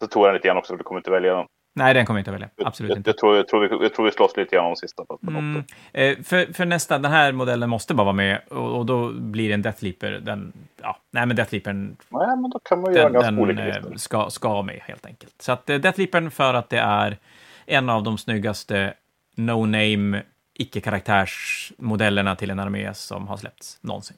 så 0.02 0.08
tog 0.08 0.26
jag 0.28 0.34
lite 0.34 0.48
grann 0.48 0.58
också, 0.58 0.78
du 0.78 0.84
kommer 0.84 1.00
inte 1.00 1.12
välja 1.12 1.36
den. 1.36 1.46
Nej, 1.76 1.94
den 1.94 2.06
kommer 2.06 2.20
jag 2.20 2.22
inte 2.22 2.32
välja. 2.32 2.50
Absolut 2.66 2.90
jag, 2.90 2.98
inte. 2.98 3.10
Jag 3.10 3.18
tror, 3.18 3.38
jag, 3.38 3.48
tror 3.48 3.68
vi, 3.68 3.84
jag 3.84 3.94
tror 3.94 4.06
vi 4.06 4.12
slåss 4.12 4.38
lite 4.38 4.56
grann 4.56 4.66
om 4.66 4.76
sista. 4.76 5.06
Mm. 5.28 5.64
eh, 5.94 6.18
för, 6.24 6.54
för 6.54 6.66
nästa, 6.66 7.00
den 7.00 7.12
här 7.12 7.32
modellen 7.32 7.70
måste 7.70 7.94
bara 7.94 8.04
vara 8.04 8.14
med 8.14 8.42
och, 8.50 8.78
och 8.78 8.86
då 8.86 9.10
blir 9.10 9.48
det 9.48 9.54
en 9.54 9.62
Deathleaper. 9.62 10.12
Den, 10.12 10.54
ja, 10.82 10.98
nej, 11.12 11.26
men 11.26 11.36
Deathleapern... 11.36 11.98
Nej, 12.10 12.38
men 12.38 12.50
då 12.50 12.60
kan 12.60 12.82
man 12.82 12.94
göra 12.94 13.10
den, 13.22 13.36
den 13.36 13.60
eh, 13.60 13.96
ska, 13.96 14.30
ska 14.30 14.62
med 14.62 14.80
helt 14.82 15.06
enkelt. 15.06 15.42
Så 15.42 15.52
att 15.52 15.70
eh, 15.70 15.78
Deathleapern 15.78 16.32
för 16.32 16.54
att 16.54 16.70
det 16.70 16.80
är 16.80 17.18
en 17.66 17.90
av 17.90 18.04
de 18.04 18.18
snyggaste 18.18 18.94
no-name 19.36 20.22
icke-karaktärsmodellerna 20.54 22.36
till 22.36 22.50
en 22.50 22.60
armé 22.60 22.94
som 22.94 23.28
har 23.28 23.38
släppts 23.38 23.78
någonsin. 23.82 24.18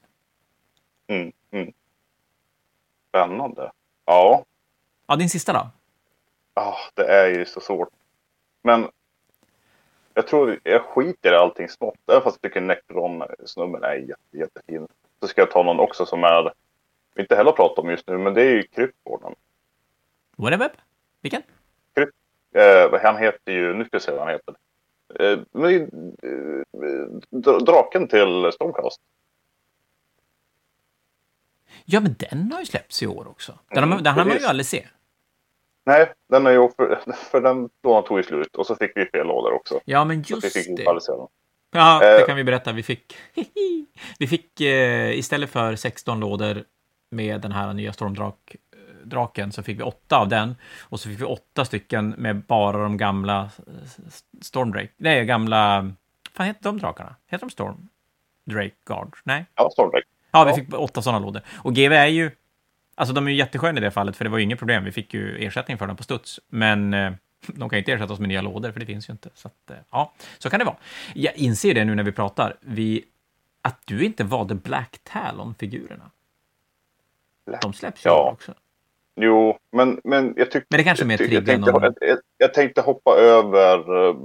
Mm, 1.08 1.32
mm. 1.50 1.72
Spännande. 3.08 3.70
Ja. 4.04 4.44
Ja, 5.06 5.16
din 5.16 5.30
sista 5.30 5.52
då? 5.52 5.70
Ja, 6.56 6.76
det 6.94 7.06
är 7.06 7.28
ju 7.28 7.44
så 7.44 7.60
svårt. 7.60 7.88
Men 8.62 8.88
jag 10.14 10.26
tror 10.26 10.60
jag 10.62 10.82
skiter 10.82 11.32
i 11.32 11.36
allting 11.36 11.68
smått. 11.68 11.98
Även 12.06 12.22
fast 12.22 12.38
jag 12.42 12.50
tycker 12.50 12.60
Necron-snubben 12.60 13.84
är 13.84 13.94
jätte, 13.94 14.36
jättefin. 14.36 14.88
Så 15.20 15.28
ska 15.28 15.40
jag 15.40 15.50
ta 15.50 15.62
någon 15.62 15.80
också 15.80 16.06
som 16.06 16.24
är, 16.24 16.52
vi 17.14 17.22
inte 17.22 17.36
heller 17.36 17.52
pratat 17.52 17.78
om 17.78 17.90
just 17.90 18.06
nu, 18.06 18.18
men 18.18 18.34
det 18.34 18.42
är 18.42 18.50
ju 18.50 18.62
Kryptgården. 18.62 19.34
Whatever? 20.36 20.70
Vilken? 21.20 21.42
Krypt, 21.94 22.12
eh, 22.54 23.00
han 23.02 23.16
heter 23.16 23.52
ju, 23.52 23.74
nu 23.74 23.84
ska 23.84 23.94
jag 23.94 24.02
se 24.02 24.12
vad 24.12 24.20
han 24.20 24.28
heter. 24.28 24.54
Eh, 25.20 25.38
men, 25.52 25.74
eh, 26.22 27.56
draken 27.56 28.08
till 28.08 28.52
Stormcast. 28.52 29.00
Ja, 31.84 32.00
men 32.00 32.14
den 32.18 32.52
har 32.52 32.60
ju 32.60 32.66
släppts 32.66 33.02
i 33.02 33.06
år 33.06 33.28
också. 33.28 33.58
Den, 33.68 33.78
mm, 33.78 33.92
har, 33.92 34.00
den 34.00 34.14
hann 34.14 34.28
man 34.28 34.38
ju 34.38 34.46
aldrig 34.46 34.66
se. 34.66 34.86
Nej, 35.86 36.12
den 36.28 36.46
är 36.46 36.50
ju 36.50 36.68
för, 36.76 37.00
för 37.30 37.40
den 37.40 37.68
lådan 37.82 38.04
tog 38.04 38.18
ju 38.18 38.22
slut 38.22 38.56
och 38.56 38.66
så 38.66 38.76
fick 38.76 38.92
vi 38.94 39.06
fel 39.06 39.26
lådor 39.26 39.52
också. 39.52 39.80
Ja, 39.84 40.04
men 40.04 40.22
just 40.22 40.54
det. 40.54 40.82
Ja, 41.72 41.98
det 42.00 42.20
eh. 42.20 42.26
kan 42.26 42.36
vi 42.36 42.44
berätta. 42.44 42.72
Vi 42.72 42.82
fick, 42.82 43.16
vi 44.18 44.26
fick 44.26 44.60
eh, 44.60 45.18
istället 45.18 45.50
för 45.50 45.76
16 45.76 46.20
lådor 46.20 46.64
med 47.10 47.40
den 47.40 47.52
här 47.52 47.72
nya 47.72 47.92
Stormdrak 47.92 48.56
draken 49.06 49.52
så 49.52 49.62
fick 49.62 49.78
vi 49.78 49.82
åtta 49.82 50.18
av 50.18 50.28
den. 50.28 50.56
Och 50.80 51.00
så 51.00 51.08
fick 51.08 51.20
vi 51.20 51.24
åtta 51.24 51.64
stycken 51.64 52.14
med 52.18 52.42
bara 52.42 52.78
de 52.82 52.96
gamla 52.96 53.40
eh, 53.40 53.72
Stormdrake. 54.40 54.92
Nej, 54.96 55.24
gamla... 55.24 55.92
Vad 56.36 56.46
heter 56.46 56.62
de 56.62 56.78
drakarna? 56.78 57.14
Heter 57.26 57.46
de 57.46 57.50
Storm? 57.50 57.88
Drake 58.44 58.74
Guard? 58.86 59.16
Nej? 59.24 59.46
Ja, 59.54 59.70
Stormdrake. 59.72 60.06
Ja, 60.30 60.44
vi 60.44 60.52
fick 60.52 60.74
åtta 60.74 61.02
sådana 61.02 61.18
lådor. 61.18 61.42
Och 61.56 61.74
GV 61.74 61.92
är 61.92 62.06
ju... 62.06 62.30
Alltså 62.98 63.14
de 63.14 63.26
är 63.26 63.30
ju 63.30 63.36
jättesköna 63.36 63.78
i 63.78 63.80
det 63.80 63.90
fallet, 63.90 64.16
för 64.16 64.24
det 64.24 64.30
var 64.30 64.38
ju 64.38 64.44
inget 64.44 64.58
problem. 64.58 64.84
Vi 64.84 64.92
fick 64.92 65.14
ju 65.14 65.46
ersättning 65.46 65.78
för 65.78 65.86
dem 65.86 65.96
på 65.96 66.02
studs. 66.02 66.40
Men 66.48 66.94
eh, 66.94 67.12
de 67.46 67.68
kan 67.68 67.78
inte 67.78 67.92
ersätta 67.92 68.12
oss 68.12 68.18
med 68.18 68.28
nya 68.28 68.42
lådor, 68.42 68.72
för 68.72 68.80
det 68.80 68.86
finns 68.86 69.08
ju 69.08 69.12
inte. 69.12 69.30
Så 69.34 69.48
att, 69.48 69.70
eh, 69.70 69.76
ja, 69.90 70.12
så 70.38 70.50
kan 70.50 70.58
det 70.58 70.64
vara. 70.64 70.76
Jag 71.14 71.36
inser 71.36 71.74
det 71.74 71.84
nu 71.84 71.94
när 71.94 72.02
vi 72.02 72.12
pratar. 72.12 72.56
Vi, 72.60 73.04
att 73.62 73.80
du 73.84 74.04
inte 74.04 74.24
valde 74.24 74.54
Black 74.54 74.98
Talon-figurerna. 75.04 76.10
De 77.62 77.72
släpps 77.72 78.06
ju 78.06 78.10
ja. 78.10 78.30
också. 78.32 78.54
Jo, 79.20 79.58
men, 79.72 80.00
men 80.04 80.34
jag 80.36 80.50
tyckte... 80.50 80.66
Men 80.70 80.78
det 80.78 80.84
kanske 80.84 81.04
är 81.04 81.06
mer 81.06 81.32
jag, 81.32 81.46
tänkte, 81.46 81.70
jag, 81.70 81.94
jag, 82.00 82.18
jag, 82.38 82.54
tänkte 82.54 82.80
hoppa 82.80 83.10
över... 83.16 84.08
Eh, 84.08 84.16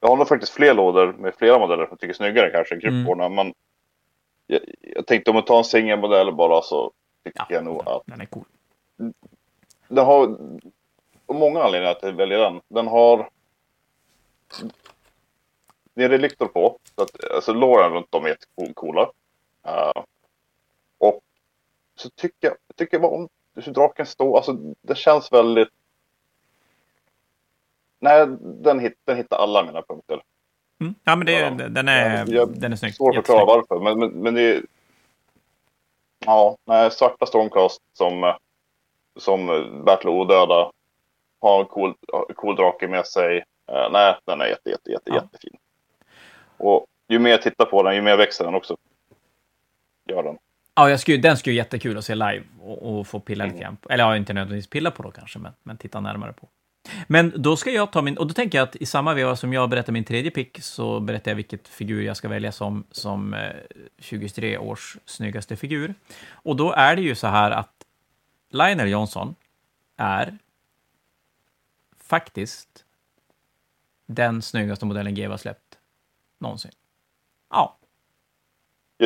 jag 0.00 0.08
har 0.08 0.16
nog 0.16 0.28
faktiskt 0.28 0.52
fler 0.52 0.74
lådor 0.74 1.12
med 1.12 1.34
flera 1.34 1.58
modeller 1.58 1.84
som 1.84 1.90
jag 1.90 2.00
tycker 2.00 2.12
är 2.12 2.16
snyggare 2.16 2.50
kanske 2.50 2.74
än. 2.74 3.04
Mm. 3.04 3.34
Men 3.34 3.54
jag, 4.46 4.60
jag, 4.80 5.06
tänkte 5.06 5.30
om 5.30 5.36
jag 5.36 5.46
tar 5.46 5.58
en 5.58 5.64
singelmodell 5.64 6.34
bara 6.34 6.62
så 6.62 6.92
tycker 7.24 7.46
ja, 7.48 7.54
jag 7.54 7.64
nog 7.64 7.88
att... 7.88 8.02
Den 8.06 8.20
är 8.20 8.26
cool. 8.26 8.44
Den 9.88 10.04
har... 10.04 10.36
Och 11.26 11.34
många 11.34 11.62
anledningar 11.62 11.96
att 11.96 12.14
välja 12.14 12.38
den. 12.38 12.60
Den 12.68 12.86
har... 12.86 13.28
Det 15.94 16.04
är 16.04 16.08
reliktor 16.08 16.46
på. 16.46 16.78
Så 16.94 17.02
att, 17.02 17.24
alltså 17.34 17.52
låren 17.52 17.92
runt 17.92 18.14
om 18.14 18.24
är 18.24 18.28
jättecoola. 18.28 19.02
Uh, 19.66 20.02
och 20.98 21.20
så 21.94 22.10
tycker 22.10 22.48
jag, 22.48 22.56
tycker 22.76 23.00
jag 23.00 23.12
om 23.12 23.28
hur 23.54 23.72
draken 23.72 24.06
står. 24.06 24.36
Alltså 24.36 24.52
det 24.82 24.94
känns 24.94 25.32
väldigt... 25.32 25.68
Nej, 27.98 28.26
den, 28.40 28.80
hit, 28.80 28.98
den 29.04 29.16
hittar 29.16 29.36
alla 29.36 29.64
mina 29.64 29.82
punkter. 29.82 30.22
Mm. 30.80 30.94
Ja, 31.04 31.16
men 31.16 31.26
det, 31.26 31.32
ja. 31.32 31.50
den, 31.50 31.88
är, 31.88 32.32
jag, 32.34 32.60
den 32.60 32.72
är 32.72 32.76
snygg. 32.76 32.94
Svårt 32.94 33.16
att 33.16 33.26
förklara 33.26 33.44
varför, 33.44 33.80
men, 33.80 33.98
men, 33.98 34.10
men 34.10 34.34
det 34.34 34.42
är... 34.42 34.62
Ja, 36.26 36.56
nej, 36.66 36.90
svarta 36.90 37.26
Stormcast 37.26 37.80
som, 37.92 38.34
som 39.18 39.46
Battle 39.86 40.10
odöda 40.10 40.70
har 41.40 41.60
en 41.60 41.66
cool, 41.66 41.94
cool 42.36 42.56
drake 42.56 42.88
med 42.88 43.06
sig. 43.06 43.36
Uh, 43.72 43.92
nej, 43.92 44.16
den 44.24 44.40
är 44.40 44.46
jätte, 44.46 44.70
jätte, 44.70 44.90
jätte, 44.90 45.10
ja. 45.10 45.14
jättefin. 45.14 45.56
Och 46.56 46.86
ju 47.08 47.18
mer 47.18 47.30
jag 47.30 47.42
tittar 47.42 47.64
på 47.64 47.82
den, 47.82 47.94
ju 47.94 48.02
mer 48.02 48.16
växer 48.16 48.44
den 48.44 48.54
också. 48.54 48.76
Gör 50.08 50.22
den. 50.22 50.38
Ja, 50.74 50.90
jag 50.90 51.00
skulle, 51.00 51.18
den 51.18 51.36
skulle 51.36 51.52
ju 51.52 51.58
jättekul 51.58 51.98
att 51.98 52.04
se 52.04 52.14
live 52.14 52.42
och, 52.60 52.98
och 52.98 53.06
få 53.06 53.20
pilla 53.20 53.44
lite 53.44 53.58
grann. 53.58 53.76
Eller 53.90 54.04
ja, 54.04 54.16
inte 54.16 54.32
nödvändigtvis 54.32 54.70
pilla 54.70 54.90
på 54.90 55.02
då 55.02 55.10
kanske, 55.10 55.38
men, 55.38 55.52
men 55.62 55.76
titta 55.76 56.00
närmare 56.00 56.32
på. 56.32 56.48
Men 57.06 57.32
då 57.36 57.56
ska 57.56 57.70
jag 57.70 57.92
ta 57.92 58.02
min, 58.02 58.18
och 58.18 58.26
då 58.26 58.34
tänker 58.34 58.58
jag 58.58 58.68
att 58.68 58.76
i 58.76 58.86
samma 58.86 59.14
veva 59.14 59.36
som 59.36 59.52
jag 59.52 59.70
berättar 59.70 59.92
min 59.92 60.04
tredje 60.04 60.30
pick 60.30 60.62
så 60.62 61.00
berättar 61.00 61.30
jag 61.30 61.36
vilket 61.36 61.68
figur 61.68 62.02
jag 62.02 62.16
ska 62.16 62.28
välja 62.28 62.52
som, 62.52 62.84
som 62.90 63.34
eh, 63.34 63.50
23 63.98 64.58
års 64.58 64.96
snyggaste 65.04 65.56
figur. 65.56 65.94
Och 66.32 66.56
då 66.56 66.72
är 66.72 66.96
det 66.96 67.02
ju 67.02 67.14
så 67.14 67.26
här 67.26 67.50
att 67.50 67.84
Lionel 68.50 68.88
Johnson 68.88 69.34
är 69.96 70.38
faktiskt 72.04 72.84
den 74.06 74.42
snyggaste 74.42 74.86
modellen 74.86 75.14
GW 75.14 75.28
har 75.30 75.36
släppt 75.36 75.78
någonsin. 76.38 76.72
Ja, 77.50 77.76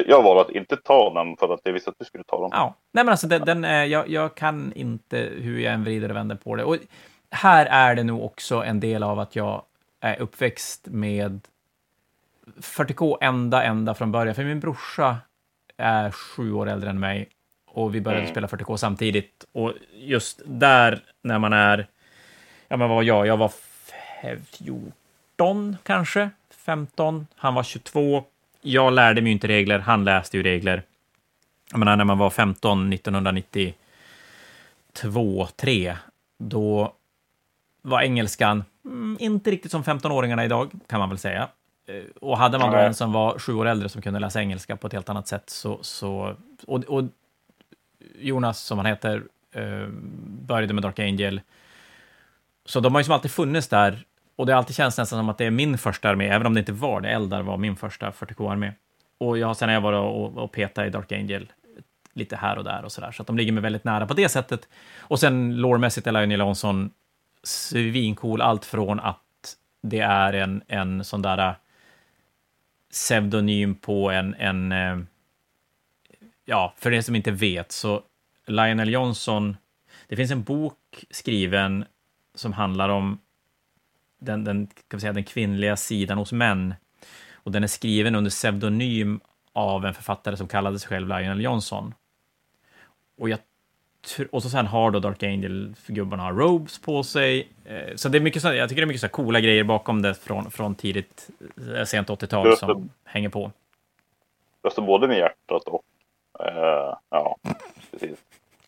jag 0.06 0.22
valde 0.22 0.40
att 0.40 0.50
inte 0.50 0.76
ta 0.76 1.14
den 1.14 1.36
för 1.36 1.54
att 1.54 1.60
jag 1.62 1.72
visste 1.72 1.90
att 1.90 1.98
du 1.98 2.04
skulle 2.04 2.24
ta 2.24 2.40
den. 2.40 2.50
Ja, 2.52 2.74
nej 2.92 3.04
men 3.04 3.08
alltså 3.08 3.26
den, 3.26 3.44
den 3.44 3.64
är, 3.64 3.84
jag, 3.84 4.08
jag, 4.08 4.34
kan 4.34 4.72
inte 4.72 5.18
hur 5.18 5.58
jag 5.58 5.74
än 5.74 5.84
vrider 5.84 6.08
och 6.08 6.16
vänder 6.16 6.36
på 6.36 6.56
det. 6.56 6.64
Och 6.64 6.76
här 7.30 7.66
är 7.66 7.94
det 7.94 8.02
nog 8.02 8.24
också 8.24 8.64
en 8.64 8.80
del 8.80 9.02
av 9.02 9.18
att 9.18 9.36
jag 9.36 9.62
är 10.00 10.20
uppväxt 10.20 10.86
med 10.90 11.40
40K 12.56 13.18
ända, 13.20 13.62
ända 13.62 13.94
från 13.94 14.12
början. 14.12 14.34
För 14.34 14.44
min 14.44 14.60
brorsa 14.60 15.16
är 15.76 16.10
sju 16.10 16.52
år 16.52 16.68
äldre 16.68 16.90
än 16.90 17.00
mig 17.00 17.28
och 17.66 17.94
vi 17.94 18.00
började 18.00 18.22
mm. 18.22 18.34
spela 18.34 18.46
40K 18.46 18.76
samtidigt. 18.76 19.44
Och 19.52 19.72
just 19.92 20.40
där, 20.44 21.00
när 21.22 21.38
man 21.38 21.52
är, 21.52 21.86
ja 22.68 22.76
men 22.76 22.88
vad 22.88 22.96
var 22.96 23.02
jag? 23.02 23.26
Jag 23.26 23.36
var 23.36 23.52
14 24.44 25.76
kanske, 25.82 26.30
15. 26.50 27.26
Han 27.36 27.54
var 27.54 27.62
22 27.62 28.24
jag 28.66 28.92
lärde 28.92 29.22
mig 29.22 29.32
inte 29.32 29.48
regler, 29.48 29.78
han 29.78 30.04
läste 30.04 30.36
ju 30.36 30.42
regler. 30.42 30.82
Jag 31.70 31.78
menar, 31.78 31.96
när 31.96 32.04
man 32.04 32.18
var 32.18 32.30
15, 32.30 32.92
1990, 32.92 33.74
2, 34.92 35.48
3, 35.56 35.96
då 36.38 36.92
var 37.86 38.02
engelskan 38.02 38.64
mm, 38.84 39.16
inte 39.20 39.50
riktigt 39.50 39.70
som 39.70 39.82
15-åringarna 39.82 40.44
idag, 40.44 40.70
kan 40.86 40.98
man 40.98 41.08
väl 41.08 41.18
säga. 41.18 41.48
Eh, 41.88 42.04
och 42.20 42.38
hade 42.38 42.58
man 42.58 42.72
då 42.72 42.78
en 42.78 42.94
som 42.94 43.12
var 43.12 43.38
sju 43.38 43.54
år 43.54 43.66
äldre 43.66 43.88
som 43.88 44.02
kunde 44.02 44.20
läsa 44.20 44.40
engelska 44.40 44.76
på 44.76 44.86
ett 44.86 44.92
helt 44.92 45.08
annat 45.08 45.28
sätt 45.28 45.50
så... 45.50 45.78
så 45.82 46.36
och, 46.66 46.84
och 46.84 47.04
Jonas, 48.18 48.60
som 48.60 48.78
han 48.78 48.86
heter, 48.86 49.22
eh, 49.52 49.88
började 50.26 50.74
med 50.74 50.82
Dark 50.82 50.98
Angel. 50.98 51.40
Så 52.64 52.80
de 52.80 52.94
har 52.94 53.00
ju 53.00 53.04
som 53.04 53.14
alltid 53.14 53.30
funnits 53.30 53.68
där. 53.68 54.04
Och 54.36 54.46
det 54.46 54.52
har 54.52 54.58
alltid 54.58 54.76
känts 54.76 54.98
nästan 54.98 55.18
som 55.18 55.28
att 55.28 55.38
det 55.38 55.44
är 55.44 55.50
min 55.50 55.78
första 55.78 56.08
armé, 56.08 56.28
även 56.28 56.46
om 56.46 56.54
det 56.54 56.60
inte 56.60 56.72
var 56.72 57.00
det. 57.00 57.08
Eldar 57.08 57.42
var 57.42 57.56
min 57.56 57.76
första 57.76 58.10
40K-armé. 58.10 58.72
Och 59.18 59.38
jag, 59.38 59.56
sen 59.56 59.68
har 59.68 59.74
jag 59.74 59.80
varit 59.80 59.98
och, 59.98 60.44
och 60.44 60.52
petat 60.52 60.86
i 60.86 60.90
Dark 60.90 61.12
Angel 61.12 61.52
lite 62.12 62.36
här 62.36 62.58
och 62.58 62.64
där 62.64 62.84
och 62.84 62.92
sådär. 62.92 63.12
Så 63.12 63.22
att 63.22 63.26
de 63.26 63.36
ligger 63.36 63.52
mig 63.52 63.62
väldigt 63.62 63.84
nära 63.84 64.06
på 64.06 64.14
det 64.14 64.28
sättet. 64.28 64.68
Och 64.98 65.20
sen 65.20 65.56
lårmässigt 65.56 66.06
är 66.06 66.12
Lionel 66.12 66.40
Johnson 66.40 66.90
svincool, 67.46 68.40
allt 68.40 68.64
från 68.64 69.00
att 69.00 69.56
det 69.82 70.00
är 70.00 70.32
en, 70.32 70.62
en 70.66 71.04
sån 71.04 71.22
där 71.22 71.48
äh, 71.48 71.54
pseudonym 72.90 73.74
på 73.74 74.10
en, 74.10 74.34
en 74.34 74.72
äh, 74.72 74.98
ja, 76.44 76.74
för 76.76 76.92
er 76.92 77.00
som 77.00 77.14
inte 77.14 77.30
vet, 77.30 77.72
så 77.72 78.02
Lionel 78.46 78.92
Johnson, 78.92 79.56
det 80.08 80.16
finns 80.16 80.30
en 80.30 80.42
bok 80.42 81.04
skriven 81.10 81.84
som 82.34 82.52
handlar 82.52 82.88
om 82.88 83.18
den, 84.18 84.44
den, 84.44 84.66
kan 84.66 84.98
vi 84.98 85.00
säga, 85.00 85.12
den 85.12 85.24
kvinnliga 85.24 85.76
sidan 85.76 86.18
hos 86.18 86.32
män. 86.32 86.74
Och 87.32 87.52
den 87.52 87.62
är 87.62 87.68
skriven 87.68 88.14
under 88.14 88.30
pseudonym 88.30 89.20
av 89.52 89.86
en 89.86 89.94
författare 89.94 90.36
som 90.36 90.48
kallade 90.48 90.78
sig 90.78 90.88
själv 90.88 91.08
Lionel 91.08 91.40
Johnson. 91.40 91.94
Och, 93.18 93.28
jag, 93.28 93.38
och 94.30 94.42
så 94.42 94.50
sen 94.50 94.66
har 94.66 94.90
då 94.90 94.98
Dark 94.98 95.22
Angel-gubbarna 95.22 96.30
robes 96.30 96.78
på 96.78 97.02
sig. 97.02 97.48
Eh, 97.64 97.94
så 97.96 98.08
det 98.08 98.18
är 98.18 98.22
mycket 98.22 98.42
så, 98.42 98.54
jag 98.54 98.68
tycker 98.68 98.82
det 98.82 98.84
är 98.84 98.86
mycket 98.86 99.00
så 99.00 99.08
coola 99.08 99.40
grejer 99.40 99.64
bakom 99.64 100.02
det 100.02 100.14
från, 100.14 100.50
från 100.50 100.74
tidigt, 100.74 101.28
eh, 101.76 101.84
sent 101.84 102.08
80-tal 102.08 102.56
som 102.56 102.90
hänger 103.04 103.28
på. 103.28 103.52
Röstar 104.64 104.82
både 104.82 105.08
med 105.08 105.18
hjärtat 105.18 105.62
och 105.62 105.82
Uh, 106.40 106.96
ja, 107.10 107.36
precis. 107.90 108.18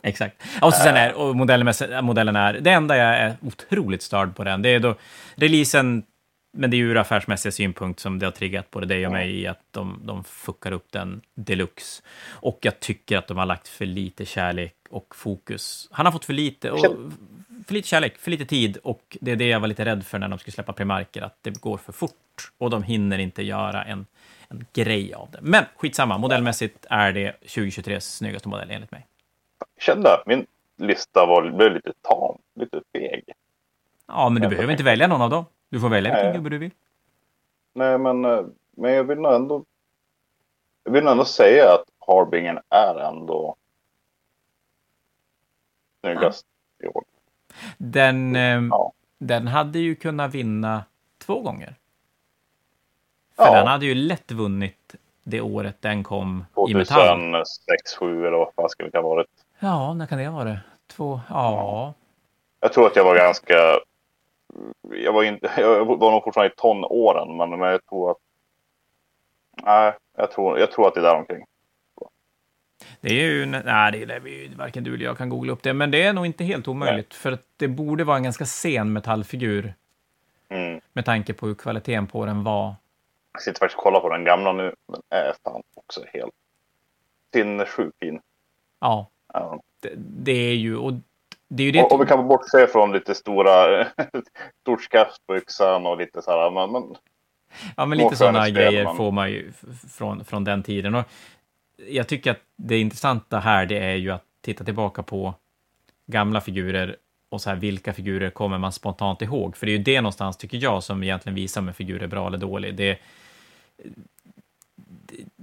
Exakt. 0.02 0.43
Och 0.62 0.74
så 0.74 0.82
sen 0.82 0.97
är 0.97 1.15
och 1.15 1.36
modellen, 1.36 1.74
modellen 2.02 2.36
är, 2.36 2.52
det 2.52 2.70
enda 2.70 2.97
jag 2.97 3.16
är 3.16 3.36
otroligt 3.47 4.02
störd 4.02 4.36
på 4.36 4.44
den, 4.44 4.62
det 4.62 4.69
är 4.69 4.81
då 4.81 4.94
releasen, 5.35 6.02
men 6.53 6.70
det 6.70 6.77
är 6.77 6.79
ju 6.79 6.91
ur 6.91 6.97
affärsmässiga 6.97 7.53
synpunkt 7.53 8.01
som 8.01 8.19
det 8.19 8.27
har 8.27 8.31
triggat 8.31 8.70
både 8.70 8.87
dig 8.87 9.07
och 9.07 9.12
mig 9.12 9.41
i 9.41 9.47
att 9.47 9.61
de, 9.70 10.01
de 10.05 10.25
fuckar 10.25 10.73
upp 10.73 10.93
den 10.93 11.20
deluxe. 11.35 12.03
Och 12.31 12.59
jag 12.62 12.81
tycker 12.81 13.19
att 13.19 13.27
de 13.27 13.39
har 13.39 13.47
lagt 13.47 13.69
för 13.69 13.87
lite 13.87 14.25
kärlek 14.25 14.75
och 14.91 15.16
fokus. 15.16 15.89
Han 15.91 16.07
har 16.07 16.12
fått 16.12 16.25
för 16.25 16.33
lite, 16.33 16.70
och, 16.70 16.97
för 17.66 17.75
lite 17.75 17.89
kärlek, 17.89 18.19
för 18.19 18.31
lite 18.31 18.47
tid 18.47 18.77
och 18.77 19.16
det 19.20 19.33
är 19.33 19.37
det 19.37 19.49
jag 19.49 19.61
var 19.61 19.69
lite 19.69 19.85
rädd 19.85 20.07
för 20.07 20.19
när 20.19 20.29
de 20.29 20.39
skulle 20.39 20.53
släppa 20.53 20.73
Primarker, 20.73 21.23
att 21.23 21.39
det 21.43 21.61
går 21.61 21.77
för 21.77 21.93
fort 21.93 22.53
och 22.59 22.70
de 22.70 22.83
hinner 22.83 23.19
inte 23.19 23.43
göra 23.43 23.85
en 23.85 24.07
en 24.49 24.66
grej 24.73 25.15
av 25.15 25.31
det. 25.31 25.39
Men 25.43 25.65
skitsamma, 25.77 26.19
modellmässigt 26.19 26.87
är 26.91 27.12
det 27.12 27.33
2023 27.33 28.01
snyggaste 28.01 28.49
modell 28.49 28.70
enligt 28.70 28.91
mig. 28.91 29.07
Jag 29.59 29.83
kände 29.83 30.15
att 30.15 30.27
min 30.27 30.47
lista 30.77 31.27
var, 31.27 31.51
blev 31.51 31.73
lite 31.73 31.93
tam, 32.03 32.39
lite 32.55 32.81
feg. 32.93 33.25
Ja, 34.07 34.29
men 34.29 34.43
du 34.43 34.49
behöver 34.49 34.73
inte 34.73 34.85
välja 34.85 35.07
någon 35.07 35.23
av 35.23 35.31
dem. 35.31 35.45
Du 35.69 35.81
får 35.81 35.89
välja 35.89 36.15
vilken 36.15 36.32
gubbe 36.32 36.51
du 36.51 36.59
vill. 36.59 36.70
Nej, 37.73 37.99
men, 37.99 38.24
eh, 38.24 38.45
men 38.77 38.93
jag 38.93 39.05
vill 39.05 39.19
nog 39.19 39.32
ändå... 39.32 39.65
Jag 40.85 40.93
vill 40.93 41.07
ändå 41.07 41.24
säga 41.24 41.74
att 41.74 41.85
Harbingen 42.07 42.59
är 42.69 42.95
ändå 42.95 43.57
snyggast 46.01 46.47
ja. 46.78 46.86
i 46.86 46.89
år. 46.89 47.05
Den, 47.78 48.35
ja. 48.70 48.93
den 49.19 49.47
hade 49.47 49.78
ju 49.78 49.95
kunnat 49.95 50.35
vinna 50.35 50.85
två 51.19 51.40
gånger. 51.40 51.74
För 53.36 53.45
ja. 53.45 53.55
den 53.55 53.66
hade 53.66 53.86
ju 53.86 53.95
lätt 53.95 54.31
vunnit 54.31 54.95
det 55.23 55.40
året 55.40 55.77
den 55.81 56.05
kom 56.05 56.45
2006, 56.55 56.90
i 56.90 56.95
metall. 56.95 57.19
2006, 57.19 57.95
2007 57.95 58.27
eller 58.27 58.39
vad 58.39 58.55
fan 58.55 58.69
skulle 58.69 58.90
det 58.90 58.99
ha 58.99 59.09
varit. 59.09 59.27
Ja, 59.59 59.95
när 59.95 60.07
kan 60.07 60.19
det 60.19 60.27
ha 60.27 60.45
varit? 60.45 60.59
Två, 60.86 61.20
ja. 61.28 61.95
Jag 62.61 62.73
tror 62.73 62.86
att 62.86 62.97
jag 62.97 63.05
var 63.05 63.16
ganska... 63.16 63.55
Jag 64.91 65.12
var, 65.12 65.23
inte, 65.23 65.51
jag 65.61 65.85
var 65.85 66.11
nog 66.11 66.25
fortfarande 66.25 66.53
i 66.53 66.57
tonåren, 66.57 67.37
men, 67.37 67.51
men 67.51 67.70
jag 67.70 67.87
tror 67.87 68.11
att... 68.11 68.16
Nej, 69.62 69.93
jag 70.16 70.31
tror, 70.31 70.59
jag 70.59 70.73
tror 70.73 70.89
att 70.89 70.95
det 70.95 71.01
är 71.01 71.05
där 71.05 71.16
omkring. 71.16 71.45
Det 73.01 73.09
är 73.09 73.27
ju, 73.27 73.47
nej, 73.47 73.93
det 73.93 74.15
är 74.15 74.27
ju, 74.27 74.55
varken 74.55 74.85
du 74.85 74.95
eller 74.95 75.05
jag 75.05 75.19
kan 75.19 75.29
googla 75.29 75.53
upp 75.53 75.62
det, 75.62 75.75
men 75.75 75.91
det 75.91 76.03
är 76.03 76.12
nog 76.12 76.27
inte 76.27 76.45
helt 76.45 76.69
omöjligt, 76.69 77.11
nej. 77.11 77.19
för 77.19 77.33
att 77.33 77.45
det 77.57 77.69
borde 77.69 78.05
vara 78.05 78.16
en 78.16 78.23
ganska 78.23 78.47
sen 78.47 78.93
metallfigur. 78.93 79.75
Mm. 80.49 80.81
Med 80.93 81.05
tanke 81.05 81.35
på 81.35 81.47
hur 81.47 81.55
kvaliteten 81.55 82.07
på 82.07 82.27
den 82.27 82.45
var. 82.45 82.75
Jag 83.33 83.43
sitter 83.43 83.59
faktiskt 83.59 83.79
och 83.79 83.83
kollar 83.83 84.01
på 84.01 84.09
den 84.09 84.25
gamla 84.25 84.53
nu, 84.53 84.75
men 84.87 85.03
är 85.09 85.35
fan 85.45 85.62
också 85.75 86.05
helt 86.12 86.35
sinnessjukt 87.33 87.99
fin. 87.99 88.20
Ja, 88.81 89.11
ja. 89.33 89.61
Det, 89.81 89.93
det, 89.97 90.33
är 90.33 90.55
ju... 90.55 90.77
Och 90.77 90.93
det 91.49 91.62
är 91.62 91.65
ju 91.65 91.73
det 91.73 91.83
och, 91.83 91.93
och 91.93 92.01
vi 92.01 92.07
kan 92.07 92.29
bortse 92.29 92.66
från 92.66 92.93
lite 92.93 93.15
stora, 93.15 93.87
stort 94.61 94.83
skaft 94.83 95.27
på 95.27 95.37
yxan 95.37 95.87
och 95.87 95.99
lite 95.99 96.23
så 96.23 96.31
här, 96.31 96.51
men, 96.51 96.73
men 96.73 96.97
Ja, 97.77 97.87
men 97.87 97.99
lite 97.99 98.16
sådana 98.16 98.51
grejer 98.51 98.85
man... 98.85 98.97
får 98.97 99.12
man 99.12 99.31
ju 99.31 99.53
från, 99.91 100.25
från 100.25 100.45
den 100.45 100.62
tiden. 100.62 100.95
Och 100.95 101.05
jag 101.89 102.09
tycker 102.09 102.31
att 102.31 102.41
det 102.57 102.79
intressanta 102.79 103.39
här, 103.39 103.66
det 103.66 103.79
är 103.79 103.95
ju 103.95 104.11
att 104.11 104.25
titta 104.41 104.65
tillbaka 104.65 105.03
på 105.03 105.35
gamla 106.07 106.41
figurer 106.41 106.97
och 107.29 107.41
så 107.41 107.51
här, 107.51 107.57
vilka 107.57 107.93
figurer 107.93 108.31
kommer 108.31 108.59
man 108.59 108.73
spontant 108.73 109.23
ihåg? 109.23 109.57
För 109.57 109.66
det 109.66 109.73
är 109.73 109.77
ju 109.77 109.83
det 109.83 110.01
någonstans, 110.01 110.37
tycker 110.37 110.59
jag, 110.59 110.83
som 110.83 111.03
egentligen 111.03 111.35
visar 111.35 111.61
om 111.61 111.69
en 111.69 111.75
figur 111.75 112.03
är 112.03 112.07
bra 112.07 112.27
eller 112.27 112.39
dålig. 112.39 112.75
Det, 112.75 112.99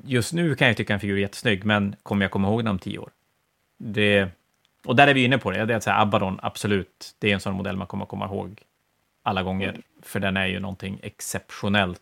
just 0.03 0.33
nu 0.33 0.55
kan 0.55 0.67
jag 0.67 0.77
tycka 0.77 0.93
en 0.93 0.99
figur 0.99 1.17
är 1.17 1.21
jättesnygg, 1.21 1.65
men 1.65 1.95
kommer 2.03 2.25
jag 2.25 2.31
komma 2.31 2.47
ihåg 2.47 2.59
den 2.59 2.67
om 2.67 2.79
tio 2.79 2.97
år? 2.97 3.09
Det, 3.77 4.27
och 4.85 4.95
där 4.95 5.07
är 5.07 5.13
vi 5.13 5.23
inne 5.23 5.37
på 5.37 5.51
det, 5.51 5.65
det 5.65 5.73
är 5.73 5.77
att 5.77 5.83
säga 5.83 5.95
Abaddon, 5.95 6.39
absolut, 6.41 7.15
det 7.19 7.29
är 7.29 7.33
en 7.33 7.39
sån 7.39 7.53
modell 7.53 7.77
man 7.77 7.87
kommer 7.87 8.05
komma 8.05 8.25
ihåg 8.25 8.61
alla 9.23 9.43
gånger, 9.43 9.69
mm. 9.69 9.81
för 10.01 10.19
den 10.19 10.37
är 10.37 10.45
ju 10.45 10.59
någonting 10.59 10.99
exceptionellt. 11.03 12.01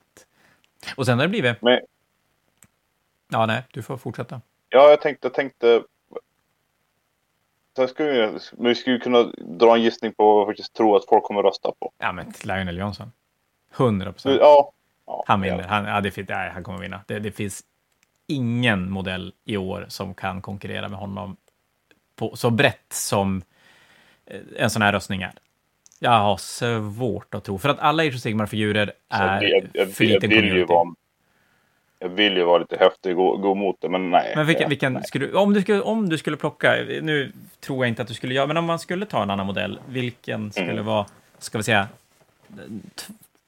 Och 0.98 1.06
sen 1.06 1.20
har 1.20 1.26
det 1.26 1.30
blivit... 1.30 1.62
Men... 1.62 1.80
Ja, 3.32 3.46
nej, 3.46 3.64
du 3.72 3.82
får 3.82 3.98
fortsätta. 3.98 4.42
Ja, 4.70 4.90
jag 4.90 5.02
tänkte, 5.02 5.26
jag 5.26 5.34
tänkte 5.34 5.84
Sen 7.76 7.88
skulle 7.88 8.28
vi, 8.28 8.40
vi 8.52 8.76
skulle 8.76 9.00
kunna 9.00 9.24
dra 9.38 9.76
en 9.76 9.82
gissning 9.82 10.14
på 10.14 10.36
vad 10.36 10.48
vi 10.48 10.52
faktiskt 10.52 10.74
tror 10.74 10.98
att 10.98 11.06
folk 11.06 11.24
kommer 11.24 11.44
rösta 11.44 11.72
på. 11.80 11.92
Ja, 11.98 12.12
men 12.12 12.34
Lionel 12.44 12.78
Johnson. 12.78 13.12
100 13.78 14.12
procent. 14.12 14.38
Ja, 14.40 14.74
Ja, 15.06 15.24
han 15.28 15.42
vinner. 15.42 15.64
Han, 15.64 15.86
ja, 15.86 16.02
det, 16.02 16.30
nej, 16.30 16.50
han 16.50 16.64
kommer 16.64 16.80
vinna. 16.80 17.02
Det, 17.08 17.20
det, 17.20 17.32
finns 17.32 17.64
ingen 18.28 18.92
modell 18.92 19.34
i 19.46 19.58
år 19.58 19.86
som 19.90 20.14
kan 20.14 20.42
konkurrera 20.42 20.90
med 20.90 21.00
honom 21.00 21.38
på, 22.16 22.36
så 22.36 22.50
brett 22.50 22.94
som 22.94 23.42
eh, 24.26 24.40
en 24.58 24.70
sån 24.70 24.82
här 24.82 24.92
röstning 24.94 25.22
är. 25.22 25.32
Jag 26.00 26.12
har 26.12 26.38
svårt 26.38 27.36
att 27.36 27.44
tro, 27.44 27.58
för 27.58 27.70
att 27.70 27.80
alla 27.80 28.04
Age 28.04 28.16
of 28.16 28.22
Sigmar-figurer 28.22 28.92
är 29.10 29.42
jag, 29.42 29.70
jag, 29.74 29.92
för 29.92 30.04
liten 30.04 30.68
vara, 30.68 30.94
jag 32.00 32.10
vill 32.10 32.38
ju 32.38 32.44
vara 32.44 32.58
lite 32.58 32.78
häftig 32.78 33.12
och 33.12 33.18
gå, 33.18 33.38
gå 33.38 33.56
mot 33.56 33.82
det, 33.82 33.90
men 33.90 34.12
nej. 34.12 34.34
Men 34.36 34.46
vilken, 34.46 34.70
vilken 34.70 34.94
nej. 34.94 35.04
Skulle, 35.04 35.34
om, 35.34 35.54
du 35.54 35.62
skulle, 35.62 35.82
om 35.82 36.10
du 36.10 36.18
skulle 36.18 36.38
plocka, 36.38 36.76
nu 37.02 37.32
tror 37.60 37.86
jag 37.86 37.90
inte 37.90 38.02
att 38.02 38.08
du 38.08 38.14
skulle 38.14 38.34
göra, 38.34 38.48
men 38.48 38.58
om 38.58 38.66
man 38.66 38.80
skulle 38.80 39.06
ta 39.06 39.24
en 39.24 39.30
annan 39.30 39.46
modell, 39.46 39.80
vilken 39.88 40.52
skulle 40.52 40.72
mm. 40.72 40.86
vara, 40.86 41.06
ska 41.38 41.58
vi 41.58 41.64
säga, 41.64 41.88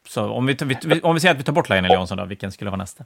så 0.08 0.30
om 0.30 0.46
vi, 0.46 0.58
vi, 0.66 1.02
om 1.02 1.14
vi 1.14 1.20
säger 1.20 1.34
att 1.34 1.40
vi 1.40 1.44
tar 1.44 1.54
bort 1.54 1.70
Lionel 1.70 1.94
Johnson, 1.94 2.18
då, 2.18 2.26
vilken 2.26 2.52
skulle 2.52 2.70
vara 2.70 2.82
nästa? 2.82 3.06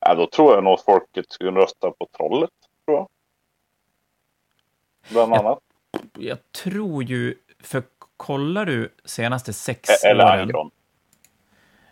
Ja, 0.00 0.14
då 0.14 0.26
tror 0.26 0.54
jag 0.54 0.64
nog 0.64 0.80
folket 0.84 1.32
skulle 1.32 1.60
rösta 1.60 1.90
på 1.90 2.08
Trollet, 2.16 2.50
tror 2.84 2.98
jag. 2.98 3.08
Bland 5.08 5.34
annat. 5.34 5.58
Jag, 5.90 6.22
jag 6.24 6.38
tror 6.52 7.04
ju, 7.04 7.34
för 7.58 7.82
kollar 8.16 8.66
du 8.66 8.92
senaste 9.04 9.52
sex 9.52 10.04
Eller 10.04 10.24
åren... 10.24 10.40
Angron. 10.40 10.70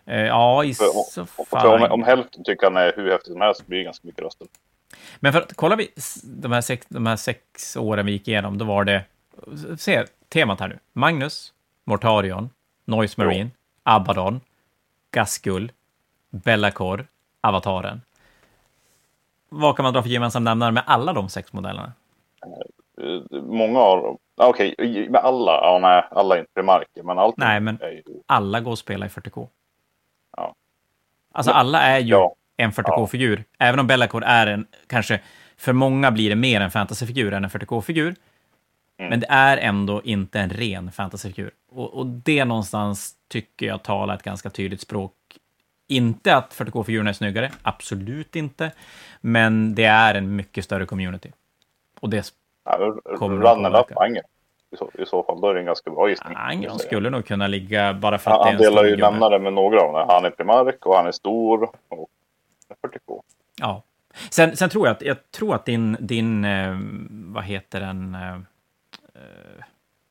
Eh, 0.05 0.25
ja, 0.25 0.63
i 0.63 0.73
för, 0.73 0.85
så 1.11 1.25
fall. 1.25 1.81
Om, 1.81 1.91
om 1.91 2.03
hälften 2.03 2.43
tycker 2.43 2.65
han 2.65 2.77
är 2.77 2.93
hur 2.95 3.11
häftig 3.11 3.33
som 3.33 3.41
helst 3.41 3.67
blir 3.67 3.77
det 3.77 3.83
ganska 3.83 4.07
mycket 4.07 4.23
röster. 4.23 4.47
Men 5.19 5.33
för 5.33 5.41
att 5.41 5.53
kollar 5.53 5.77
vi 5.77 5.91
de 6.23 6.51
här, 6.51 6.61
sex, 6.61 6.85
de 6.89 7.05
här 7.05 7.15
sex 7.15 7.75
åren 7.75 8.05
vi 8.05 8.11
gick 8.11 8.27
igenom, 8.27 8.57
då 8.57 8.65
var 8.65 8.83
det, 8.83 9.03
se 9.77 10.05
temat 10.29 10.59
här 10.59 10.67
nu, 10.67 10.79
Magnus, 10.93 11.53
Mortarion, 11.83 12.49
Noise 12.85 13.13
Marine, 13.17 13.49
Abaddon, 13.83 14.41
Gaskull, 15.11 15.71
Bellacor, 16.29 17.07
Avataren. 17.41 18.01
Vad 19.49 19.75
kan 19.75 19.83
man 19.83 19.93
dra 19.93 20.01
för 20.01 20.09
gemensam 20.09 20.43
nämnare 20.43 20.71
med 20.71 20.83
alla 20.85 21.13
de 21.13 21.29
sex 21.29 21.53
modellerna? 21.53 21.93
Många 23.31 23.79
av 23.79 24.03
dem. 24.03 24.17
Okej, 24.37 24.75
okay, 24.77 25.09
med 25.09 25.21
alla? 25.21 25.51
Ja, 25.51 25.79
nej, 25.81 26.03
alla 26.11 26.35
är 26.35 26.39
inte 26.39 26.51
primarker, 26.53 27.03
men 27.03 27.19
allt. 27.19 27.37
Nej, 27.37 27.59
men 27.59 27.79
ju... 27.81 28.03
alla 28.25 28.59
går 28.59 28.73
att 28.73 28.79
spela 28.79 29.05
i 29.05 29.09
40K. 29.09 29.47
Ja. 30.37 30.55
Alltså 31.31 31.51
alla 31.51 31.81
är 31.81 31.99
ju 31.99 32.09
ja. 32.09 32.35
en 32.57 32.71
40K-figur. 32.71 33.43
Ja. 33.57 33.65
Även 33.65 33.79
om 33.79 33.87
Bellacor 33.87 34.23
är 34.23 34.47
en, 34.47 34.67
kanske 34.87 35.19
för 35.57 35.73
många 35.73 36.11
blir 36.11 36.29
det 36.29 36.35
mer 36.35 36.61
en 36.61 36.71
fantasyfigur 36.71 37.33
än 37.33 37.43
en 37.43 37.49
40K-figur. 37.49 38.15
Mm. 38.97 39.09
Men 39.09 39.19
det 39.19 39.27
är 39.29 39.57
ändå 39.57 40.01
inte 40.03 40.39
en 40.39 40.49
ren 40.49 40.91
fantasyfigur. 40.91 41.51
Och, 41.71 41.93
och 41.93 42.05
det 42.05 42.45
någonstans 42.45 43.15
tycker 43.27 43.65
jag 43.65 43.83
talar 43.83 44.15
ett 44.15 44.23
ganska 44.23 44.49
tydligt 44.49 44.81
språk. 44.81 45.13
Inte 45.87 46.35
att 46.35 46.53
40K-figurerna 46.53 47.09
är 47.09 47.13
snyggare, 47.13 47.51
absolut 47.61 48.35
inte. 48.35 48.71
Men 49.21 49.75
det 49.75 49.85
är 49.85 50.15
en 50.15 50.35
mycket 50.35 50.65
större 50.65 50.85
community. 50.85 51.31
Och 51.99 52.09
det 52.09 52.33
Runnen 53.19 53.75
upp 53.75 53.97
Anger. 53.97 54.23
I 54.71 54.77
så, 54.77 54.89
I 54.93 55.05
så 55.05 55.23
fall, 55.23 55.41
då 55.41 55.47
är 55.47 55.53
det 55.53 55.59
en 55.59 55.65
ganska 55.65 55.91
bra 55.91 56.09
gissning. 56.09 56.33
Anger 56.37 56.69
skulle 56.69 57.09
nog 57.09 57.25
kunna 57.25 57.47
ligga 57.47 57.93
bara 57.93 58.17
för 58.17 58.31
att 58.31 58.37
ja, 58.37 58.43
det 58.43 58.49
är 58.49 58.53
Han 58.53 58.61
delar 58.61 58.85
ju 58.85 58.97
nämnare 58.97 59.39
med 59.39 59.53
några 59.53 59.81
av 59.81 59.93
dem. 59.93 60.05
Han 60.09 60.25
är 60.25 60.29
primark 60.29 60.85
och 60.85 60.95
han 60.95 61.07
är 61.07 61.11
stor. 61.11 61.63
Och 61.89 62.09
40K. 62.81 63.21
Ja. 63.57 63.83
Sen, 64.29 64.57
sen 64.57 64.69
tror 64.69 64.87
jag 64.87 64.95
att, 64.95 65.01
jag 65.01 65.31
tror 65.31 65.55
att 65.55 65.65
din, 65.65 65.97
din 65.99 66.45
eh, 66.45 66.77
vad 67.09 67.43
heter 67.43 67.79
den, 67.79 68.15
eh, 68.15 68.33
eh 68.33 69.63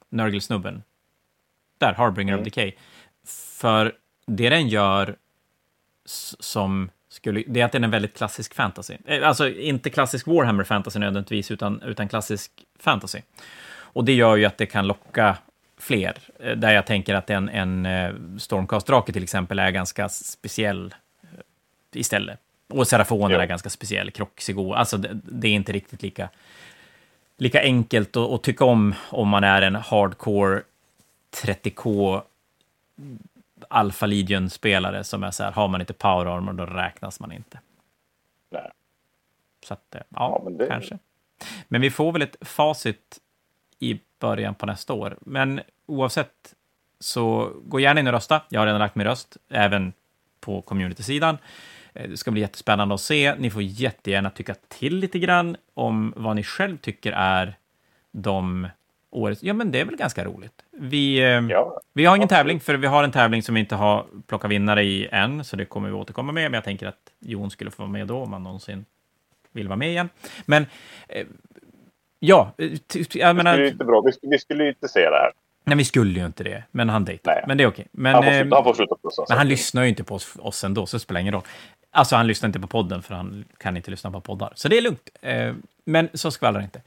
Nörgelsnubben, 0.08 0.82
där, 1.78 1.92
Harbringer 1.92 2.32
mm. 2.32 2.40
of 2.40 2.44
Decay, 2.44 2.72
för 3.60 3.92
det 4.26 4.48
den 4.48 4.68
gör 4.68 5.16
som 6.40 6.90
skulle, 7.08 7.42
det 7.46 7.60
är 7.60 7.64
att 7.64 7.72
den 7.72 7.84
är 7.84 7.88
väldigt 7.88 8.16
klassisk 8.16 8.54
fantasy. 8.54 8.96
Eh, 9.04 9.28
alltså 9.28 9.48
inte 9.50 9.90
klassisk 9.90 10.26
Warhammer 10.26 10.64
fantasy 10.64 10.98
nödvändigtvis, 10.98 11.50
utan, 11.50 11.82
utan 11.82 12.08
klassisk 12.08 12.52
fantasy. 12.78 13.20
Och 13.70 14.04
det 14.04 14.12
gör 14.12 14.36
ju 14.36 14.44
att 14.44 14.58
det 14.58 14.66
kan 14.66 14.86
locka 14.86 15.36
fler. 15.78 16.18
Eh, 16.40 16.56
där 16.56 16.72
jag 16.72 16.86
tänker 16.86 17.14
att 17.14 17.30
en, 17.30 17.48
en 17.48 17.86
Stormcast-drake 18.38 19.12
till 19.12 19.22
exempel 19.22 19.58
är 19.58 19.70
ganska 19.70 20.08
speciell 20.08 20.94
istället. 21.92 22.40
Och 22.68 22.88
Serafoner 22.88 23.38
är 23.38 23.46
ganska 23.46 23.70
speciell, 23.70 24.10
Kroxigo. 24.10 24.72
Alltså 24.72 24.96
det, 24.96 25.20
det, 25.24 25.48
är 25.48 25.52
inte 25.52 25.72
riktigt 25.72 26.02
lika, 26.02 26.28
lika 27.36 27.62
enkelt 27.62 28.16
att, 28.16 28.30
att, 28.30 28.42
tycka 28.42 28.64
om 28.64 28.94
om 29.10 29.28
man 29.28 29.44
är 29.44 29.62
en 29.62 29.74
hardcore 29.74 30.62
30K 31.42 32.22
Alpha 33.70 34.06
Legion-spelare 34.06 35.04
som 35.04 35.22
är 35.24 35.30
så 35.30 35.44
här, 35.44 35.52
har 35.52 35.68
man 35.68 35.80
inte 35.80 35.92
power 35.92 36.26
armor 36.26 36.52
då 36.52 36.66
räknas 36.66 37.20
man 37.20 37.32
inte. 37.32 37.60
Nej. 38.50 38.70
Så 39.66 39.74
att, 39.74 39.86
ja, 39.90 40.04
ja 40.08 40.40
men 40.44 40.58
det... 40.58 40.66
kanske. 40.66 40.98
Men 41.68 41.80
vi 41.80 41.90
får 41.90 42.12
väl 42.12 42.22
ett 42.22 42.36
facit 42.40 43.18
i 43.78 44.00
början 44.18 44.54
på 44.54 44.66
nästa 44.66 44.92
år. 44.92 45.18
Men 45.20 45.60
oavsett 45.86 46.54
så 47.00 47.52
gå 47.64 47.80
gärna 47.80 48.00
in 48.00 48.06
och 48.06 48.12
rösta. 48.12 48.42
Jag 48.48 48.60
har 48.60 48.66
redan 48.66 48.80
lagt 48.80 48.94
min 48.94 49.06
röst, 49.06 49.36
även 49.48 49.92
på 50.40 50.62
community-sidan. 50.62 51.38
Eh, 51.92 52.10
det 52.10 52.16
ska 52.16 52.30
bli 52.30 52.40
jättespännande 52.40 52.94
att 52.94 53.00
se. 53.00 53.34
Ni 53.38 53.50
får 53.50 53.62
jättegärna 53.62 54.30
tycka 54.30 54.54
till 54.68 54.96
lite 54.96 55.18
grann 55.18 55.56
om 55.74 56.12
vad 56.16 56.36
ni 56.36 56.42
själv 56.42 56.76
tycker 56.76 57.12
är 57.12 57.56
de 58.12 58.68
årets... 59.10 59.42
Ja, 59.42 59.54
men 59.54 59.72
det 59.72 59.80
är 59.80 59.84
väl 59.84 59.96
ganska 59.96 60.24
roligt. 60.24 60.64
Vi, 60.70 61.18
eh, 61.18 61.26
ja, 61.26 61.80
vi 61.92 62.04
har 62.04 62.16
ingen 62.16 62.24
absolut. 62.24 62.38
tävling, 62.38 62.60
för 62.60 62.74
vi 62.74 62.86
har 62.86 63.04
en 63.04 63.12
tävling 63.12 63.42
som 63.42 63.54
vi 63.54 63.60
inte 63.60 63.74
har 63.74 64.06
plockat 64.26 64.50
vinnare 64.50 64.84
i 64.84 65.08
än, 65.12 65.44
så 65.44 65.56
det 65.56 65.64
kommer 65.64 65.88
vi 65.88 65.94
återkomma 65.94 66.32
med. 66.32 66.50
Men 66.50 66.54
jag 66.54 66.64
tänker 66.64 66.86
att 66.86 67.12
Jon 67.20 67.50
skulle 67.50 67.70
få 67.70 67.82
vara 67.82 67.92
med 67.92 68.06
då, 68.06 68.18
om 68.18 68.32
han 68.32 68.42
någonsin 68.42 68.84
vill 69.52 69.68
vara 69.68 69.76
med 69.76 69.88
igen. 69.88 70.08
Men 70.46 70.66
eh, 71.08 71.26
ja, 72.18 72.52
jag 73.12 73.36
menar... 73.36 73.56
Det 73.56 73.66
är 73.66 73.70
inte 73.70 73.84
bra. 73.84 74.02
Vi 74.06 74.12
skulle, 74.12 74.30
vi 74.30 74.38
skulle 74.38 74.68
inte 74.68 74.88
se 74.88 75.00
det 75.00 75.16
här. 75.16 75.32
Nej, 75.64 75.76
vi 75.76 75.84
skulle 75.84 76.20
ju 76.20 76.26
inte 76.26 76.44
det, 76.44 76.64
men 76.70 76.88
han 76.88 77.04
dejtar. 77.04 77.44
Men 77.46 77.58
det 77.58 77.64
är 77.64 77.68
okej. 77.68 77.86
Men, 77.90 78.14
han, 78.14 78.24
får 78.24 78.32
sluta, 78.32 78.56
han 78.56 78.64
får 78.64 78.74
sluta 78.74 78.96
pussa. 79.02 79.24
Men 79.28 79.38
han 79.38 79.48
lyssnar 79.48 79.82
ju 79.82 79.88
inte 79.88 80.04
på 80.04 80.14
oss, 80.14 80.36
oss 80.38 80.64
ändå, 80.64 80.86
så 80.86 80.96
det 80.96 81.00
spelar 81.00 81.20
ingen 81.20 81.34
roll. 81.34 81.42
Alltså, 81.90 82.16
han 82.16 82.26
lyssnar 82.26 82.46
inte 82.46 82.60
på 82.60 82.66
podden, 82.66 83.02
för 83.02 83.14
han 83.14 83.44
kan 83.58 83.76
inte 83.76 83.90
lyssna 83.90 84.10
på 84.10 84.20
poddar. 84.20 84.52
Så 84.54 84.68
det 84.68 84.78
är 84.78 84.82
lugnt. 84.82 85.10
Eh, 85.22 85.54
men 85.84 86.08
så 86.14 86.30
skvallrar 86.30 86.60
inte. 86.60 86.82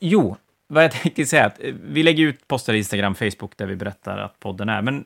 Jo, 0.00 0.36
vad 0.68 0.84
jag 0.84 0.92
tänkte 0.92 1.24
säga, 1.24 1.46
att 1.46 1.64
eh, 1.64 1.74
vi 1.82 2.02
lägger 2.02 2.24
ut 2.24 2.48
poster 2.48 2.74
i 2.74 2.78
Instagram, 2.78 3.14
Facebook, 3.14 3.56
där 3.56 3.66
vi 3.66 3.76
berättar 3.76 4.18
att 4.18 4.40
podden 4.40 4.68
är. 4.68 4.82
Men, 4.82 5.04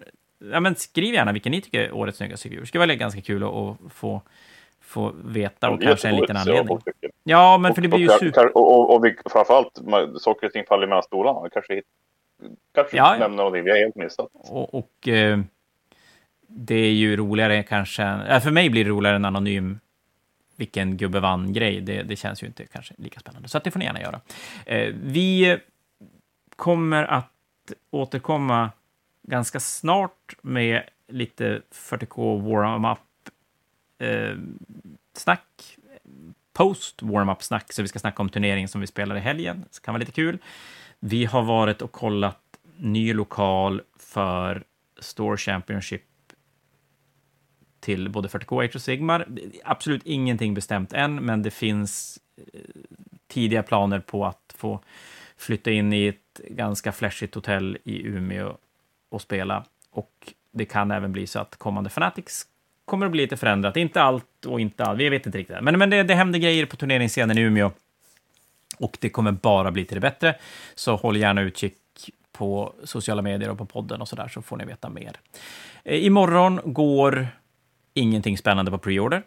ja, 0.53 0.61
men 0.61 0.75
skriv 0.75 1.15
gärna 1.15 1.33
vilken 1.33 1.53
ni 1.53 1.61
tycker 1.61 1.81
är 1.81 1.95
årets 1.95 2.19
snyggaste 2.19 2.49
figur. 2.49 2.61
Det 2.61 2.67
skulle 2.67 2.87
vara 2.87 2.95
ganska 2.95 3.21
kul 3.21 3.43
att, 3.43 3.93
få, 3.93 4.23
få 4.81 5.13
veta 5.25 5.71
och 5.71 5.83
kanske 5.83 6.09
en 6.09 6.17
liten 6.17 6.37
anledning. 6.37 6.79
Ja, 7.25 7.59
men 7.59 7.75
för 7.75 7.83
det 7.83 7.89
blir 7.89 7.99
ju 7.99 8.09
super... 8.09 8.57
Och, 8.57 8.73
och, 8.73 8.95
och 8.95 9.05
vi, 9.05 9.17
framförallt, 9.33 9.81
saker 10.21 10.47
och 10.47 10.53
ting 10.53 10.65
faller 10.69 10.87
mellan 10.87 11.03
stolarna. 11.03 11.49
Kanske, 11.53 11.83
kanske 12.75 12.97
ja, 12.97 13.17
nämner 13.19 13.37
någonting 13.37 13.65
vi 13.65 13.71
har 13.71 13.79
helt 13.79 13.97
missat. 13.97 14.29
Och, 14.33 14.75
och 14.75 15.09
eh, 15.09 15.41
det 16.47 16.75
är 16.75 16.93
ju 16.93 17.17
roligare 17.17 17.63
kanske, 17.63 18.03
för 18.43 18.51
mig 18.51 18.71
blir 18.71 18.85
det 18.85 18.91
roligare 18.91 19.17
än 19.17 19.25
anonym 19.25 19.79
vilken 20.63 20.97
gubbe 20.97 21.21
vann-grej. 21.21 21.81
Det, 21.81 22.03
det, 22.03 22.17
känns 22.17 22.43
ju 22.43 22.47
inte 22.47 22.67
kanske 22.67 22.95
lika 22.99 23.21
spännande. 23.21 23.49
Så 23.49 23.59
att 23.59 23.65
det 23.65 23.71
får 23.71 23.79
ni 23.79 23.85
gärna 23.85 24.01
göra. 24.01 24.21
Eh, 24.67 24.95
vi 25.03 25.59
kommer 26.57 27.05
att 27.05 27.73
återkomma 27.91 28.71
ganska 29.23 29.61
snart 29.61 30.35
med 30.43 30.83
lite 31.09 31.63
40K 31.73 32.43
warm-up 32.43 32.99
eh, 33.99 34.37
snack. 35.17 35.77
Post 36.53 37.03
warm-up 37.03 37.43
snack, 37.43 37.73
så 37.73 37.83
vi 37.83 37.89
ska 37.89 37.99
snacka 37.99 38.23
om 38.23 38.29
turneringen 38.29 38.69
som 38.69 38.81
vi 38.81 38.87
spelar 38.87 39.17
i 39.17 39.21
helgen. 39.21 39.65
Det 39.71 39.83
kan 39.83 39.95
vara 39.95 40.01
lite 40.01 40.13
kul. 40.13 40.39
Vi 41.01 41.25
har 41.25 41.43
varit 41.43 41.83
och 41.83 41.93
kollat 41.93 42.41
ny 42.77 43.15
lokal 43.15 43.83
för 43.99 44.65
Store 45.01 45.37
Championship 45.37 46.03
till 47.83 48.09
både 48.09 48.29
40K 48.29 48.65
Age 48.65 48.75
och 48.75 48.83
Sigmar. 48.83 49.27
Absolut 49.65 50.03
ingenting 50.05 50.55
bestämt 50.55 50.93
än, 50.93 51.15
men 51.25 51.43
det 51.43 51.51
finns 51.51 52.19
eh, 52.37 52.61
tidiga 53.27 53.63
planer 53.63 54.01
på 54.01 54.27
att 54.27 54.55
få 54.57 54.81
flytta 55.37 55.71
in 55.71 55.93
i 55.93 56.07
ett 56.07 56.41
ganska 56.49 56.93
flashigt 56.93 57.35
hotell 57.35 57.79
i 57.85 58.07
Umeå 58.07 58.57
och 59.09 59.23
spela. 59.23 59.65
Och 59.91 60.33
det 60.51 60.65
kan 60.65 60.91
även 60.91 61.13
bli 61.13 61.27
så 61.27 61.39
att 61.39 61.57
kommande 61.57 61.91
Fanatics 61.91 62.47
kommer 62.85 63.07
att 63.07 63.13
bli 63.13 63.23
lite 63.23 63.37
förändrat. 63.37 63.77
Inte 63.77 64.03
allt 64.03 64.47
och 64.47 64.61
inte 64.61 64.85
allt, 64.85 65.01
vi 65.01 65.09
vet 65.09 65.27
inte 65.27 65.39
riktigt. 65.39 65.57
Men, 65.63 65.79
men 65.79 65.91
det, 65.91 66.03
det 66.03 66.15
händer 66.15 66.39
grejer 66.39 66.67
på 66.67 66.77
turneringsscenen 66.77 67.39
i 67.39 67.41
Umeå. 67.41 67.71
Och 68.79 68.99
det 69.01 69.09
kommer 69.09 69.33
bara 69.33 69.71
bli 69.71 69.85
till 69.85 69.95
det 69.95 70.01
bättre. 70.01 70.35
Så 70.75 70.97
håll 70.97 71.17
gärna 71.17 71.41
utkik 71.41 71.75
på 72.33 72.75
sociala 72.85 73.23
medier 73.23 73.51
och 73.51 73.59
på 73.59 73.67
podden 73.67 74.01
och 74.01 74.09
så 74.09 74.17
där, 74.17 74.29
så 74.29 74.43
får 74.43 74.57
ni 74.57 74.65
veta 74.65 74.89
mer. 74.89 75.17
Eh, 75.85 76.05
imorgon 76.05 76.61
går 76.65 77.29
Ingenting 77.95 78.39
spännande 78.39 78.71
på 78.71 78.79
preorder. 78.79 79.23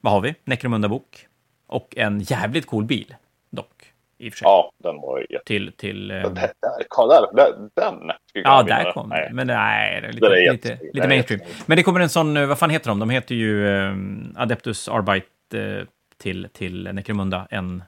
Vad 0.00 0.12
har 0.12 0.20
vi? 0.20 0.34
Necromunda-bok. 0.44 1.26
Och 1.66 1.94
en 1.96 2.20
jävligt 2.20 2.66
cool 2.66 2.84
bil, 2.84 3.14
dock. 3.50 3.92
I 4.18 4.28
och 4.28 4.32
för 4.32 4.38
sig. 4.38 4.46
Ja, 4.46 4.72
den 4.82 4.96
var 4.96 5.26
jätte... 5.30 5.44
Till... 5.44 5.72
till 5.72 6.10
um... 6.10 6.34
där, 6.34 6.50
där, 6.60 7.34
där, 7.36 7.70
den 7.74 8.12
Ja, 8.32 8.62
där 8.62 8.92
kom 8.92 9.08
den. 9.08 9.34
Men 9.36 9.46
nej, 9.46 10.00
det 10.00 10.06
är 10.08 10.12
lite, 10.12 10.26
är 10.26 10.52
lite, 10.52 10.78
lite 10.92 11.08
mainstream. 11.08 11.40
Men 11.66 11.76
det 11.76 11.82
kommer 11.82 12.00
en 12.00 12.08
sån, 12.08 12.36
eh, 12.36 12.46
vad 12.46 12.58
fan 12.58 12.70
heter 12.70 12.88
de? 12.90 12.98
De 12.98 13.10
heter 13.10 13.34
ju 13.34 13.66
um, 13.66 14.34
Adeptus 14.36 14.88
Arbite 14.88 15.26
uh, 15.56 15.84
till, 16.16 16.48
till 16.52 16.88
Necromunda. 16.92 17.46
En, 17.50 17.82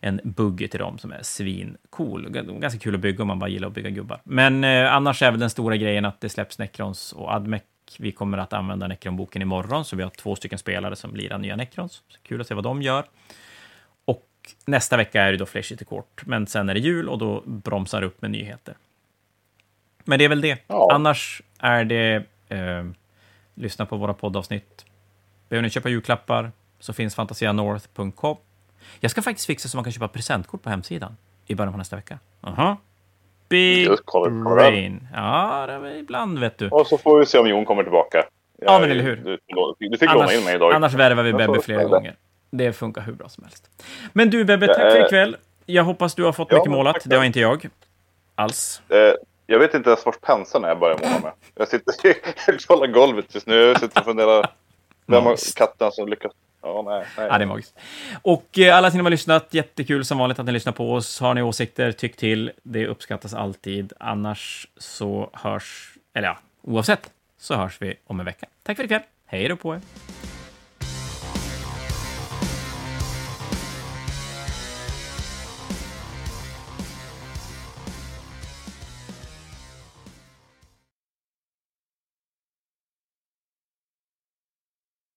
en 0.00 0.20
bugg 0.24 0.70
till 0.70 0.80
dem 0.80 0.98
som 0.98 1.12
är 1.12 1.22
svincool. 1.22 2.30
Ganska 2.30 2.80
kul 2.80 2.94
att 2.94 3.00
bygga 3.00 3.22
om 3.22 3.28
man 3.28 3.38
bara 3.38 3.50
gillar 3.50 3.68
att 3.68 3.74
bygga 3.74 3.90
gubbar. 3.90 4.20
Men 4.24 4.64
uh, 4.64 4.94
annars 4.94 5.22
är 5.22 5.30
väl 5.30 5.40
den 5.40 5.50
stora 5.50 5.76
grejen 5.76 6.04
att 6.04 6.20
det 6.20 6.28
släpps 6.28 6.58
Necrons 6.58 7.12
och 7.12 7.32
Admec 7.32 7.62
vi 7.98 8.12
kommer 8.12 8.38
att 8.38 8.52
använda 8.52 8.86
Necron-boken 8.86 9.42
imorgon, 9.42 9.84
så 9.84 9.96
vi 9.96 10.02
har 10.02 10.10
två 10.10 10.36
stycken 10.36 10.58
spelare 10.58 10.96
som 10.96 11.16
lirar 11.16 11.38
nya 11.38 11.56
Necrons. 11.56 11.92
Så 12.08 12.18
kul 12.22 12.40
att 12.40 12.46
se 12.46 12.54
vad 12.54 12.64
de 12.64 12.82
gör. 12.82 13.04
Och 14.04 14.26
nästa 14.66 14.96
vecka 14.96 15.22
är 15.22 15.32
det 15.32 15.38
då 15.38 15.46
till 15.46 15.86
kort, 15.86 16.26
men 16.26 16.46
sen 16.46 16.68
är 16.68 16.74
det 16.74 16.80
jul 16.80 17.08
och 17.08 17.18
då 17.18 17.42
bromsar 17.46 18.00
det 18.00 18.06
upp 18.06 18.22
med 18.22 18.30
nyheter. 18.30 18.76
Men 20.04 20.18
det 20.18 20.24
är 20.24 20.28
väl 20.28 20.40
det. 20.40 20.58
Ja. 20.66 20.88
Annars 20.92 21.42
är 21.58 21.84
det 21.84 22.24
eh, 22.48 22.84
lyssna 23.54 23.86
på 23.86 23.96
våra 23.96 24.14
poddavsnitt. 24.14 24.84
Behöver 25.48 25.62
ni 25.62 25.70
köpa 25.70 25.88
julklappar 25.88 26.52
så 26.78 26.92
finns 26.92 27.14
fantasianorth.com. 27.14 28.36
Jag 29.00 29.10
ska 29.10 29.22
faktiskt 29.22 29.46
fixa 29.46 29.68
så 29.68 29.76
man 29.76 29.84
kan 29.84 29.92
köpa 29.92 30.08
presentkort 30.08 30.62
på 30.62 30.70
hemsidan 30.70 31.16
i 31.46 31.54
början 31.54 31.72
på 31.72 31.78
nästa 31.78 31.96
vecka. 31.96 32.18
Aha. 32.40 32.76
Big 33.50 33.88
brain. 34.44 35.08
Ja, 35.14 35.64
det 35.66 35.72
är 35.72 35.96
ibland 35.96 36.38
vet 36.38 36.58
du. 36.58 36.68
Och 36.68 36.86
så 36.86 36.98
får 36.98 37.18
vi 37.18 37.26
se 37.26 37.38
om 37.38 37.48
Jon 37.48 37.64
kommer 37.64 37.82
tillbaka. 37.82 38.24
Jag, 38.58 38.74
ja, 38.74 38.78
men 38.78 38.90
eller 38.90 39.02
hur. 39.02 39.16
Du, 39.16 39.88
du 39.88 39.98
fick 39.98 40.10
annars, 40.10 40.22
låna 40.22 40.32
in 40.32 40.44
mig 40.44 40.54
idag. 40.54 40.72
Annars 40.72 40.94
värvar 40.94 41.22
vi 41.22 41.32
Bebbe 41.32 41.60
flera 41.62 41.84
gånger. 41.84 42.16
Det 42.50 42.72
funkar 42.72 43.02
hur 43.02 43.12
bra 43.12 43.28
som 43.28 43.44
helst. 43.44 43.70
Men 44.12 44.30
du 44.30 44.44
Bebbe, 44.44 44.66
tack 44.66 44.92
för 44.92 45.06
ikväll. 45.06 45.36
Jag 45.66 45.84
hoppas 45.84 46.14
du 46.14 46.24
har 46.24 46.32
fått 46.32 46.48
ja, 46.50 46.56
mycket 46.56 46.70
målat. 46.70 46.96
Det 47.04 47.16
har 47.16 47.24
inte 47.24 47.40
jag. 47.40 47.68
Alls. 48.34 48.82
Eh, 48.88 49.14
jag 49.46 49.58
vet 49.58 49.74
inte 49.74 49.90
ens 49.90 50.06
vart 50.06 50.20
penseln 50.20 50.64
är 50.64 50.68
jag 50.68 50.78
börjar 50.78 50.98
måla 50.98 51.20
med. 51.22 51.32
Jag 51.54 51.68
sitter 51.68 51.94
och 52.54 52.60
kollar 52.68 52.86
golvet 52.86 53.34
just 53.34 53.46
nu. 53.46 53.54
Jag 53.54 53.80
sitter 53.80 54.00
och 54.00 54.06
funderar. 54.06 54.46
Vem 55.06 55.24
har 55.24 55.56
katten 55.56 55.92
som 55.92 56.08
lyckas 56.08 56.32
Ja, 56.62 56.82
nej, 56.86 57.06
nej. 57.16 57.26
Ja, 57.30 57.38
det 57.38 57.44
är 57.44 57.46
magiskt. 57.46 57.74
Och 58.22 58.58
eh, 58.58 58.76
alla 58.76 58.90
som 58.90 59.00
har 59.00 59.10
lyssnat, 59.10 59.54
jättekul 59.54 60.04
som 60.04 60.18
vanligt 60.18 60.38
att 60.38 60.46
ni 60.46 60.52
lyssnar 60.52 60.72
på 60.72 60.92
oss. 60.94 61.20
Har 61.20 61.34
ni 61.34 61.42
åsikter, 61.42 61.92
tyck 61.92 62.16
till. 62.16 62.52
Det 62.62 62.86
uppskattas 62.86 63.34
alltid. 63.34 63.92
Annars 64.00 64.68
så 64.76 65.30
hörs, 65.32 65.94
eller 66.14 66.28
ja, 66.28 66.38
oavsett, 66.62 67.10
så 67.38 67.54
hörs 67.54 67.76
vi 67.82 67.94
om 68.06 68.20
en 68.20 68.26
vecka. 68.26 68.46
Tack 68.62 68.76
för 68.76 68.84
ikväll. 68.84 69.02
Hej 69.26 69.48
då 69.48 69.56
på 69.56 69.74
er. 69.74 69.80